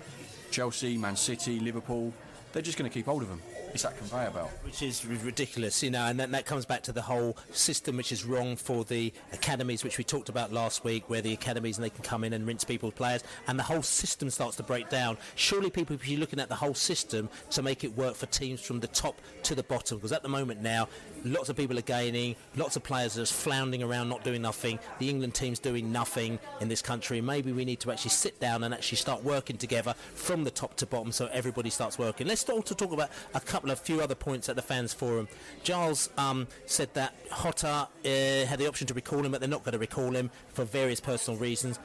Chelsea, 0.50 0.96
Man 0.96 1.16
City, 1.16 1.60
Liverpool, 1.60 2.12
they're 2.52 2.62
just 2.62 2.78
going 2.78 2.90
to 2.90 2.94
keep 2.94 3.06
hold 3.06 3.22
of 3.22 3.28
them. 3.28 3.42
It's 3.74 3.82
that 3.82 3.98
conveyor 3.98 4.30
belt. 4.30 4.50
which 4.64 4.82
is 4.82 5.04
ridiculous, 5.04 5.82
you 5.82 5.90
know, 5.90 6.06
and 6.06 6.18
that, 6.20 6.30
that 6.30 6.46
comes 6.46 6.64
back 6.64 6.82
to 6.84 6.92
the 6.92 7.02
whole 7.02 7.36
system 7.52 7.96
which 7.96 8.12
is 8.12 8.24
wrong 8.24 8.56
for 8.56 8.84
the 8.84 9.12
academies, 9.32 9.84
which 9.84 9.98
we 9.98 10.04
talked 10.04 10.28
about 10.28 10.52
last 10.52 10.84
week, 10.84 11.08
where 11.10 11.20
the 11.20 11.32
academies 11.32 11.76
and 11.76 11.84
they 11.84 11.90
can 11.90 12.02
come 12.02 12.24
in 12.24 12.32
and 12.32 12.46
rinse 12.46 12.64
people's 12.64 12.94
players, 12.94 13.22
and 13.46 13.58
the 13.58 13.62
whole 13.62 13.82
system 13.82 14.30
starts 14.30 14.56
to 14.56 14.62
break 14.62 14.88
down. 14.88 15.18
Surely, 15.34 15.68
people 15.70 15.96
should 15.96 16.06
be 16.06 16.16
looking 16.16 16.40
at 16.40 16.48
the 16.48 16.54
whole 16.54 16.74
system 16.74 17.28
to 17.50 17.62
make 17.62 17.84
it 17.84 17.96
work 17.96 18.14
for 18.14 18.26
teams 18.26 18.60
from 18.60 18.80
the 18.80 18.86
top 18.88 19.20
to 19.42 19.54
the 19.54 19.62
bottom, 19.62 19.98
because 19.98 20.12
at 20.12 20.22
the 20.22 20.28
moment 20.28 20.62
now, 20.62 20.88
lots 21.24 21.48
of 21.48 21.56
people 21.56 21.78
are 21.78 21.82
gaining, 21.82 22.36
lots 22.56 22.76
of 22.76 22.82
players 22.82 23.16
are 23.16 23.22
just 23.22 23.34
floundering 23.34 23.82
around, 23.82 24.08
not 24.08 24.24
doing 24.24 24.40
nothing. 24.40 24.78
The 24.98 25.10
England 25.10 25.34
team's 25.34 25.58
doing 25.58 25.92
nothing 25.92 26.38
in 26.60 26.68
this 26.68 26.80
country. 26.80 27.20
Maybe 27.20 27.52
we 27.52 27.64
need 27.64 27.80
to 27.80 27.92
actually 27.92 28.10
sit 28.10 28.40
down 28.40 28.64
and 28.64 28.72
actually 28.72 28.96
start 28.96 29.22
working 29.22 29.58
together 29.58 29.94
from 30.14 30.44
the 30.44 30.50
top 30.50 30.74
to 30.76 30.86
bottom, 30.86 31.12
so 31.12 31.28
everybody 31.32 31.70
starts 31.70 31.98
working. 31.98 32.26
Let's 32.26 32.37
also 32.48 32.74
talk 32.74 32.92
about 32.92 33.10
a 33.34 33.40
couple 33.40 33.70
of 33.70 33.78
few 33.78 34.00
other 34.00 34.14
points 34.14 34.48
at 34.48 34.56
the 34.56 34.62
fans 34.62 34.92
forum. 34.92 35.28
Giles 35.62 36.10
um, 36.18 36.46
said 36.66 36.92
that 36.94 37.14
Jota 37.42 37.88
uh, 38.04 38.46
had 38.46 38.58
the 38.58 38.66
option 38.66 38.86
to 38.88 38.94
recall 38.94 39.24
him, 39.24 39.32
but 39.32 39.40
they're 39.40 39.48
not 39.48 39.64
going 39.64 39.72
to 39.72 39.78
recall 39.78 40.10
him 40.10 40.30
for 40.48 40.64
various 40.64 41.00
personal 41.00 41.38
reasons. 41.38 41.78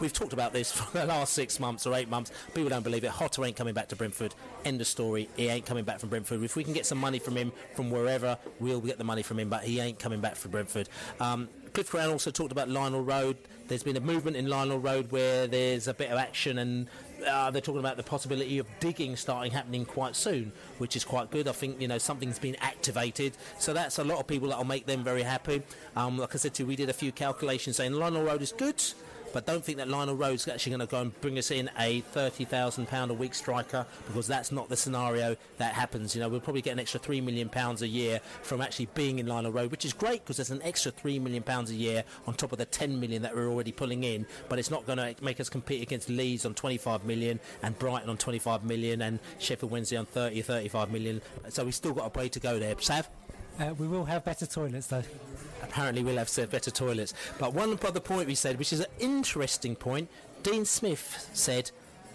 We've 0.00 0.12
talked 0.12 0.32
about 0.32 0.52
this 0.52 0.72
for 0.76 0.98
the 0.98 1.06
last 1.06 1.32
six 1.32 1.60
months 1.60 1.86
or 1.86 1.94
eight 1.94 2.08
months. 2.08 2.32
People 2.54 2.70
don't 2.70 2.82
believe 2.82 3.04
it. 3.04 3.12
Jota 3.18 3.44
ain't 3.44 3.56
coming 3.56 3.74
back 3.74 3.88
to 3.88 3.96
Brentford. 3.96 4.34
End 4.64 4.80
of 4.80 4.86
story. 4.86 5.28
He 5.36 5.48
ain't 5.48 5.66
coming 5.66 5.84
back 5.84 6.00
from 6.00 6.08
Brentford. 6.08 6.42
If 6.42 6.56
we 6.56 6.64
can 6.64 6.72
get 6.72 6.86
some 6.86 6.98
money 6.98 7.18
from 7.18 7.36
him 7.36 7.52
from 7.74 7.90
wherever, 7.90 8.38
we'll 8.58 8.80
get 8.80 8.98
the 8.98 9.04
money 9.04 9.22
from 9.22 9.38
him, 9.38 9.48
but 9.48 9.64
he 9.64 9.80
ain't 9.80 9.98
coming 9.98 10.20
back 10.20 10.36
from 10.36 10.50
Brentford. 10.50 10.88
Um, 11.20 11.48
Cliff 11.72 11.90
Crown 11.90 12.10
also 12.10 12.30
talked 12.30 12.52
about 12.52 12.68
Lionel 12.68 13.02
Road. 13.02 13.38
There's 13.68 13.82
been 13.82 13.96
a 13.96 14.00
movement 14.00 14.36
in 14.36 14.48
Lionel 14.48 14.78
Road 14.78 15.10
where 15.10 15.46
there's 15.46 15.88
a 15.88 15.94
bit 15.94 16.10
of 16.10 16.18
action 16.18 16.58
and 16.58 16.86
uh, 17.26 17.50
they're 17.50 17.60
talking 17.60 17.80
about 17.80 17.96
the 17.96 18.02
possibility 18.02 18.58
of 18.58 18.66
digging 18.80 19.16
starting 19.16 19.52
happening 19.52 19.84
quite 19.84 20.16
soon, 20.16 20.52
which 20.78 20.96
is 20.96 21.04
quite 21.04 21.30
good. 21.30 21.48
I 21.48 21.52
think 21.52 21.80
you 21.80 21.88
know 21.88 21.98
something's 21.98 22.38
been 22.38 22.56
activated, 22.60 23.36
so 23.58 23.72
that's 23.72 23.98
a 23.98 24.04
lot 24.04 24.18
of 24.18 24.26
people 24.26 24.48
that'll 24.48 24.64
make 24.64 24.86
them 24.86 25.04
very 25.04 25.22
happy. 25.22 25.62
Um, 25.96 26.18
like 26.18 26.34
I 26.34 26.38
said 26.38 26.54
to 26.54 26.62
you, 26.62 26.66
we 26.66 26.76
did 26.76 26.88
a 26.88 26.94
few 26.94 27.12
calculations 27.12 27.76
saying 27.76 27.92
Lionel 27.92 28.22
Road 28.24 28.42
is 28.42 28.52
good. 28.52 28.82
But 29.32 29.46
don't 29.46 29.64
think 29.64 29.78
that 29.78 29.88
Lionel 29.88 30.16
Road's 30.16 30.46
actually 30.48 30.70
going 30.70 30.80
to 30.80 30.86
go 30.86 31.00
and 31.00 31.20
bring 31.20 31.38
us 31.38 31.50
in 31.50 31.70
a 31.78 32.02
£30,000 32.14 33.10
a 33.10 33.14
week 33.14 33.34
striker 33.34 33.86
because 34.06 34.26
that's 34.26 34.52
not 34.52 34.68
the 34.68 34.76
scenario 34.76 35.36
that 35.58 35.72
happens. 35.74 36.14
You 36.14 36.20
know, 36.20 36.28
we'll 36.28 36.40
probably 36.40 36.62
get 36.62 36.72
an 36.72 36.80
extra 36.80 37.00
£3 37.00 37.22
million 37.22 37.50
a 37.54 37.86
year 37.86 38.20
from 38.42 38.60
actually 38.60 38.86
being 38.94 39.18
in 39.18 39.26
Lionel 39.26 39.52
Road, 39.52 39.70
which 39.70 39.84
is 39.84 39.92
great 39.92 40.24
because 40.24 40.36
there's 40.36 40.50
an 40.50 40.62
extra 40.62 40.92
£3 40.92 41.20
million 41.20 41.42
a 41.48 41.62
year 41.72 42.04
on 42.26 42.34
top 42.34 42.52
of 42.52 42.58
the 42.58 42.66
£10 42.66 42.98
million 42.98 43.22
that 43.22 43.34
we're 43.34 43.48
already 43.48 43.72
pulling 43.72 44.04
in. 44.04 44.26
But 44.48 44.58
it's 44.58 44.70
not 44.70 44.86
going 44.86 44.98
to 44.98 45.14
make 45.22 45.40
us 45.40 45.48
compete 45.48 45.82
against 45.82 46.08
Leeds 46.08 46.44
on 46.44 46.54
25 46.54 47.04
million 47.04 47.40
and 47.62 47.78
Brighton 47.78 48.10
on 48.10 48.16
25 48.16 48.64
million 48.64 49.02
and 49.02 49.18
Sheffield 49.38 49.72
Wednesday 49.72 49.96
on 49.96 50.06
30 50.06 50.40
or 50.40 50.42
35 50.42 50.90
million. 50.90 51.22
So 51.48 51.64
we've 51.64 51.74
still 51.74 51.92
got 51.92 52.14
a 52.14 52.18
way 52.18 52.28
to 52.28 52.40
go 52.40 52.58
there. 52.58 52.74
Sav? 52.78 53.08
Uh, 53.60 53.74
we 53.78 53.86
will 53.86 54.04
have 54.04 54.24
better 54.24 54.46
toilets 54.46 54.86
though. 54.88 55.02
Apparently, 55.62 56.02
we'll 56.02 56.16
have 56.16 56.34
better 56.50 56.70
toilets. 56.70 57.14
But 57.38 57.54
one 57.54 57.78
other 57.84 58.00
point 58.00 58.26
we 58.26 58.34
said, 58.34 58.58
which 58.58 58.72
is 58.72 58.80
an 58.80 58.86
interesting 58.98 59.76
point, 59.76 60.08
Dean 60.42 60.64
Smith 60.64 61.30
said, 61.32 61.70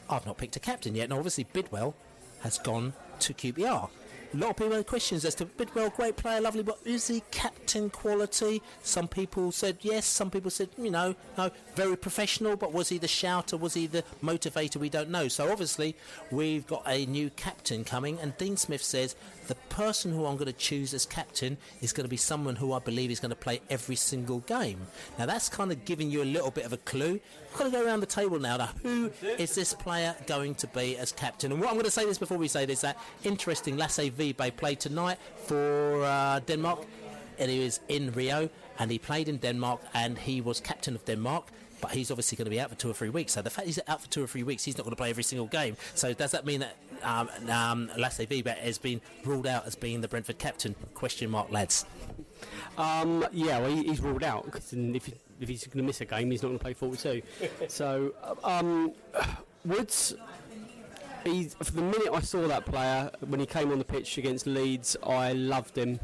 I've 0.09 0.25
not 0.25 0.37
picked 0.37 0.55
a 0.55 0.59
captain 0.59 0.95
yet. 0.95 1.05
And 1.05 1.13
obviously, 1.13 1.45
Bidwell 1.45 1.95
has 2.41 2.57
gone 2.57 2.93
to 3.19 3.33
QPR. 3.33 3.89
A 4.33 4.37
lot 4.37 4.49
of 4.49 4.55
people 4.57 4.73
had 4.73 4.85
questions 4.85 5.23
as 5.23 5.35
to 5.35 5.45
Bidwell, 5.45 5.89
great 5.89 6.17
player, 6.17 6.41
lovely, 6.41 6.61
but 6.61 6.79
is 6.83 7.07
he 7.07 7.23
captain 7.31 7.89
quality? 7.89 8.61
Some 8.83 9.07
people 9.07 9.53
said 9.53 9.77
yes, 9.81 10.05
some 10.05 10.29
people 10.29 10.51
said, 10.51 10.67
you 10.77 10.91
know, 10.91 11.15
no, 11.37 11.49
very 11.75 11.95
professional, 11.95 12.57
but 12.57 12.73
was 12.73 12.89
he 12.89 12.97
the 12.97 13.07
shouter? 13.07 13.55
Was 13.55 13.73
he 13.73 13.87
the 13.87 14.03
motivator? 14.21 14.77
We 14.77 14.89
don't 14.89 15.09
know. 15.09 15.29
So 15.29 15.49
obviously, 15.49 15.95
we've 16.29 16.67
got 16.67 16.83
a 16.85 17.05
new 17.05 17.29
captain 17.31 17.85
coming, 17.85 18.19
and 18.19 18.37
Dean 18.37 18.57
Smith 18.57 18.83
says 18.83 19.15
the 19.47 19.55
person 19.69 20.11
who 20.11 20.25
I'm 20.25 20.35
going 20.35 20.47
to 20.47 20.53
choose 20.53 20.93
as 20.93 21.05
captain 21.05 21.57
is 21.81 21.93
going 21.93 22.05
to 22.05 22.09
be 22.09 22.17
someone 22.17 22.55
who 22.55 22.73
I 22.73 22.79
believe 22.79 23.11
is 23.11 23.19
going 23.19 23.29
to 23.29 23.35
play 23.35 23.61
every 23.69 23.95
single 23.95 24.39
game. 24.39 24.79
Now, 25.17 25.25
that's 25.25 25.49
kind 25.49 25.71
of 25.71 25.85
giving 25.85 26.09
you 26.11 26.21
a 26.21 26.25
little 26.25 26.51
bit 26.51 26.65
of 26.65 26.73
a 26.73 26.77
clue. 26.77 27.19
I've 27.51 27.57
got 27.57 27.63
to 27.65 27.71
go 27.71 27.85
around 27.85 28.01
the 28.01 28.05
table 28.05 28.39
now. 28.39 28.57
Now, 28.57 28.69
who 28.83 29.11
is 29.37 29.55
this 29.55 29.73
player 29.73 30.15
going 30.25 30.55
to 30.55 30.67
be 30.67 30.97
as 30.97 31.11
captain? 31.11 31.51
And 31.51 31.61
what 31.61 31.69
I'm 31.69 31.75
going 31.75 31.85
to 31.85 31.91
say 31.91 32.05
this 32.05 32.17
before 32.17 32.37
we 32.37 32.47
say 32.47 32.65
this, 32.65 32.81
that 32.81 32.97
interesting 33.23 33.77
Lasse 33.77 34.09
Vibe 34.09 34.55
played 34.57 34.79
tonight 34.79 35.17
for 35.45 36.03
uh, 36.03 36.39
Denmark. 36.41 36.85
And 37.39 37.51
he 37.51 37.63
was 37.63 37.79
in 37.87 38.11
Rio, 38.13 38.49
and 38.79 38.89
he 38.89 38.97
played 38.97 39.29
in 39.29 39.37
Denmark, 39.37 39.79
and 39.93 40.17
he 40.17 40.41
was 40.41 40.59
captain 40.59 40.95
of 40.95 41.05
Denmark 41.05 41.45
but 41.81 41.91
he's 41.91 42.11
obviously 42.11 42.35
going 42.35 42.45
to 42.45 42.51
be 42.51 42.59
out 42.59 42.69
for 42.69 42.75
two 42.75 42.89
or 42.89 42.93
three 42.93 43.09
weeks. 43.09 43.33
So 43.33 43.41
the 43.41 43.49
fact 43.49 43.67
he's 43.67 43.79
out 43.87 44.01
for 44.01 44.09
two 44.09 44.23
or 44.23 44.27
three 44.27 44.43
weeks, 44.43 44.63
he's 44.63 44.77
not 44.77 44.83
going 44.83 44.95
to 44.95 44.97
play 44.97 45.09
every 45.09 45.23
single 45.23 45.47
game. 45.47 45.77
So 45.95 46.13
does 46.13 46.31
that 46.31 46.45
mean 46.45 46.61
that 46.61 46.75
um, 47.03 47.29
um, 47.49 47.91
Lasse 47.97 48.19
Vibe 48.19 48.47
has 48.57 48.77
been 48.77 49.01
ruled 49.23 49.47
out 49.47 49.65
as 49.65 49.75
being 49.75 50.01
the 50.01 50.07
Brentford 50.07 50.37
captain? 50.37 50.75
Question 50.93 51.29
mark, 51.29 51.51
lads. 51.51 51.85
Um, 52.77 53.25
yeah, 53.31 53.59
well, 53.59 53.75
he's 53.75 54.01
ruled 54.01 54.23
out 54.23 54.45
because 54.45 54.71
if, 54.73 55.05
he, 55.05 55.13
if 55.39 55.49
he's 55.49 55.65
going 55.65 55.77
to 55.77 55.83
miss 55.83 56.01
a 56.01 56.05
game, 56.05 56.31
he's 56.31 56.43
not 56.43 56.49
going 56.49 56.59
to 56.59 56.63
play 56.63 56.73
42. 56.73 57.21
so, 57.67 58.13
um, 58.43 58.91
Woods, 59.65 60.15
he's, 61.23 61.55
for 61.55 61.71
the 61.71 61.81
minute 61.81 62.09
I 62.13 62.21
saw 62.21 62.47
that 62.47 62.65
player, 62.65 63.11
when 63.27 63.39
he 63.39 63.45
came 63.45 63.71
on 63.71 63.79
the 63.79 63.85
pitch 63.85 64.17
against 64.17 64.47
Leeds, 64.47 64.95
I 65.03 65.33
loved 65.33 65.77
him. 65.77 65.99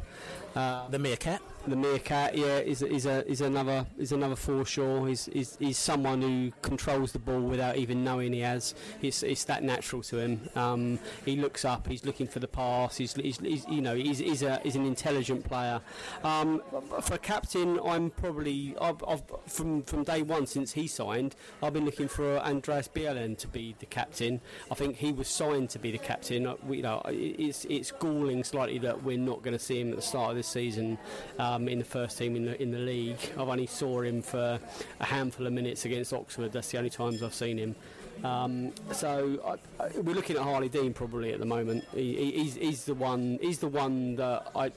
Uh, 0.54 0.88
the 0.88 0.98
meerkat. 0.98 1.42
The 1.66 1.76
meerkat, 1.76 2.36
yeah, 2.36 2.58
is 2.58 2.82
is 2.82 3.06
a 3.06 3.26
is 3.26 3.40
another 3.40 3.86
is 3.96 4.12
another 4.12 4.34
Forshaw. 4.34 5.08
He's, 5.08 5.24
he's 5.32 5.56
he's 5.58 5.78
someone 5.78 6.20
who 6.20 6.52
controls 6.60 7.12
the 7.12 7.18
ball 7.18 7.40
without 7.40 7.78
even 7.78 8.04
knowing 8.04 8.34
he 8.34 8.40
has. 8.40 8.74
It's 9.00 9.22
it's 9.22 9.44
that 9.44 9.62
natural 9.62 10.02
to 10.02 10.18
him. 10.18 10.50
Um, 10.56 10.98
he 11.24 11.36
looks 11.36 11.64
up. 11.64 11.88
He's 11.88 12.04
looking 12.04 12.26
for 12.26 12.38
the 12.38 12.48
pass. 12.48 12.98
He's, 12.98 13.14
he's, 13.14 13.38
he's 13.38 13.66
you 13.66 13.80
know 13.80 13.94
he's, 13.94 14.18
he's 14.18 14.42
a 14.42 14.60
he's 14.62 14.76
an 14.76 14.84
intelligent 14.84 15.44
player. 15.44 15.80
Um, 16.22 16.60
for 17.00 17.16
captain, 17.16 17.80
I'm 17.82 18.10
probably 18.10 18.76
I've, 18.78 19.02
I've, 19.08 19.22
from 19.46 19.84
from 19.84 20.04
day 20.04 20.20
one 20.20 20.46
since 20.46 20.72
he 20.72 20.86
signed, 20.86 21.34
I've 21.62 21.72
been 21.72 21.86
looking 21.86 22.08
for 22.08 22.40
Andreas 22.40 22.88
Bjelland 22.88 23.38
to 23.38 23.48
be 23.48 23.74
the 23.78 23.86
captain. 23.86 24.42
I 24.70 24.74
think 24.74 24.96
he 24.96 25.12
was 25.12 25.28
signed 25.28 25.70
to 25.70 25.78
be 25.78 25.92
the 25.92 25.98
captain. 25.98 26.46
Uh, 26.46 26.56
you 26.68 26.82
know, 26.82 27.00
it's 27.06 27.64
it's 27.70 27.90
galling 27.90 28.44
slightly 28.44 28.78
that 28.80 29.02
we're 29.02 29.16
not 29.16 29.42
going 29.42 29.56
to 29.56 29.64
see 29.64 29.80
him 29.80 29.90
at 29.90 29.96
the 29.96 30.02
start 30.02 30.32
of 30.32 30.36
this 30.36 30.48
season. 30.48 30.98
Um, 31.38 31.53
um, 31.54 31.68
in 31.68 31.78
the 31.78 31.84
first 31.84 32.18
team 32.18 32.36
in 32.36 32.44
the 32.44 32.60
in 32.62 32.70
the 32.70 32.78
league. 32.78 33.18
I've 33.38 33.48
only 33.48 33.66
saw 33.66 34.02
him 34.02 34.22
for 34.22 34.58
a 35.00 35.04
handful 35.04 35.46
of 35.46 35.52
minutes 35.52 35.84
against 35.84 36.12
Oxford. 36.12 36.52
That's 36.52 36.70
the 36.70 36.78
only 36.78 36.90
times 36.90 37.22
I've 37.22 37.34
seen 37.34 37.58
him. 37.58 37.74
Um, 38.22 38.72
so 38.92 39.58
I, 39.80 39.84
I, 39.84 39.88
we're 39.98 40.14
looking 40.14 40.36
at 40.36 40.42
Harley 40.42 40.68
Dean 40.68 40.94
probably 40.94 41.32
at 41.32 41.40
the 41.40 41.46
moment. 41.46 41.84
He, 41.94 42.32
he's, 42.32 42.54
he's, 42.54 42.84
the 42.84 42.94
one. 42.94 43.38
He's 43.42 43.58
the 43.58 43.68
one 43.68 44.16
that 44.16 44.50
I, 44.54 44.70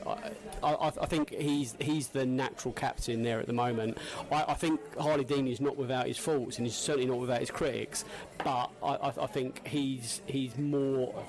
I, 0.64 0.92
I, 1.02 1.06
think 1.06 1.30
he's 1.34 1.76
he's 1.80 2.08
the 2.08 2.26
natural 2.26 2.74
captain 2.74 3.24
there 3.24 3.40
at 3.40 3.48
the 3.48 3.54
moment. 3.54 4.00
I, 4.32 4.54
think 4.54 4.82
Harley 4.98 5.24
Dean 5.24 5.48
is 5.48 5.62
not 5.62 5.78
without 5.78 6.08
his 6.08 6.18
faults 6.18 6.58
and 6.58 6.66
he's 6.66 6.76
certainly 6.76 7.08
not 7.08 7.20
without 7.20 7.40
his 7.40 7.52
critics. 7.52 8.06
But 8.44 8.70
I, 8.84 9.28
think 9.28 9.66
he's 9.68 10.22
he's 10.26 10.58
more. 10.58 11.24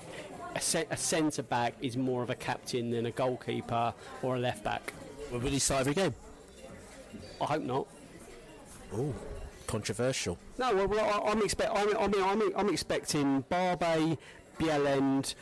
A, 0.56 0.86
a 0.90 0.96
centre 0.96 1.42
back 1.42 1.74
is 1.82 1.96
more 1.96 2.22
of 2.22 2.30
a 2.30 2.34
captain 2.34 2.90
than 2.90 3.06
a 3.06 3.12
goalkeeper 3.12 3.92
or 4.22 4.36
a 4.36 4.38
left 4.40 4.64
back. 4.64 4.92
Will 5.30 5.40
he 5.40 5.58
start 5.58 5.82
every 5.82 5.94
game? 5.94 6.14
I 7.40 7.44
hope 7.44 7.62
not. 7.62 7.86
Oh, 8.92 9.14
controversial. 9.66 10.38
No, 10.56 10.74
well, 10.74 10.88
well 10.88 11.22
I, 11.26 11.32
am 11.32 11.42
expect. 11.42 11.70
I 11.74 11.84
mean, 11.84 11.96
I 11.96 12.06
mean, 12.06 12.22
I'm, 12.22 12.56
I'm 12.56 12.68
expecting 12.70 13.44
Barbet, 13.50 14.18
Bjelland, 14.58 15.34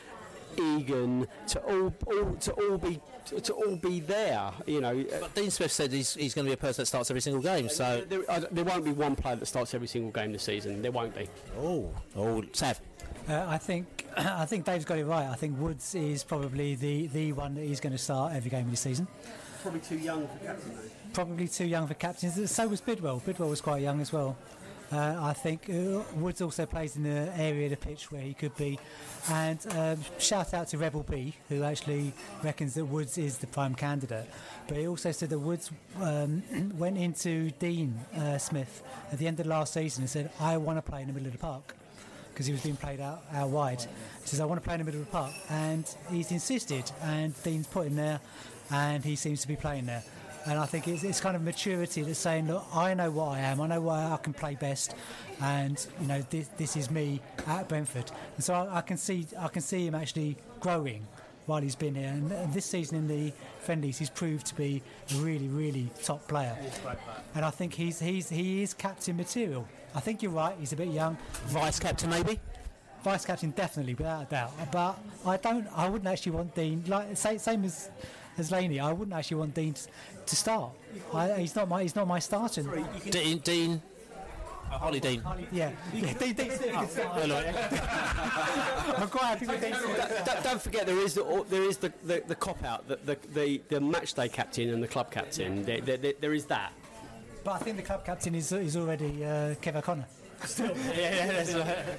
Egan 0.57 1.27
to 1.47 1.59
all, 1.61 1.93
all 2.05 2.33
to 2.33 2.51
all 2.51 2.77
be 2.77 2.99
to, 3.27 3.39
to, 3.39 3.53
all 3.53 3.75
be 3.77 4.01
there. 4.01 4.51
You 4.65 4.81
know. 4.81 5.05
But 5.19 5.33
Dean 5.33 5.51
Smith 5.51 5.71
said 5.71 5.91
he's, 5.91 6.13
he's 6.13 6.33
going 6.33 6.45
to 6.45 6.49
be 6.49 6.53
a 6.53 6.57
person 6.57 6.81
that 6.81 6.87
starts 6.87 7.09
every 7.09 7.21
single 7.21 7.41
game. 7.41 7.69
So 7.69 8.03
there, 8.07 8.23
there, 8.23 8.39
there, 8.51 8.65
won't 8.65 8.83
be 8.83 8.91
one 8.91 9.15
player 9.15 9.37
that 9.37 9.45
starts 9.45 9.73
every 9.73 9.87
single 9.87 10.11
game 10.11 10.33
this 10.33 10.43
season. 10.43 10.81
There 10.81 10.91
won't 10.91 11.15
be. 11.15 11.29
Oh, 11.57 11.93
oh, 12.15 12.43
Sav. 12.51 12.81
Uh, 13.29 13.45
I 13.47 13.57
think 13.57 14.05
I 14.17 14.45
think 14.45 14.65
Dave's 14.65 14.85
got 14.85 14.97
it 14.97 15.05
right. 15.05 15.27
I 15.27 15.35
think 15.35 15.57
Woods 15.59 15.95
is 15.95 16.23
probably 16.23 16.75
the, 16.75 17.07
the 17.07 17.31
one 17.33 17.55
that 17.55 17.63
he's 17.63 17.79
going 17.79 17.93
to 17.93 17.99
start 17.99 18.33
every 18.33 18.49
game 18.49 18.65
of 18.65 18.71
the 18.71 18.77
season 18.77 19.07
probably 19.61 19.79
too 19.81 19.97
young 19.97 20.27
for 20.27 20.45
captain, 20.45 20.71
though. 20.75 21.13
Probably 21.13 21.47
too 21.47 21.65
young 21.65 21.87
for 21.87 21.93
captain. 21.93 22.47
So 22.47 22.67
was 22.67 22.81
Bidwell. 22.81 23.21
Bidwell 23.25 23.49
was 23.49 23.61
quite 23.61 23.81
young 23.81 24.01
as 24.01 24.11
well. 24.11 24.37
Uh, 24.91 25.17
I 25.19 25.33
think 25.33 25.69
uh, 25.69 26.01
Woods 26.15 26.41
also 26.41 26.65
plays 26.65 26.95
in 26.95 27.03
the 27.03 27.29
area 27.37 27.65
of 27.65 27.71
the 27.71 27.77
pitch 27.77 28.09
where 28.09 28.21
he 28.21 28.33
could 28.33 28.55
be. 28.55 28.79
And 29.29 29.59
um, 29.71 29.99
shout 30.17 30.53
out 30.53 30.69
to 30.69 30.77
Rebel 30.77 31.03
B, 31.03 31.33
who 31.49 31.63
actually 31.63 32.13
reckons 32.41 32.73
that 32.75 32.85
Woods 32.85 33.17
is 33.17 33.37
the 33.37 33.47
prime 33.47 33.75
candidate. 33.75 34.29
But 34.67 34.77
he 34.77 34.87
also 34.87 35.11
said 35.11 35.29
that 35.31 35.39
Woods 35.39 35.71
um, 35.99 36.41
went 36.77 36.97
into 36.97 37.51
Dean 37.51 37.99
uh, 38.15 38.37
Smith 38.37 38.81
at 39.11 39.17
the 39.17 39.27
end 39.27 39.39
of 39.41 39.45
last 39.45 39.73
season 39.73 40.03
and 40.03 40.09
said, 40.09 40.31
I 40.39 40.55
want 40.55 40.77
to 40.77 40.81
play 40.81 41.01
in 41.01 41.07
the 41.07 41.13
middle 41.13 41.27
of 41.27 41.33
the 41.33 41.39
park 41.39 41.75
because 42.29 42.45
he 42.45 42.53
was 42.53 42.61
being 42.61 42.77
played 42.77 43.01
out, 43.01 43.23
out 43.33 43.49
wide. 43.49 43.81
He 43.81 44.27
says, 44.27 44.39
I 44.39 44.45
want 44.45 44.61
to 44.61 44.65
play 44.65 44.75
in 44.75 44.79
the 44.79 44.85
middle 44.85 45.01
of 45.01 45.07
the 45.07 45.11
park. 45.11 45.33
And 45.49 45.83
he's 46.09 46.31
insisted, 46.31 46.89
and 47.01 47.33
Dean's 47.43 47.67
put 47.67 47.87
him 47.87 47.95
there 47.95 48.21
and 48.71 49.03
he 49.03 49.15
seems 49.15 49.41
to 49.41 49.47
be 49.47 49.55
playing 49.55 49.85
there. 49.85 50.03
And 50.45 50.57
I 50.57 50.65
think 50.65 50.87
it's, 50.87 51.03
it's 51.03 51.19
kind 51.19 51.35
of 51.35 51.41
maturity 51.41 52.03
that's 52.03 52.19
saying, 52.19 52.47
look, 52.47 52.65
I 52.73 52.93
know 52.93 53.11
what 53.11 53.37
I 53.37 53.39
am, 53.39 53.59
I 53.59 53.67
know 53.67 53.81
where 53.81 53.97
I 53.97 54.17
can 54.17 54.33
play 54.33 54.55
best, 54.55 54.95
and 55.41 55.85
you 55.99 56.07
know 56.07 56.23
this, 56.29 56.47
this 56.57 56.77
is 56.77 56.89
me 56.89 57.19
at 57.47 57.67
Brentford. 57.67 58.09
And 58.35 58.43
so 58.43 58.53
I, 58.53 58.77
I, 58.77 58.81
can 58.81 58.95
see 58.95 59.27
I 59.37 59.49
can 59.49 59.61
see 59.61 59.85
him 59.85 59.93
actually 59.93 60.37
growing 60.61 61.05
while 61.47 61.61
he's 61.61 61.75
been 61.75 61.95
here. 61.95 62.07
And, 62.07 62.31
and 62.31 62.53
this 62.53 62.65
season 62.65 62.97
in 62.97 63.07
the 63.09 63.33
friendlies, 63.59 63.97
he's 63.97 64.09
proved 64.09 64.45
to 64.47 64.55
be 64.55 64.81
a 65.11 65.15
really 65.15 65.49
really 65.49 65.89
top 66.01 66.25
player. 66.29 66.55
And 67.35 67.43
I 67.43 67.49
think 67.49 67.73
he's 67.73 67.99
he's 67.99 68.29
he 68.29 68.63
is 68.63 68.73
captain 68.73 69.17
material. 69.17 69.67
I 69.95 69.99
think 69.99 70.23
you're 70.23 70.31
right. 70.31 70.55
He's 70.57 70.71
a 70.71 70.77
bit 70.77 70.89
young. 70.89 71.17
Vice 71.47 71.79
captain 71.79 72.09
maybe 72.09 72.39
vice 73.03 73.25
captain 73.25 73.51
definitely 73.51 73.93
without 73.93 74.23
a 74.23 74.25
doubt 74.25 74.51
but 74.71 74.97
I 75.25 75.37
don't 75.37 75.67
I 75.75 75.87
wouldn't 75.87 76.07
actually 76.07 76.31
want 76.31 76.55
Dean 76.55 76.83
like 76.87 77.15
same 77.15 77.63
as 77.63 77.91
as 78.37 78.51
Laney. 78.51 78.79
I 78.79 78.91
wouldn't 78.93 79.15
actually 79.15 79.37
want 79.37 79.53
Dean 79.53 79.75
to 80.25 80.35
start. 80.35 80.71
I, 81.13 81.33
he's 81.33 81.55
not 81.55 81.67
my 81.67 81.81
he's 81.81 81.95
not 81.95 82.07
my 82.07 82.19
starter. 82.19 82.63
Dean, 83.09 83.39
Dean 83.39 83.81
uh, 84.71 84.79
Harlee 84.79 85.01
Dean. 85.01 85.21
Yeah. 85.51 85.71
yeah. 85.93 86.13
Dean, 86.13 86.33
Dean, 86.33 86.51
I'm 88.97 89.07
quite 89.09 89.23
happy 89.23 89.47
with 89.47 89.61
Dean. 89.61 89.75
Don't, 90.25 90.43
don't 90.43 90.61
forget 90.61 90.85
there 90.85 90.99
is 90.99 91.13
the 91.13 91.45
there 91.49 91.63
is 91.63 91.77
the, 91.77 91.93
the, 92.03 92.23
the 92.27 92.35
cop 92.35 92.63
out 92.63 92.87
the, 92.87 92.97
the 93.05 93.17
the 93.33 93.61
the 93.69 93.81
match 93.81 94.13
day 94.13 94.29
captain 94.29 94.69
and 94.69 94.83
the 94.83 94.87
club 94.87 95.11
captain. 95.11 95.63
There, 95.63 95.81
there, 95.81 96.13
there 96.19 96.33
is 96.33 96.45
that. 96.45 96.73
But 97.43 97.51
I 97.53 97.57
think 97.59 97.77
the 97.77 97.83
club 97.83 98.05
captain 98.05 98.35
is 98.35 98.51
is 98.51 98.75
already 98.75 99.23
uh, 99.23 99.55
Kev 99.55 99.75
O'Connor. 99.75 100.07
Still. 100.45 100.75
yeah, 100.97 101.43
yeah, 101.47 101.95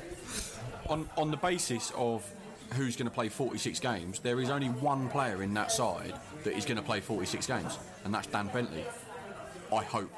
on 0.89 1.09
on 1.17 1.31
the 1.31 1.37
basis 1.37 1.93
of 1.97 2.29
who's 2.75 2.97
going 2.97 3.09
to 3.09 3.15
play 3.15 3.29
46 3.29 3.81
games, 3.81 4.21
there 4.21 4.41
is 4.41 4.51
only 4.51 4.69
one 4.69 5.09
player 5.09 5.43
in 5.43 5.55
that 5.55 5.73
side 5.73 6.15
that 6.45 6.57
is 6.57 6.65
going 6.65 6.77
to 6.77 6.83
play 6.83 7.01
46 7.01 7.47
games, 7.47 7.79
and 8.05 8.15
that's 8.15 8.27
Dan 8.27 8.49
Bentley. 8.49 8.85
I 9.73 9.85
hope, 9.85 10.11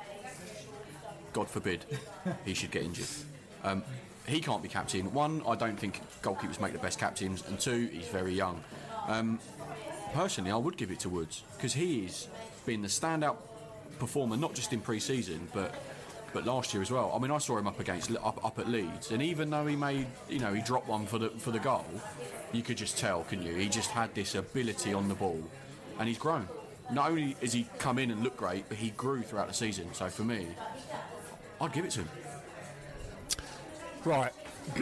God 1.32 1.48
forbid, 1.48 1.84
he 2.44 2.54
should 2.54 2.70
get 2.70 2.82
injured. 2.82 3.06
Um, 3.64 3.82
he 4.26 4.40
can't 4.40 4.62
be 4.62 4.68
captain. 4.68 5.12
One, 5.12 5.42
I 5.46 5.54
don't 5.56 5.78
think 5.78 6.00
goalkeepers 6.22 6.60
make 6.60 6.72
the 6.72 6.78
best 6.78 6.98
captains, 6.98 7.44
and 7.48 7.58
two, 7.58 7.88
he's 7.92 8.08
very 8.08 8.34
young. 8.34 8.62
Um, 9.08 9.38
personally, 10.14 10.50
I 10.50 10.56
would 10.56 10.76
give 10.76 10.90
it 10.90 11.00
to 11.00 11.08
Woods 11.08 11.42
because 11.56 11.72
he's 11.72 12.28
been 12.66 12.82
the 12.82 12.88
standout 12.88 13.36
performer, 13.98 14.36
not 14.36 14.54
just 14.54 14.72
in 14.72 14.80
pre-season, 14.80 15.48
but 15.52 15.74
but 16.32 16.46
last 16.46 16.72
year 16.72 16.80
as 16.80 16.92
well. 16.92 17.12
I 17.12 17.18
mean, 17.18 17.32
I 17.32 17.38
saw 17.38 17.58
him 17.58 17.66
up 17.66 17.80
against 17.80 18.10
up, 18.12 18.44
up 18.44 18.58
at 18.58 18.68
Leeds, 18.68 19.10
and 19.10 19.20
even 19.20 19.50
though 19.50 19.66
he 19.66 19.74
made, 19.74 20.06
you 20.28 20.38
know, 20.38 20.54
he 20.54 20.62
dropped 20.62 20.88
one 20.88 21.06
for 21.06 21.18
the 21.18 21.30
for 21.30 21.50
the 21.50 21.58
goal, 21.58 21.84
you 22.52 22.62
could 22.62 22.76
just 22.76 22.98
tell, 22.98 23.24
can 23.24 23.42
you? 23.42 23.54
He 23.54 23.68
just 23.68 23.90
had 23.90 24.14
this 24.14 24.34
ability 24.34 24.92
on 24.92 25.08
the 25.08 25.14
ball, 25.14 25.42
and 26.00 26.08
he's 26.08 26.18
grown. 26.18 26.48
Not 26.90 27.10
only 27.10 27.36
has 27.40 27.52
he 27.52 27.68
come 27.78 27.98
in 28.00 28.10
and 28.10 28.24
looked 28.24 28.38
great, 28.38 28.68
but 28.68 28.78
he 28.78 28.90
grew 28.90 29.22
throughout 29.22 29.46
the 29.46 29.54
season. 29.54 29.92
So 29.92 30.08
for 30.08 30.24
me, 30.24 30.48
I'd 31.60 31.72
give 31.72 31.84
it 31.84 31.92
to 31.92 32.00
him. 32.00 32.08
Right, 34.04 34.32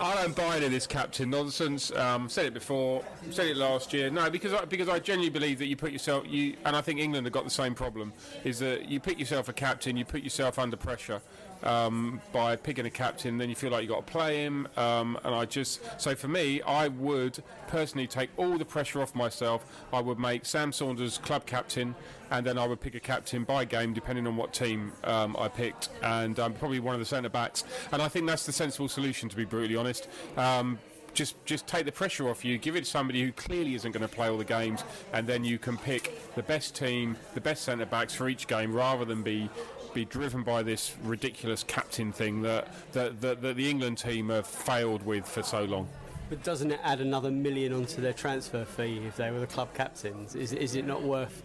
I 0.00 0.20
don't 0.22 0.34
buy 0.34 0.56
any 0.56 0.66
of 0.66 0.72
this 0.72 0.86
captain 0.86 1.30
nonsense. 1.30 1.92
Um, 1.92 2.28
said 2.28 2.46
it 2.46 2.54
before, 2.54 3.04
said 3.30 3.46
it 3.46 3.56
last 3.56 3.92
year. 3.92 4.10
No, 4.10 4.28
because 4.30 4.52
I, 4.52 4.64
because 4.64 4.88
I 4.88 4.98
genuinely 4.98 5.30
believe 5.30 5.58
that 5.58 5.66
you 5.66 5.76
put 5.76 5.92
yourself 5.92 6.24
you 6.26 6.56
and 6.64 6.74
I 6.74 6.80
think 6.80 7.00
England 7.00 7.26
have 7.26 7.32
got 7.32 7.44
the 7.44 7.50
same 7.50 7.74
problem. 7.74 8.12
Is 8.44 8.58
that 8.58 8.88
you 8.88 8.98
pick 8.98 9.18
yourself 9.18 9.48
a 9.48 9.52
captain, 9.52 9.96
you 9.96 10.04
put 10.04 10.22
yourself 10.22 10.58
under 10.58 10.76
pressure. 10.76 11.20
Um, 11.64 12.20
by 12.30 12.56
picking 12.56 12.84
a 12.84 12.90
captain, 12.90 13.38
then 13.38 13.48
you 13.48 13.54
feel 13.54 13.70
like 13.70 13.82
you've 13.82 13.90
got 13.90 14.06
to 14.06 14.12
play 14.12 14.44
him. 14.44 14.68
Um, 14.76 15.18
and 15.24 15.34
I 15.34 15.46
just, 15.46 15.80
so 15.98 16.14
for 16.14 16.28
me, 16.28 16.60
I 16.60 16.88
would 16.88 17.42
personally 17.68 18.06
take 18.06 18.28
all 18.36 18.58
the 18.58 18.66
pressure 18.66 19.00
off 19.00 19.14
myself. 19.14 19.64
I 19.90 20.00
would 20.00 20.18
make 20.18 20.44
Sam 20.44 20.72
Saunders 20.72 21.16
club 21.16 21.46
captain, 21.46 21.94
and 22.30 22.44
then 22.44 22.58
I 22.58 22.66
would 22.66 22.80
pick 22.80 22.94
a 22.94 23.00
captain 23.00 23.44
by 23.44 23.64
game, 23.64 23.94
depending 23.94 24.26
on 24.26 24.36
what 24.36 24.52
team 24.52 24.92
um, 25.04 25.36
I 25.38 25.48
picked, 25.48 25.88
and 26.02 26.38
um, 26.38 26.52
probably 26.52 26.80
one 26.80 26.94
of 26.94 27.00
the 27.00 27.06
centre 27.06 27.30
backs. 27.30 27.64
And 27.92 28.02
I 28.02 28.08
think 28.08 28.26
that's 28.26 28.44
the 28.44 28.52
sensible 28.52 28.88
solution, 28.88 29.30
to 29.30 29.36
be 29.36 29.46
brutally 29.46 29.76
honest. 29.76 30.06
Um, 30.36 30.78
just 31.14 31.36
just 31.44 31.66
take 31.66 31.86
the 31.86 31.92
pressure 31.92 32.28
off 32.28 32.44
you, 32.44 32.58
give 32.58 32.76
it 32.76 32.80
to 32.80 32.90
somebody 32.90 33.22
who 33.22 33.32
clearly 33.32 33.74
isn't 33.76 33.92
going 33.92 34.06
to 34.06 34.12
play 34.12 34.28
all 34.28 34.36
the 34.36 34.44
games, 34.44 34.82
and 35.12 35.26
then 35.26 35.44
you 35.44 35.58
can 35.58 35.76
pick 35.78 36.34
the 36.34 36.42
best 36.42 36.74
team, 36.74 37.16
the 37.34 37.40
best 37.40 37.62
centre 37.62 37.86
backs 37.86 38.14
for 38.14 38.28
each 38.28 38.46
game, 38.48 38.74
rather 38.74 39.04
than 39.04 39.22
be 39.22 39.48
be 39.94 40.04
driven 40.04 40.42
by 40.42 40.62
this 40.62 40.94
ridiculous 41.04 41.62
captain 41.62 42.12
thing 42.12 42.42
that, 42.42 42.68
that, 42.92 43.20
that, 43.20 43.40
that 43.40 43.56
the 43.56 43.70
England 43.70 43.98
team 43.98 44.28
have 44.28 44.46
failed 44.46 45.04
with 45.06 45.26
for 45.26 45.42
so 45.42 45.64
long. 45.64 45.88
But 46.28 46.42
doesn't 46.42 46.70
it 46.70 46.80
add 46.82 47.00
another 47.00 47.30
million 47.30 47.72
onto 47.72 48.00
their 48.00 48.12
transfer 48.12 48.64
fee 48.64 49.02
if 49.06 49.16
they 49.16 49.30
were 49.30 49.40
the 49.40 49.46
club 49.46 49.72
captains? 49.74 50.34
Is, 50.34 50.52
is 50.52 50.74
it 50.74 50.86
not 50.86 51.02
worth 51.02 51.42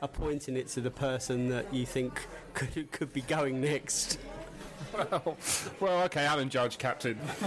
appointing 0.00 0.56
it 0.56 0.68
to 0.68 0.80
the 0.80 0.90
person 0.90 1.48
that 1.48 1.72
you 1.74 1.84
think 1.84 2.26
could, 2.54 2.90
could 2.92 3.12
be 3.12 3.22
going 3.22 3.60
next? 3.60 4.18
Well, 4.92 5.36
well, 5.80 6.02
okay, 6.04 6.24
Alan 6.24 6.48
Judge, 6.48 6.78
captain. 6.78 7.18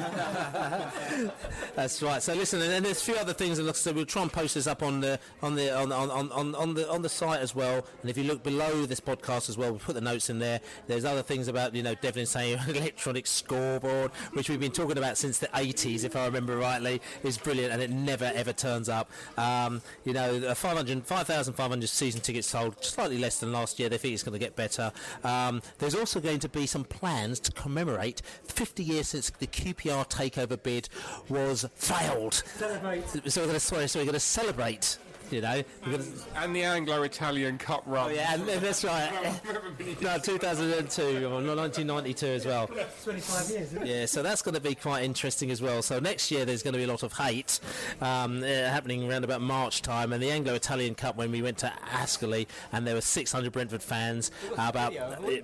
That's 1.75 2.01
right. 2.01 2.21
So 2.21 2.34
listen, 2.34 2.61
and 2.61 2.86
there's 2.86 3.01
a 3.01 3.05
few 3.05 3.15
other 3.15 3.34
things, 3.34 3.59
and 3.59 3.75
said, 3.75 3.95
we'll 3.95 4.05
try 4.05 4.21
and 4.21 4.32
post 4.32 4.55
this 4.55 4.67
up 4.67 4.84
on 4.84 5.01
the 5.01 5.19
on 5.41 5.55
the 5.55 5.75
on, 5.75 5.91
on, 5.91 6.32
on, 6.32 6.55
on 6.55 6.73
the 6.73 6.89
on 6.89 7.01
the 7.01 7.09
site 7.09 7.39
as 7.39 7.55
well. 7.55 7.86
And 8.01 8.09
if 8.09 8.17
you 8.17 8.23
look 8.23 8.43
below 8.43 8.86
this 8.86 8.99
podcast 8.99 9.49
as 9.49 9.57
well, 9.57 9.71
we'll 9.71 9.79
put 9.79 9.95
the 9.95 10.01
notes 10.01 10.29
in 10.29 10.39
there. 10.39 10.59
There's 10.88 11.05
other 11.05 11.21
things 11.21 11.47
about 11.47 11.73
you 11.73 11.84
know 11.84 11.95
Devlin 11.95 12.25
saying 12.25 12.59
electronic 12.67 13.27
scoreboard, 13.27 14.11
which 14.34 14.49
we've 14.49 14.59
been 14.59 14.71
talking 14.71 14.97
about 14.97 15.17
since 15.17 15.39
the 15.39 15.47
80s, 15.47 16.03
if 16.03 16.15
I 16.15 16.25
remember 16.25 16.57
rightly, 16.57 17.01
is 17.23 17.38
brilliant, 17.38 17.73
and 17.73 17.82
it 17.82 17.89
never 17.89 18.32
ever 18.36 18.53
turns 18.53 18.89
up. 18.89 19.09
Um, 19.38 19.82
you 20.05 20.13
know, 20.13 20.53
500 20.53 21.05
5,500 21.05 21.89
season 21.89 22.21
tickets 22.21 22.47
sold, 22.47 22.84
slightly 22.84 23.17
less 23.17 23.39
than 23.39 23.51
last 23.51 23.79
year. 23.79 23.89
They 23.89 23.97
think 23.97 24.13
it's 24.13 24.23
going 24.23 24.34
to 24.34 24.39
get 24.39 24.55
better. 24.55 24.91
Um, 25.23 25.61
there's 25.79 25.95
also 25.95 26.19
going 26.19 26.39
to 26.39 26.49
be 26.49 26.65
some 26.65 26.84
plans 26.84 27.20
to 27.30 27.51
commemorate 27.51 28.22
50 28.43 28.84
years 28.84 29.09
since 29.09 29.30
the 29.30 29.47
QPR 29.47 30.09
takeover 30.09 30.61
bid 30.61 30.89
was 31.30 31.65
failed. 31.76 32.34
Celebrate. 32.34 33.07
So 33.07 33.41
we're 33.41 33.47
going 33.47 33.53
to 33.53 33.59
sorry, 33.59 33.88
so 33.88 33.99
we're 33.99 34.05
going 34.05 34.13
to 34.13 34.19
celebrate. 34.19 34.97
You 35.32 35.41
know, 35.41 35.63
we're 35.88 35.99
and 36.36 36.55
the 36.55 36.63
Anglo-Italian 36.63 37.57
Cup 37.57 37.84
run. 37.86 38.11
oh 38.11 38.13
yeah, 38.13 38.34
and 38.34 38.47
that's 38.47 38.84
right. 38.84 39.11
no, 40.01 40.17
2002 40.17 41.25
or 41.25 41.41
1992 41.41 42.25
as 42.25 42.45
well. 42.45 42.67
25 42.67 43.49
years. 43.49 43.75
Yeah, 43.84 44.05
so 44.05 44.21
that's 44.21 44.41
going 44.41 44.55
to 44.55 44.61
be 44.61 44.75
quite 44.75 45.03
interesting 45.03 45.51
as 45.51 45.61
well. 45.61 45.82
So 45.82 45.99
next 45.99 46.32
year 46.32 46.43
there's 46.43 46.63
going 46.63 46.73
to 46.73 46.79
be 46.79 46.84
a 46.84 46.88
lot 46.88 47.03
of 47.03 47.13
hate 47.13 47.59
um, 48.01 48.43
uh, 48.43 48.45
happening 48.45 49.09
around 49.09 49.23
about 49.23 49.41
March 49.41 49.82
time, 49.82 50.11
and 50.11 50.21
the 50.21 50.32
Anglo-Italian 50.32 50.95
Cup 50.95 51.15
when 51.15 51.32
we 51.32 51.41
went 51.41 51.57
to 51.59 51.71
Ascoli, 51.91 52.47
and 52.73 52.86
there 52.86 52.95
were 52.95 53.01
600 53.01 53.51
Brentford 53.51 53.84
fans. 53.84 54.32
Uh, 54.57 54.67
about 54.67 54.93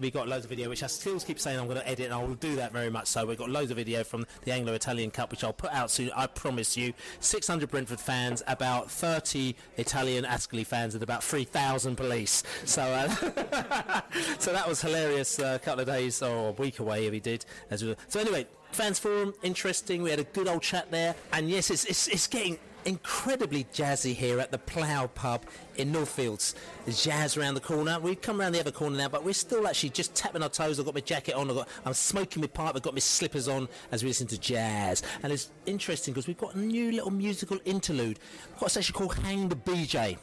we 0.02 0.12
got 0.12 0.28
loads 0.28 0.46
of 0.46 0.50
video, 0.50 0.70
which 0.70 0.84
I 0.84 0.88
still 0.88 1.20
keep 1.20 1.40
saying 1.40 1.60
I'm 1.60 1.68
going 1.68 1.80
to 1.80 1.88
edit, 1.88 2.06
and 2.06 2.14
I 2.14 2.22
will 2.22 2.36
do 2.36 2.56
that 2.58 2.74
very 2.74 2.90
much. 2.90 3.08
So 3.08 3.26
we've 3.26 3.38
got 3.38 3.50
loads 3.50 3.72
of 3.72 3.78
video 3.78 4.04
from 4.04 4.26
the 4.44 4.52
Anglo-Italian 4.52 5.12
Cup, 5.12 5.32
which 5.32 5.44
I'll 5.44 5.54
put 5.54 5.72
out 5.72 5.92
soon. 5.92 6.12
I 6.16 6.28
promise 6.28 6.76
you. 6.76 6.94
600 7.20 7.70
Brentford 7.70 8.00
fans, 8.00 8.44
about 8.48 8.92
30 8.92 9.56
Italian 9.78 10.26
Ascoli 10.26 10.66
fans, 10.66 10.94
and 10.94 11.04
about 11.04 11.24
3,000 11.24 11.96
police. 11.96 12.44
So 12.66 12.82
uh, 12.82 13.08
so 14.40 14.52
that 14.54 14.68
was 14.68 14.82
hilarious. 14.82 15.40
uh, 15.40 15.54
A 15.56 15.60
couple 15.64 15.82
of 15.82 15.88
days 15.88 16.22
or 16.22 16.50
a 16.50 16.52
week 16.52 16.80
away 16.80 17.06
if 17.08 17.14
he 17.14 17.20
did. 17.20 17.46
As 17.70 17.84
we, 17.84 17.96
so 18.08 18.20
anyway, 18.20 18.48
fans 18.72 19.00
forum, 19.00 19.34
interesting. 19.44 20.02
We 20.02 20.10
had 20.10 20.20
a 20.20 20.24
good 20.26 20.48
old 20.48 20.62
chat 20.62 20.92
there, 20.92 21.16
and 21.34 21.50
yes, 21.50 21.70
it's 21.72 21.86
it's, 21.86 22.08
it's 22.08 22.28
getting 22.28 22.58
incredibly 22.88 23.66
jazzy 23.66 24.16
here 24.16 24.40
at 24.40 24.50
the 24.50 24.58
Plough 24.58 25.08
Pub 25.08 25.44
in 25.76 25.92
Northfields. 25.92 26.56
Jazz 26.90 27.36
around 27.36 27.56
the 27.56 27.60
corner. 27.60 28.00
We've 28.00 28.20
come 28.20 28.40
around 28.40 28.54
the 28.54 28.62
other 28.62 28.72
corner 28.72 28.96
now, 28.98 29.10
but 29.10 29.26
we're 29.26 29.34
still 29.34 29.68
actually 29.68 29.90
just 29.90 30.16
tapping 30.16 30.42
our 30.42 30.48
toes. 30.48 30.80
I've 30.80 30.86
got 30.86 30.96
my 30.96 31.02
jacket 31.02 31.36
on. 31.36 31.50
I've 31.50 31.58
got, 31.58 31.68
I'm 31.86 31.94
smoking 31.94 32.42
my 32.42 32.48
pipe. 32.48 32.78
I've 32.78 32.82
got 32.82 32.94
my 32.94 33.00
slippers 33.00 33.50
on 33.50 33.68
as 33.92 34.04
we 34.04 34.10
listen 34.10 34.28
to 34.28 34.40
jazz. 34.40 35.04
And 35.22 35.34
it's 35.34 35.52
interesting 35.66 36.14
because 36.14 36.28
we've 36.28 36.38
got 36.38 36.56
a 36.56 36.60
new 36.60 36.94
little 36.94 37.12
musical 37.12 37.60
interlude. 37.66 38.20
We've 38.52 38.60
got 38.62 38.68
a 38.68 38.70
section 38.70 38.96
called 38.96 39.16
Hang 39.16 39.50
the 39.50 39.58
BeeJay. 39.58 40.18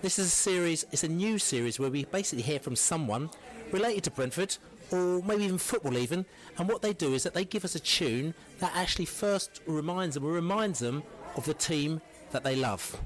This 0.00 0.18
is 0.18 0.28
a 0.28 0.30
series, 0.30 0.86
it's 0.92 1.04
a 1.04 1.08
new 1.08 1.38
series 1.38 1.78
where 1.78 1.90
we 1.90 2.06
basically 2.06 2.42
hear 2.42 2.58
from 2.58 2.76
someone 2.76 3.28
related 3.72 4.04
to 4.04 4.10
Brentford 4.10 4.56
or 4.90 5.22
maybe 5.22 5.44
even 5.44 5.58
football 5.58 5.98
even 5.98 6.24
and 6.58 6.68
what 6.68 6.80
they 6.80 6.92
do 6.92 7.14
is 7.14 7.24
that 7.24 7.34
they 7.34 7.44
give 7.44 7.64
us 7.64 7.74
a 7.74 7.80
tune 7.80 8.32
that 8.60 8.70
actually 8.74 9.04
first 9.04 9.60
reminds 9.66 10.14
them 10.14 10.24
or 10.24 10.30
reminds 10.30 10.78
them 10.78 11.02
of 11.36 11.44
the 11.44 11.54
team 11.54 12.00
that 12.32 12.42
they 12.42 12.56
love. 12.56 13.00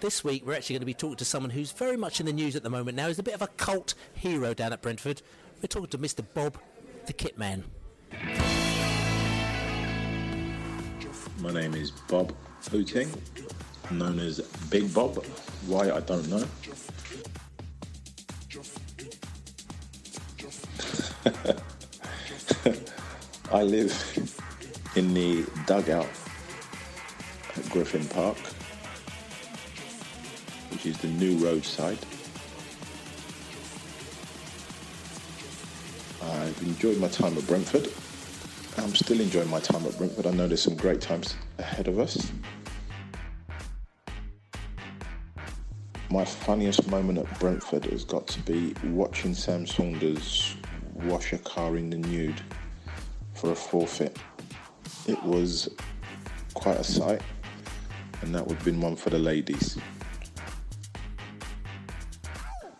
This 0.00 0.24
week 0.24 0.46
we're 0.46 0.54
actually 0.54 0.74
going 0.74 0.80
to 0.80 0.86
be 0.86 0.94
talking 0.94 1.16
to 1.16 1.24
someone 1.24 1.50
who's 1.50 1.72
very 1.72 1.96
much 1.96 2.20
in 2.20 2.26
the 2.26 2.32
news 2.32 2.56
at 2.56 2.62
the 2.62 2.70
moment 2.70 2.96
now. 2.96 3.08
He's 3.08 3.18
a 3.18 3.22
bit 3.22 3.34
of 3.34 3.42
a 3.42 3.48
cult 3.48 3.94
hero 4.14 4.54
down 4.54 4.72
at 4.72 4.82
Brentford. 4.82 5.22
We're 5.60 5.68
talking 5.68 5.90
to 5.90 5.98
Mr. 5.98 6.24
Bob, 6.34 6.58
the 7.06 7.12
Kit 7.12 7.38
Man. 7.38 7.64
My 11.40 11.52
name 11.52 11.74
is 11.74 11.90
Bob 11.90 12.32
Oteng, 12.64 13.08
known 13.90 14.18
as 14.18 14.40
Big 14.70 14.92
Bob. 14.94 15.24
Why, 15.66 15.90
I 15.90 16.00
don't 16.00 16.28
know. 16.28 16.44
I 23.52 23.62
live 23.62 23.92
in 24.96 25.14
the 25.14 25.44
dugout 25.66 26.08
at 27.56 27.68
Griffin 27.70 28.04
Park, 28.06 28.36
which 30.70 30.86
is 30.86 30.98
the 30.98 31.08
new 31.08 31.36
roadside. 31.38 31.98
I've 36.22 36.62
enjoyed 36.62 36.98
my 36.98 37.08
time 37.08 37.36
at 37.36 37.46
Brentford. 37.46 37.88
I'm 38.78 38.94
still 38.94 39.20
enjoying 39.20 39.50
my 39.50 39.60
time 39.60 39.84
at 39.86 39.96
Brentford. 39.98 40.26
I 40.26 40.30
know 40.30 40.46
there's 40.48 40.62
some 40.62 40.76
great 40.76 41.00
times 41.00 41.36
ahead 41.58 41.88
of 41.88 41.98
us. 41.98 42.32
My 46.10 46.24
funniest 46.24 46.88
moment 46.88 47.18
at 47.18 47.40
Brentford 47.40 47.86
has 47.86 48.04
got 48.04 48.26
to 48.28 48.40
be 48.40 48.74
watching 48.84 49.34
Sam 49.34 49.66
Saunders 49.66 50.56
wash 50.94 51.32
a 51.32 51.38
car 51.38 51.76
in 51.76 51.90
the 51.90 51.96
nude 51.96 52.40
for 53.34 53.52
a 53.52 53.54
forfeit. 53.54 54.18
It 55.06 55.22
was 55.22 55.68
quite 56.54 56.78
a 56.78 56.84
sight, 56.84 57.22
and 58.22 58.34
that 58.34 58.46
would 58.46 58.56
have 58.56 58.64
been 58.64 58.80
one 58.80 58.96
for 58.96 59.10
the 59.10 59.18
ladies. 59.18 59.78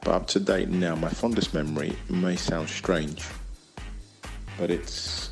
But 0.00 0.14
up 0.14 0.26
to 0.28 0.40
date 0.40 0.68
now, 0.68 0.96
my 0.96 1.08
fondest 1.08 1.54
memory 1.54 1.96
may 2.08 2.36
sound 2.36 2.68
strange, 2.68 3.24
but 4.58 4.70
it's 4.70 5.30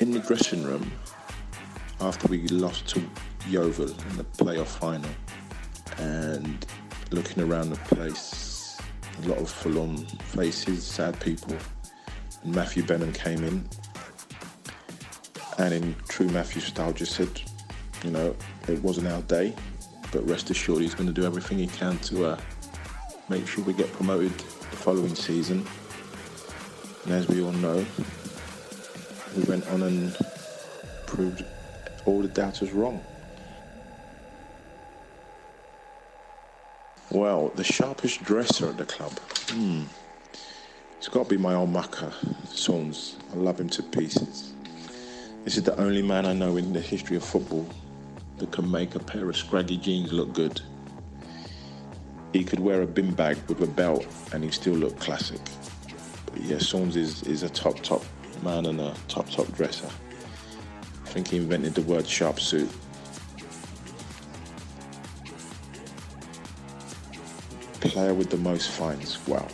in 0.00 0.10
the 0.10 0.18
dressing 0.18 0.64
room 0.64 0.90
after 2.00 2.28
we 2.28 2.46
lost 2.48 2.88
to 2.88 3.02
Yeovil 3.48 3.88
in 3.88 4.16
the 4.16 4.24
playoff 4.24 4.66
final 4.66 5.10
and 5.98 6.66
looking 7.10 7.42
around 7.42 7.70
the 7.70 7.76
place, 7.94 8.78
a 9.22 9.28
lot 9.28 9.38
of 9.38 9.48
full-on 9.48 9.96
faces, 9.96 10.84
sad 10.84 11.18
people. 11.20 11.56
And 12.42 12.54
Matthew 12.54 12.82
Benham 12.82 13.12
came 13.12 13.44
in 13.44 13.68
and 15.58 15.72
in 15.72 15.94
true 16.08 16.28
Matthew 16.28 16.60
style 16.60 16.92
just 16.92 17.12
said, 17.12 17.40
you 18.04 18.10
know, 18.10 18.34
it 18.68 18.82
wasn't 18.82 19.08
our 19.08 19.22
day, 19.22 19.54
but 20.12 20.26
rest 20.28 20.50
assured 20.50 20.82
he's 20.82 20.94
going 20.94 21.06
to 21.06 21.12
do 21.12 21.24
everything 21.24 21.58
he 21.58 21.66
can 21.66 21.98
to 21.98 22.26
uh, 22.26 22.40
make 23.28 23.46
sure 23.46 23.64
we 23.64 23.72
get 23.72 23.92
promoted 23.92 24.32
the 24.32 24.76
following 24.76 25.14
season. 25.14 25.66
And 27.04 27.14
as 27.14 27.28
we 27.28 27.42
all 27.42 27.52
know, 27.52 27.84
we 29.36 29.42
went 29.44 29.66
on 29.68 29.82
and 29.82 30.16
proved 31.06 31.44
all 32.04 32.22
the 32.22 32.28
doubters 32.28 32.72
wrong. 32.72 33.02
Well, 37.10 37.52
the 37.56 37.64
sharpest 37.64 38.22
dresser 38.22 38.68
at 38.68 38.78
the 38.78 38.84
club. 38.84 39.12
Hmm. 39.50 39.82
It's 40.96 41.08
got 41.08 41.24
to 41.24 41.28
be 41.28 41.36
my 41.36 41.54
old 41.54 41.70
mucker, 41.70 42.12
Saunds. 42.46 43.16
I 43.32 43.36
love 43.36 43.58
him 43.58 43.68
to 43.70 43.82
pieces. 43.82 44.52
This 45.44 45.56
is 45.56 45.64
the 45.64 45.76
only 45.80 46.00
man 46.00 46.24
I 46.24 46.32
know 46.32 46.56
in 46.56 46.72
the 46.72 46.80
history 46.80 47.16
of 47.16 47.24
football 47.24 47.68
that 48.42 48.50
can 48.50 48.68
make 48.68 48.96
a 48.96 48.98
pair 48.98 49.30
of 49.30 49.36
scraggy 49.36 49.76
jeans 49.76 50.12
look 50.12 50.32
good. 50.32 50.60
He 52.32 52.42
could 52.42 52.58
wear 52.58 52.82
a 52.82 52.86
bin 52.86 53.14
bag 53.14 53.38
with 53.46 53.62
a 53.62 53.68
belt 53.68 54.04
and 54.32 54.42
he 54.42 54.50
still 54.50 54.74
look 54.74 54.98
classic. 54.98 55.38
yeah, 56.34 56.58
Saunds 56.58 56.96
is, 56.96 57.22
is 57.22 57.44
a 57.44 57.48
top, 57.48 57.80
top 57.82 58.02
man 58.42 58.66
and 58.66 58.80
a 58.80 58.92
top, 59.06 59.30
top 59.30 59.46
dresser. 59.52 59.86
I 59.86 61.08
think 61.10 61.28
he 61.28 61.36
invented 61.36 61.76
the 61.76 61.82
word 61.82 62.04
sharp 62.04 62.40
suit. 62.40 62.68
Player 67.78 68.12
with 68.12 68.30
the 68.30 68.38
most 68.38 68.70
fines. 68.70 69.24
Wow. 69.28 69.46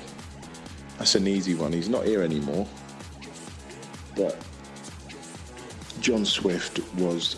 That's 0.96 1.14
an 1.14 1.28
easy 1.28 1.54
one. 1.54 1.74
He's 1.74 1.90
not 1.90 2.06
here 2.06 2.22
anymore. 2.22 2.66
But 4.16 4.42
John 6.00 6.24
Swift 6.24 6.80
was 6.94 7.36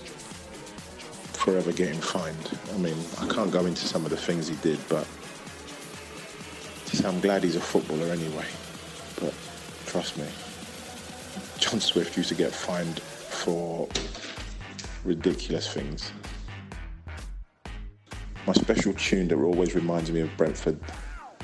forever 1.40 1.72
getting 1.72 2.00
fined. 2.00 2.58
I 2.74 2.76
mean, 2.76 2.96
I 3.18 3.26
can't 3.26 3.50
go 3.50 3.64
into 3.64 3.86
some 3.86 4.04
of 4.04 4.10
the 4.10 4.16
things 4.16 4.46
he 4.46 4.56
did, 4.56 4.78
but 4.88 5.06
I'm 7.04 7.18
glad 7.20 7.42
he's 7.42 7.56
a 7.56 7.60
footballer 7.60 8.12
anyway. 8.12 8.44
But 9.18 9.32
trust 9.86 10.18
me, 10.18 10.26
John 11.58 11.80
Swift 11.80 12.16
used 12.16 12.28
to 12.28 12.34
get 12.34 12.52
fined 12.52 13.00
for 13.00 13.88
ridiculous 15.02 15.72
things. 15.72 16.12
My 18.46 18.52
special 18.52 18.92
tune 18.92 19.28
that 19.28 19.38
always 19.38 19.74
reminds 19.74 20.10
me 20.10 20.20
of 20.20 20.36
Brentford 20.36 20.78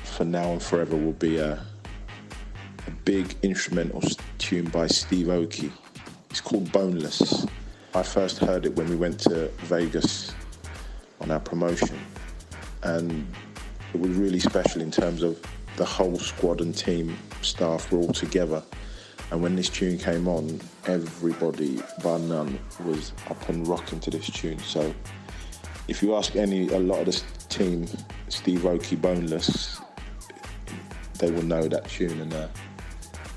for 0.03 0.25
now 0.25 0.51
and 0.51 0.61
forever 0.61 0.95
will 0.95 1.13
be 1.13 1.37
a, 1.37 1.53
a 1.53 2.91
big 3.03 3.35
instrumental 3.41 4.03
tune 4.37 4.65
by 4.69 4.85
Steve 4.85 5.27
Aoki. 5.27 5.71
It's 6.29 6.41
called 6.41 6.71
Boneless. 6.71 7.47
I 7.97 8.03
first 8.03 8.37
heard 8.37 8.67
it 8.67 8.75
when 8.75 8.87
we 8.89 8.95
went 8.95 9.19
to 9.21 9.47
Vegas 9.63 10.31
on 11.19 11.31
our 11.31 11.39
promotion, 11.39 11.99
and 12.83 13.27
it 13.91 13.99
was 13.99 14.11
really 14.11 14.39
special 14.39 14.83
in 14.83 14.91
terms 14.91 15.23
of 15.23 15.41
the 15.77 15.85
whole 15.85 16.19
squad 16.19 16.61
and 16.61 16.77
team 16.77 17.17
staff 17.41 17.91
were 17.91 17.97
all 17.97 18.13
together. 18.13 18.61
And 19.31 19.41
when 19.41 19.55
this 19.55 19.67
tune 19.67 19.97
came 19.97 20.27
on, 20.27 20.61
everybody, 20.85 21.81
bar 22.03 22.19
none, 22.19 22.59
was 22.83 23.13
up 23.31 23.49
and 23.49 23.67
rocking 23.67 23.99
to 24.01 24.11
this 24.11 24.29
tune. 24.29 24.59
So 24.59 24.93
if 25.87 26.03
you 26.03 26.15
ask 26.15 26.35
any, 26.35 26.69
a 26.69 26.79
lot 26.79 26.99
of 26.99 27.07
this 27.07 27.23
team, 27.49 27.87
Steve 28.29 28.59
Aoki, 28.59 29.01
Boneless, 29.01 29.81
they 31.17 31.31
will 31.31 31.41
know 31.41 31.67
that 31.67 31.89
tune, 31.89 32.21
and 32.21 32.31
uh, 32.31 32.47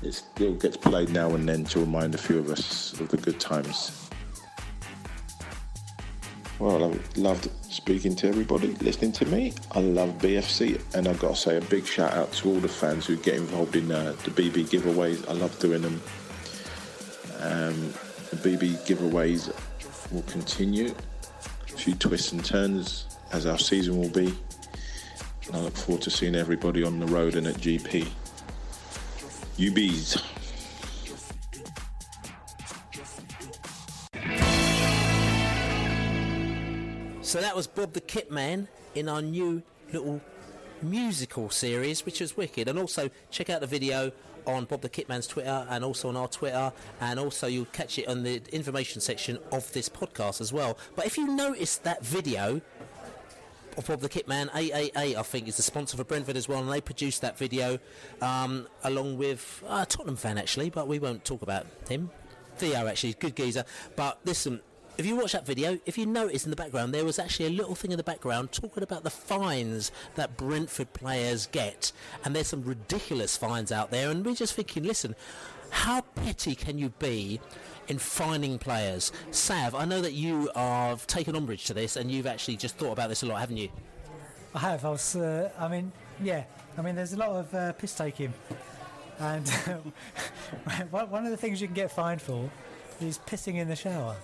it 0.03 0.13
still 0.13 0.53
gets 0.53 0.77
played 0.77 1.09
now 1.09 1.31
and 1.31 1.49
then 1.49 1.63
to 1.65 1.79
remind 1.79 2.13
a 2.13 2.19
few 2.19 2.37
of 2.37 2.51
us 2.51 2.93
of 2.99 3.07
the 3.09 3.17
good 3.17 3.39
times. 3.39 4.10
Well, 6.61 6.93
I 6.93 7.19
loved 7.19 7.49
speaking 7.71 8.15
to 8.17 8.27
everybody, 8.27 8.75
listening 8.75 9.13
to 9.13 9.25
me. 9.25 9.55
I 9.71 9.79
love 9.79 10.19
BFC, 10.19 10.79
and 10.93 11.07
I've 11.07 11.17
got 11.17 11.29
to 11.29 11.35
say 11.35 11.57
a 11.57 11.61
big 11.61 11.87
shout 11.87 12.13
out 12.13 12.31
to 12.33 12.49
all 12.49 12.59
the 12.59 12.67
fans 12.67 13.07
who 13.07 13.15
get 13.15 13.33
involved 13.33 13.75
in 13.75 13.91
uh, 13.91 14.13
the 14.23 14.29
BB 14.29 14.65
giveaways. 14.65 15.27
I 15.27 15.33
love 15.33 15.57
doing 15.57 15.81
them. 15.81 15.99
Um, 17.39 17.91
the 18.29 18.35
BB 18.35 18.77
giveaways 18.85 19.51
will 20.11 20.21
continue. 20.21 20.93
A 21.73 21.77
few 21.77 21.95
twists 21.95 22.31
and 22.31 22.45
turns 22.45 23.07
as 23.31 23.47
our 23.47 23.57
season 23.57 23.97
will 23.97 24.09
be. 24.09 24.31
And 25.47 25.55
I 25.55 25.61
look 25.61 25.75
forward 25.75 26.03
to 26.03 26.11
seeing 26.11 26.35
everybody 26.35 26.83
on 26.83 26.99
the 26.99 27.07
road 27.07 27.33
and 27.33 27.47
at 27.47 27.55
GP. 27.55 28.07
UBs. 29.57 30.40
So 37.31 37.39
that 37.39 37.55
was 37.55 37.65
Bob 37.65 37.93
the 37.93 38.01
Kit 38.01 38.29
Man 38.29 38.67
in 38.93 39.07
our 39.07 39.21
new 39.21 39.63
little 39.93 40.19
musical 40.81 41.49
series, 41.49 42.05
which 42.05 42.19
was 42.19 42.35
wicked. 42.35 42.67
And 42.67 42.77
also 42.77 43.09
check 43.29 43.49
out 43.49 43.61
the 43.61 43.67
video 43.67 44.11
on 44.45 44.65
Bob 44.65 44.81
the 44.81 44.89
Kitman's 44.89 45.27
Twitter 45.27 45.65
and 45.69 45.85
also 45.85 46.09
on 46.09 46.17
our 46.17 46.27
Twitter, 46.27 46.73
and 46.99 47.17
also 47.17 47.47
you'll 47.47 47.63
catch 47.67 47.97
it 47.97 48.09
on 48.09 48.23
the 48.23 48.41
information 48.53 48.99
section 48.99 49.39
of 49.53 49.71
this 49.71 49.87
podcast 49.87 50.41
as 50.41 50.51
well. 50.51 50.77
But 50.97 51.05
if 51.05 51.17
you 51.17 51.25
notice 51.25 51.77
that 51.77 52.03
video 52.03 52.59
of 53.77 53.87
Bob 53.87 54.01
the 54.01 54.09
Kitman, 54.09 54.49
AAA, 54.49 55.15
I 55.15 55.23
think, 55.23 55.47
is 55.47 55.55
the 55.55 55.63
sponsor 55.63 55.95
for 55.95 56.03
Brentford 56.03 56.35
as 56.35 56.49
well, 56.49 56.59
and 56.59 56.69
they 56.69 56.81
produced 56.81 57.21
that 57.21 57.37
video 57.37 57.79
um, 58.21 58.67
along 58.83 59.17
with 59.17 59.63
a 59.69 59.85
Tottenham 59.85 60.17
fan 60.17 60.37
actually, 60.37 60.69
but 60.69 60.89
we 60.89 60.99
won't 60.99 61.23
talk 61.23 61.43
about 61.43 61.65
him. 61.87 62.09
Theo 62.57 62.87
actually, 62.87 63.13
good 63.13 63.37
geezer. 63.37 63.63
But 63.95 64.19
listen, 64.25 64.59
if 65.01 65.07
you 65.07 65.15
watch 65.15 65.31
that 65.31 65.47
video, 65.47 65.79
if 65.87 65.97
you 65.97 66.05
notice 66.05 66.45
in 66.45 66.51
the 66.51 66.55
background, 66.55 66.93
there 66.93 67.03
was 67.03 67.17
actually 67.17 67.47
a 67.47 67.49
little 67.49 67.73
thing 67.73 67.89
in 67.89 67.97
the 67.97 68.03
background 68.03 68.51
talking 68.51 68.83
about 68.83 69.03
the 69.03 69.09
fines 69.09 69.91
that 70.13 70.37
Brentford 70.37 70.93
players 70.93 71.47
get, 71.47 71.91
and 72.23 72.35
there's 72.35 72.45
some 72.45 72.61
ridiculous 72.61 73.35
fines 73.35 73.71
out 73.71 73.89
there, 73.89 74.11
and 74.11 74.23
we're 74.23 74.35
just 74.35 74.53
thinking, 74.53 74.83
listen, 74.83 75.15
how 75.71 76.01
petty 76.01 76.53
can 76.53 76.77
you 76.77 76.89
be? 76.99 77.41
In 77.87 77.97
fining 77.97 78.59
players, 78.59 79.11
Sav, 79.31 79.73
I 79.73 79.85
know 79.85 80.01
that 80.01 80.13
you 80.13 80.51
have 80.55 81.07
taken 81.07 81.35
umbrage 81.35 81.65
to 81.65 81.73
this, 81.73 81.95
and 81.95 82.11
you've 82.11 82.27
actually 82.27 82.55
just 82.55 82.77
thought 82.77 82.91
about 82.91 83.09
this 83.09 83.23
a 83.23 83.25
lot, 83.25 83.39
haven't 83.39 83.57
you? 83.57 83.69
I 84.53 84.59
have. 84.59 84.85
I 84.85 84.91
was. 84.91 85.15
Uh, 85.15 85.49
I 85.57 85.67
mean, 85.67 85.91
yeah. 86.21 86.43
I 86.77 86.83
mean, 86.83 86.95
there's 86.95 87.13
a 87.13 87.17
lot 87.17 87.31
of 87.31 87.53
uh, 87.55 87.73
piss 87.73 87.95
taking, 87.95 88.33
and 89.19 89.49
one 90.91 91.25
of 91.25 91.31
the 91.31 91.37
things 91.37 91.59
you 91.59 91.67
can 91.67 91.73
get 91.73 91.91
fined 91.91 92.21
for 92.21 92.49
is 93.01 93.17
pissing 93.17 93.55
in 93.55 93.67
the 93.67 93.75
shower. 93.75 94.15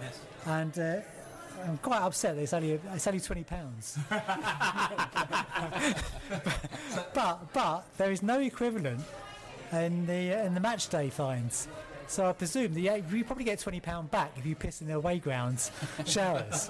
Yes. 0.00 0.20
And 0.46 0.78
uh, 0.78 1.00
I'm 1.64 1.78
quite 1.78 2.02
upset 2.02 2.36
that 2.36 2.42
it's 2.42 2.52
only 2.52 2.78
it's 2.92 3.06
only 3.06 3.20
twenty 3.20 3.44
pounds. 3.44 3.98
but 7.14 7.52
but 7.52 7.84
there 7.96 8.12
is 8.12 8.22
no 8.22 8.38
equivalent 8.40 9.00
in 9.72 10.06
the 10.06 10.44
in 10.44 10.54
the 10.54 10.60
match 10.60 10.88
day 10.88 11.10
fines. 11.10 11.68
So 12.08 12.28
I 12.28 12.32
presume 12.32 12.74
the 12.74 13.02
you 13.10 13.24
probably 13.24 13.44
get 13.44 13.58
twenty 13.58 13.80
pound 13.80 14.10
back 14.10 14.32
if 14.36 14.46
you 14.46 14.54
piss 14.54 14.80
in 14.80 14.86
the 14.88 14.94
away 14.94 15.18
grounds 15.18 15.70
showers. 16.06 16.68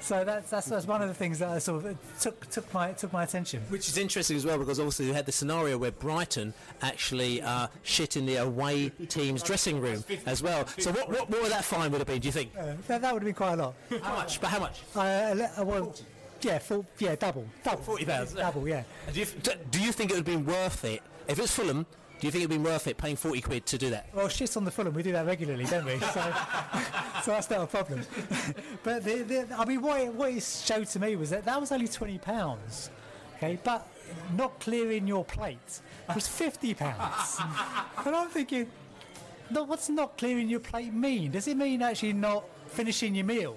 so 0.00 0.24
that's, 0.24 0.50
that's 0.50 0.66
that's 0.68 0.86
one 0.86 1.02
of 1.02 1.08
the 1.08 1.14
things 1.14 1.38
that 1.38 1.48
I 1.48 1.58
sort 1.58 1.84
of 1.86 1.98
took 2.20 2.48
took 2.50 2.72
my 2.74 2.92
took 2.92 3.12
my 3.12 3.24
attention. 3.24 3.62
Which 3.68 3.88
is 3.88 3.96
interesting 3.98 4.36
as 4.36 4.44
well 4.44 4.58
because 4.58 4.78
obviously 4.78 5.06
you 5.06 5.14
had 5.14 5.26
the 5.26 5.32
scenario 5.32 5.78
where 5.78 5.92
Brighton 5.92 6.52
actually 6.82 7.42
uh, 7.42 7.68
shit 7.82 8.16
in 8.16 8.26
the 8.26 8.36
away 8.36 8.90
team's 9.08 9.42
dressing 9.42 9.80
room 9.80 10.04
as 10.26 10.42
well. 10.42 10.66
So 10.78 10.92
what, 10.92 11.08
what 11.10 11.30
more 11.30 11.40
of 11.40 11.48
that 11.50 11.64
fine 11.64 11.90
would 11.92 11.98
have 11.98 12.06
been, 12.06 12.20
do 12.20 12.28
you 12.28 12.32
think? 12.32 12.52
Uh, 12.58 12.74
that, 12.88 13.00
that 13.02 13.12
would 13.12 13.22
have 13.22 13.26
been 13.26 13.34
quite 13.34 13.54
a 13.54 13.56
lot. 13.56 13.74
How 14.02 14.16
much? 14.16 14.40
But 14.40 14.50
how 14.50 14.60
much? 14.60 14.80
Uh, 14.94 15.34
le- 15.36 15.50
uh, 15.60 15.64
well, 15.64 15.94
yeah, 16.42 16.58
full, 16.58 16.84
yeah, 16.98 17.14
double, 17.16 17.46
double, 17.64 17.82
Forty 17.82 18.04
pounds. 18.04 18.34
double, 18.34 18.68
yeah. 18.68 18.82
Do 19.12 19.20
you, 19.20 19.26
do 19.70 19.80
you 19.80 19.90
think 19.92 20.10
it 20.10 20.14
would 20.16 20.26
have 20.28 20.36
been 20.36 20.44
worth 20.46 20.84
it 20.84 21.02
if 21.28 21.38
it's 21.38 21.52
Fulham? 21.54 21.86
Do 22.18 22.26
you 22.26 22.30
think 22.30 22.44
it 22.44 22.48
would 22.48 22.62
be 22.62 22.64
worth 22.64 22.86
it 22.86 22.96
paying 22.96 23.16
forty 23.16 23.40
quid 23.40 23.66
to 23.66 23.78
do 23.78 23.90
that? 23.90 24.06
Well, 24.14 24.28
shit 24.28 24.56
on 24.56 24.64
the 24.64 24.70
Fulham, 24.70 24.94
we 24.94 25.02
do 25.02 25.12
that 25.12 25.26
regularly, 25.26 25.64
don't 25.64 25.84
we? 25.84 25.96
So, 26.06 26.32
so 27.22 27.30
that's 27.32 27.50
not 27.50 27.62
a 27.62 27.66
problem. 27.66 28.00
but 28.82 29.04
the, 29.04 29.22
the, 29.22 29.48
I 29.56 29.64
mean, 29.64 29.82
what 29.82 30.00
it, 30.00 30.14
what 30.14 30.32
it 30.32 30.42
showed 30.42 30.86
to 30.88 31.00
me 31.00 31.16
was 31.16 31.30
that 31.30 31.44
that 31.44 31.60
was 31.60 31.72
only 31.72 31.88
twenty 31.88 32.18
pounds, 32.18 32.90
okay, 33.36 33.58
but 33.62 33.86
not 34.34 34.58
clearing 34.60 35.06
your 35.06 35.24
plate 35.24 35.80
was 36.14 36.26
fifty 36.26 36.72
pounds. 36.72 37.38
and 38.06 38.14
I'm 38.14 38.28
thinking, 38.28 38.70
no, 39.50 39.64
what's 39.64 39.88
not 39.88 40.16
clearing 40.16 40.48
your 40.48 40.60
plate 40.60 40.94
mean? 40.94 41.32
Does 41.32 41.48
it 41.48 41.56
mean 41.56 41.82
actually 41.82 42.14
not 42.14 42.44
finishing 42.68 43.14
your 43.14 43.26
meal? 43.26 43.56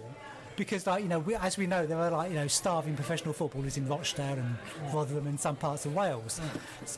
Because, 0.60 0.86
like 0.86 1.04
you 1.04 1.08
know, 1.08 1.20
we, 1.20 1.36
as 1.36 1.58
we 1.58 1.68
know, 1.68 1.86
there 1.86 1.98
are 1.98 2.12
like 2.12 2.32
you 2.32 2.36
know 2.36 2.48
starving 2.48 2.94
professional 2.94 3.34
footballers 3.34 3.78
in 3.78 3.88
Rochdale 3.88 4.34
and 4.34 4.58
Rotherham 4.94 5.26
and 5.28 5.40
some 5.40 5.56
parts 5.56 5.86
of 5.86 5.96
Wales. 5.96 6.42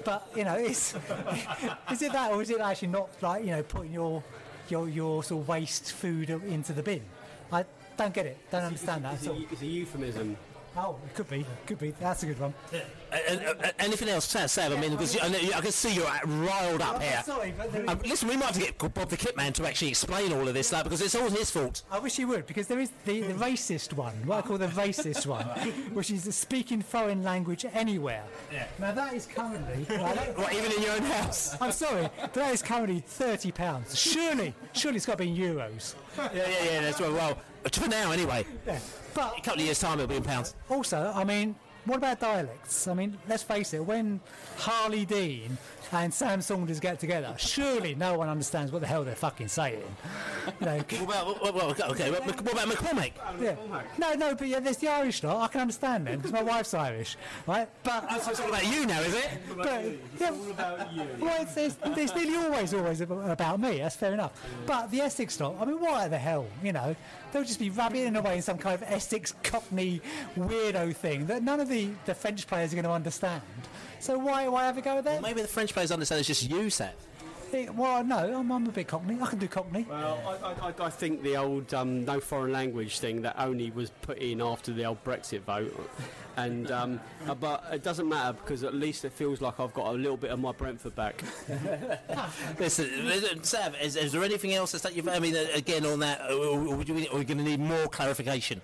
But 0.03 0.27
you 0.35 0.45
know, 0.45 0.55
is 0.55 0.95
is 1.91 2.01
it 2.01 2.11
that, 2.11 2.31
or 2.31 2.41
is 2.41 2.49
it 2.49 2.59
actually 2.59 2.88
not 2.88 3.09
like 3.21 3.45
you 3.45 3.51
know 3.51 3.61
putting 3.61 3.93
your 3.93 4.23
your 4.67 4.89
your 4.89 5.23
sort 5.23 5.43
of 5.43 5.47
waste 5.47 5.91
food 5.91 6.31
into 6.31 6.73
the 6.73 6.81
bin? 6.81 7.03
I 7.51 7.63
don't 7.97 8.11
get 8.11 8.25
it. 8.25 8.39
Don't 8.49 8.63
understand 8.63 9.05
that. 9.05 9.13
It's 9.13 9.27
at 9.27 9.29
a, 9.29 9.33
all. 9.33 9.43
it's 9.51 9.61
a 9.61 9.67
euphemism. 9.67 10.35
Oh, 10.77 10.95
it 11.06 11.14
could 11.15 11.30
be, 11.30 11.45
could 11.65 11.80
be. 11.80 11.91
That's 11.99 12.23
a 12.23 12.27
good 12.27 12.39
one. 12.39 12.53
Uh, 12.73 12.77
uh, 13.11 13.53
uh, 13.61 13.68
anything 13.80 14.07
else, 14.07 14.26
Sam? 14.26 14.48
Sam 14.48 14.72
I 14.72 14.80
mean, 14.80 14.91
because 14.91 15.18
I, 15.18 15.26
I 15.27 15.60
can 15.60 15.72
see 15.73 15.93
you're 15.95 16.07
uh, 16.07 16.19
riled 16.26 16.81
up 16.81 17.02
here. 17.02 17.22
sorry, 17.26 17.53
but 17.57 17.68
is- 17.76 17.89
Um, 17.89 17.99
listen, 18.06 18.30
we 18.30 18.38
might 18.38 18.45
have 18.45 18.56
to 18.56 18.61
get 18.61 18.77
Bob 18.77 19.10
the 19.10 19.18
Kitman 19.18 19.53
to 19.56 19.68
actually 19.68 19.89
explain 19.89 20.31
all 20.31 20.48
of 20.48 20.53
this, 20.53 20.72
like, 20.72 20.85
because 20.85 21.02
it's 21.02 21.14
all 21.14 21.30
his 21.30 21.52
fault. 21.52 21.84
I 21.91 21.99
wish 21.99 22.15
he 22.15 22.23
would, 22.23 22.48
because 22.48 22.68
there 22.68 22.80
is 22.80 22.89
the, 23.03 23.19
the 23.22 23.34
racist 23.34 23.91
one, 23.93 24.14
what 24.26 24.38
I 24.45 24.48
call 24.48 24.57
the 24.57 24.68
racist 24.68 25.26
one, 25.26 25.45
which 25.93 26.10
is 26.10 26.34
speaking 26.34 26.81
foreign 26.81 27.22
language 27.22 27.65
anywhere. 27.73 28.23
Yeah. 28.52 28.65
Now 28.80 28.93
that 28.93 29.14
is 29.14 29.26
currently. 29.26 29.84
that- 29.84 30.38
What, 30.38 30.53
even 30.53 30.72
in 30.72 30.81
your 30.84 30.93
own 30.93 31.02
house? 31.03 31.57
I'm 31.61 31.73
sorry, 31.73 32.07
but 32.22 32.34
that 32.35 32.53
is 32.53 32.61
currently 32.61 33.02
thirty 33.02 33.52
pounds. 33.52 33.99
Surely, 33.99 34.53
surely 34.72 34.95
it's 34.98 35.06
got 35.06 35.18
to 35.18 35.26
be 35.26 35.30
in 35.31 35.35
euros. 35.35 35.95
Yeah, 36.18 36.30
yeah, 36.34 36.48
yeah. 36.64 36.81
That's 36.81 36.99
well. 37.02 37.11
Well, 37.14 37.38
for 37.73 37.89
now, 37.89 38.11
anyway. 38.11 38.45
Yeah. 38.65 38.80
But 39.13 39.38
A 39.38 39.41
couple 39.41 39.59
of 39.59 39.65
years' 39.65 39.79
time, 39.79 39.99
it'll 39.99 40.07
be 40.07 40.15
in 40.15 40.23
pounds. 40.23 40.55
also, 40.69 41.11
I 41.15 41.23
mean, 41.23 41.55
what 41.85 41.97
about 41.97 42.19
dialects? 42.19 42.88
I 42.88 42.93
mean, 42.93 43.17
let's 43.27 43.43
face 43.43 43.73
it, 43.73 43.83
when 43.83 44.21
Harlee 44.57 45.05
Dean 45.07 45.57
and 45.93 46.13
Sam 46.13 46.41
Saunders 46.41 46.80
get 46.80 46.99
together, 46.99 47.34
surely 47.38 47.95
no 47.95 48.18
one 48.18 48.30
understands 48.30 48.72
what 48.72 48.81
the 48.81 48.88
hell 48.88 49.03
they're 49.03 49.15
fucking 49.15 49.47
saying. 49.49 49.84
You 50.59 50.65
know, 50.65 50.77
What 50.77 51.01
about, 51.03 51.41
what, 51.43 51.53
what, 51.53 51.81
okay, 51.91 52.09
what, 52.09 52.26
what 52.26 52.53
about 52.53 52.68
McCormack? 52.68 53.11
yeah. 53.39 53.55
No, 53.99 54.13
no, 54.15 54.34
but 54.35 54.47
yeah, 54.47 54.59
there's 54.59 54.77
the 54.77 54.88
Irish 54.88 55.23
lot. 55.23 55.38
I 55.38 55.47
can 55.51 55.61
understand 55.61 56.07
them 56.07 56.18
because 56.18 56.31
my 56.31 56.41
wife's 56.41 56.73
Irish, 56.73 57.15
right? 57.45 57.69
But 57.84 58.05
It's 58.09 58.39
all 58.39 58.49
about 58.49 58.65
you 58.65 58.85
now, 58.88 59.01
is 59.01 59.13
it? 59.13 59.30
but 59.55 59.68
yeah, 60.19 60.31
well, 61.19 61.41
it's, 61.41 61.57
it's, 61.57 61.77
it's 61.84 62.15
nearly 62.15 62.35
always 62.38 62.73
always 62.73 63.01
about 63.01 63.59
me. 63.59 63.77
That's 63.80 63.95
fair 63.95 64.13
enough. 64.13 64.31
But 64.65 64.89
the 64.91 65.01
Essex 65.01 65.39
lot, 65.39 65.55
I 65.61 65.65
mean, 65.65 65.80
why 65.80 66.07
the 66.07 66.18
hell? 66.18 66.47
You 66.63 66.73
know, 66.73 66.95
they'll 67.31 67.43
just 67.43 67.59
be 67.59 67.69
rubbing 67.69 68.15
away 68.15 68.38
in 68.38 68.41
some 68.41 68.57
kind 68.57 68.81
of 68.81 68.84
Essex 68.91 69.34
Cockney 69.43 70.01
weirdo 70.38 70.95
thing 70.95 71.27
that 71.27 71.43
none 71.43 71.59
of 71.59 71.69
the, 71.69 71.89
the 72.05 72.15
French 72.15 72.47
players 72.47 72.72
are 72.73 72.76
going 72.76 72.85
to 72.85 72.91
understand. 72.91 73.41
So 74.02 74.18
why 74.18 74.48
why 74.48 74.65
have 74.65 74.78
a 74.78 74.82
go 74.82 74.98
at 74.98 75.03
there? 75.03 75.22
Maybe 75.22 75.41
the 75.41 75.48
French 75.48 75.73
players 75.73 75.91
understand 75.91 76.19
it's 76.19 76.28
just 76.28 76.49
you, 76.49 76.69
Seth. 76.69 77.07
Eh, 77.53 77.68
Well, 77.69 78.03
no, 78.03 78.40
I'm, 78.40 78.52
I'm 78.52 78.65
a 78.65 78.72
bit 78.72 78.88
Cockney. 78.88 79.18
I 79.22 79.28
can 79.28 79.38
do 79.38 79.48
Cockney. 79.48 79.86
Well, 79.88 80.40
I, 80.44 80.69
I, 80.69 80.86
I 80.86 80.90
think 80.90 81.22
the 81.22 81.38
old 81.38 81.73
um, 81.73 82.06
no 82.06 82.19
foreign 82.19 82.52
language 82.52 82.99
thing 82.99 83.22
that 83.23 83.36
only 83.38 83.72
was 83.72 83.90
put 84.02 84.18
in 84.19 84.41
after 84.41 84.72
the 84.73 84.86
old 84.86 85.03
Brexit 85.03 85.41
vote, 85.41 85.90
and 86.38 86.72
um, 86.72 86.99
uh, 87.28 87.36
but 87.36 87.64
it 87.72 87.84
doesn't 87.84 88.07
matter 88.10 88.34
because 88.41 88.64
at 88.64 88.73
least 88.73 89.06
it 89.06 89.11
feels 89.11 89.41
like 89.41 89.60
I've 89.60 89.73
got 89.73 89.88
a 89.88 89.91
little 89.98 90.18
bit 90.18 90.32
of 90.32 90.40
my 90.40 90.52
Brentford 90.52 90.95
back. 90.95 91.22
Listen, 92.60 92.90
listen, 93.06 93.44
Sav, 93.44 93.76
is, 93.82 93.95
is 93.95 94.11
there 94.14 94.23
anything 94.23 94.53
else 94.53 94.72
that 94.72 94.95
you've? 94.95 95.07
I 95.07 95.19
mean, 95.19 95.36
uh, 95.36 95.45
again 95.53 95.86
on 95.86 95.99
that, 95.99 96.22
uh, 96.22 96.34
are 96.34 96.76
we 96.76 96.86
going 96.86 97.26
to 97.26 97.36
need 97.44 97.60
more 97.60 97.88
clarification? 97.88 98.61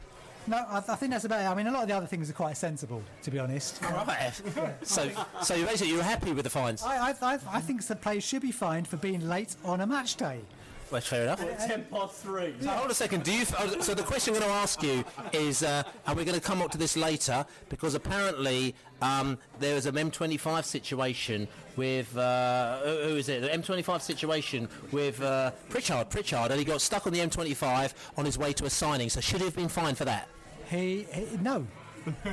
No, 0.48 0.58
I, 0.58 0.78
I 0.78 0.96
think 0.96 1.12
that's 1.12 1.26
about 1.26 1.42
it. 1.42 1.48
I 1.48 1.54
mean, 1.56 1.68
a 1.68 1.72
lot 1.72 1.84
of 1.84 1.88
the 1.90 1.96
other 1.96 2.08
things 2.08 2.30
are 2.30 2.34
quite 2.34 2.56
sensible, 2.58 3.04
to 3.24 3.32
be 3.32 3.40
honest. 3.40 3.82
Right. 3.82 4.32
so, 4.82 5.10
so 5.42 5.66
basically, 5.66 5.94
you're 5.94 6.04
happy 6.04 6.32
with 6.32 6.46
the 6.46 6.50
fines? 6.50 6.84
I, 6.84 7.10
I, 7.10 7.16
I, 7.22 7.40
I 7.50 7.60
think 7.60 7.86
the 7.86 7.96
players 7.96 8.24
should 8.24 8.42
be 8.42 8.52
fined 8.52 8.88
for 8.88 8.98
being 8.98 9.28
late 9.28 9.56
on 9.66 9.82
a 9.82 9.88
match 9.88 10.16
day. 10.16 10.40
Well, 10.90 11.02
fair 11.02 11.24
enough. 11.24 11.40
Ten 11.68 11.86
past 11.92 12.24
three. 12.24 12.54
So 12.62 12.70
hold 12.70 12.90
a 12.90 12.94
second. 12.94 13.24
Do 13.24 13.34
you? 13.34 13.46
oh, 13.60 13.82
So 13.82 13.94
the 13.94 14.04
question 14.04 14.34
I'm 14.34 14.40
going 14.40 14.50
to 14.50 14.58
ask 14.58 14.82
you 14.82 15.04
is, 15.34 15.62
uh, 15.62 15.84
and 16.06 16.18
we're 16.18 16.24
going 16.24 16.40
to 16.40 16.46
come 16.46 16.62
up 16.62 16.72
to 16.72 16.78
this 16.78 16.96
later 16.96 17.46
because 17.68 17.94
apparently 17.94 18.74
um, 19.02 19.38
there 19.60 19.76
was 19.76 19.86
an 19.86 19.96
M25 19.96 20.64
situation 20.64 21.46
with 21.76 22.16
uh, 22.18 22.80
who 22.80 23.10
who 23.10 23.16
is 23.18 23.28
it? 23.28 23.42
The 23.42 23.50
M25 23.50 24.02
situation 24.02 24.70
with 24.94 25.22
uh, 25.22 25.52
Pritchard. 25.70 26.10
Pritchard, 26.10 26.52
and 26.52 26.60
he 26.60 26.64
got 26.64 26.80
stuck 26.80 27.06
on 27.06 27.12
the 27.12 27.20
M25 27.20 27.94
on 28.18 28.24
his 28.24 28.38
way 28.38 28.54
to 28.54 28.64
a 28.64 28.70
signing. 28.70 29.10
So 29.10 29.20
should 29.20 29.40
he 29.42 29.46
have 29.46 29.56
been 29.58 29.68
fined 29.68 29.98
for 29.98 30.06
that? 30.06 30.30
He, 30.70 31.08
he 31.12 31.38
no. 31.42 31.66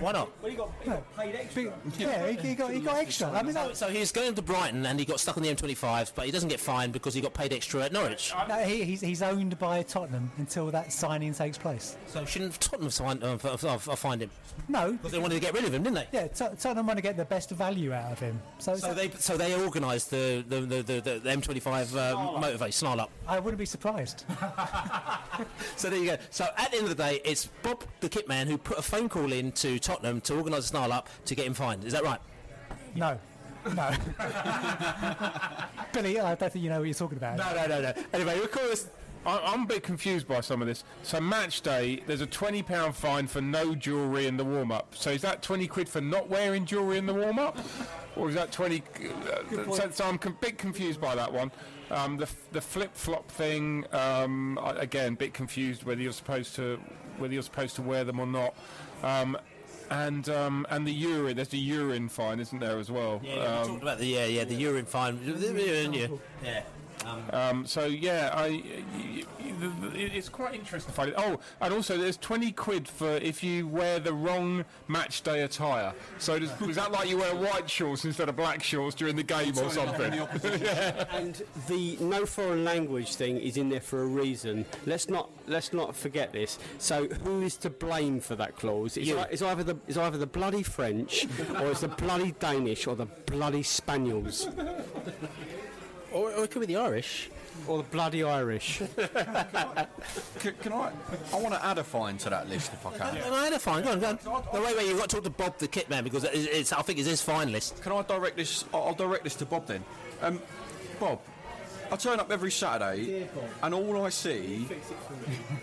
Why 0.01 0.13
not? 0.13 0.31
Well, 0.43 0.51
he 0.51 0.57
got, 0.57 0.71
he 0.83 0.91
got 0.91 1.17
paid 1.17 1.35
extra. 1.35 1.73
Yeah, 1.99 2.27
he, 2.31 2.49
he 2.49 2.55
got 2.55 2.73
he 2.73 2.81
got 2.81 2.97
extra. 2.99 3.31
I 3.31 3.43
mean, 3.43 3.53
So, 3.55 3.67
that, 3.69 3.77
so 3.77 3.89
he 3.89 4.01
was 4.01 4.13
going 4.13 4.35
to 4.35 4.43
Brighton 4.43 4.87
and 4.87 4.99
he 4.99 5.05
got 5.05 5.21
stuck 5.21 5.37
on 5.37 5.43
the 5.43 5.55
M25, 5.55 6.13
but 6.15 6.27
he 6.27 6.31
doesn't 6.33 6.49
get 6.49 6.61
fined 6.61 6.93
because 6.93 7.15
he 7.15 7.21
got 7.21 7.35
paid 7.35 7.53
extra 7.53 7.83
at 7.83 7.93
Norwich. 7.93 8.33
no, 8.49 8.57
he, 8.65 8.85
he's 8.85 9.01
he's 9.01 9.23
owned 9.23 9.59
by 9.59 9.83
Tottenham 9.83 10.31
until 10.39 10.71
that 10.71 10.93
signing 10.93 11.35
takes 11.35 11.59
place. 11.59 11.97
So 12.07 12.25
shouldn't 12.25 12.59
Tottenham 12.61 12.91
sign, 12.91 13.23
uh, 13.23 13.35
f- 13.35 13.65
f- 13.65 13.89
f- 13.89 13.99
find 13.99 14.23
him? 14.23 14.31
No, 14.69 14.93
Because 14.93 15.13
they 15.13 15.19
wanted 15.19 15.35
to 15.35 15.41
get 15.41 15.53
rid 15.55 15.65
of 15.65 15.75
him, 15.75 15.83
didn't 15.83 15.97
they? 15.97 16.09
yeah, 16.13 16.29
Tot- 16.29 16.59
Tottenham 16.61 16.87
want 16.87 16.97
to 16.99 17.03
get 17.03 17.17
the 17.17 17.25
best 17.25 17.51
value 17.51 17.93
out 17.93 18.13
of 18.13 18.19
him. 18.21 18.41
So, 18.59 18.77
So 18.77 18.95
they 18.95 19.11
so 19.11 19.37
they 19.37 19.55
organised 19.61 20.11
the 20.11 20.45
the, 20.49 20.61
the, 20.61 20.83
the, 20.83 21.01
the 21.21 21.31
M25 21.31 21.97
uh, 21.97 22.39
motivate 22.41 22.73
snarl 22.75 23.01
up. 23.01 23.11
I 23.27 23.41
wouldn't 23.41 23.59
be 23.59 23.67
surprised. 23.67 24.25
So 25.77 25.91
there 25.91 25.99
you 25.99 26.07
go. 26.07 26.17
So 26.31 26.47
at 26.57 26.71
the 26.71 26.77
end 26.79 26.89
of 26.89 26.97
the 26.97 27.03
day, 27.03 27.21
it's 27.25 27.47
Bob 27.63 27.83
the 28.01 28.09
kit 28.09 28.29
man 28.29 28.47
who 28.47 28.57
put 28.57 28.79
a 28.79 28.83
phone 28.83 29.09
call 29.09 29.33
in 29.33 29.51
to 29.65 29.79
Tottenham 29.79 30.21
to 30.21 30.37
organise 30.37 30.65
a 30.65 30.69
snarl 30.69 30.93
up 30.93 31.09
to 31.25 31.35
get 31.35 31.47
him 31.47 31.55
fined. 31.55 31.85
Is 31.85 31.95
that 31.95 32.05
right? 32.05 32.21
No, 32.95 33.19
no. 33.75 33.91
Billy, 35.95 36.21
I 36.21 36.35
don't 36.35 36.53
think 36.53 36.63
you 36.63 36.69
know 36.69 36.81
what 36.81 36.85
you're 36.85 36.93
talking 36.95 37.17
about. 37.17 37.39
No, 37.39 37.55
no, 37.55 37.67
no, 37.67 37.81
no. 37.81 37.95
Anyway, 38.13 38.39
of 38.41 38.51
course, 38.53 38.89
I, 39.25 39.39
I'm 39.39 39.63
a 39.63 39.67
bit 39.67 39.83
confused 39.83 40.29
by 40.29 40.43
some 40.43 40.61
of 40.61 40.69
this. 40.69 40.85
So 41.03 41.19
match 41.19 41.63
day, 41.63 42.03
there's 42.07 42.21
a 42.21 42.27
twenty 42.27 42.63
pound 42.63 42.95
fine 42.95 43.27
for 43.27 43.41
no 43.41 43.75
jewellery 43.75 44.27
in 44.27 44.37
the 44.37 44.45
warm 44.45 44.71
up. 44.71 44.95
So 44.95 45.11
is 45.11 45.23
that 45.23 45.41
twenty 45.41 45.67
quid 45.67 45.89
for 45.89 46.03
not 46.03 46.29
wearing 46.29 46.67
jewellery 46.67 46.99
in 46.99 47.07
the 47.07 47.15
warm 47.15 47.39
up, 47.39 47.57
or 48.17 48.29
is 48.29 48.35
that 48.35 48.53
twenty? 48.53 48.83
Uh, 49.03 49.73
so, 49.75 49.91
so 49.91 50.05
I'm 50.05 50.21
a 50.23 50.31
bit 50.31 50.59
confused 50.59 51.01
by 51.01 51.15
that 51.15 51.33
one. 51.33 51.51
Um, 51.91 52.19
the 52.19 52.25
f- 52.25 52.49
the 52.53 52.61
flip 52.61 52.95
flop 52.95 53.31
thing, 53.31 53.87
um, 53.93 54.59
I, 54.59 54.73
again, 54.73 55.15
bit 55.15 55.33
confused 55.33 55.85
whether 55.85 56.03
you're 56.03 56.13
supposed 56.13 56.55
to 56.57 56.79
whether 57.17 57.33
you're 57.33 57.43
supposed 57.43 57.77
to 57.77 57.83
wear 57.83 58.05
them 58.05 58.21
or 58.21 58.27
not. 58.27 58.55
Um, 59.03 59.39
and 59.91 60.29
um, 60.29 60.67
and 60.71 60.87
the 60.87 60.93
urine, 60.93 61.37
there's 61.37 61.49
the 61.49 61.59
urine 61.59 62.09
fine, 62.09 62.41
isn't 62.41 62.59
there 62.59 62.79
as 62.79 62.91
well? 62.91 63.21
Yeah, 63.23 63.35
we 63.35 63.41
Um, 63.41 63.69
talked 63.69 63.83
about 63.83 63.99
the 63.99 64.07
yeah 64.07 64.25
yeah 64.27 64.45
the 64.45 64.55
urine 64.55 64.87
fine. 64.87 65.19
Yeah. 66.43 66.63
Yeah. 67.05 67.49
Um, 67.49 67.67
so 67.67 67.85
yeah, 67.87 68.31
I, 68.35 68.49
y- 68.49 68.63
y- 68.99 69.25
y- 69.51 69.91
it's 70.15 70.29
quite 70.29 70.55
interesting. 70.55 70.91
to 70.93 70.97
find 70.97 71.09
it. 71.11 71.15
Oh, 71.19 71.39
and 71.61 71.73
also 71.75 71.97
there's 71.99 72.17
20 72.17 72.53
quid 72.53 72.89
for 72.89 73.09
if 73.17 73.43
you 73.45 73.67
wear 73.69 73.99
the 74.01 74.13
wrong 74.13 74.65
match 74.89 75.23
day 75.23 75.43
attire. 75.43 75.93
So 76.19 76.39
does, 76.39 76.51
is 76.69 76.77
that 76.77 76.93
like 76.93 77.09
you 77.09 77.19
wear 77.19 77.35
white 77.35 77.69
shorts 77.71 78.05
instead 78.05 78.29
of 78.29 78.37
black 78.37 78.63
shorts 78.63 78.95
during 78.95 79.17
the 79.17 79.23
game 79.23 79.57
or 79.59 79.71
something? 79.71 80.13
And 81.11 81.43
the 81.69 81.97
no 82.01 82.27
foreign 82.27 82.65
language 82.65 83.15
thing 83.17 83.39
is 83.39 83.57
in 83.57 83.69
there 83.69 83.81
for 83.81 84.03
a 84.03 84.07
reason. 84.07 84.65
Let's 84.87 85.09
not 85.09 85.31
let's 85.47 85.73
not 85.73 85.95
forget 85.95 86.33
this. 86.33 86.59
So 86.79 87.07
who 87.09 87.43
is 87.43 87.57
to 87.59 87.71
blame 87.71 88.21
for 88.21 88.35
that 88.37 88.57
clause? 88.57 88.97
It's, 88.97 89.07
You. 89.09 89.19
ei- 89.19 89.27
it's 89.31 89.43
either 89.43 89.63
the 89.63 89.77
it's 89.87 89.97
either 89.97 90.19
the 90.19 90.27
bloody 90.27 90.63
French, 90.63 91.27
or 91.61 91.67
it's 91.71 91.81
the 91.81 91.89
bloody 91.89 92.33
Danish, 92.39 92.87
or 92.87 92.97
the 92.97 93.07
bloody 93.07 93.63
Spaniels, 93.63 94.49
Or, 96.15 96.31
or 96.33 96.45
it 96.45 96.51
could 96.53 96.61
be 96.61 96.67
the 96.67 96.77
Irish. 96.77 97.29
or 97.67 97.79
the 97.79 97.83
bloody 97.85 98.23
Irish. 98.23 98.81
Can, 100.39 100.55
can 100.63 100.73
I? 100.73 100.93
I 101.33 101.37
want 101.41 101.55
to 101.55 101.65
add 101.65 101.79
a 101.79 101.85
fine 101.85 102.19
to 102.19 102.31
that 102.31 102.49
list 102.49 102.73
if 102.73 102.85
I 102.87 102.97
can. 102.97 103.15
No, 103.15 103.31
no, 103.31 103.51
no, 103.51 103.59
fine. 103.59 103.83
Go 103.83 103.93
on, 103.93 104.01
go 104.01 104.09
on. 104.09 104.19
No, 104.53 104.63
wait, 104.63 104.77
wait. 104.77 104.87
You've 104.89 104.99
got 104.99 105.09
to 105.11 105.17
talk 105.17 105.25
to 105.25 105.31
Bob 105.31 105.59
the 105.59 105.69
kit 105.69 105.89
man 105.91 106.05
because 106.05 106.25
it's, 106.25 106.47
it's 106.47 106.73
I 106.73 106.83
think 106.83 106.99
it's 106.99 107.09
his 107.09 107.23
fine 107.23 107.51
list. 107.53 107.83
Can 107.83 107.93
I 107.93 108.03
direct 108.03 108.37
this? 108.37 108.65
I'll 108.75 108.83
I'll 108.89 108.95
direct 108.95 109.25
this 109.25 109.35
to 109.37 109.47
Bob 109.47 109.67
then. 109.67 109.83
Um, 110.23 110.41
Bob, 111.01 111.21
I 111.91 111.97
turn 111.97 112.21
up 112.21 112.31
every 112.31 112.51
Saturday, 112.51 113.29
and 113.63 113.75
all 113.75 114.05
I 114.05 114.09
see 114.11 114.67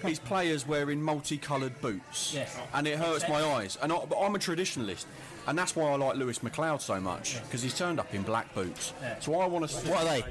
is 0.05 0.19
players 0.19 0.67
wearing 0.67 1.01
multicoloured 1.01 1.79
boots, 1.81 2.33
Yes. 2.33 2.57
and 2.73 2.87
it 2.87 2.97
hurts 2.97 3.27
my 3.29 3.41
eyes. 3.43 3.77
And 3.81 3.91
I, 3.93 4.05
but 4.05 4.19
I'm 4.19 4.35
a 4.35 4.39
traditionalist, 4.39 5.05
and 5.47 5.57
that's 5.57 5.75
why 5.75 5.89
I 5.91 5.95
like 5.95 6.15
Lewis 6.17 6.39
McLeod 6.39 6.81
so 6.81 6.99
much 6.99 7.41
because 7.43 7.61
he's 7.61 7.77
turned 7.77 7.99
up 7.99 8.13
in 8.13 8.21
black 8.23 8.53
boots. 8.53 8.93
So 9.19 9.35
I 9.39 9.45
want 9.45 9.67
to. 9.69 9.75
What 9.89 10.01
are 10.01 10.05
they? 10.05 10.23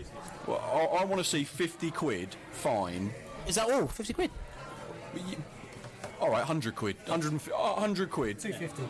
Well, 0.47 0.61
I, 0.61 1.03
I 1.03 1.05
want 1.05 1.23
to 1.23 1.29
see 1.29 1.45
50 1.45 1.91
quid 1.91 2.37
fine. 2.53 3.13
Is 3.47 3.55
that 3.57 3.71
all? 3.71 3.87
Fifty 3.87 4.13
quid. 4.13 4.31
All 6.21 6.29
right, 6.29 6.39
100 6.39 6.77
quid. 6.77 6.97
100, 7.07 7.33
and 7.33 7.41
fi- 7.43 7.53
uh, 7.53 7.73
100 7.73 8.11
quid. 8.11 8.39
250. 8.39 8.83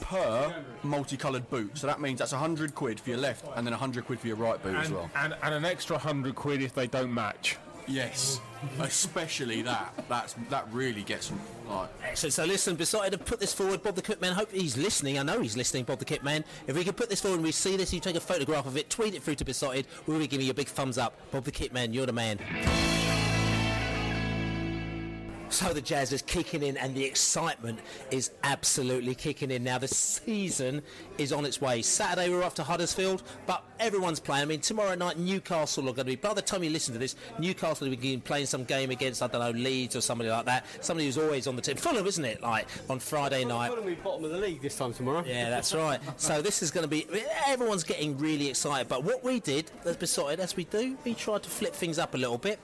Per 0.00 0.64
multicoloured 0.82 1.48
boot. 1.50 1.76
So 1.78 1.86
that 1.86 2.00
means 2.00 2.18
that's 2.18 2.32
100 2.32 2.74
quid 2.74 2.98
for 2.98 3.10
your 3.10 3.18
left 3.18 3.44
and 3.54 3.64
then 3.66 3.72
100 3.72 4.04
quid 4.06 4.18
for 4.18 4.26
your 4.26 4.36
right 4.36 4.60
boot 4.62 4.74
as 4.74 4.90
well. 4.90 5.08
and, 5.14 5.34
and 5.42 5.54
an 5.54 5.64
extra 5.64 5.96
100 5.96 6.34
quid 6.34 6.60
if 6.62 6.74
they 6.74 6.86
don't 6.88 7.12
match. 7.14 7.56
Yes, 7.86 8.40
especially 8.80 9.62
that. 9.62 9.92
That's 10.08 10.34
that 10.50 10.66
really 10.72 11.02
gets 11.02 11.28
them 11.28 11.40
like. 11.68 11.88
Excellent. 12.04 12.32
So 12.32 12.44
listen, 12.44 12.76
decided 12.76 13.18
to 13.18 13.24
put 13.24 13.40
this 13.40 13.52
forward, 13.52 13.82
Bob 13.82 13.94
the 13.94 14.02
Kit 14.02 14.20
Man. 14.20 14.32
Hope 14.34 14.52
he's 14.52 14.76
listening. 14.76 15.18
I 15.18 15.22
know 15.22 15.40
he's 15.40 15.56
listening, 15.56 15.84
Bob 15.84 15.98
the 15.98 16.04
Kit 16.04 16.22
Man. 16.22 16.44
If 16.66 16.76
we 16.76 16.84
could 16.84 16.96
put 16.96 17.10
this 17.10 17.20
forward 17.20 17.36
and 17.36 17.44
we 17.44 17.52
see 17.52 17.76
this, 17.76 17.92
you 17.92 18.00
take 18.00 18.16
a 18.16 18.20
photograph 18.20 18.66
of 18.66 18.76
it, 18.76 18.90
tweet 18.90 19.14
it 19.14 19.22
through 19.22 19.36
to 19.36 19.44
Beesotted, 19.44 19.86
we'll 20.06 20.18
be 20.18 20.26
giving 20.26 20.46
you 20.46 20.52
a 20.52 20.54
big 20.54 20.68
thumbs 20.68 20.98
up. 20.98 21.18
Bob 21.30 21.44
the 21.44 21.50
Kit 21.50 21.72
Man, 21.72 21.92
you're 21.92 22.06
the 22.06 22.12
man. 22.12 22.38
So 25.52 25.74
the 25.74 25.82
jazz 25.82 26.14
is 26.14 26.22
kicking 26.22 26.62
in 26.62 26.78
and 26.78 26.94
the 26.94 27.04
excitement 27.04 27.80
is 28.10 28.30
absolutely 28.42 29.14
kicking 29.14 29.50
in 29.50 29.62
now. 29.62 29.76
The 29.76 29.86
season 29.86 30.80
is 31.18 31.30
on 31.30 31.44
its 31.44 31.60
way. 31.60 31.82
Saturday 31.82 32.30
we're 32.30 32.42
off 32.42 32.54
to 32.54 32.62
Huddersfield, 32.62 33.22
but 33.44 33.62
everyone's 33.78 34.18
playing. 34.18 34.44
I 34.44 34.46
mean, 34.46 34.60
tomorrow 34.60 34.94
night 34.94 35.18
Newcastle 35.18 35.84
are 35.84 35.92
going 35.92 35.96
to 35.96 36.04
be, 36.04 36.16
by 36.16 36.32
the 36.32 36.40
time 36.40 36.64
you 36.64 36.70
listen 36.70 36.94
to 36.94 36.98
this, 36.98 37.16
Newcastle 37.38 37.86
will 37.86 37.94
be 37.94 38.16
playing 38.16 38.46
some 38.46 38.64
game 38.64 38.90
against, 38.90 39.22
I 39.22 39.26
don't 39.26 39.42
know, 39.42 39.50
Leeds 39.50 39.94
or 39.94 40.00
somebody 40.00 40.30
like 40.30 40.46
that. 40.46 40.64
Somebody 40.80 41.04
who's 41.04 41.18
always 41.18 41.46
on 41.46 41.54
the 41.54 41.60
team. 41.60 41.76
Fulham, 41.76 42.06
isn't 42.06 42.24
it? 42.24 42.40
Like 42.40 42.66
on 42.88 42.98
Friday 42.98 43.44
night. 43.44 43.68
Fulham 43.68 43.84
will 43.84 43.94
be 43.94 44.00
bottom 44.00 44.24
of 44.24 44.30
the 44.30 44.38
league 44.38 44.62
this 44.62 44.78
time 44.78 44.94
tomorrow. 44.94 45.22
Yeah, 45.26 45.50
that's 45.50 45.74
right. 45.74 46.00
So 46.16 46.40
this 46.40 46.62
is 46.62 46.70
going 46.70 46.84
to 46.84 46.88
be. 46.88 47.06
Everyone's 47.46 47.84
getting 47.84 48.16
really 48.16 48.48
excited. 48.48 48.88
But 48.88 49.04
what 49.04 49.22
we 49.22 49.38
did, 49.38 49.70
as 49.84 49.98
Beesotted 49.98 50.40
as 50.40 50.56
we 50.56 50.64
do, 50.64 50.96
we 51.04 51.12
tried 51.12 51.42
to 51.42 51.50
flip 51.50 51.74
things 51.74 51.98
up 51.98 52.14
a 52.14 52.18
little 52.18 52.38
bit. 52.38 52.58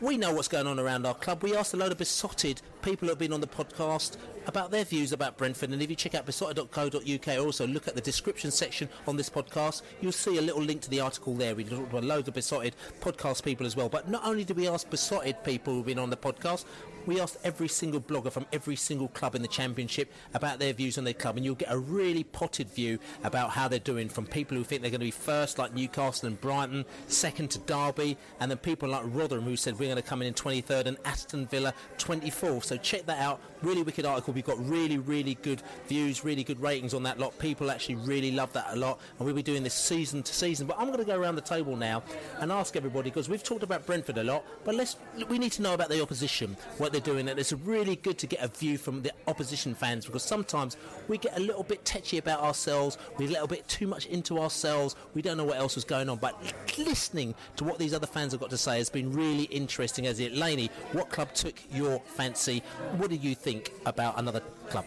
We 0.00 0.16
know 0.16 0.32
what's 0.32 0.46
going 0.46 0.68
on 0.68 0.78
around 0.78 1.06
our 1.06 1.14
club. 1.14 1.42
We 1.42 1.56
asked 1.56 1.74
a 1.74 1.76
load 1.76 1.90
of 1.90 1.98
Beesotted 1.98 2.62
people 2.82 3.06
who 3.06 3.10
have 3.10 3.18
been 3.18 3.32
on 3.32 3.40
the 3.40 3.48
podcast 3.48 4.16
about 4.46 4.70
their 4.70 4.84
views 4.84 5.10
about 5.10 5.36
Brentford. 5.36 5.70
And 5.70 5.82
if 5.82 5.90
you 5.90 5.96
check 5.96 6.14
out 6.14 6.24
beesotted.co.uk, 6.24 7.38
also 7.44 7.66
look 7.66 7.88
at 7.88 7.96
the 7.96 8.00
description 8.00 8.52
section 8.52 8.88
on 9.08 9.16
this 9.16 9.28
podcast, 9.28 9.82
you'll 10.00 10.12
see 10.12 10.38
a 10.38 10.40
little 10.40 10.62
link 10.62 10.82
to 10.82 10.90
the 10.90 11.00
article 11.00 11.34
there. 11.34 11.56
We 11.56 11.64
talked 11.64 11.90
to 11.90 11.98
a 11.98 12.00
load 12.00 12.28
of 12.28 12.34
Beesotted 12.34 12.76
podcast 13.00 13.42
people 13.42 13.66
as 13.66 13.74
well. 13.74 13.88
But 13.88 14.08
not 14.08 14.24
only 14.24 14.44
did 14.44 14.56
we 14.56 14.68
ask 14.68 14.88
Beesotted 14.88 15.42
people 15.42 15.74
who've 15.74 15.86
been 15.86 15.98
on 15.98 16.10
the 16.10 16.16
podcast, 16.16 16.64
we 17.08 17.20
asked 17.20 17.38
every 17.42 17.68
single 17.68 18.00
blogger 18.00 18.30
from 18.30 18.46
every 18.52 18.76
single 18.76 19.08
club 19.08 19.34
in 19.34 19.40
the 19.40 19.48
championship 19.48 20.12
about 20.34 20.58
their 20.58 20.74
views 20.74 20.98
on 20.98 21.04
their 21.04 21.14
club, 21.14 21.36
and 21.36 21.44
you'll 21.44 21.54
get 21.54 21.72
a 21.72 21.78
really 21.78 22.22
potted 22.22 22.70
view 22.70 22.98
about 23.24 23.50
how 23.50 23.66
they're 23.66 23.78
doing 23.78 24.10
from 24.10 24.26
people 24.26 24.56
who 24.56 24.62
think 24.62 24.82
they're 24.82 24.90
going 24.90 25.00
to 25.00 25.06
be 25.06 25.10
first, 25.10 25.58
like 25.58 25.74
Newcastle 25.74 26.28
and 26.28 26.38
Brighton, 26.40 26.84
second 27.06 27.50
to 27.52 27.58
Derby, 27.60 28.18
and 28.40 28.50
then 28.50 28.58
people 28.58 28.90
like 28.90 29.04
Rotherham 29.06 29.44
who 29.44 29.56
said 29.56 29.78
we're 29.78 29.86
going 29.86 29.96
to 29.96 30.02
come 30.02 30.20
in 30.20 30.28
in 30.28 30.34
23rd, 30.34 30.84
and 30.86 30.98
Aston 31.06 31.46
Villa 31.46 31.72
24th. 31.96 32.64
So 32.64 32.76
check 32.76 33.06
that 33.06 33.18
out. 33.18 33.40
Really 33.62 33.82
wicked 33.82 34.06
article. 34.06 34.32
We've 34.32 34.44
got 34.44 34.58
really, 34.68 34.98
really 34.98 35.34
good 35.42 35.62
views, 35.86 36.24
really 36.24 36.44
good 36.44 36.60
ratings 36.60 36.94
on 36.94 37.02
that 37.04 37.18
lot. 37.18 37.38
People 37.38 37.70
actually 37.70 37.96
really 37.96 38.30
love 38.30 38.52
that 38.52 38.66
a 38.70 38.76
lot, 38.76 39.00
and 39.18 39.26
we'll 39.26 39.34
be 39.34 39.42
doing 39.42 39.62
this 39.62 39.74
season 39.74 40.22
to 40.22 40.34
season. 40.34 40.66
But 40.66 40.78
I'm 40.78 40.86
going 40.86 40.98
to 40.98 41.04
go 41.04 41.18
around 41.18 41.34
the 41.34 41.40
table 41.40 41.76
now 41.76 42.02
and 42.40 42.52
ask 42.52 42.76
everybody 42.76 43.10
because 43.10 43.28
we've 43.28 43.42
talked 43.42 43.62
about 43.62 43.86
Brentford 43.86 44.18
a 44.18 44.24
lot, 44.24 44.44
but 44.64 44.74
let's 44.74 44.96
we 45.28 45.38
need 45.38 45.52
to 45.52 45.62
know 45.62 45.74
about 45.74 45.88
the 45.88 46.00
opposition, 46.00 46.56
what 46.78 46.92
they're 46.92 47.00
doing, 47.00 47.28
and 47.28 47.38
it's 47.38 47.52
really 47.52 47.96
good 47.96 48.18
to 48.18 48.26
get 48.26 48.40
a 48.42 48.48
view 48.48 48.78
from 48.78 49.02
the 49.02 49.12
opposition 49.26 49.74
fans 49.74 50.06
because 50.06 50.22
sometimes 50.22 50.76
we 51.08 51.18
get 51.18 51.36
a 51.36 51.40
little 51.40 51.62
bit 51.64 51.84
tetchy 51.84 52.18
about 52.18 52.40
ourselves, 52.40 52.98
we're 53.16 53.28
a 53.28 53.32
little 53.32 53.48
bit 53.48 53.66
too 53.66 53.86
much 53.86 54.06
into 54.06 54.38
ourselves, 54.38 54.94
we 55.14 55.22
don't 55.22 55.36
know 55.36 55.44
what 55.44 55.56
else 55.56 55.76
is 55.76 55.84
going 55.84 56.08
on. 56.08 56.18
But 56.18 56.36
listening 56.76 57.34
to 57.56 57.64
what 57.64 57.78
these 57.78 57.94
other 57.94 58.06
fans 58.06 58.32
have 58.32 58.40
got 58.40 58.50
to 58.50 58.58
say 58.58 58.78
has 58.78 58.90
been 58.90 59.12
really 59.12 59.44
interesting. 59.44 60.06
As 60.06 60.20
it, 60.20 60.34
Laney, 60.34 60.70
what 60.92 61.10
club 61.10 61.32
took 61.34 61.54
your 61.72 62.00
fancy? 62.06 62.62
What 62.96 63.10
do 63.10 63.16
you 63.16 63.34
think 63.34 63.47
about 63.86 64.18
another 64.18 64.40
club? 64.70 64.84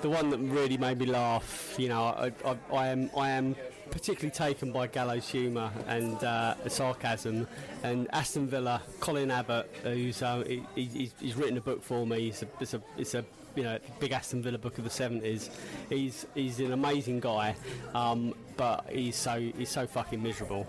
the 0.00 0.08
one 0.08 0.30
that 0.30 0.38
really 0.38 0.76
made 0.76 0.98
me 0.98 1.06
laugh, 1.06 1.74
you 1.76 1.88
know, 1.88 2.04
I, 2.04 2.32
I, 2.44 2.56
I 2.72 2.86
am 2.88 3.10
I 3.16 3.30
am 3.30 3.56
particularly 3.90 4.30
taken 4.30 4.70
by 4.70 4.86
Gallo's 4.86 5.28
humour 5.28 5.70
and 5.86 6.22
uh, 6.22 6.54
sarcasm. 6.68 7.48
And 7.82 8.08
Aston 8.12 8.46
Villa, 8.46 8.82
Colin 9.00 9.30
Abbott, 9.30 9.70
who's 9.82 10.22
uh, 10.22 10.44
he, 10.46 10.62
he's, 10.74 11.12
he's 11.18 11.34
written 11.34 11.56
a 11.56 11.60
book 11.60 11.82
for 11.82 12.06
me. 12.06 12.28
It's 12.28 12.42
a, 12.42 12.48
it's 12.60 12.74
a, 12.74 12.82
it's 12.96 13.14
a 13.14 13.24
you 13.56 13.64
know 13.64 13.78
big 13.98 14.12
Aston 14.12 14.42
Villa 14.42 14.58
book 14.58 14.78
of 14.78 14.84
the 14.84 14.90
70s. 14.90 15.50
He's 15.88 16.26
he's 16.34 16.60
an 16.60 16.72
amazing 16.72 17.20
guy, 17.20 17.56
um, 17.94 18.34
but 18.56 18.86
he's 18.90 19.16
so 19.16 19.40
he's 19.56 19.70
so 19.70 19.86
fucking 19.86 20.22
miserable. 20.22 20.66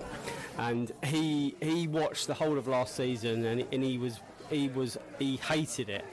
And 0.58 0.92
he 1.04 1.56
he 1.62 1.88
watched 1.88 2.28
the 2.28 2.34
whole 2.34 2.58
of 2.58 2.68
last 2.68 2.96
season, 2.96 3.46
and, 3.46 3.66
and 3.72 3.84
he 3.84 3.98
was 3.98 4.20
he 4.50 4.70
was 4.70 4.98
he 5.18 5.38
hated 5.38 5.90
it. 5.90 6.06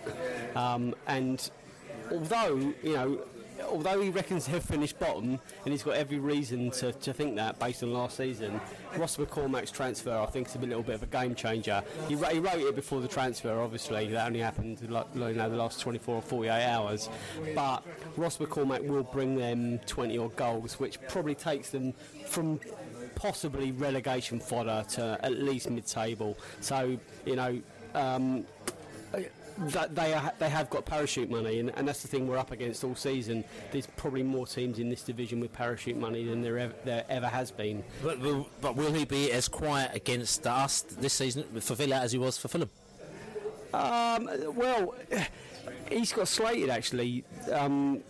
Um, 0.56 0.94
and 1.06 1.50
although 2.10 2.56
you 2.82 2.92
know, 2.94 3.20
although 3.68 4.00
he 4.00 4.10
reckons 4.10 4.46
he'll 4.46 4.60
finish 4.60 4.92
bottom, 4.92 5.40
and 5.64 5.72
he's 5.72 5.82
got 5.82 5.94
every 5.96 6.18
reason 6.18 6.70
to, 6.72 6.92
to 6.92 7.12
think 7.12 7.36
that 7.36 7.58
based 7.58 7.82
on 7.82 7.92
last 7.92 8.16
season, 8.16 8.60
Ross 8.96 9.16
McCormack's 9.16 9.70
transfer 9.70 10.16
I 10.16 10.26
think 10.26 10.48
is 10.48 10.54
a 10.56 10.58
little 10.58 10.82
bit 10.82 10.94
of 10.96 11.02
a 11.02 11.06
game 11.06 11.34
changer. 11.34 11.82
He, 12.08 12.14
wrote- 12.14 12.32
he 12.32 12.38
wrote 12.38 12.60
it 12.60 12.74
before 12.76 13.00
the 13.00 13.08
transfer, 13.08 13.58
obviously 13.60 14.06
that 14.08 14.26
only 14.26 14.40
happened 14.40 14.88
like 14.90 15.06
you 15.14 15.20
know 15.32 15.48
the 15.50 15.56
last 15.56 15.80
24 15.80 16.16
or 16.16 16.22
48 16.22 16.50
hours, 16.64 17.08
but 17.54 17.82
Ross 18.16 18.38
McCormack 18.38 18.86
will 18.86 19.02
bring 19.04 19.36
them 19.36 19.78
20 19.86 20.18
odd 20.18 20.36
goals, 20.36 20.78
which 20.78 21.00
probably 21.08 21.34
takes 21.34 21.70
them 21.70 21.92
from 22.26 22.60
possibly 23.14 23.72
relegation 23.72 24.38
fodder 24.38 24.84
to 24.90 25.18
at 25.22 25.32
least 25.32 25.70
mid-table. 25.70 26.36
So 26.60 26.98
you 27.24 27.36
know. 27.36 27.60
Um, 27.96 28.44
that 29.58 29.94
they 29.94 30.12
are, 30.12 30.32
they 30.38 30.50
have 30.50 30.68
got 30.68 30.84
parachute 30.84 31.30
money, 31.30 31.60
and, 31.60 31.70
and 31.76 31.88
that's 31.88 32.02
the 32.02 32.08
thing 32.08 32.28
we're 32.28 32.36
up 32.36 32.50
against 32.50 32.84
all 32.84 32.94
season. 32.94 33.42
There's 33.72 33.86
probably 33.86 34.22
more 34.22 34.46
teams 34.46 34.78
in 34.78 34.90
this 34.90 35.00
division 35.02 35.40
with 35.40 35.50
parachute 35.54 35.96
money 35.96 36.24
than 36.26 36.42
there 36.42 36.58
ever, 36.58 36.74
there 36.84 37.04
ever 37.08 37.26
has 37.26 37.50
been. 37.50 37.82
But, 38.02 38.18
will- 38.20 38.50
but 38.60 38.76
will 38.76 38.92
he 38.92 39.06
be 39.06 39.32
as 39.32 39.48
quiet 39.48 39.92
against 39.94 40.46
us 40.46 40.82
this 40.82 41.14
season 41.14 41.44
for 41.60 41.74
Villa 41.74 41.96
as 42.00 42.12
he 42.12 42.18
was 42.18 42.36
for 42.36 42.48
Fulham? 42.48 42.68
Um, 43.72 44.28
well, 44.54 44.94
he's 45.90 46.12
got 46.12 46.28
slated 46.28 46.70
actually. 46.70 47.24
Um, 47.52 48.02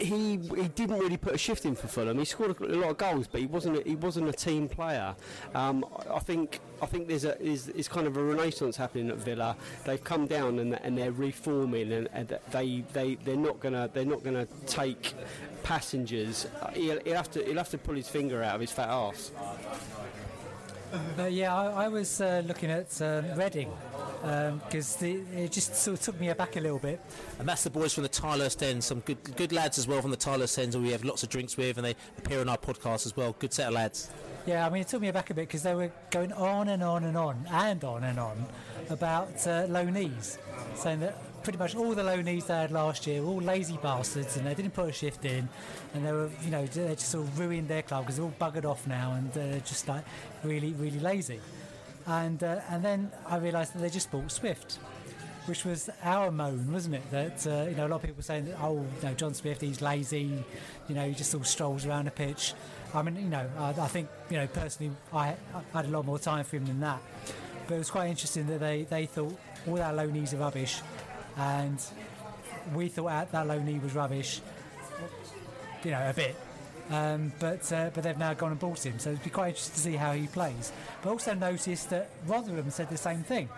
he 0.00 0.38
he 0.38 0.68
didn't 0.74 0.98
really 0.98 1.16
put 1.16 1.34
a 1.34 1.38
shift 1.38 1.64
in 1.64 1.74
for 1.74 1.88
Fulham. 1.88 2.18
He 2.18 2.24
scored 2.24 2.58
a 2.60 2.64
lot 2.64 2.90
of 2.90 2.98
goals, 2.98 3.26
but 3.26 3.40
he 3.40 3.46
wasn't 3.46 3.78
a, 3.78 3.82
he 3.82 3.96
wasn't 3.96 4.28
a 4.28 4.32
team 4.32 4.68
player. 4.68 5.14
Um, 5.54 5.84
I 6.10 6.18
think 6.18 6.60
I 6.82 6.86
think 6.86 7.08
there's 7.08 7.24
a 7.24 7.40
is, 7.40 7.68
is 7.68 7.88
kind 7.88 8.06
of 8.06 8.16
a 8.16 8.22
renaissance 8.22 8.76
happening 8.76 9.10
at 9.10 9.18
Villa. 9.18 9.56
They've 9.84 10.02
come 10.02 10.26
down 10.26 10.58
and, 10.58 10.74
and 10.82 10.96
they're 10.96 11.12
reforming, 11.12 11.92
and, 11.92 12.08
and 12.12 12.38
they 12.50 12.84
they 12.92 13.16
they're 13.16 13.36
not 13.36 13.60
gonna 13.60 13.90
they're 13.92 14.04
not 14.04 14.24
gonna 14.24 14.46
take 14.66 15.14
passengers. 15.62 16.46
He'll, 16.72 17.00
he'll 17.04 17.16
have 17.16 17.30
to 17.32 17.44
he'll 17.44 17.58
have 17.58 17.70
to 17.70 17.78
pull 17.78 17.94
his 17.94 18.08
finger 18.08 18.42
out 18.42 18.56
of 18.56 18.60
his 18.60 18.72
fat 18.72 18.88
arse. 18.88 19.30
But 21.16 21.32
yeah, 21.32 21.54
I, 21.54 21.84
I 21.84 21.88
was 21.88 22.20
uh, 22.20 22.42
looking 22.46 22.70
at 22.70 23.00
um, 23.02 23.24
Reading 23.38 23.70
because 24.22 25.02
it 25.02 25.50
just 25.50 25.74
sort 25.74 25.98
of 25.98 26.04
took 26.04 26.20
me 26.20 26.28
aback 26.28 26.56
a 26.56 26.60
little 26.60 26.78
bit. 26.78 27.00
And 27.38 27.48
that's 27.48 27.64
the 27.64 27.70
boys 27.70 27.94
from 27.94 28.02
the 28.02 28.08
Tilehurst 28.08 28.62
End, 28.62 28.82
some 28.84 29.00
good 29.00 29.18
good 29.36 29.52
lads 29.52 29.78
as 29.78 29.86
well 29.86 30.02
from 30.02 30.10
the 30.10 30.16
Tilehurst 30.16 30.58
End 30.58 30.74
who 30.74 30.80
we 30.82 30.90
have 30.90 31.04
lots 31.04 31.22
of 31.22 31.28
drinks 31.28 31.56
with 31.56 31.78
and 31.78 31.86
they 31.86 31.94
appear 32.18 32.40
on 32.40 32.48
our 32.48 32.58
podcast 32.58 33.06
as 33.06 33.16
well. 33.16 33.34
Good 33.38 33.52
set 33.52 33.68
of 33.68 33.74
lads. 33.74 34.10
Yeah, 34.46 34.66
I 34.66 34.70
mean, 34.70 34.82
it 34.82 34.88
took 34.88 35.02
me 35.02 35.08
aback 35.08 35.30
a 35.30 35.34
bit 35.34 35.48
because 35.48 35.62
they 35.62 35.74
were 35.74 35.92
going 36.10 36.32
on 36.32 36.68
and 36.68 36.82
on 36.82 37.04
and 37.04 37.16
on 37.16 37.46
and 37.50 37.84
on 37.84 38.04
and 38.04 38.18
on 38.18 38.46
about 38.88 39.28
uh, 39.46 39.66
loanees, 39.66 40.38
saying 40.74 41.00
that 41.00 41.16
pretty 41.42 41.58
much 41.58 41.74
all 41.74 41.94
the 41.94 42.02
loanees 42.02 42.46
they 42.46 42.54
had 42.54 42.70
last 42.70 43.06
year 43.06 43.22
were 43.22 43.28
all 43.28 43.40
lazy 43.40 43.78
bastards 43.82 44.36
and 44.36 44.46
they 44.46 44.54
didn't 44.54 44.72
put 44.72 44.88
a 44.88 44.92
shift 44.92 45.24
in 45.24 45.48
and 45.94 46.06
they 46.06 46.12
were, 46.12 46.30
you 46.42 46.50
know, 46.50 46.66
they 46.66 46.94
just 46.94 47.10
sort 47.10 47.26
of 47.26 47.38
ruined 47.38 47.68
their 47.68 47.82
club 47.82 48.04
because 48.04 48.16
they're 48.16 48.24
all 48.24 48.34
buggered 48.40 48.64
off 48.64 48.86
now 48.86 49.12
and 49.14 49.36
uh, 49.36 49.58
just 49.60 49.88
like 49.88 50.04
really, 50.44 50.72
really 50.72 51.00
lazy. 51.00 51.40
And 52.06 52.42
uh, 52.42 52.60
and 52.70 52.84
then 52.84 53.10
I 53.26 53.36
realised 53.36 53.74
that 53.74 53.80
they 53.80 53.90
just 53.90 54.10
bought 54.10 54.30
Swift. 54.30 54.78
Which 55.46 55.64
was 55.64 55.88
our 56.04 56.30
moan, 56.30 56.70
wasn't 56.70 56.96
it? 56.96 57.10
That 57.10 57.46
uh, 57.46 57.68
you 57.68 57.74
know 57.74 57.86
a 57.86 57.88
lot 57.88 57.96
of 57.96 58.02
people 58.02 58.22
saying 58.22 58.44
that 58.44 58.58
oh, 58.60 58.84
you 59.00 59.08
know, 59.08 59.14
John 59.14 59.34
Swift, 59.34 59.62
he's 59.62 59.80
lazy, 59.80 60.44
you 60.86 60.94
know, 60.94 61.08
he 61.08 61.14
just 61.14 61.30
sort 61.30 61.42
of 61.42 61.48
strolls 61.48 61.86
around 61.86 62.04
the 62.04 62.10
pitch. 62.10 62.52
I 62.94 63.02
mean, 63.02 63.16
you 63.16 63.30
know, 63.30 63.48
I, 63.58 63.70
I 63.70 63.88
think 63.88 64.08
you 64.28 64.36
know 64.36 64.46
personally, 64.46 64.92
I, 65.12 65.34
I 65.54 65.78
had 65.78 65.86
a 65.86 65.88
lot 65.88 66.04
more 66.04 66.18
time 66.18 66.44
for 66.44 66.56
him 66.56 66.66
than 66.66 66.80
that. 66.80 67.00
But 67.66 67.76
it 67.76 67.78
was 67.78 67.90
quite 67.90 68.10
interesting 68.10 68.48
that 68.48 68.58
they, 68.58 68.82
they 68.82 69.06
thought 69.06 69.38
all 69.68 69.80
our 69.80 69.92
loanees 69.92 70.34
are 70.34 70.38
rubbish, 70.38 70.80
and 71.40 71.82
we 72.74 72.88
thought 72.88 73.32
that 73.32 73.46
loanee 73.46 73.82
was 73.82 73.94
rubbish. 73.94 74.40
You 75.82 75.92
know, 75.92 76.10
a 76.10 76.12
bit. 76.12 76.36
Um, 76.90 77.32
but 77.38 77.72
uh, 77.72 77.90
but 77.94 78.04
they've 78.04 78.18
now 78.18 78.34
gone 78.34 78.50
and 78.50 78.60
bought 78.60 78.84
him, 78.84 78.98
so 78.98 79.10
it'd 79.10 79.22
be 79.22 79.30
quite 79.30 79.50
interesting 79.50 79.74
to 79.74 79.80
see 79.80 79.96
how 79.96 80.12
he 80.12 80.26
plays. 80.26 80.72
But 81.02 81.10
also 81.10 81.34
noticed 81.34 81.90
that 81.90 82.10
Rotherham 82.26 82.70
said 82.70 82.90
the 82.90 82.98
same 82.98 83.22
thing. 83.22 83.48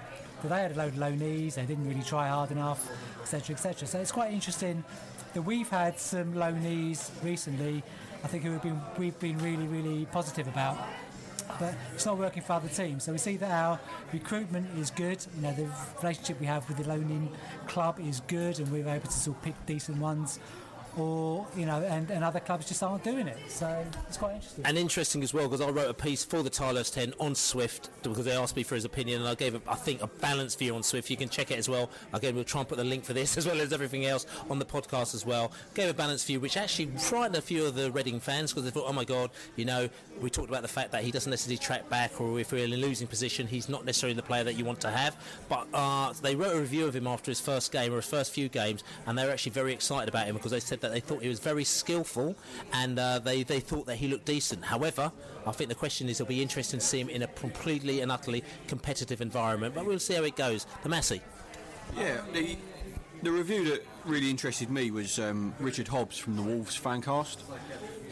That 0.43 0.49
they 0.49 0.61
had 0.61 0.73
a 0.73 0.75
load 0.75 0.95
of 0.95 0.99
loanees, 0.99 1.55
they 1.55 1.65
didn't 1.65 1.89
really 1.89 2.03
try 2.03 2.29
hard 2.29 2.51
enough, 2.51 2.89
etc., 3.23 3.55
etc. 3.55 3.89
So 3.89 4.01
it's 4.01 4.13
quite 4.13 4.33
interesting 4.33 4.85
that 5.35 5.43
we've 5.43 5.69
had 5.69 5.99
some 5.99 6.35
loanees 6.35 7.11
recently. 7.25 7.83
I 8.23 8.29
think 8.29 8.45
who 8.45 8.53
have 8.53 8.63
been 8.63 8.81
we've 8.99 9.19
been 9.19 9.39
really 9.39 9.67
really 9.67 10.07
positive 10.13 10.47
about. 10.47 10.79
But 11.59 11.75
it's 11.95 12.07
not 12.07 12.19
working 12.19 12.43
for 12.43 12.55
other 12.55 12.69
teams. 12.69 13.05
So 13.05 13.13
we 13.13 13.19
see 13.19 13.37
that 13.37 13.51
our 13.51 13.79
recruitment 14.13 14.79
is 14.79 14.91
good. 14.91 15.25
You 15.37 15.43
know, 15.43 15.53
the 15.53 15.69
relationship 16.01 16.41
we 16.41 16.47
have 16.47 16.69
with 16.69 16.79
the 16.79 16.89
loaning 16.89 17.31
club 17.67 18.01
is 18.01 18.21
good, 18.27 18.59
and 18.59 18.71
we're 18.71 18.89
able 18.89 19.07
to 19.07 19.13
sort 19.13 19.37
of 19.37 19.43
pick 19.43 19.55
decent 19.67 19.99
ones. 19.99 20.39
Or 20.97 21.47
you 21.57 21.67
know, 21.67 21.83
and, 21.83 22.11
and 22.11 22.23
other 22.23 22.41
clubs 22.41 22.69
just 22.69 22.83
aren't 22.83 23.03
doing 23.03 23.27
it. 23.27 23.39
So 23.49 23.85
it's 24.09 24.17
quite 24.17 24.35
interesting. 24.35 24.65
And 24.67 24.79
interesting 24.79 25.23
as 25.23 25.33
well 25.33 25.49
because 25.49 25.61
I 25.61 25.71
wrote 25.71 25.89
a 25.89 25.95
piece 25.95 26.25
for 26.25 26.43
the 26.43 26.51
Tilehurst 26.51 26.97
End 26.99 27.15
on 27.19 27.35
Swift 27.35 27.91
because 28.03 28.25
they 28.25 28.37
asked 28.37 28.57
me 28.57 28.63
for 28.63 28.75
his 28.75 28.85
opinion 28.85 29.21
and 29.21 29.29
I 29.29 29.35
gave, 29.35 29.55
a, 29.55 29.63
I 29.67 29.75
think, 29.75 30.03
a 30.03 30.07
balanced 30.07 30.59
view 30.59 30.75
on 30.75 30.83
Swift. 30.83 31.09
You 31.11 31.17
can 31.17 31.29
check 31.29 31.51
it 31.51 31.59
as 31.59 31.69
well. 31.69 31.91
Again, 32.13 32.35
we'll 32.35 32.45
try 32.45 32.61
and 32.61 32.69
put 32.69 32.79
the 32.79 32.85
link 32.85 33.05
for 33.05 33.13
this 33.13 33.37
as 33.39 33.47
well 33.47 33.61
as 33.61 33.73
everything 33.73 34.05
else 34.05 34.27
on 34.51 34.59
the 34.59 34.65
podcast 34.65 35.15
as 35.15 35.25
well. 35.25 35.53
Gave 35.75 35.89
a 35.89 35.95
balanced 35.95 36.27
view 36.27 36.41
which 36.41 36.57
actually 36.57 36.87
frightened 36.99 37.37
a 37.37 37.43
few 37.43 37.65
of 37.65 37.75
the 37.75 37.91
Reading 37.93 38.21
fans 38.21 38.53
because 38.53 38.65
they 38.65 38.71
thought, 38.71 38.89
oh 38.89 38.93
my 38.93 39.05
God, 39.05 39.31
you 39.57 39.65
know, 39.65 39.89
we 40.21 40.31
talked 40.31 40.49
about 40.49 40.63
the 40.63 40.69
fact 40.69 40.93
that 40.93 41.05
he 41.05 41.11
doesn't 41.11 41.31
necessarily 41.31 41.59
track 41.59 41.89
back 41.89 42.21
or 42.21 42.39
if 42.39 42.53
we're 42.53 42.65
in 42.65 42.73
a 42.73 42.77
losing 42.77 43.07
position, 43.07 43.47
he's 43.47 43.69
not 43.69 43.85
necessarily 43.85 44.15
the 44.15 44.23
player 44.23 44.45
that 44.45 44.55
you 44.55 44.65
want 44.65 44.81
to 44.81 44.91
have. 44.91 45.17
But 45.49 45.67
uh, 45.73 46.13
they 46.23 46.35
wrote 46.35 46.55
a 46.55 46.61
review 46.61 46.87
of 46.87 46.95
him 46.95 47.07
after 47.07 47.31
his 47.31 47.41
first 47.41 47.73
game 47.73 47.93
or 47.93 47.97
his 47.97 48.07
first 48.07 48.33
few 48.33 48.49
games 48.49 48.85
and 49.07 49.17
they 49.19 49.25
were 49.25 49.33
actually 49.33 49.53
very 49.53 49.73
excited 49.73 50.09
about 50.09 50.27
him 50.27 50.37
because 50.37 50.51
they 50.51 50.61
said 50.61 50.81
that 50.83 50.93
they 50.93 51.01
thought 51.01 51.23
he 51.23 51.29
was 51.29 51.41
very 51.41 51.65
skillful 51.65 52.37
and 52.73 52.99
uh, 52.99 53.19
they, 53.19 53.43
they 53.43 53.61
thought 53.61 53.87
that 53.87 53.97
he 53.97 54.09
looked 54.09 54.27
decent. 54.27 54.65
However, 54.65 55.11
I 55.47 55.53
think 55.53 55.69
the 55.69 55.75
question 55.75 56.09
is 56.09 56.21
it'll 56.21 56.29
be 56.29 56.43
interesting 56.43 56.79
to 56.81 56.85
see 56.85 57.01
him 57.01 57.09
in 57.09 57.23
a 57.23 57.27
completely 57.29 58.01
and 58.01 58.13
utterly 58.13 58.45
competitive 58.69 59.21
environment, 59.21 59.75
but 59.75 59.87
we'll 59.87 59.99
see 59.99 60.15
how 60.15 60.25
it 60.25 60.37
goes. 60.37 60.67
The 60.83 60.89
Massey. 60.89 61.23
Yeah, 61.97 62.21
the, 62.33 62.57
the 63.23 63.31
review 63.31 63.65
that 63.71 63.85
really 64.05 64.31
interested 64.31 64.71
me 64.71 64.91
was 64.91 65.19
um, 65.19 65.55
Richard 65.59 65.89
Hobbs 65.89 66.19
from 66.19 66.37
the 66.37 66.43
Wolves 66.43 66.79
fancast. 66.79 67.39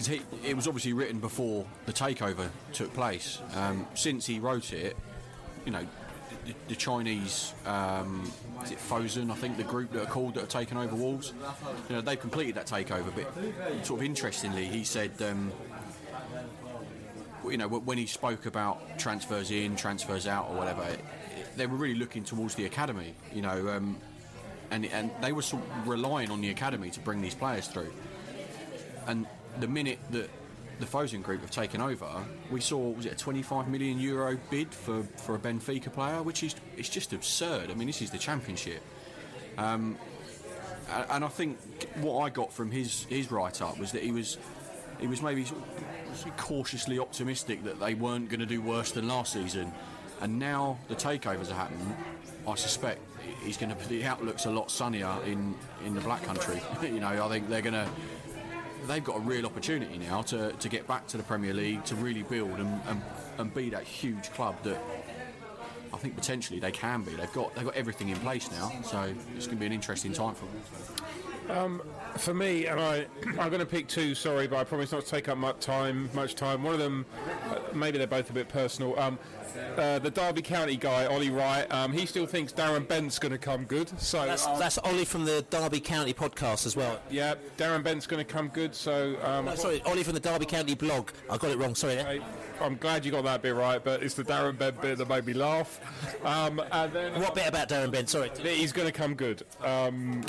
He, 0.07 0.23
it 0.45 0.57
was 0.57 0.67
obviously 0.67 0.93
written 0.93 1.21
before 1.21 1.67
the 1.87 1.93
takeover 1.93 2.49
took 2.73 2.93
place. 2.95 3.41
Um, 3.55 3.87
since 3.95 4.27
he 4.27 4.39
wrote 4.39 4.73
it, 4.73 4.97
you 5.65 5.73
know, 5.73 5.87
the, 6.47 6.55
the 6.69 6.77
Chinese, 6.77 7.55
um, 7.67 8.31
is 8.65 8.71
it 8.73 8.79
Fosun, 8.79 9.31
I 9.31 9.35
think 9.35 9.57
the 9.57 9.65
group 9.65 9.93
that 9.93 10.03
are 10.03 10.11
called 10.11 10.35
that 10.35 10.41
have 10.41 10.49
taken 10.49 10.77
over 10.77 10.95
Wolves. 10.95 11.33
You 11.89 11.97
know, 11.97 12.01
they've 12.01 12.21
completed 12.21 12.55
that 12.57 12.67
takeover. 12.67 13.13
But 13.15 13.87
sort 13.87 14.01
of 14.01 14.07
interestingly, 14.07 14.67
he 14.67 14.85
said. 14.85 15.13
Um, 15.23 15.53
you 17.49 17.57
know, 17.57 17.69
when 17.69 17.97
he 17.97 18.07
spoke 18.07 18.45
about 18.47 18.99
transfers 18.99 19.51
in, 19.51 19.75
transfers 19.75 20.27
out, 20.27 20.51
or 20.51 20.57
whatever, 20.57 20.87
they 21.57 21.67
were 21.67 21.77
really 21.77 21.99
looking 21.99 22.23
towards 22.23 22.55
the 22.55 22.67
academy. 22.67 23.15
You 23.33 23.43
know, 23.43 23.69
um, 23.69 23.97
and 24.71 24.85
and 24.87 25.11
they 25.21 25.33
were 25.33 25.43
sort 25.43 25.63
of 25.63 25.89
relying 25.89 26.31
on 26.31 26.41
the 26.41 26.51
academy 26.51 26.91
to 26.91 27.01
bring 27.01 27.23
these 27.23 27.35
players 27.35 27.67
through. 27.67 27.93
And 29.07 29.27
the 29.59 29.69
minute 29.69 29.99
that 30.11 30.29
the 30.81 30.87
Fosun 30.87 31.23
group 31.23 31.41
have 31.41 31.51
taken 31.51 31.81
over, 31.81 32.09
we 32.51 32.61
saw 32.61 32.79
was 32.91 33.07
it 33.07 33.13
a 33.13 33.17
25 33.17 33.69
million 33.69 33.99
euro 34.01 34.39
bid 34.51 34.73
for, 34.73 35.03
for 35.17 35.35
a 35.35 35.39
Benfica 35.39 35.93
player, 35.93 36.23
which 36.23 36.43
is 36.43 36.55
it's 36.77 36.89
just 36.89 37.13
absurd. 37.13 37.71
I 37.71 37.75
mean, 37.75 37.87
this 37.87 38.03
is 38.03 38.11
the 38.11 38.19
Championship. 38.19 38.83
Um, 39.59 39.99
and 41.11 41.25
I 41.25 41.29
think 41.29 41.59
what 41.97 42.21
I 42.21 42.31
got 42.31 42.53
from 42.53 42.71
his 42.71 43.05
his 43.05 43.31
write 43.31 43.63
up 43.63 43.79
was 43.79 43.93
that 43.93 44.03
he 44.03 44.11
was 44.11 44.39
he 44.99 45.07
was 45.07 45.23
maybe 45.23 45.47
cautiously 46.37 46.99
optimistic 46.99 47.65
that 47.65 47.79
they 47.81 47.95
weren't 47.95 48.29
going 48.29 48.41
to 48.41 48.47
do 48.47 48.61
worse 48.61 48.91
than 48.91 49.09
last 49.09 49.33
season. 49.33 49.73
And 50.21 50.39
now 50.39 50.79
the 50.89 50.95
takeovers 50.95 51.51
are 51.51 51.55
happening. 51.55 51.97
I 52.47 52.55
suspect 52.55 53.01
he's 53.43 53.57
going 53.57 53.75
to. 53.75 53.89
The 53.89 54.05
outlook's 54.05 54.47
a 54.47 54.51
lot 54.51 54.71
sunnier 54.71 55.17
in 55.25 55.55
in 55.85 55.95
the 55.95 56.01
Black 56.01 56.23
Country. 56.23 56.61
you 56.83 57.01
know, 57.01 57.09
I 57.09 57.29
think 57.29 57.49
they're 57.49 57.63
going 57.63 57.75
to. 57.75 57.89
They've 58.87 59.05
got 59.05 59.17
a 59.17 59.21
real 59.21 59.47
opportunity 59.47 59.99
now 59.99 60.23
to, 60.23 60.53
to 60.53 60.69
get 60.69 60.87
back 60.87 61.07
to 61.09 61.17
the 61.17 61.23
Premier 61.23 61.55
League, 61.55 61.85
to 61.87 61.95
really 61.97 62.23
build 62.23 62.59
and, 62.59 62.81
and, 62.89 63.03
and 63.39 63.55
be 63.55 63.71
that 63.71 63.85
huge 63.85 64.31
club 64.33 64.57
that 64.65 64.81
I 65.93 65.97
think 65.97 66.17
potentially 66.17 66.61
they 66.61 66.73
can 66.73 67.03
be. 67.03 67.13
They've 67.13 67.33
got 67.33 67.55
they've 67.55 67.65
got 67.65 67.75
everything 67.75 68.09
in 68.09 68.17
place 68.19 68.51
now, 68.51 68.73
so 68.83 69.13
it's 69.37 69.47
going 69.47 69.59
to 69.59 69.61
be 69.61 69.67
an 69.67 69.73
interesting 69.73 70.13
time 70.13 70.35
for 70.35 70.47
them. 70.47 71.57
Um, 71.57 71.83
for 72.17 72.33
me, 72.33 72.67
and 72.67 72.79
I, 72.79 73.07
I'm 73.39 73.51
going 73.51 73.59
to 73.59 73.67
pick 73.67 73.89
two. 73.89 74.15
Sorry, 74.15 74.47
but 74.47 74.57
I 74.59 74.65
promise 74.65 74.93
not 74.93 75.05
to 75.05 75.11
take 75.11 75.29
up 75.29 75.37
much 75.37 75.59
time. 75.61 76.09
Much 76.15 76.37
time. 76.37 76.63
One 76.63 76.75
of 76.75 76.79
them, 76.79 77.05
uh, 77.51 77.59
maybe 77.75 77.99
they're 77.99 78.07
both 78.07 78.31
a 78.31 78.33
bit 78.33 78.49
personal. 78.49 78.99
Um, 79.01 79.19
uh, 79.77 79.99
the 79.99 80.11
Derby 80.11 80.43
County 80.43 80.77
guy, 80.77 81.07
Ollie 81.07 81.31
Wright, 81.31 81.71
um, 81.73 81.93
he 81.93 82.07
still 82.07 82.27
thinks 82.27 82.53
Darren 82.53 82.87
Bent's 82.87 83.19
going 83.19 83.33
to 83.33 83.39
come 83.39 83.65
good. 83.65 83.89
So 84.01 84.25
that's, 84.25 84.47
um, 84.47 84.59
that's 84.59 84.79
Ollie 84.79 85.05
from 85.05 85.25
the 85.25 85.45
Derby 85.51 85.81
County 85.81 86.15
podcast 86.15 86.67
as 86.67 86.77
well. 86.77 87.01
Yeah, 87.11 87.35
Darren 87.57 87.83
Bent's 87.83 88.07
going 88.07 88.25
to 88.25 88.31
come 88.31 88.49
good. 88.49 88.75
So 88.75 89.17
um, 89.23 89.47
no, 89.47 89.55
sorry, 89.55 89.83
Ollie 89.87 90.03
from 90.03 90.15
the 90.15 90.21
Derby 90.21 90.47
County 90.47 90.75
blog. 90.75 91.11
I 91.29 91.37
got 91.37 91.51
it 91.51 91.59
wrong. 91.59 91.75
Sorry. 91.75 92.01
I, 92.01 92.21
I'm 92.61 92.77
glad 92.77 93.05
you 93.05 93.11
got 93.11 93.25
that 93.25 93.41
bit 93.43 93.55
right, 93.55 93.83
but 93.83 94.03
it's 94.03 94.15
the 94.15 94.25
Darren 94.25 94.59
Bent 94.59 94.81
bit 94.81 94.99
that 94.99 95.09
made 95.09 95.27
me 95.27 95.33
laugh. 95.33 95.81
Um, 96.25 96.61
and 96.73 96.93
then 96.93 97.21
what 97.21 97.35
bit 97.35 97.49
about 97.49 97.69
Darren 97.69 97.91
Bent? 97.91 98.11
Sorry, 98.11 98.31
he's 98.43 98.73
going 98.73 98.87
to 98.87 98.93
come 98.93 99.15
good. 99.15 99.43
Um, 99.63 100.23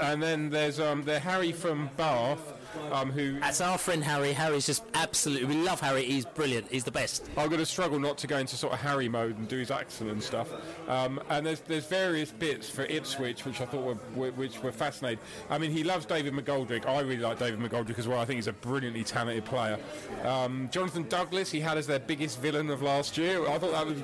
and 0.00 0.22
then 0.22 0.50
there's 0.50 0.80
um, 0.80 1.02
the 1.04 1.18
Harry 1.18 1.52
from 1.52 1.88
Bath. 1.96 2.54
Um, 2.92 3.10
who 3.10 3.38
That's 3.40 3.60
our 3.60 3.78
friend 3.78 4.02
Harry. 4.02 4.32
Harry's 4.32 4.66
just 4.66 4.84
absolutely. 4.94 5.56
We 5.56 5.62
love 5.62 5.80
Harry. 5.80 6.04
He's 6.04 6.24
brilliant. 6.24 6.68
He's 6.70 6.84
the 6.84 6.90
best. 6.90 7.28
I'm 7.36 7.48
going 7.48 7.60
to 7.60 7.66
struggle 7.66 7.98
not 7.98 8.18
to 8.18 8.26
go 8.26 8.38
into 8.38 8.56
sort 8.56 8.72
of 8.72 8.80
Harry 8.80 9.08
mode 9.08 9.38
and 9.38 9.48
do 9.48 9.58
his 9.58 9.70
accent 9.70 10.10
and 10.10 10.22
stuff. 10.22 10.48
Um, 10.88 11.20
and 11.28 11.46
there's 11.46 11.60
there's 11.60 11.86
various 11.86 12.30
bits 12.30 12.68
for 12.68 12.84
Ipswich 12.84 13.44
which 13.44 13.60
I 13.60 13.66
thought 13.66 13.98
were, 14.14 14.30
which 14.32 14.62
were 14.62 14.72
fascinating. 14.72 15.22
I 15.48 15.58
mean, 15.58 15.70
he 15.70 15.84
loves 15.84 16.06
David 16.06 16.32
McGoldrick. 16.34 16.86
I 16.86 17.00
really 17.00 17.18
like 17.18 17.38
David 17.38 17.60
McGoldrick 17.60 17.98
as 17.98 18.08
well. 18.08 18.18
I 18.18 18.24
think 18.24 18.36
he's 18.36 18.46
a 18.46 18.52
brilliantly 18.52 19.04
talented 19.04 19.44
player. 19.44 19.78
Um, 20.24 20.68
Jonathan 20.72 21.06
Douglas, 21.08 21.50
he 21.50 21.60
had 21.60 21.78
as 21.78 21.86
their 21.86 21.98
biggest 21.98 22.40
villain 22.40 22.70
of 22.70 22.82
last 22.82 23.18
year. 23.18 23.48
I 23.48 23.58
thought 23.58 23.72
that 23.72 23.86
was 23.86 24.02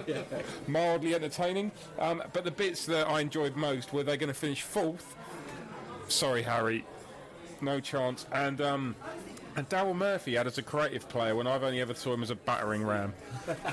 mildly 0.66 1.14
entertaining. 1.14 1.72
Um, 1.98 2.22
but 2.32 2.44
the 2.44 2.50
bits 2.50 2.86
that 2.86 3.08
I 3.08 3.20
enjoyed 3.20 3.56
most 3.56 3.92
were 3.92 4.02
they're 4.02 4.16
going 4.16 4.28
to 4.28 4.34
finish 4.34 4.62
fourth. 4.62 5.16
Sorry, 6.08 6.42
Harry 6.42 6.84
no 7.62 7.80
chance. 7.80 8.26
And 8.32 8.60
um, 8.60 8.96
and 9.56 9.68
Daryl 9.70 9.96
Murphy 9.96 10.34
had 10.34 10.46
as 10.46 10.58
a 10.58 10.62
creative 10.62 11.08
player 11.08 11.34
when 11.34 11.46
I've 11.46 11.62
only 11.62 11.80
ever 11.80 11.94
saw 11.94 12.12
him 12.12 12.22
as 12.22 12.30
a 12.30 12.34
battering 12.34 12.84
ram. 12.84 13.14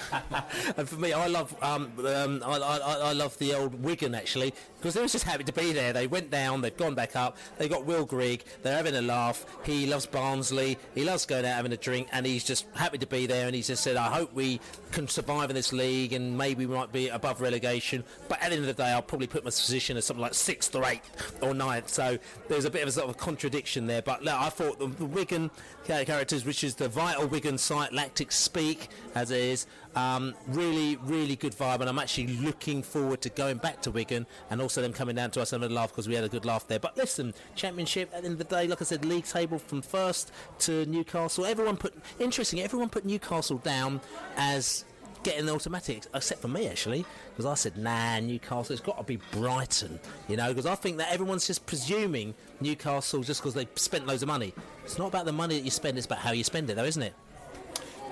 and 0.77 0.87
for 0.87 0.95
me, 0.95 1.11
I 1.11 1.27
love 1.27 1.53
um, 1.61 1.91
um, 1.99 2.41
I, 2.45 2.57
I, 2.57 2.77
I, 2.77 3.13
love 3.13 3.37
the 3.37 3.53
old 3.53 3.83
Wigan 3.83 4.15
actually 4.15 4.53
because 4.79 4.93
they 4.93 5.01
were 5.01 5.07
just 5.07 5.25
happy 5.25 5.43
to 5.43 5.51
be 5.51 5.73
there. 5.73 5.91
They 5.91 6.07
went 6.07 6.31
down, 6.31 6.61
they've 6.61 6.75
gone 6.75 6.95
back 6.95 7.15
up. 7.15 7.37
They 7.57 7.67
got 7.67 7.85
Will 7.85 8.05
Grigg. 8.05 8.43
They're 8.61 8.77
having 8.77 8.95
a 8.95 9.01
laugh. 9.01 9.45
He 9.65 9.85
loves 9.85 10.05
Barnsley. 10.05 10.77
He 10.95 11.03
loves 11.03 11.25
going 11.25 11.45
out 11.45 11.55
having 11.55 11.73
a 11.73 11.77
drink, 11.77 12.07
and 12.13 12.25
he's 12.25 12.45
just 12.45 12.65
happy 12.75 12.97
to 12.99 13.07
be 13.07 13.25
there. 13.25 13.47
And 13.47 13.55
he 13.55 13.61
just 13.61 13.83
said, 13.83 13.97
"I 13.97 14.07
hope 14.07 14.33
we 14.33 14.61
can 14.93 15.07
survive 15.09 15.49
in 15.49 15.55
this 15.55 15.73
league, 15.73 16.13
and 16.13 16.37
maybe 16.37 16.65
we 16.65 16.75
might 16.75 16.93
be 16.93 17.09
above 17.09 17.41
relegation. 17.41 18.05
But 18.29 18.41
at 18.41 18.49
the 18.49 18.55
end 18.55 18.67
of 18.67 18.75
the 18.75 18.81
day, 18.81 18.89
I'll 18.89 19.01
probably 19.01 19.27
put 19.27 19.43
my 19.43 19.49
position 19.49 19.97
as 19.97 20.05
something 20.05 20.21
like 20.21 20.33
sixth 20.33 20.73
or 20.75 20.85
eighth 20.85 21.37
or 21.41 21.53
ninth. 21.53 21.89
So 21.89 22.17
there's 22.47 22.65
a 22.65 22.69
bit 22.69 22.83
of 22.83 22.87
a 22.87 22.91
sort 22.91 23.09
of 23.09 23.17
contradiction 23.17 23.87
there. 23.87 24.01
But 24.01 24.25
I 24.27 24.49
thought 24.49 24.79
the, 24.79 24.87
the 24.87 25.05
Wigan 25.05 25.51
characters, 25.85 26.45
which 26.45 26.63
is 26.63 26.75
the 26.75 26.87
vital 26.87 27.27
Wigan 27.27 27.57
site, 27.57 27.93
Lactic 27.93 28.31
Speak, 28.31 28.89
as 29.15 29.31
it 29.31 29.39
is, 29.39 29.67
um, 29.95 30.33
really, 30.47 30.97
really 30.97 31.35
good 31.35 31.53
vibe. 31.53 31.81
And 31.81 31.89
I'm 31.89 31.99
actually 31.99 32.27
looking 32.27 32.83
forward 32.83 33.21
to 33.21 33.29
going 33.29 33.57
back 33.57 33.81
to 33.83 33.91
Wigan 33.91 34.25
and 34.49 34.61
also 34.61 34.81
them 34.81 34.93
coming 34.93 35.15
down 35.15 35.31
to 35.31 35.41
us 35.41 35.53
and 35.53 35.63
a 35.63 35.69
laugh 35.69 35.89
because 35.89 36.07
we 36.07 36.15
had 36.15 36.23
a 36.23 36.29
good 36.29 36.45
laugh 36.45 36.67
there. 36.67 36.79
But 36.79 36.97
listen, 36.97 37.33
Championship 37.55 38.11
at 38.13 38.21
the 38.21 38.29
end 38.29 38.39
of 38.41 38.47
the 38.47 38.55
day, 38.55 38.67
like 38.67 38.81
I 38.81 38.85
said, 38.85 39.05
league 39.05 39.25
table 39.25 39.59
from 39.59 39.81
first 39.81 40.31
to 40.59 40.85
Newcastle. 40.85 41.45
Everyone 41.45 41.77
put 41.77 41.93
interesting. 42.19 42.61
Everyone 42.61 42.89
put 42.89 43.05
Newcastle 43.05 43.57
down 43.57 44.01
as 44.37 44.85
getting 45.23 45.45
the 45.45 45.53
automatics, 45.53 46.07
except 46.13 46.41
for 46.41 46.47
me 46.47 46.67
actually, 46.67 47.05
because 47.31 47.45
I 47.45 47.55
said, 47.55 47.77
nah, 47.77 48.19
Newcastle, 48.19 48.73
it's 48.73 48.81
got 48.81 48.97
to 48.97 49.03
be 49.03 49.17
Brighton, 49.31 49.99
you 50.27 50.37
know, 50.37 50.49
because 50.49 50.65
I 50.65 50.75
think 50.75 50.97
that 50.97 51.11
everyone's 51.11 51.47
just 51.47 51.65
presuming 51.65 52.33
Newcastle 52.61 53.23
just 53.23 53.41
because 53.41 53.53
they 53.53 53.67
spent 53.75 54.05
loads 54.05 54.21
of 54.21 54.27
money. 54.27 54.53
It's 54.83 54.97
not 54.97 55.07
about 55.07 55.25
the 55.25 55.31
money 55.31 55.55
that 55.55 55.65
you 55.65 55.71
spend, 55.71 55.97
it's 55.97 56.05
about 56.05 56.19
how 56.19 56.31
you 56.31 56.43
spend 56.43 56.69
it, 56.69 56.75
though, 56.75 56.85
isn't 56.85 57.03
it? 57.03 57.13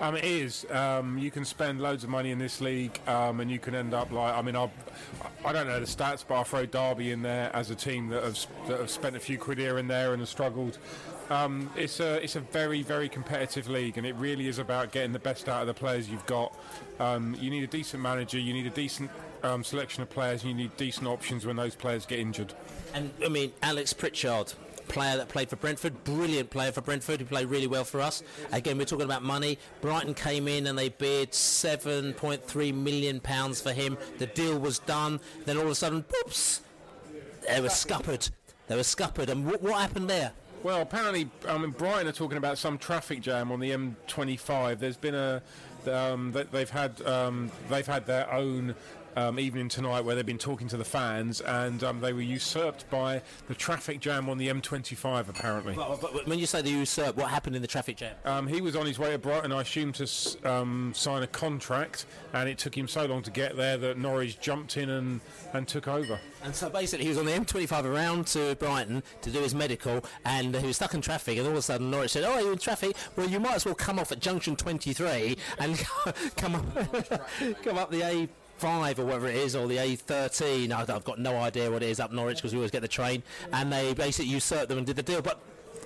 Um, 0.01 0.15
it 0.15 0.23
is. 0.23 0.65
Um, 0.71 1.19
you 1.19 1.29
can 1.29 1.45
spend 1.45 1.79
loads 1.79 2.03
of 2.03 2.09
money 2.09 2.31
in 2.31 2.39
this 2.39 2.59
league, 2.59 2.99
um, 3.07 3.39
and 3.39 3.51
you 3.51 3.59
can 3.59 3.75
end 3.75 3.93
up 3.93 4.11
like. 4.11 4.35
I 4.35 4.41
mean, 4.41 4.55
I'll, 4.55 4.71
I 5.45 5.53
don't 5.53 5.67
know 5.67 5.79
the 5.79 5.85
stats, 5.85 6.25
but 6.27 6.33
I'll 6.33 6.43
throw 6.43 6.65
Derby 6.65 7.11
in 7.11 7.21
there 7.21 7.55
as 7.55 7.69
a 7.69 7.75
team 7.75 8.09
that 8.09 8.23
have, 8.23 8.47
that 8.67 8.79
have 8.79 8.89
spent 8.89 9.15
a 9.15 9.19
few 9.19 9.37
quid 9.37 9.59
here 9.59 9.77
and 9.77 9.87
there 9.87 10.13
and 10.13 10.19
have 10.19 10.27
struggled. 10.27 10.79
Um, 11.31 11.69
it's 11.77 12.01
a 12.01 12.21
it's 12.21 12.35
a 12.35 12.41
very 12.41 12.81
very 12.81 13.07
competitive 13.07 13.69
league, 13.69 13.97
and 13.97 14.05
it 14.05 14.15
really 14.15 14.49
is 14.49 14.59
about 14.59 14.91
getting 14.91 15.13
the 15.13 15.19
best 15.19 15.47
out 15.47 15.61
of 15.61 15.67
the 15.67 15.73
players 15.73 16.09
you've 16.09 16.25
got. 16.25 16.53
Um, 16.99 17.37
you 17.39 17.49
need 17.49 17.63
a 17.63 17.67
decent 17.67 18.03
manager, 18.03 18.37
you 18.37 18.51
need 18.51 18.67
a 18.67 18.71
decent 18.71 19.09
um, 19.41 19.63
selection 19.63 20.03
of 20.03 20.09
players, 20.09 20.43
and 20.43 20.51
you 20.51 20.57
need 20.57 20.75
decent 20.75 21.07
options 21.07 21.45
when 21.45 21.55
those 21.55 21.73
players 21.73 22.05
get 22.05 22.19
injured. 22.19 22.53
And 22.93 23.11
I 23.23 23.29
mean, 23.29 23.53
Alex 23.63 23.93
Pritchard, 23.93 24.51
player 24.89 25.15
that 25.15 25.29
played 25.29 25.49
for 25.49 25.55
Brentford, 25.55 26.03
brilliant 26.03 26.49
player 26.49 26.73
for 26.73 26.81
Brentford, 26.81 27.21
who 27.21 27.25
played 27.25 27.47
really 27.47 27.67
well 27.67 27.85
for 27.85 28.01
us. 28.01 28.23
Again, 28.51 28.77
we're 28.77 28.83
talking 28.83 29.05
about 29.05 29.23
money. 29.23 29.57
Brighton 29.79 30.13
came 30.13 30.49
in 30.49 30.67
and 30.67 30.77
they 30.77 30.89
bid 30.89 31.31
7.3 31.31 32.73
million 32.73 33.21
pounds 33.21 33.61
for 33.61 33.71
him. 33.71 33.97
The 34.17 34.27
deal 34.27 34.59
was 34.59 34.79
done. 34.79 35.21
Then 35.45 35.55
all 35.55 35.63
of 35.63 35.71
a 35.71 35.75
sudden, 35.75 36.03
whoops, 36.11 36.59
they 37.47 37.61
were 37.61 37.69
scuppered. 37.69 38.29
They 38.67 38.75
were 38.75 38.83
scuppered. 38.83 39.29
And 39.29 39.45
what, 39.45 39.61
what 39.61 39.79
happened 39.79 40.09
there? 40.09 40.33
Well, 40.63 40.83
apparently, 40.83 41.27
I 41.47 41.57
mean, 41.57 41.71
Brighton 41.71 42.07
are 42.07 42.11
talking 42.11 42.37
about 42.37 42.59
some 42.59 42.77
traffic 42.77 43.21
jam 43.21 43.51
on 43.51 43.59
the 43.59 43.71
M25. 43.71 44.77
There's 44.77 44.95
been 44.95 45.15
a, 45.15 45.41
um, 45.91 46.31
they've 46.51 46.69
had, 46.69 47.01
um, 47.01 47.51
they've 47.67 47.87
had 47.87 48.05
their 48.05 48.31
own 48.31 48.75
um, 49.15 49.39
evening 49.39 49.69
tonight 49.69 50.01
where 50.01 50.15
they've 50.15 50.25
been 50.25 50.37
talking 50.37 50.67
to 50.67 50.77
the 50.77 50.85
fans 50.85 51.41
and 51.41 51.83
um, 51.83 51.99
they 52.01 52.13
were 52.13 52.21
usurped 52.21 52.89
by 52.89 53.21
the 53.47 53.55
traffic 53.55 53.99
jam 53.99 54.29
on 54.29 54.37
the 54.37 54.47
M25 54.47 55.29
apparently. 55.29 55.75
But, 55.75 56.01
but 56.01 56.27
when 56.27 56.39
you 56.39 56.45
say 56.45 56.61
they 56.61 56.69
usurped, 56.69 57.17
what 57.17 57.29
happened 57.29 57.55
in 57.55 57.61
the 57.61 57.67
traffic 57.67 57.97
jam? 57.97 58.15
Um, 58.25 58.47
he 58.47 58.61
was 58.61 58.75
on 58.75 58.85
his 58.85 58.99
way 58.99 59.11
to 59.11 59.17
Brighton, 59.17 59.51
I 59.51 59.61
assume, 59.61 59.93
to 59.93 60.07
um, 60.49 60.93
sign 60.95 61.23
a 61.23 61.27
contract 61.27 62.05
and 62.33 62.47
it 62.47 62.57
took 62.57 62.77
him 62.77 62.87
so 62.87 63.05
long 63.05 63.21
to 63.23 63.31
get 63.31 63.55
there 63.55 63.77
that 63.77 63.97
Norwich 63.97 64.39
jumped 64.39 64.77
in 64.77 64.89
and, 64.89 65.21
and 65.53 65.67
took 65.67 65.87
over. 65.87 66.19
And 66.43 66.55
so 66.55 66.69
basically 66.69 67.05
he 67.05 67.09
was 67.09 67.17
on 67.17 67.25
the 67.25 67.31
M25 67.31 67.83
around 67.83 68.27
to 68.27 68.55
Brighton 68.55 69.03
to 69.21 69.29
do 69.29 69.39
his 69.39 69.53
medical 69.53 70.03
and 70.25 70.55
he 70.55 70.67
was 70.67 70.77
stuck 70.77 70.93
in 70.93 71.01
traffic 71.01 71.37
and 71.37 71.45
all 71.45 71.53
of 71.53 71.59
a 71.59 71.61
sudden 71.61 71.91
Norwich 71.91 72.11
said, 72.11 72.23
oh, 72.23 72.39
you're 72.39 72.53
in 72.53 72.57
traffic? 72.57 72.95
Well, 73.15 73.29
you 73.29 73.39
might 73.39 73.55
as 73.55 73.65
well 73.65 73.75
come 73.75 73.99
off 73.99 74.11
at 74.11 74.19
junction 74.19 74.55
23 74.55 75.37
and 75.59 75.77
come 76.35 76.55
up, 76.55 77.21
come 77.63 77.77
up 77.77 77.91
the 77.91 78.01
A 78.03 78.29
five 78.61 78.99
or 78.99 79.05
whatever 79.05 79.27
it 79.27 79.35
is, 79.35 79.55
or 79.55 79.67
the 79.67 79.77
A13. 79.77 80.71
I've 80.71 81.03
got 81.03 81.19
no 81.19 81.35
idea 81.37 81.71
what 81.71 81.81
it 81.81 81.89
is 81.89 81.99
up 81.99 82.11
Norwich 82.11 82.37
because 82.37 82.53
we 82.53 82.59
always 82.59 82.69
get 82.69 82.83
the 82.83 82.87
train, 82.87 83.23
and 83.51 83.73
they 83.73 83.93
basically 83.95 84.31
usurped 84.31 84.69
them 84.69 84.77
and 84.77 84.85
did 84.85 84.95
the 84.95 85.03
deal. 85.03 85.21
But 85.21 85.41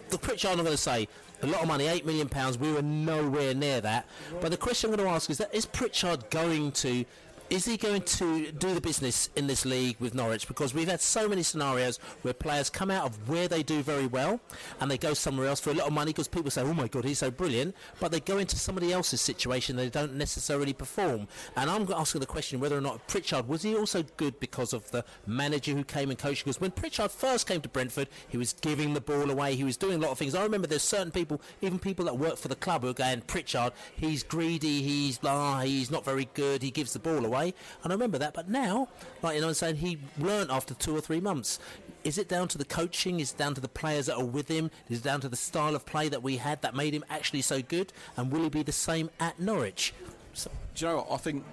the 0.09 0.17
Pritchard, 0.17 0.51
I'm 0.51 0.57
going 0.57 0.71
to 0.71 0.77
say, 0.77 1.07
a 1.41 1.47
lot 1.47 1.61
of 1.61 1.67
money, 1.67 1.87
eight 1.87 2.05
million 2.05 2.27
pounds. 2.27 2.57
We 2.57 2.71
were 2.71 2.81
nowhere 2.81 3.53
near 3.53 3.79
that. 3.81 4.07
But 4.41 4.51
the 4.51 4.57
question 4.57 4.89
I'm 4.89 4.95
going 4.97 5.07
to 5.07 5.13
ask 5.13 5.29
is 5.29 5.37
that 5.37 5.53
is 5.55 5.65
Pritchard 5.65 6.29
going 6.29 6.73
to 6.73 7.05
is 7.49 7.65
he 7.65 7.77
going 7.77 8.01
to 8.01 8.51
do 8.51 8.73
the 8.73 8.81
business 8.81 9.29
in 9.35 9.45
this 9.45 9.65
league 9.65 9.97
with 9.99 10.15
Norwich? 10.15 10.47
Because 10.47 10.73
we've 10.73 10.87
had 10.87 10.99
so 10.99 11.29
many 11.29 11.43
scenarios 11.43 11.97
where 12.23 12.33
players 12.33 12.69
come 12.71 12.89
out 12.89 13.05
of 13.05 13.29
where 13.29 13.47
they 13.47 13.61
do 13.61 13.83
very 13.83 14.07
well 14.07 14.39
and 14.79 14.89
they 14.89 14.97
go 14.97 15.13
somewhere 15.13 15.47
else 15.47 15.59
for 15.59 15.69
a 15.69 15.73
lot 15.73 15.87
of 15.87 15.93
money 15.93 16.11
because 16.11 16.27
people 16.27 16.49
say, 16.49 16.63
oh 16.63 16.73
my 16.73 16.87
God, 16.87 17.05
he's 17.05 17.19
so 17.19 17.29
brilliant, 17.29 17.75
but 17.99 18.11
they 18.11 18.19
go 18.19 18.39
into 18.39 18.55
somebody 18.55 18.91
else's 18.91 19.21
situation 19.21 19.75
they 19.75 19.89
don't 19.89 20.15
necessarily 20.15 20.73
perform. 20.73 21.27
And 21.55 21.69
I'm 21.69 21.91
asking 21.93 22.21
the 22.21 22.27
question 22.27 22.59
whether 22.59 22.77
or 22.77 22.81
not 22.81 23.07
Pritchard, 23.07 23.47
was 23.47 23.61
he 23.61 23.75
also 23.75 24.03
good 24.17 24.39
because 24.39 24.73
of 24.73 24.89
the 24.89 25.05
manager 25.27 25.73
who 25.73 25.83
came 25.83 26.09
and 26.09 26.17
coached? 26.17 26.45
Because 26.45 26.59
when 26.59 26.71
Pritchard 26.71 27.11
first 27.11 27.47
came 27.47 27.61
to 27.61 27.69
Brentford, 27.69 28.09
he 28.27 28.37
was 28.37 28.53
giving 28.53 28.95
the 28.95 29.01
ball 29.01 29.29
away, 29.29 29.55
he 29.55 29.63
was 29.63 29.77
doing 29.77 29.97
a 29.97 30.01
lot 30.01 30.11
of 30.11 30.17
things. 30.17 30.33
I 30.33 30.41
remember 30.41 30.65
there's 30.65 30.81
certain 30.81 31.11
people, 31.11 31.41
even 31.61 31.77
people 31.77 32.05
that 32.05 32.17
work 32.17 32.37
for 32.37 32.47
the 32.47 32.55
club, 32.55 32.81
who 32.81 32.89
are 32.89 32.93
going, 32.93 33.21
Pritchard, 33.21 33.73
he's 33.95 34.23
greedy, 34.23 34.81
he's 34.81 35.19
blah, 35.19 35.61
he's 35.61 35.91
not 35.91 36.03
very 36.03 36.27
good, 36.33 36.63
he 36.63 36.71
gives 36.71 36.93
the 36.93 36.99
ball 36.99 37.23
away 37.23 37.34
away. 37.35 37.53
And 37.83 37.91
I 37.91 37.95
remember 37.95 38.17
that. 38.19 38.33
But 38.33 38.49
now, 38.49 38.87
like 39.21 39.35
you 39.35 39.41
know, 39.41 39.49
I'm 39.49 39.53
saying 39.53 39.77
he 39.77 39.97
learned 40.17 40.51
after 40.51 40.73
two 40.73 40.95
or 40.95 41.01
three 41.01 41.19
months. 41.19 41.59
Is 42.03 42.17
it 42.17 42.29
down 42.29 42.47
to 42.49 42.57
the 42.57 42.65
coaching? 42.65 43.19
Is 43.19 43.31
it 43.31 43.37
down 43.37 43.55
to 43.55 43.61
the 43.61 43.67
players 43.67 44.05
that 44.05 44.15
are 44.15 44.25
with 44.25 44.47
him? 44.47 44.69
Is 44.89 44.99
it 44.99 45.03
down 45.03 45.21
to 45.21 45.29
the 45.29 45.35
style 45.35 45.75
of 45.75 45.85
play 45.85 46.07
that 46.09 46.21
we 46.21 46.37
had 46.37 46.61
that 46.61 46.75
made 46.75 46.93
him 46.93 47.03
actually 47.09 47.41
so 47.41 47.61
good? 47.61 47.91
And 48.15 48.31
will 48.31 48.43
he 48.43 48.49
be 48.49 48.63
the 48.63 48.71
same 48.71 49.09
at 49.19 49.39
Norwich? 49.39 49.93
So, 50.33 50.51
Do 50.75 50.85
you 50.85 50.91
know 50.91 50.97
what? 50.97 51.11
I 51.11 51.17
think 51.17 51.43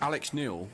Alex 0.00 0.32
Neil 0.32 0.68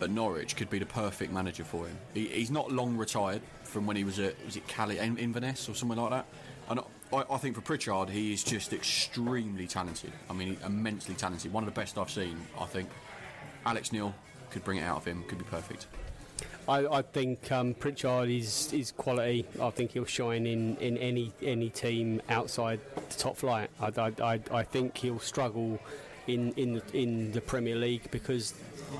at 0.00 0.10
Norwich 0.10 0.56
could 0.56 0.70
be 0.70 0.78
the 0.78 0.86
perfect 0.86 1.32
manager 1.32 1.64
for 1.64 1.86
him. 1.86 1.98
He, 2.14 2.28
he's 2.28 2.50
not 2.50 2.72
long 2.72 2.96
retired 2.96 3.42
from 3.64 3.86
when 3.86 3.96
he 3.96 4.04
was 4.04 4.18
at 4.18 4.34
was 4.44 4.56
it 4.56 4.66
Caley 4.66 4.98
Inverness 4.98 5.68
or 5.68 5.74
something 5.74 5.98
like 5.98 6.10
that. 6.10 6.26
And 6.70 6.80
I, 7.12 7.24
I, 7.30 7.36
think 7.38 7.54
for 7.54 7.60
Pritchard, 7.62 8.10
he 8.10 8.32
is 8.32 8.44
just 8.44 8.72
extremely 8.72 9.66
talented. 9.66 10.12
I 10.28 10.32
mean, 10.32 10.56
immensely 10.64 11.14
talented. 11.14 11.52
One 11.52 11.64
of 11.64 11.72
the 11.72 11.78
best 11.78 11.98
I've 11.98 12.10
seen. 12.10 12.38
I 12.58 12.66
think. 12.66 12.88
Alex 13.68 13.92
Neil 13.92 14.14
could 14.50 14.64
bring 14.64 14.78
it 14.78 14.82
out 14.82 14.96
of 14.96 15.04
him, 15.04 15.22
could 15.28 15.36
be 15.36 15.44
perfect. 15.44 15.86
I, 16.66 16.86
I 16.86 17.02
think 17.02 17.52
um, 17.52 17.74
Pritchard 17.74 18.30
is, 18.30 18.72
is 18.72 18.92
quality. 18.92 19.44
I 19.60 19.68
think 19.68 19.92
he'll 19.92 20.06
shine 20.06 20.46
in, 20.46 20.76
in 20.78 20.96
any 20.96 21.32
any 21.42 21.68
team 21.68 22.22
outside 22.30 22.80
the 22.94 23.14
top 23.16 23.36
flight. 23.36 23.70
I, 23.80 24.12
I, 24.22 24.40
I 24.50 24.62
think 24.62 24.96
he'll 24.96 25.18
struggle 25.18 25.78
in 26.26 26.52
in 26.56 26.74
the, 26.74 26.82
in 26.92 27.32
the 27.32 27.40
Premier 27.42 27.76
League 27.76 28.10
because 28.10 28.54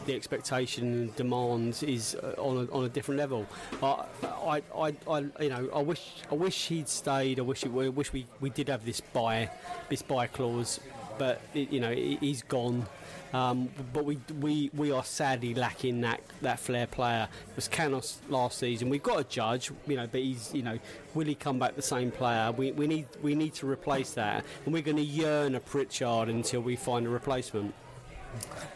the 0.05 0.15
expectation 0.15 0.85
and 0.85 1.16
demand 1.16 1.82
is 1.82 2.15
uh, 2.15 2.35
on 2.39 2.69
a, 2.69 2.73
on 2.73 2.85
a 2.85 2.89
different 2.90 3.19
level. 3.19 3.47
I, 3.82 4.05
I, 4.23 4.62
I, 4.74 4.95
I, 5.11 5.19
you 5.40 5.49
know, 5.49 5.70
I 5.74 5.81
wish 5.81 6.23
I 6.31 6.35
wish 6.35 6.69
he'd 6.69 6.89
stayed. 6.89 7.39
I 7.39 7.43
wish 7.43 7.65
it, 7.65 7.69
I 7.69 7.89
wish 7.89 8.12
we, 8.12 8.27
we 8.40 8.51
did 8.51 8.69
have 8.69 8.85
this 8.85 9.01
buy 9.01 9.51
this 9.89 10.03
buy 10.03 10.27
clause, 10.27 10.81
but 11.19 11.40
you 11.55 11.81
know 11.81 11.93
he's 11.93 12.43
gone. 12.43 12.86
Um, 13.32 13.69
but 13.93 14.07
we, 14.07 14.19
we 14.40 14.70
we 14.74 14.90
are 14.90 15.05
sadly 15.05 15.55
lacking 15.55 16.01
that, 16.01 16.20
that 16.40 16.59
flair 16.59 16.86
player. 16.86 17.28
It 17.51 17.57
was 17.57 17.69
Canos 17.69 18.20
last 18.28 18.59
season. 18.59 18.89
We've 18.89 19.03
got 19.03 19.20
a 19.20 19.24
judge, 19.24 19.70
you 19.86 19.97
know, 19.97 20.07
but 20.07 20.20
he's 20.20 20.55
you 20.55 20.62
know, 20.62 20.78
will 21.15 21.27
he 21.27 21.35
come 21.35 21.59
back 21.59 21.77
the 21.77 21.82
same 21.82 22.11
player? 22.11 22.51
We, 22.53 22.73
we 22.73 22.86
need 22.86 23.07
we 23.23 23.35
need 23.35 23.55
to 23.55 23.69
replace 23.69 24.15
that, 24.15 24.45
and 24.65 24.73
we're 24.73 24.82
going 24.82 24.97
to 24.97 25.03
yearn 25.03 25.55
a 25.55 25.61
Pritchard 25.61 26.28
until 26.28 26.62
we 26.62 26.77
find 26.77 27.07
a 27.07 27.11
replacement. 27.11 27.74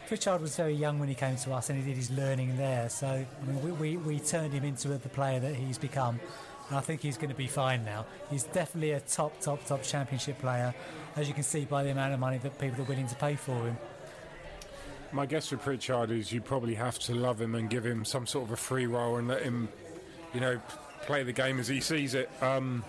Pritchard 0.06 0.40
was 0.40 0.56
very 0.56 0.74
young 0.74 0.98
when 0.98 1.08
he 1.08 1.14
came 1.14 1.36
to 1.36 1.52
us, 1.52 1.70
and 1.70 1.78
he 1.78 1.84
did 1.88 1.96
his 1.96 2.10
learning 2.10 2.56
there. 2.56 2.88
So 2.90 3.06
I 3.06 3.46
mean, 3.46 3.62
we, 3.62 3.72
we, 3.72 3.96
we 3.96 4.20
turned 4.20 4.52
him 4.52 4.64
into 4.64 4.88
the 4.88 5.08
player 5.08 5.40
that 5.40 5.54
he's 5.54 5.78
become. 5.78 6.20
And 6.68 6.78
I 6.78 6.80
think 6.80 7.02
he's 7.02 7.16
going 7.16 7.28
to 7.28 7.34
be 7.34 7.48
fine 7.48 7.84
now. 7.84 8.06
He's 8.30 8.44
definitely 8.44 8.92
a 8.92 9.00
top, 9.00 9.38
top, 9.40 9.64
top 9.66 9.82
championship 9.82 10.38
player, 10.38 10.74
as 11.16 11.28
you 11.28 11.34
can 11.34 11.42
see 11.42 11.64
by 11.64 11.82
the 11.82 11.90
amount 11.90 12.14
of 12.14 12.20
money 12.20 12.38
that 12.38 12.58
people 12.58 12.82
are 12.82 12.86
willing 12.86 13.06
to 13.06 13.14
pay 13.16 13.34
for 13.34 13.54
him. 13.66 13.76
My 15.12 15.26
guess 15.26 15.48
for 15.48 15.58
Pritchard 15.58 16.10
is 16.10 16.32
you 16.32 16.40
probably 16.40 16.74
have 16.74 16.98
to 17.00 17.14
love 17.14 17.40
him 17.40 17.54
and 17.54 17.68
give 17.68 17.84
him 17.84 18.04
some 18.04 18.26
sort 18.26 18.46
of 18.46 18.52
a 18.52 18.56
free 18.56 18.86
role 18.86 19.16
and 19.16 19.28
let 19.28 19.42
him, 19.42 19.68
you 20.32 20.40
know, 20.40 20.58
play 21.02 21.22
the 21.22 21.32
game 21.32 21.60
as 21.60 21.68
he 21.68 21.80
sees 21.80 22.14
it. 22.14 22.30
Um, 22.40 22.82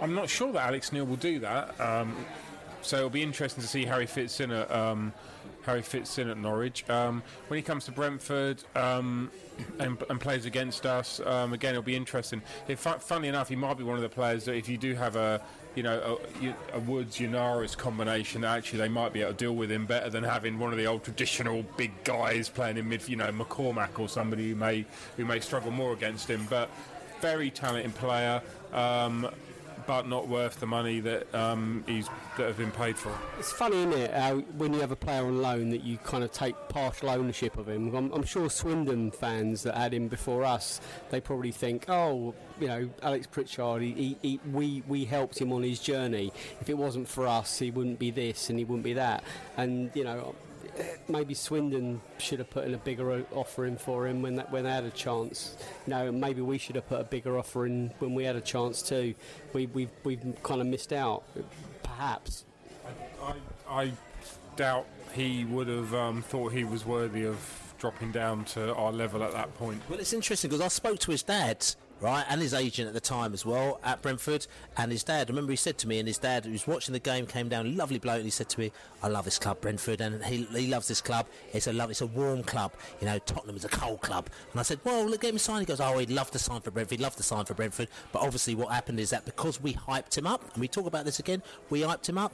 I, 0.00 0.04
am 0.04 0.14
not 0.14 0.28
sure 0.28 0.52
that 0.52 0.68
Alex 0.68 0.92
Neil 0.92 1.06
will 1.06 1.16
do 1.16 1.40
that. 1.40 1.80
Um, 1.80 2.16
so 2.82 2.98
it'll 2.98 3.10
be 3.10 3.22
interesting 3.22 3.62
to 3.62 3.68
see 3.68 3.84
how 3.84 3.98
he 3.98 4.06
fits 4.06 4.40
in 4.40 4.50
at 4.52 4.70
um, 4.70 5.12
how 5.62 5.74
he 5.74 5.82
fits 5.82 6.18
in 6.18 6.28
at 6.28 6.36
Norwich. 6.36 6.88
Um, 6.88 7.22
when 7.48 7.56
he 7.56 7.62
comes 7.62 7.86
to 7.86 7.92
Brentford 7.92 8.62
um, 8.76 9.30
and, 9.78 9.96
and, 10.10 10.20
plays 10.20 10.44
against 10.44 10.84
us, 10.84 11.20
um, 11.20 11.54
again 11.54 11.70
it'll 11.70 11.82
be 11.82 11.96
interesting. 11.96 12.42
If, 12.68 12.80
funnily 12.80 13.28
enough, 13.28 13.48
he 13.48 13.56
might 13.56 13.78
be 13.78 13.84
one 13.84 13.96
of 13.96 14.02
the 14.02 14.08
players 14.08 14.44
that 14.44 14.54
if 14.54 14.68
you 14.68 14.76
do 14.76 14.94
have 14.94 15.16
a 15.16 15.40
you 15.74 15.82
know, 15.82 16.18
a, 16.42 16.76
a 16.76 16.80
Woods 16.80 17.18
Yennaris 17.18 17.76
combination. 17.76 18.44
Actually, 18.44 18.80
they 18.80 18.88
might 18.88 19.12
be 19.12 19.22
able 19.22 19.32
to 19.32 19.36
deal 19.36 19.54
with 19.54 19.70
him 19.70 19.86
better 19.86 20.10
than 20.10 20.24
having 20.24 20.58
one 20.58 20.72
of 20.72 20.78
the 20.78 20.86
old 20.86 21.02
traditional 21.04 21.64
big 21.76 21.92
guys 22.04 22.48
playing 22.48 22.76
in 22.76 22.88
mid. 22.88 23.08
You 23.08 23.16
know, 23.16 23.30
McCormack 23.32 23.98
or 23.98 24.08
somebody 24.08 24.50
who 24.50 24.56
may 24.56 24.84
who 25.16 25.24
may 25.24 25.40
struggle 25.40 25.70
more 25.70 25.92
against 25.92 26.28
him. 26.28 26.46
But 26.48 26.70
very 27.20 27.50
talented 27.50 27.94
player. 27.94 28.42
Um, 28.72 29.28
but 29.86 30.08
not 30.08 30.28
worth 30.28 30.60
the 30.60 30.66
money 30.66 31.00
that 31.00 31.32
um, 31.34 31.84
he's 31.86 32.08
that 32.36 32.48
have 32.48 32.56
been 32.56 32.70
paid 32.70 32.96
for. 32.96 33.16
It's 33.38 33.52
funny, 33.52 33.78
isn't 33.78 33.92
it? 33.92 34.10
How 34.12 34.38
when 34.56 34.72
you 34.72 34.80
have 34.80 34.90
a 34.90 34.96
player 34.96 35.24
on 35.24 35.40
loan 35.40 35.70
that 35.70 35.84
you 35.84 35.98
kind 35.98 36.24
of 36.24 36.32
take 36.32 36.54
partial 36.68 37.10
ownership 37.10 37.56
of 37.56 37.68
him. 37.68 37.94
I'm, 37.94 38.12
I'm, 38.12 38.24
sure 38.24 38.50
Swindon 38.50 39.10
fans 39.10 39.62
that 39.62 39.76
had 39.76 39.94
him 39.94 40.08
before 40.08 40.44
us, 40.44 40.80
they 41.10 41.20
probably 41.20 41.52
think, 41.52 41.84
oh, 41.88 42.34
you 42.60 42.66
know, 42.66 42.90
Alex 43.02 43.26
Pritchard, 43.26 43.82
he, 43.82 44.16
he, 44.22 44.40
we 44.52 44.82
we 44.88 45.04
helped 45.04 45.40
him 45.40 45.52
on 45.52 45.62
his 45.62 45.78
journey. 45.80 46.32
If 46.60 46.68
it 46.68 46.78
wasn't 46.78 47.08
for 47.08 47.26
us, 47.26 47.58
he 47.58 47.70
wouldn't 47.70 47.98
be 47.98 48.10
this 48.10 48.50
and 48.50 48.58
he 48.58 48.64
wouldn't 48.64 48.84
be 48.84 48.94
that. 48.94 49.22
And 49.56 49.90
you 49.94 50.04
know, 50.04 50.34
maybe 51.08 51.34
Swindon 51.34 52.00
should 52.18 52.38
have 52.38 52.50
put 52.50 52.64
in 52.64 52.74
a 52.74 52.78
bigger 52.78 53.24
offer 53.32 53.66
in 53.66 53.76
for 53.76 54.06
him 54.06 54.22
when 54.22 54.36
that 54.36 54.50
when 54.50 54.64
they 54.64 54.70
had 54.70 54.84
a 54.84 54.90
chance. 54.90 55.56
You 55.86 55.90
know, 55.90 56.12
maybe 56.12 56.40
we 56.40 56.58
should 56.58 56.76
have 56.76 56.88
put 56.88 57.00
a 57.00 57.04
bigger 57.04 57.38
offer 57.38 57.66
in 57.66 57.92
when 57.98 58.14
we 58.14 58.24
had 58.24 58.36
a 58.36 58.40
chance 58.40 58.82
too. 58.82 59.14
We 59.52 59.66
we've 59.66 59.90
we've 60.04 60.22
kind 60.42 60.60
of 60.60 60.66
missed 60.66 60.92
out, 60.92 61.24
perhaps. 61.82 62.44
I, 63.22 63.34
I, 63.68 63.82
I 63.82 63.92
doubt 64.56 64.86
he 65.14 65.44
would 65.44 65.68
have 65.68 65.94
um, 65.94 66.22
thought 66.22 66.52
he 66.52 66.64
was 66.64 66.84
worthy 66.84 67.24
of 67.24 67.74
dropping 67.78 68.12
down 68.12 68.44
to 68.44 68.74
our 68.74 68.92
level 68.92 69.22
at 69.22 69.32
that 69.32 69.54
point. 69.56 69.82
Well, 69.88 69.98
it's 69.98 70.12
interesting 70.12 70.48
because 70.48 70.64
I 70.64 70.68
spoke 70.68 70.98
to 71.00 71.10
his 71.10 71.22
dad 71.22 71.64
right, 72.04 72.24
and 72.28 72.40
his 72.40 72.52
agent 72.52 72.86
at 72.86 72.94
the 72.94 73.00
time 73.00 73.32
as 73.32 73.46
well 73.46 73.80
at 73.82 74.02
Brentford, 74.02 74.46
and 74.76 74.92
his 74.92 75.02
dad. 75.02 75.28
I 75.28 75.30
remember 75.30 75.52
he 75.52 75.56
said 75.56 75.78
to 75.78 75.88
me, 75.88 75.98
and 75.98 76.06
his 76.06 76.18
dad, 76.18 76.44
who 76.44 76.52
was 76.52 76.66
watching 76.66 76.92
the 76.92 77.00
game, 77.00 77.26
came 77.26 77.48
down, 77.48 77.76
lovely 77.76 77.98
bloke, 77.98 78.16
and 78.16 78.24
he 78.24 78.30
said 78.30 78.50
to 78.50 78.60
me, 78.60 78.72
"I 79.02 79.08
love 79.08 79.24
this 79.24 79.38
club, 79.38 79.62
Brentford, 79.62 80.00
and 80.02 80.22
he, 80.24 80.44
he 80.44 80.66
loves 80.66 80.86
this 80.86 81.00
club. 81.00 81.26
It's 81.52 81.66
a 81.66 81.72
love, 81.72 81.90
it's 81.90 82.02
a 82.02 82.06
warm 82.06 82.42
club. 82.44 82.72
You 83.00 83.06
know, 83.06 83.18
Tottenham 83.18 83.56
is 83.56 83.64
a 83.64 83.68
cold 83.68 84.02
club." 84.02 84.28
And 84.52 84.60
I 84.60 84.62
said, 84.62 84.80
"Well, 84.84 85.06
look, 85.06 85.22
get 85.22 85.30
him 85.30 85.38
signed." 85.38 85.60
He 85.60 85.66
goes, 85.66 85.80
"Oh, 85.80 85.96
he'd 85.98 86.10
love 86.10 86.30
to 86.32 86.38
sign 86.38 86.60
for 86.60 86.70
Brentford. 86.70 86.98
He'd 86.98 87.02
love 87.02 87.16
to 87.16 87.22
sign 87.22 87.46
for 87.46 87.54
Brentford." 87.54 87.88
But 88.12 88.22
obviously, 88.22 88.54
what 88.54 88.70
happened 88.70 89.00
is 89.00 89.10
that 89.10 89.24
because 89.24 89.60
we 89.60 89.72
hyped 89.72 90.16
him 90.16 90.26
up, 90.26 90.42
and 90.52 90.60
we 90.60 90.68
talk 90.68 90.86
about 90.86 91.06
this 91.06 91.18
again, 91.18 91.42
we 91.70 91.80
hyped 91.80 92.08
him 92.08 92.18
up 92.18 92.32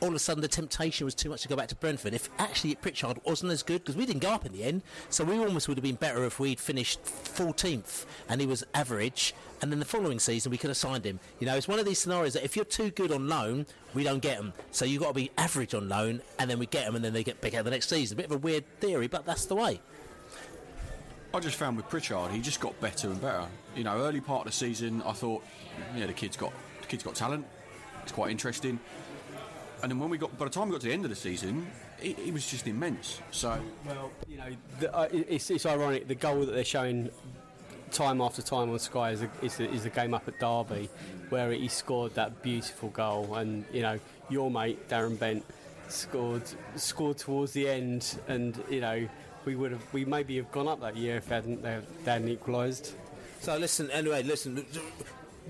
all 0.00 0.08
of 0.08 0.14
a 0.14 0.18
sudden 0.18 0.40
the 0.40 0.48
temptation 0.48 1.04
was 1.04 1.14
too 1.14 1.28
much 1.28 1.42
to 1.42 1.48
go 1.48 1.56
back 1.56 1.68
to 1.68 1.74
Brentford. 1.74 2.14
If 2.14 2.28
actually 2.38 2.74
Pritchard 2.76 3.18
wasn't 3.24 3.52
as 3.52 3.62
good, 3.62 3.82
because 3.82 3.96
we 3.96 4.06
didn't 4.06 4.22
go 4.22 4.30
up 4.30 4.46
in 4.46 4.52
the 4.52 4.64
end, 4.64 4.82
so 5.10 5.24
we 5.24 5.38
almost 5.38 5.68
would 5.68 5.76
have 5.76 5.82
been 5.82 5.96
better 5.96 6.24
if 6.24 6.38
we'd 6.38 6.60
finished 6.60 7.02
14th 7.04 8.06
and 8.28 8.40
he 8.40 8.46
was 8.46 8.64
average, 8.74 9.34
and 9.60 9.72
then 9.72 9.78
the 9.78 9.84
following 9.84 10.18
season 10.18 10.50
we 10.50 10.58
could 10.58 10.70
have 10.70 10.76
signed 10.76 11.04
him. 11.04 11.18
You 11.40 11.46
know, 11.46 11.56
it's 11.56 11.68
one 11.68 11.78
of 11.78 11.86
these 11.86 11.98
scenarios 11.98 12.34
that 12.34 12.44
if 12.44 12.56
you're 12.56 12.64
too 12.64 12.90
good 12.90 13.12
on 13.12 13.28
loan, 13.28 13.66
we 13.94 14.04
don't 14.04 14.20
get 14.20 14.36
them. 14.36 14.52
So 14.70 14.84
you've 14.84 15.02
got 15.02 15.08
to 15.08 15.14
be 15.14 15.30
average 15.36 15.74
on 15.74 15.88
loan, 15.88 16.22
and 16.38 16.50
then 16.50 16.58
we 16.58 16.66
get 16.66 16.86
them, 16.86 16.94
and 16.94 17.04
then 17.04 17.12
they 17.12 17.24
get 17.24 17.40
bigger 17.40 17.62
the 17.62 17.70
next 17.70 17.88
season. 17.88 18.16
A 18.16 18.18
bit 18.18 18.26
of 18.26 18.32
a 18.32 18.38
weird 18.38 18.64
theory, 18.80 19.08
but 19.08 19.26
that's 19.26 19.46
the 19.46 19.56
way. 19.56 19.80
I 21.34 21.40
just 21.40 21.56
found 21.56 21.76
with 21.76 21.88
Pritchard, 21.88 22.30
he 22.30 22.40
just 22.40 22.60
got 22.60 22.78
better 22.80 23.08
and 23.08 23.20
better. 23.20 23.46
You 23.76 23.84
know, 23.84 23.98
early 23.98 24.20
part 24.20 24.46
of 24.46 24.52
the 24.52 24.56
season, 24.56 25.02
I 25.04 25.12
thought, 25.12 25.44
yeah, 25.94 26.06
the 26.06 26.12
kid's 26.12 26.36
got 26.36 26.52
the 26.80 26.86
kid's 26.86 27.02
got 27.02 27.14
talent. 27.14 27.46
It's 28.02 28.12
quite 28.12 28.30
interesting 28.30 28.80
and 29.82 29.90
then 29.90 29.98
when 29.98 30.10
we 30.10 30.18
got 30.18 30.36
by 30.38 30.44
the 30.44 30.50
time 30.50 30.68
we 30.68 30.72
got 30.72 30.80
to 30.80 30.86
the 30.88 30.92
end 30.92 31.04
of 31.04 31.10
the 31.10 31.16
season, 31.16 31.66
it, 32.02 32.18
it 32.18 32.32
was 32.32 32.50
just 32.50 32.66
immense. 32.66 33.20
So 33.30 33.58
well, 33.86 34.10
you 34.28 34.38
know, 34.38 34.50
the, 34.80 34.94
uh, 34.94 35.08
it's, 35.12 35.50
it's 35.50 35.66
ironic 35.66 36.08
the 36.08 36.14
goal 36.14 36.40
that 36.40 36.52
they're 36.52 36.64
showing 36.64 37.10
time 37.90 38.20
after 38.20 38.42
time 38.42 38.70
on 38.70 38.78
Sky 38.78 39.10
is, 39.12 39.22
a, 39.22 39.30
is, 39.42 39.60
a, 39.60 39.70
is 39.70 39.84
the 39.84 39.90
game 39.90 40.14
up 40.14 40.28
at 40.28 40.38
Derby, 40.38 40.88
where 41.30 41.52
he 41.52 41.68
scored 41.68 42.14
that 42.14 42.42
beautiful 42.42 42.90
goal, 42.90 43.34
and 43.36 43.64
you 43.72 43.82
know 43.82 43.98
your 44.28 44.50
mate 44.50 44.88
Darren 44.88 45.18
Bent 45.18 45.44
scored 45.88 46.42
scored 46.76 47.18
towards 47.18 47.52
the 47.52 47.68
end, 47.68 48.18
and 48.28 48.62
you 48.70 48.80
know 48.80 49.08
we 49.44 49.56
would 49.56 49.72
have 49.72 49.92
we 49.92 50.04
maybe 50.04 50.36
have 50.36 50.50
gone 50.52 50.68
up 50.68 50.80
that 50.80 50.96
year 50.96 51.16
if 51.16 51.28
they 51.28 51.36
hadn't 51.36 51.62
they 51.62 51.80
hadn't 52.04 52.28
equalised. 52.28 52.94
So 53.40 53.56
listen, 53.56 53.90
anyway, 53.90 54.22
listen. 54.22 54.64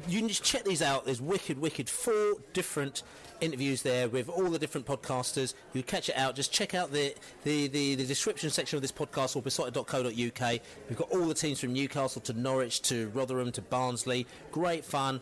You 0.07 0.19
can 0.19 0.29
just 0.29 0.45
check 0.45 0.65
these 0.65 0.83
out. 0.83 1.05
There's 1.05 1.21
wicked, 1.21 1.59
wicked 1.59 1.89
four 1.89 2.35
different 2.53 3.03
interviews 3.41 3.83
there 3.83 4.09
with 4.09 4.29
all 4.29 4.51
the 4.51 4.59
different 4.59 4.87
podcasters. 4.87 5.55
You 5.73 5.83
catch 5.83 6.09
it 6.09 6.17
out. 6.17 6.35
Just 6.35 6.53
check 6.53 6.75
out 6.75 6.93
the, 6.93 7.15
the, 7.45 7.69
the, 7.69 7.95
the 7.95 8.07
description 8.07 8.51
section 8.51 8.77
of 8.77 8.83
this 8.83 8.93
podcast 8.93 9.37
or 9.37 9.43
beesotted.co.uk. 9.43 10.61
We've 10.89 10.99
got 10.99 11.11
all 11.11 11.27
the 11.27 11.35
teams 11.35 11.61
from 11.61 11.73
Newcastle 11.73 12.21
to 12.23 12.33
Norwich 12.33 12.83
to 12.83 13.09
Rotherham 13.11 13.53
to 13.53 13.63
Barnsley. 13.63 14.27
Great 14.53 14.85
fun. 14.85 15.21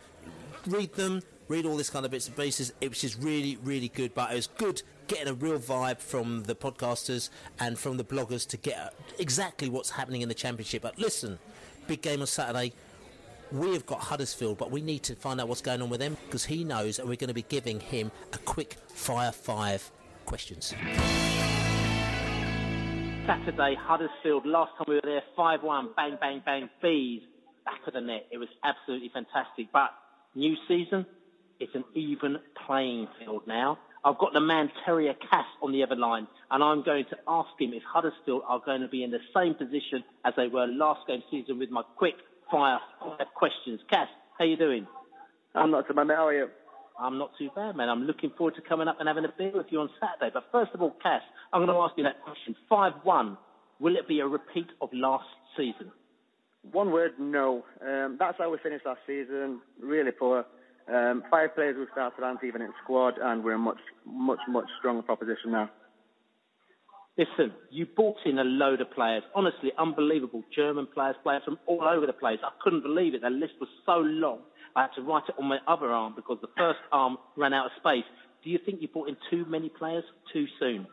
Read 0.67 0.93
them, 0.95 1.23
read 1.49 1.65
all 1.65 1.77
this 1.77 1.91
kind 1.91 2.05
of 2.05 2.11
bits 2.11 2.27
and 2.27 2.37
pieces. 2.37 2.73
It 2.81 2.91
was 2.91 3.01
just 3.01 3.19
really, 3.23 3.57
really 3.63 3.89
good. 3.89 4.15
But 4.15 4.33
it 4.33 4.37
was 4.37 4.47
good 4.49 4.83
getting 5.07 5.29
a 5.29 5.35
real 5.35 5.59
vibe 5.59 6.01
from 6.01 6.43
the 6.45 6.55
podcasters 6.55 7.31
and 7.61 7.79
from 7.79 7.97
the 7.97 8.05
bloggers 8.05 8.47
to 8.49 8.57
get 8.57 8.95
exactly 9.19 9.69
what's 9.69 9.91
happening 9.91 10.23
in 10.23 10.29
the 10.29 10.35
championship. 10.35 10.83
But 10.83 10.99
listen, 10.99 11.39
big 11.87 12.03
game 12.03 12.21
on 12.21 12.27
Saturday. 12.27 12.73
We 13.53 13.73
have 13.75 13.87
got 13.87 14.01
Huddersfield, 14.01 14.59
but 14.59 14.71
we 14.73 14.81
need 14.81 15.05
to 15.05 15.15
find 15.15 15.41
out 15.41 15.49
what's 15.49 15.63
going 15.63 15.81
on 15.81 15.89
with 15.89 16.01
them 16.01 16.17
because 16.27 16.45
he 16.45 16.65
knows, 16.65 16.99
and 16.99 17.09
we're 17.09 17.17
going 17.17 17.29
to 17.29 17.35
be 17.35 17.43
giving 17.43 17.79
him 17.79 18.11
a 18.33 18.39
quick 18.39 18.77
fire 18.89 19.31
five 19.31 19.89
questions. 20.25 20.75
Saturday, 23.27 23.77
Huddersfield. 23.79 24.47
Last 24.47 24.73
time 24.79 24.87
we 24.89 24.95
were 24.97 25.01
there, 25.05 25.23
5 25.37 25.63
1, 25.63 25.91
bang, 25.97 26.17
bang, 26.21 26.43
bang, 26.45 26.71
bees, 26.83 27.23
back 27.65 27.81
of 27.87 27.95
the 27.95 28.01
net. 28.01 28.27
It 28.31 28.39
was 28.39 28.49
absolutely 28.65 29.11
fantastic. 29.13 29.69
But 29.73 29.91
new 30.35 30.57
season, 30.69 31.07
it's 31.61 31.75
an 31.75 31.85
even 31.95 32.39
playing 32.67 33.09
field 33.19 33.43
now. 33.47 33.79
I've 34.05 34.19
got 34.19 34.33
the 34.33 34.41
man 34.41 34.71
Terrier 34.85 35.15
Cass 35.15 35.47
on 35.63 35.73
the 35.73 35.83
other 35.83 35.97
line, 35.97 36.29
and 36.51 36.63
I'm 36.63 36.85
going 36.85 37.07
to 37.11 37.17
ask 37.27 37.49
him 37.59 37.73
if 37.73 37.83
Huddersfield 37.83 38.43
are 38.47 38.61
going 38.65 38.83
to 38.83 38.89
be 38.89 39.03
in 39.03 39.11
the 39.11 39.19
same 39.35 39.55
position 39.55 40.05
as 40.25 40.35
they 40.37 40.47
were 40.47 40.67
last 40.67 41.07
game 41.09 41.23
season 41.31 41.59
with 41.59 41.71
my 41.71 41.83
quick 41.97 42.15
fire 42.51 42.79
five 43.01 43.27
questions. 43.35 43.81
Cass, 43.91 44.09
how 44.39 44.45
you 44.45 44.57
doing? 44.57 44.87
I'm 45.55 45.71
not 45.71 45.89
too 45.89 45.95
bad. 45.95 46.09
How 46.09 46.29
are 46.29 46.35
you? 46.35 46.49
I'm 46.99 47.19
not 47.19 47.31
too 47.39 47.51
bad, 47.55 47.77
man. 47.77 47.89
I'm 47.89 48.05
looking 48.05 48.31
forward 48.37 48.55
to 48.55 48.63
coming 48.63 48.89
up 48.89 48.97
and 49.01 49.09
having 49.09 49.25
a 49.25 49.33
beer 49.37 49.53
with 49.55 49.67
you 49.71 49.81
on 49.81 49.91
Saturday. 50.01 50.31
But 50.33 50.45
first 50.51 50.71
of 50.75 50.81
all, 50.81 50.97
Cass, 51.03 51.23
I'm 51.53 51.65
going 51.65 51.75
to 51.75 51.81
ask 51.83 51.93
you 51.97 52.05
that 52.05 52.23
question. 52.23 52.57
5-1, 52.71 53.37
will 53.81 53.97
it 53.97 54.09
be 54.09 54.21
a 54.21 54.27
repeat 54.27 54.69
of 54.81 54.89
last 54.93 55.27
season? 55.57 55.93
One 56.73 56.91
word, 56.91 57.13
no. 57.19 57.65
Um, 57.87 58.17
that's 58.19 58.39
how 58.39 58.51
we 58.51 58.59
finished 58.63 58.87
last 58.87 59.01
season. 59.07 59.61
Really 59.81 60.11
poor. 60.11 60.45
Um, 60.93 61.25
five 61.31 61.55
players 61.55 61.77
we've 61.79 61.89
started 61.93 62.23
aren't 62.23 62.45
even 62.45 62.63
in 62.63 62.73
squad, 62.83 63.15
and 63.21 63.45
we're 63.45 63.55
a 63.55 63.59
much, 63.59 63.81
much, 64.07 64.39
much 64.49 64.67
stronger 64.79 65.03
proposition 65.03 65.53
now. 65.53 65.71
Listen, 67.19 67.53
you 67.71 67.87
brought 67.87 68.19
in 68.27 68.39
a 68.39 68.45
load 68.45 68.83
of 68.83 68.91
players. 68.91 69.23
Honestly, 69.35 69.73
unbelievable. 69.79 70.43
German 70.55 70.87
players, 70.93 71.17
players 71.23 71.43
from 71.45 71.59
all 71.67 71.83
over 71.83 72.07
the 72.07 72.13
place. 72.13 72.39
I 72.43 72.51
couldn't 72.63 72.83
believe 72.83 73.15
it. 73.15 73.23
The 73.23 73.31
list 73.31 73.55
was 73.59 73.71
so 73.87 73.97
long. 73.99 74.41
I 74.75 74.83
had 74.83 74.91
to 74.97 75.03
write 75.03 75.23
it 75.29 75.35
on 75.39 75.47
my 75.47 75.59
other 75.67 75.91
arm 75.91 76.13
because 76.15 76.37
the 76.43 76.51
first 76.59 76.81
arm 76.93 77.17
ran 77.37 77.55
out 77.55 77.67
of 77.67 77.73
space. 77.79 78.05
Do 78.45 78.51
you 78.51 78.59
think 78.65 78.83
you 78.83 78.89
brought 78.89 79.09
in 79.09 79.17
too 79.31 79.47
many 79.49 79.71
players 79.71 80.05
too 80.31 80.47
soon? 80.61 80.87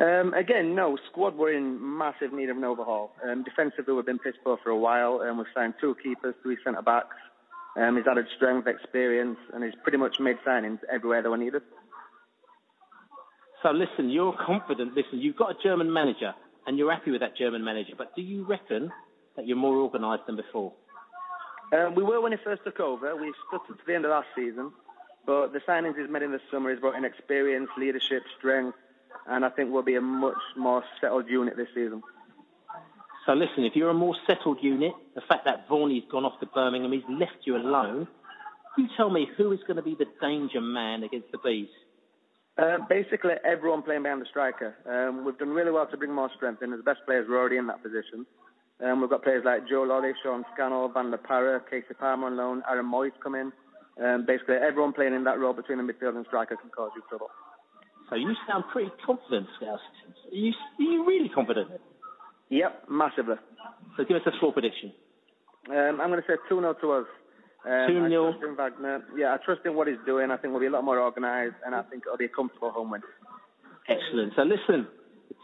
Um, 0.00 0.32
again, 0.34 0.76
no. 0.76 0.96
Squad 1.10 1.34
were 1.34 1.52
in 1.52 1.98
massive 1.98 2.32
need 2.32 2.50
of 2.50 2.56
an 2.56 2.64
overhaul. 2.64 3.10
Um, 3.28 3.42
defensively, 3.42 3.94
we've 3.94 4.06
been 4.06 4.20
pissed 4.20 4.38
poor 4.44 4.58
for 4.62 4.70
a 4.70 4.78
while, 4.78 5.22
and 5.22 5.36
we've 5.36 5.46
signed 5.52 5.74
two 5.80 5.96
keepers, 6.00 6.36
three 6.42 6.56
centre 6.62 6.82
backs. 6.82 7.16
Um, 7.76 7.96
he's 7.96 8.06
added 8.06 8.26
strength, 8.36 8.68
experience, 8.68 9.38
and 9.52 9.64
he's 9.64 9.74
pretty 9.82 9.98
much 9.98 10.20
made 10.20 10.36
signings 10.46 10.78
everywhere 10.90 11.22
that 11.22 11.30
were 11.30 11.36
needed. 11.36 11.62
So 13.62 13.70
listen, 13.70 14.08
you're 14.10 14.36
confident. 14.46 14.94
Listen, 14.94 15.18
you've 15.20 15.36
got 15.36 15.50
a 15.50 15.54
German 15.62 15.92
manager, 15.92 16.34
and 16.66 16.78
you're 16.78 16.92
happy 16.92 17.10
with 17.10 17.20
that 17.20 17.36
German 17.36 17.64
manager. 17.64 17.94
But 17.96 18.14
do 18.14 18.22
you 18.22 18.44
reckon 18.44 18.92
that 19.36 19.46
you're 19.46 19.56
more 19.56 19.76
organised 19.76 20.26
than 20.26 20.36
before? 20.36 20.72
Um, 21.72 21.94
we 21.94 22.02
were 22.02 22.20
when 22.20 22.32
he 22.32 22.38
first 22.42 22.62
took 22.64 22.80
over. 22.80 23.14
We 23.16 23.32
stuck 23.48 23.66
to 23.66 23.74
the 23.86 23.94
end 23.94 24.04
of 24.04 24.10
last 24.10 24.28
season, 24.34 24.72
but 25.26 25.52
the 25.52 25.60
signings 25.60 25.98
he's 25.98 26.08
made 26.08 26.22
in 26.22 26.32
the 26.32 26.40
summer 26.50 26.70
has 26.70 26.78
brought 26.78 26.96
in 26.96 27.04
experience, 27.04 27.68
leadership, 27.76 28.22
strength, 28.38 28.78
and 29.26 29.44
I 29.44 29.50
think 29.50 29.70
we'll 29.72 29.82
be 29.82 29.96
a 29.96 30.00
much 30.00 30.38
more 30.56 30.82
settled 31.00 31.28
unit 31.28 31.56
this 31.56 31.68
season. 31.74 32.02
So 33.26 33.34
listen, 33.34 33.64
if 33.64 33.76
you're 33.76 33.90
a 33.90 33.94
more 33.94 34.16
settled 34.26 34.58
unit, 34.62 34.92
the 35.14 35.20
fact 35.20 35.44
that 35.44 35.68
Varney's 35.68 36.04
gone 36.10 36.24
off 36.24 36.40
to 36.40 36.46
Birmingham, 36.46 36.92
he's 36.92 37.02
left 37.10 37.44
you 37.44 37.56
alone. 37.56 38.08
You 38.78 38.88
tell 38.96 39.10
me 39.10 39.28
who 39.36 39.52
is 39.52 39.60
going 39.66 39.76
to 39.76 39.82
be 39.82 39.94
the 39.98 40.06
danger 40.20 40.62
man 40.62 41.02
against 41.02 41.30
the 41.32 41.38
bees. 41.44 41.68
Uh, 42.58 42.78
basically, 42.88 43.34
everyone 43.44 43.82
playing 43.82 44.02
behind 44.02 44.20
the 44.20 44.26
striker. 44.26 44.74
Um, 44.84 45.24
we've 45.24 45.38
done 45.38 45.50
really 45.50 45.70
well 45.70 45.86
to 45.86 45.96
bring 45.96 46.12
more 46.12 46.30
strength 46.36 46.60
in. 46.62 46.72
The 46.72 46.78
best 46.78 47.00
players 47.06 47.28
were 47.28 47.38
already 47.38 47.56
in 47.56 47.68
that 47.68 47.82
position. 47.82 48.26
Um, 48.84 49.00
we've 49.00 49.10
got 49.10 49.22
players 49.22 49.42
like 49.44 49.68
Joe 49.68 49.86
Lolley, 49.86 50.12
Sean 50.22 50.44
Scannell, 50.54 50.88
Van 50.88 51.10
La 51.10 51.18
Parra, 51.18 51.60
Kasey 51.70 51.96
Palmer 51.98 52.26
on 52.26 52.36
loan, 52.36 52.62
Aaron 52.68 52.86
Mooy 52.86 53.10
come 53.22 53.36
in. 53.36 53.52
Um, 54.02 54.24
basically, 54.26 54.56
everyone 54.56 54.92
playing 54.92 55.14
in 55.14 55.24
that 55.24 55.38
role 55.38 55.52
between 55.52 55.78
the 55.78 55.84
midfield 55.84 56.16
and 56.16 56.26
striker 56.26 56.56
can 56.56 56.70
cause 56.70 56.90
you 56.96 57.02
trouble. 57.08 57.30
So 58.10 58.16
you 58.16 58.34
sound 58.48 58.64
pretty 58.72 58.90
confident, 59.04 59.46
Scouse. 59.56 59.80
Are 60.30 60.34
you, 60.34 60.52
are 60.78 60.82
you 60.82 61.06
really 61.06 61.28
confident? 61.28 61.68
Yep, 62.50 62.84
massively. 62.88 63.36
So 63.96 64.04
give 64.04 64.16
us 64.16 64.22
a 64.26 64.36
score 64.38 64.52
prediction. 64.52 64.92
Um, 65.68 66.00
I'm 66.00 66.10
going 66.10 66.22
to 66.22 66.26
say 66.26 66.38
2 66.48 66.60
0 66.60 66.74
to 66.80 66.92
us. 66.92 67.06
Um, 67.68 68.08
2 68.08 68.08
0. 68.08 68.28
I 68.28 68.32
trust 68.32 68.44
in 68.48 68.56
Wagner. 68.56 69.04
Yeah, 69.16 69.34
I 69.34 69.36
trust 69.44 69.60
in 69.66 69.74
what 69.76 69.88
he's 69.88 70.00
doing. 70.06 70.30
I 70.30 70.36
think 70.38 70.52
we'll 70.52 70.60
be 70.64 70.66
a 70.66 70.70
lot 70.70 70.84
more 70.84 71.00
organised, 71.00 71.56
and 71.66 71.74
I 71.74 71.82
think 71.82 72.04
it'll 72.06 72.16
be 72.16 72.24
a 72.24 72.32
comfortable 72.32 72.70
home 72.70 72.90
win. 72.90 73.02
Excellent. 73.88 74.32
So 74.36 74.42
listen, 74.42 74.86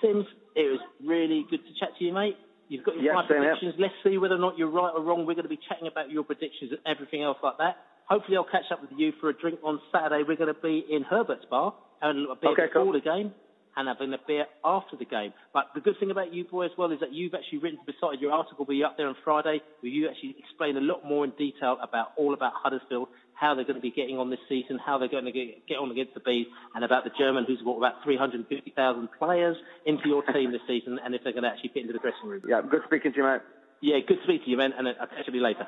Tim's, 0.01 0.25
it 0.57 0.69
was 0.73 0.81
really 1.05 1.45
good 1.51 1.61
to 1.61 1.73
chat 1.79 1.91
to 1.99 2.05
you, 2.05 2.13
mate. 2.13 2.37
You've 2.69 2.85
got 2.85 2.99
your 2.99 3.13
five 3.13 3.29
predictions. 3.29 3.75
Let's 3.79 3.93
see 4.03 4.17
whether 4.17 4.37
or 4.37 4.39
not 4.39 4.57
you're 4.57 4.71
right 4.71 4.93
or 4.95 5.03
wrong. 5.03 5.27
We're 5.27 5.35
going 5.37 5.45
to 5.45 5.53
be 5.53 5.61
chatting 5.69 5.87
about 5.87 6.11
your 6.11 6.25
predictions 6.25 6.73
and 6.73 6.81
everything 6.89 7.23
else 7.23 7.37
like 7.43 7.59
that. 7.59 7.77
Hopefully, 8.09 8.37
I'll 8.37 8.45
catch 8.49 8.73
up 8.73 8.81
with 8.81 8.91
you 8.97 9.13
for 9.21 9.29
a 9.29 9.35
drink 9.37 9.61
on 9.63 9.81
Saturday. 9.93 10.25
We're 10.27 10.37
going 10.37 10.53
to 10.53 10.61
be 10.61 10.85
in 10.91 11.03
Herbert's 11.03 11.45
Bar, 11.51 11.75
having 12.01 12.27
a 12.31 12.35
beer 12.37 12.53
Okay, 12.53 12.67
before 12.67 12.85
cool. 12.85 12.93
the 12.93 13.01
game 13.01 13.33
and 13.77 13.89
having 13.89 14.13
a 14.13 14.19
beer 14.27 14.47
after 14.65 14.97
the 14.97 15.05
game. 15.05 15.33
But 15.53 15.67
the 15.75 15.81
good 15.81 15.99
thing 15.99 16.11
about 16.11 16.33
you, 16.33 16.45
boy, 16.45 16.67
as 16.67 16.71
well, 16.77 16.93
is 16.93 17.01
that 17.01 17.13
you've 17.13 17.35
actually 17.35 17.59
written 17.59 17.79
to 17.81 17.93
Beesotted. 17.93 18.21
Your 18.21 18.33
article 18.33 18.65
will 18.65 18.75
be 18.75 18.85
up 18.85 18.97
there 18.97 19.09
on 19.09 19.17
Friday, 19.25 19.61
where 19.81 19.93
you 19.93 20.09
actually 20.09 20.37
explain 20.39 20.77
a 20.77 20.81
lot 20.81 21.05
more 21.05 21.25
in 21.25 21.33
detail 21.39 21.79
about 21.83 22.13
all 22.17 22.35
about 22.35 22.53
Huddersfield, 22.55 23.09
how 23.35 23.55
they're 23.55 23.65
going 23.65 23.77
to 23.77 23.83
be 23.83 23.91
getting 23.91 24.19
on 24.19 24.31
this 24.31 24.39
season, 24.49 24.79
how 24.85 24.99
they're 24.99 25.09
going 25.09 25.25
to 25.25 25.33
get, 25.33 25.67
get 25.67 25.79
on 25.79 25.91
against 25.91 26.15
the 26.15 26.21
Bees, 26.21 26.47
and 26.75 26.85
about 26.85 27.05
the 27.05 27.11
German 27.19 27.45
who's 27.47 27.61
got 27.63 27.77
about 27.77 28.05
350,000 28.05 29.09
players 29.19 29.57
into 29.87 30.09
your 30.09 30.23
team 30.33 30.53
this 30.53 30.63
season, 30.67 30.99
and 31.05 31.15
if 31.15 31.25
they're 31.25 31.33
going 31.33 31.43
to 31.43 31.51
actually 31.51 31.71
fit 31.75 31.83
into 31.83 31.93
the 31.93 31.99
dressing 31.99 32.29
room. 32.29 32.43
Yeah, 32.49 32.63
good 32.63 32.83
speaking 32.87 33.13
to 33.13 33.17
you, 33.19 33.25
mate. 33.25 33.41
Yeah, 33.81 33.99
good 34.07 34.19
to 34.19 34.23
speak 34.25 34.45
to 34.45 34.51
you, 34.51 34.57
man, 34.57 34.73
and 34.79 34.89
I'll 34.89 35.07
catch 35.07 35.29
you 35.31 35.43
later. 35.43 35.67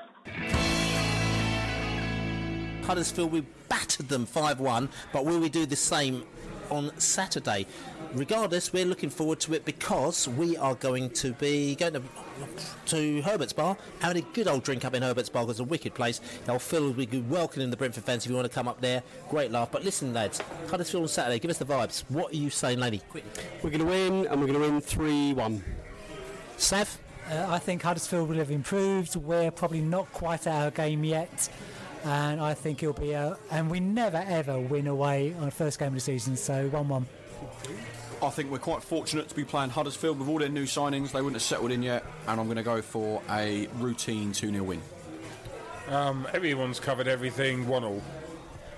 Huddersfield, 2.86 3.32
we 3.32 3.40
battered 3.68 4.08
them 4.08 4.26
5 4.26 4.60
1, 4.60 4.88
but 5.12 5.24
will 5.24 5.40
we 5.40 5.48
do 5.48 5.66
the 5.66 5.74
same 5.74 6.24
on 6.70 6.92
Saturday? 6.98 7.66
Regardless, 8.14 8.72
we're 8.72 8.84
looking 8.84 9.10
forward 9.10 9.40
to 9.40 9.54
it 9.54 9.64
because 9.64 10.28
we 10.28 10.56
are 10.56 10.74
going 10.74 11.10
to 11.10 11.32
be 11.32 11.74
going 11.74 11.92
to, 11.94 12.02
to 12.86 13.22
Herbert's 13.22 13.52
Bar, 13.52 13.76
having 14.00 14.22
a 14.22 14.26
good 14.32 14.48
old 14.48 14.62
drink 14.62 14.84
up 14.84 14.94
in 14.94 15.02
Herbert's 15.02 15.28
Bar 15.28 15.48
it's 15.50 15.60
a 15.60 15.64
wicked 15.64 15.94
place. 15.94 16.20
Now, 16.46 16.58
Phil 16.58 16.92
will 16.92 17.06
be 17.06 17.20
welcoming 17.20 17.70
the 17.70 17.76
Brentford 17.76 18.04
fans 18.04 18.24
if 18.24 18.30
you 18.30 18.36
want 18.36 18.48
to 18.48 18.54
come 18.54 18.68
up 18.68 18.80
there. 18.80 19.02
Great 19.28 19.50
laugh. 19.50 19.70
But 19.70 19.84
listen, 19.84 20.14
lads, 20.14 20.40
Huddersfield 20.70 21.02
on 21.02 21.08
Saturday, 21.08 21.38
give 21.38 21.50
us 21.50 21.58
the 21.58 21.66
vibes. 21.66 22.04
What 22.08 22.32
are 22.32 22.36
you 22.36 22.50
saying, 22.50 22.78
lady? 22.78 23.02
Quick. 23.10 23.24
We're 23.62 23.70
going 23.70 23.84
to 23.84 23.86
win, 23.86 24.26
and 24.26 24.40
we're 24.40 24.46
going 24.46 24.60
to 24.60 24.70
win 24.70 24.80
3 24.80 25.34
1. 25.34 25.64
Sav? 26.56 26.98
Uh, 27.30 27.46
I 27.48 27.58
think 27.58 27.82
Huddersfield 27.82 28.28
will 28.28 28.38
have 28.38 28.50
improved. 28.52 29.16
We're 29.16 29.50
probably 29.50 29.80
not 29.80 30.12
quite 30.12 30.46
at 30.46 30.62
our 30.62 30.70
game 30.70 31.02
yet. 31.02 31.48
And 32.06 32.40
I 32.40 32.54
think 32.54 32.84
it'll 32.84 32.94
be 32.94 33.12
a. 33.12 33.36
And 33.50 33.68
we 33.68 33.80
never 33.80 34.24
ever 34.28 34.60
win 34.60 34.86
away 34.86 35.34
on 35.34 35.46
the 35.46 35.50
first 35.50 35.80
game 35.80 35.88
of 35.88 35.94
the 35.94 36.00
season, 36.00 36.36
so 36.36 36.68
1 36.68 36.88
1. 36.88 37.06
I 38.22 38.30
think 38.30 38.50
we're 38.50 38.58
quite 38.58 38.84
fortunate 38.84 39.28
to 39.28 39.34
be 39.34 39.42
playing 39.42 39.70
Huddersfield 39.70 40.20
with 40.20 40.28
all 40.28 40.38
their 40.38 40.48
new 40.48 40.66
signings. 40.66 41.10
They 41.10 41.20
wouldn't 41.20 41.34
have 41.34 41.42
settled 41.42 41.72
in 41.72 41.82
yet, 41.82 42.04
and 42.28 42.40
I'm 42.40 42.46
going 42.46 42.58
to 42.58 42.62
go 42.62 42.80
for 42.80 43.20
a 43.28 43.66
routine 43.78 44.30
2 44.30 44.52
0 44.52 44.62
win. 44.62 44.80
Um, 45.88 46.28
everyone's 46.32 46.78
covered 46.78 47.08
everything. 47.08 47.66
One 47.66 47.82
all. 47.82 48.02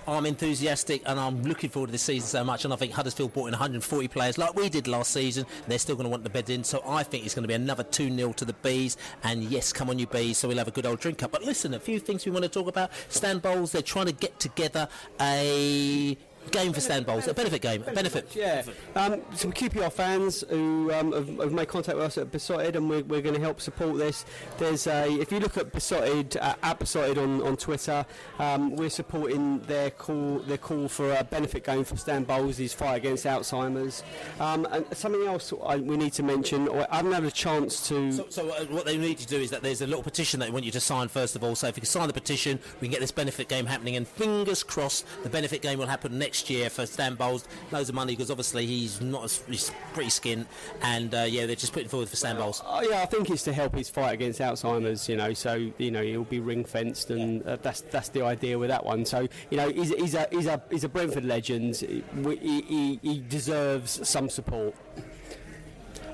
I'm 0.08 0.26
enthusiastic 0.26 1.02
and 1.06 1.20
I'm 1.20 1.42
looking 1.42 1.70
forward 1.70 1.88
to 1.88 1.92
this 1.92 2.02
season 2.02 2.28
so 2.28 2.44
much. 2.44 2.64
And 2.64 2.72
I 2.72 2.76
think 2.76 2.92
Huddersfield 2.92 3.32
brought 3.32 3.46
in 3.46 3.52
140 3.52 4.08
players 4.08 4.38
like 4.38 4.54
we 4.54 4.68
did 4.68 4.88
last 4.88 5.12
season. 5.12 5.46
And 5.62 5.70
they're 5.70 5.78
still 5.78 5.96
going 5.96 6.04
to 6.04 6.10
want 6.10 6.24
the 6.24 6.30
bed 6.30 6.50
in. 6.50 6.64
So 6.64 6.82
I 6.86 7.02
think 7.02 7.24
it's 7.24 7.34
going 7.34 7.44
to 7.44 7.48
be 7.48 7.54
another 7.54 7.82
2 7.82 8.14
0 8.14 8.32
to 8.32 8.44
the 8.44 8.52
Bees. 8.54 8.96
And 9.22 9.44
yes, 9.44 9.72
come 9.72 9.90
on, 9.90 9.98
you 9.98 10.06
Bees. 10.06 10.38
So 10.38 10.48
we'll 10.48 10.58
have 10.58 10.68
a 10.68 10.72
good 10.72 10.86
old 10.86 11.00
drink 11.00 11.22
up. 11.22 11.32
But 11.32 11.42
listen, 11.42 11.74
a 11.74 11.80
few 11.80 11.98
things 12.00 12.24
we 12.24 12.32
want 12.32 12.44
to 12.44 12.48
talk 12.48 12.68
about. 12.68 12.90
Stan 13.08 13.38
Bowles, 13.38 13.72
they're 13.72 13.82
trying 13.82 14.06
to 14.06 14.12
get 14.12 14.38
together 14.40 14.88
a 15.20 16.16
game 16.52 16.72
for 16.72 16.80
Stan 16.80 17.02
Bowles, 17.02 17.28
a 17.28 17.34
benefit 17.34 17.62
game, 17.62 17.84
a 17.86 17.92
benefit. 17.92 18.34
Yeah, 18.34 18.62
um, 18.94 19.22
some 19.34 19.52
QPR 19.52 19.92
fans 19.92 20.44
who 20.48 20.92
um, 20.92 21.12
have, 21.12 21.28
have 21.38 21.52
made 21.52 21.68
contact 21.68 21.96
with 21.96 22.06
us 22.06 22.18
at 22.18 22.30
Beesotted, 22.30 22.76
and 22.76 22.88
we're, 22.88 23.02
we're 23.04 23.22
going 23.22 23.34
to 23.34 23.40
help 23.40 23.60
support 23.60 23.98
this. 23.98 24.24
There's 24.58 24.86
a, 24.86 25.10
if 25.12 25.32
you 25.32 25.40
look 25.40 25.56
at 25.56 25.72
Beesotted, 25.72 26.36
uh, 26.36 26.54
at 26.62 26.78
Beesotted 26.78 27.18
on, 27.18 27.42
on 27.42 27.56
Twitter, 27.56 28.04
um, 28.38 28.76
we're 28.76 28.90
supporting 28.90 29.60
their 29.60 29.90
call 29.90 30.38
their 30.40 30.58
call 30.58 30.88
for 30.88 31.12
a 31.14 31.24
benefit 31.24 31.64
game 31.64 31.84
for 31.84 31.96
Stan 31.96 32.24
Bowles' 32.24 32.72
fight 32.72 32.96
against 32.96 33.24
Alzheimer's. 33.24 34.02
Um, 34.40 34.66
and 34.70 34.86
something 34.96 35.26
else 35.26 35.52
I, 35.64 35.76
we 35.76 35.96
need 35.96 36.12
to 36.14 36.22
mention, 36.22 36.68
or 36.68 36.86
I 36.90 36.96
haven't 36.96 37.12
had 37.12 37.24
a 37.24 37.30
chance 37.30 37.86
to. 37.88 38.12
So, 38.12 38.26
so 38.28 38.50
uh, 38.50 38.64
what 38.66 38.84
they 38.84 38.96
need 38.96 39.18
to 39.18 39.26
do 39.26 39.36
is 39.36 39.50
that 39.50 39.62
there's 39.62 39.82
a 39.82 39.86
little 39.86 40.02
petition 40.02 40.40
that 40.40 40.46
they 40.46 40.52
want 40.52 40.64
you 40.64 40.72
to 40.72 40.80
sign 40.80 41.08
first 41.08 41.36
of 41.36 41.44
all. 41.44 41.54
So 41.54 41.66
if 41.66 41.76
you 41.76 41.80
can 41.80 41.86
sign 41.86 42.06
the 42.06 42.12
petition, 42.12 42.58
we 42.80 42.88
can 42.88 42.92
get 42.92 43.00
this 43.00 43.12
benefit 43.12 43.48
game 43.48 43.66
happening. 43.66 43.96
And 43.96 44.06
fingers 44.06 44.62
crossed, 44.62 45.06
the 45.22 45.28
benefit 45.28 45.62
game 45.62 45.78
will 45.78 45.86
happen 45.86 46.18
next 46.18 46.37
next 46.38 46.50
year 46.50 46.70
for 46.70 46.86
Stan 46.86 47.16
Bowles. 47.16 47.46
Loads 47.72 47.88
of 47.88 47.94
money 47.96 48.12
because 48.12 48.30
obviously 48.30 48.64
he's 48.64 49.00
not 49.00 49.24
as, 49.24 49.42
he's 49.48 49.72
pretty 49.92 50.10
skint, 50.10 50.46
and 50.82 51.12
uh, 51.12 51.26
yeah, 51.28 51.46
they're 51.46 51.56
just 51.56 51.72
putting 51.72 51.88
forward 51.88 52.08
for 52.08 52.14
Stan 52.14 52.36
Bowles. 52.36 52.62
Uh, 52.64 52.84
yeah, 52.88 53.02
I 53.02 53.06
think 53.06 53.28
it's 53.30 53.42
to 53.44 53.52
help 53.52 53.74
his 53.74 53.90
fight 53.90 54.12
against 54.12 54.40
Alzheimer's. 54.40 55.08
You 55.08 55.16
know, 55.16 55.32
so 55.32 55.70
you 55.78 55.90
know 55.90 56.02
he'll 56.02 56.24
be 56.24 56.38
ring 56.38 56.64
fenced, 56.64 57.10
and 57.10 57.42
uh, 57.42 57.56
that's 57.56 57.80
that's 57.80 58.10
the 58.10 58.22
idea 58.22 58.56
with 58.56 58.68
that 58.68 58.84
one. 58.84 59.04
So 59.04 59.26
you 59.50 59.56
know, 59.56 59.68
he's, 59.68 59.92
he's 59.94 60.14
a 60.14 60.28
he's 60.30 60.46
a 60.46 60.62
he's 60.70 60.84
a 60.84 60.88
Brentford 60.88 61.24
legend. 61.24 61.76
He, 61.76 62.04
he, 62.40 63.00
he 63.02 63.24
deserves 63.28 64.08
some 64.08 64.30
support. 64.30 64.76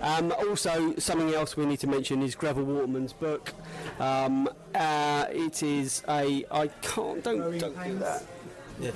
Um, 0.00 0.32
also, 0.32 0.94
something 0.96 1.32
else 1.34 1.56
we 1.56 1.66
need 1.66 1.80
to 1.80 1.86
mention 1.86 2.22
is 2.22 2.34
Greville 2.34 2.64
Waterman's 2.64 3.12
book. 3.12 3.52
Um, 3.98 4.48
uh, 4.74 5.26
it 5.30 5.62
is 5.62 6.02
a 6.08 6.44
I 6.50 6.68
can't 6.82 7.22
don't, 7.22 7.58
don't 7.58 7.84
do 7.84 7.98
that. 7.98 8.22
Yeah. 8.80 8.90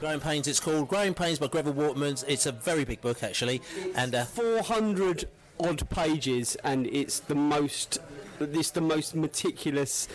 Growing 0.00 0.20
Pains. 0.20 0.48
It's 0.48 0.60
called 0.60 0.88
Growing 0.88 1.14
Pains 1.14 1.38
by 1.38 1.46
Greville 1.46 1.72
Waterman. 1.72 2.16
It's 2.26 2.46
a 2.46 2.52
very 2.52 2.84
big 2.84 3.00
book 3.00 3.22
actually, 3.22 3.62
and 3.94 4.14
uh, 4.14 4.24
400 4.24 5.28
odd 5.60 5.88
pages, 5.90 6.56
and 6.64 6.86
it's 6.88 7.20
the 7.20 7.34
most 7.34 7.98
this 8.38 8.70
the 8.70 8.80
most 8.80 9.14
meticulous 9.14 10.08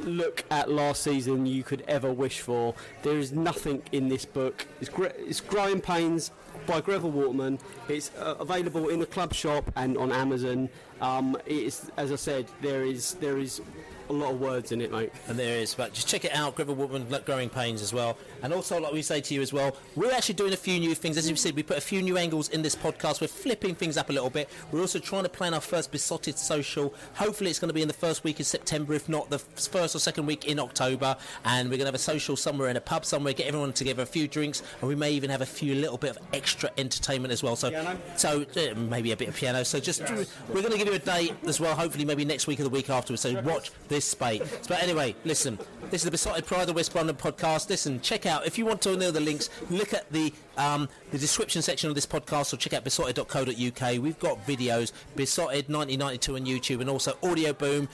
look 0.00 0.44
at 0.50 0.70
last 0.70 1.02
season 1.02 1.46
you 1.46 1.62
could 1.62 1.82
ever 1.88 2.12
wish 2.12 2.40
for. 2.40 2.74
There 3.02 3.18
is 3.18 3.32
nothing 3.32 3.82
in 3.92 4.08
this 4.08 4.24
book. 4.24 4.66
It's, 4.80 4.90
gr- 4.90 5.06
it's 5.06 5.40
Growing 5.40 5.80
Pains 5.80 6.30
by 6.66 6.80
Greville 6.80 7.10
Waterman. 7.10 7.58
It's 7.88 8.10
uh, 8.18 8.36
available 8.38 8.88
in 8.88 9.00
the 9.00 9.06
club 9.06 9.34
shop 9.34 9.70
and 9.76 9.96
on 9.96 10.12
Amazon. 10.12 10.68
Um, 11.00 11.36
it's 11.46 11.90
as 11.96 12.12
I 12.12 12.16
said, 12.16 12.46
there 12.62 12.84
is 12.84 13.14
there 13.14 13.38
is 13.38 13.60
a 14.08 14.12
lot 14.12 14.32
of 14.32 14.40
words 14.40 14.72
in 14.72 14.80
it, 14.80 14.92
mate. 14.92 15.12
And 15.28 15.38
there 15.38 15.58
is, 15.58 15.74
but 15.74 15.92
just 15.92 16.08
check 16.08 16.24
it 16.24 16.34
out, 16.34 16.54
Greville 16.54 16.74
Waterman 16.74 17.06
Growing 17.24 17.48
Pains 17.48 17.82
as 17.82 17.92
well. 17.92 18.16
And 18.42 18.52
also, 18.52 18.80
like 18.80 18.92
we 18.92 19.02
say 19.02 19.20
to 19.20 19.34
you 19.34 19.42
as 19.42 19.52
well, 19.52 19.76
we're 19.94 20.12
actually 20.12 20.34
doing 20.34 20.52
a 20.52 20.56
few 20.56 20.78
new 20.78 20.94
things. 20.94 21.16
As 21.16 21.28
you 21.28 21.36
said, 21.36 21.54
we 21.54 21.62
put 21.62 21.78
a 21.78 21.80
few 21.80 22.02
new 22.02 22.16
angles 22.16 22.48
in 22.50 22.62
this 22.62 22.74
podcast. 22.74 23.20
We're 23.20 23.28
flipping 23.28 23.74
things 23.74 23.96
up 23.96 24.10
a 24.10 24.12
little 24.12 24.30
bit. 24.30 24.48
We're 24.70 24.80
also 24.80 24.98
trying 24.98 25.24
to 25.24 25.28
plan 25.28 25.54
our 25.54 25.60
first 25.60 25.92
Beesotted 25.92 26.38
social. 26.38 26.94
Hopefully, 27.14 27.50
it's 27.50 27.58
going 27.58 27.68
to 27.68 27.74
be 27.74 27.82
in 27.82 27.88
the 27.88 27.94
first 27.94 28.24
week 28.24 28.40
of 28.40 28.46
September, 28.46 28.94
if 28.94 29.08
not 29.08 29.30
the 29.30 29.38
first 29.38 29.94
or 29.94 29.98
second 29.98 30.26
week 30.26 30.46
in 30.46 30.58
October. 30.58 31.16
And 31.44 31.68
we're 31.68 31.76
going 31.76 31.80
to 31.80 31.86
have 31.86 31.94
a 31.94 31.98
social 31.98 32.36
somewhere 32.36 32.68
in 32.68 32.76
a 32.76 32.80
pub 32.80 33.04
somewhere, 33.04 33.32
get 33.32 33.46
everyone 33.46 33.72
together, 33.72 34.02
a 34.02 34.06
few 34.06 34.28
drinks, 34.28 34.62
and 34.80 34.88
we 34.88 34.94
may 34.94 35.10
even 35.12 35.30
have 35.30 35.40
a 35.40 35.46
few 35.46 35.74
little 35.74 35.98
bit 35.98 36.10
of 36.10 36.18
extra 36.32 36.70
entertainment 36.78 37.32
as 37.32 37.42
well. 37.42 37.56
So, 37.56 37.70
piano? 37.70 37.98
so 38.16 38.44
uh, 38.56 38.74
maybe 38.74 39.12
a 39.12 39.16
bit 39.16 39.28
of 39.28 39.36
piano. 39.36 39.64
So 39.64 39.80
just 39.80 40.00
yes. 40.00 40.30
we're 40.48 40.62
going 40.62 40.72
to 40.72 40.78
give 40.78 40.88
you 40.88 40.94
a 40.94 40.98
date 40.98 41.34
as 41.46 41.60
well. 41.60 41.74
Hopefully, 41.74 42.04
maybe 42.04 42.24
next 42.24 42.46
week 42.46 42.60
or 42.60 42.64
the 42.64 42.70
week 42.70 42.90
afterwards. 42.90 43.22
So 43.22 43.40
watch 43.42 43.70
this 43.96 44.04
space. 44.04 44.42
But 44.68 44.82
anyway, 44.82 45.14
listen, 45.24 45.58
this 45.90 46.02
is 46.02 46.04
the 46.04 46.10
Beesotted 46.10 46.44
Pride 46.44 46.60
of 46.60 46.66
the 46.66 46.74
West 46.74 46.94
London 46.94 47.16
podcast. 47.16 47.70
Listen, 47.70 47.98
check 48.02 48.26
out, 48.26 48.46
if 48.46 48.58
you 48.58 48.66
want 48.66 48.82
to 48.82 48.94
know 48.94 49.10
the 49.10 49.20
links, 49.20 49.48
look 49.70 49.94
at 49.94 50.12
the 50.12 50.34
um, 50.56 50.88
the 51.10 51.18
description 51.18 51.62
section 51.62 51.88
of 51.88 51.94
this 51.94 52.06
podcast 52.06 52.52
or 52.52 52.56
check 52.56 52.72
out 52.72 52.84
beesotted.co.uk. 52.84 54.02
We've 54.02 54.18
got 54.18 54.46
videos, 54.46 54.92
Beesotted 55.14 55.68
1992 55.68 56.36
on 56.36 56.46
YouTube 56.46 56.80
and 56.80 56.90
also 56.90 57.16
Audio 57.22 57.52
Boom 57.52 57.88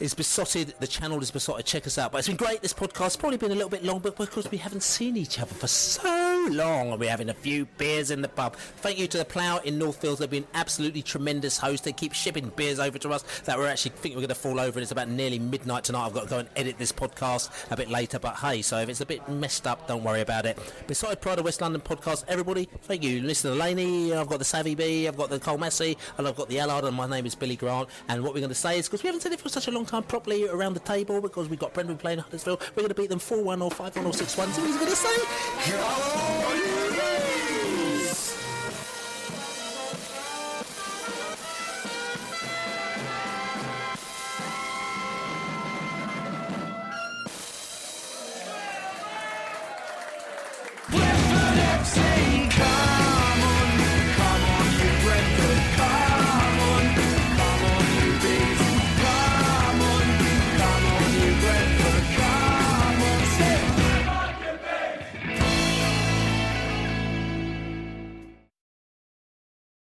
is 0.00 0.14
Beesotted. 0.14 0.74
The 0.80 0.86
channel 0.86 1.20
is 1.20 1.30
Beesotted. 1.30 1.66
Check 1.66 1.86
us 1.86 1.98
out. 1.98 2.12
But 2.12 2.18
it's 2.18 2.28
been 2.28 2.36
great, 2.36 2.62
this 2.62 2.72
podcast. 2.72 3.06
It's 3.06 3.16
probably 3.16 3.38
been 3.38 3.50
a 3.50 3.54
little 3.54 3.70
bit 3.70 3.84
long, 3.84 3.98
but 3.98 4.16
because 4.16 4.50
we 4.50 4.58
haven't 4.58 4.82
seen 4.82 5.16
each 5.16 5.38
other 5.40 5.54
for 5.54 5.66
so 5.66 6.48
long 6.50 6.90
and 6.92 7.00
we're 7.00 7.10
having 7.10 7.28
a 7.28 7.34
few 7.34 7.66
beers 7.78 8.10
in 8.10 8.22
the 8.22 8.28
pub. 8.28 8.56
Thank 8.56 8.98
you 8.98 9.06
to 9.08 9.18
the 9.18 9.24
Plough 9.24 9.58
in 9.64 9.78
Northfields. 9.78 10.18
They've 10.18 10.30
been 10.30 10.46
absolutely 10.54 11.02
tremendous 11.02 11.58
hosts. 11.58 11.84
They 11.84 11.92
keep 11.92 12.12
shipping 12.12 12.52
beers 12.56 12.78
over 12.78 12.98
to 12.98 13.10
us 13.10 13.22
that 13.44 13.58
we're 13.58 13.66
actually 13.66 13.92
thinking 13.92 14.16
we're 14.16 14.22
going 14.22 14.28
to 14.28 14.34
fall 14.34 14.60
over 14.60 14.78
and 14.78 14.82
it's 14.82 14.92
about 14.92 15.08
nearly 15.08 15.38
midnight 15.38 15.84
tonight. 15.84 16.06
I've 16.06 16.14
got 16.14 16.24
to 16.24 16.30
go 16.30 16.38
and 16.38 16.48
edit 16.56 16.78
this 16.78 16.92
podcast 16.92 17.50
a 17.70 17.76
bit 17.76 17.90
later, 17.90 18.18
but 18.18 18.36
hey, 18.36 18.62
so 18.62 18.78
if 18.78 18.88
it's 18.88 19.00
a 19.00 19.06
bit 19.06 19.28
messed 19.28 19.66
up, 19.66 19.88
don't 19.88 20.04
worry 20.04 20.20
about 20.20 20.46
it. 20.46 20.58
Beesotted 20.86 21.20
Pride 21.20 21.38
of 21.38 21.44
West 21.44 21.60
London 21.60 21.80
podcast. 21.88 22.24
Everybody, 22.28 22.68
thank 22.82 23.02
you. 23.02 23.22
Listen 23.22 23.52
to 23.52 23.56
Laney, 23.56 24.12
I've 24.12 24.28
got 24.28 24.38
the 24.38 24.44
Savvy 24.44 24.74
Bee, 24.74 25.08
I've 25.08 25.16
got 25.16 25.30
the 25.30 25.38
Carl 25.38 25.56
Massey, 25.58 25.96
and 26.18 26.28
I've 26.28 26.36
got 26.36 26.48
the 26.48 26.60
Allard, 26.60 26.84
and 26.84 26.94
my 26.94 27.06
name 27.06 27.24
is 27.24 27.34
Billy 27.34 27.56
Grant. 27.56 27.88
And 28.08 28.22
what 28.22 28.34
we're 28.34 28.40
going 28.40 28.50
to 28.50 28.54
say 28.54 28.78
is, 28.78 28.86
because 28.86 29.02
we 29.02 29.08
haven't 29.08 29.22
said 29.22 29.32
it 29.32 29.40
for 29.40 29.48
such 29.48 29.68
a 29.68 29.70
long 29.70 29.86
time 29.86 30.02
properly 30.02 30.46
around 30.48 30.74
the 30.74 30.80
table, 30.80 31.20
because 31.20 31.48
we've 31.48 31.58
got 31.58 31.72
Brentford 31.72 31.98
playing 31.98 32.18
Huddersfield, 32.18 32.60
we're 32.76 32.82
going 32.82 32.88
to 32.88 32.94
beat 32.94 33.08
them 33.08 33.18
4 33.18 33.42
1 33.42 33.62
or 33.62 33.70
5 33.70 33.96
1 33.96 34.06
or 34.06 34.12
6 34.12 34.36
1. 34.36 34.52
So 34.52 34.62
he's 34.62 34.76
going 34.76 34.90
to 34.90 34.96
say, 34.96 36.87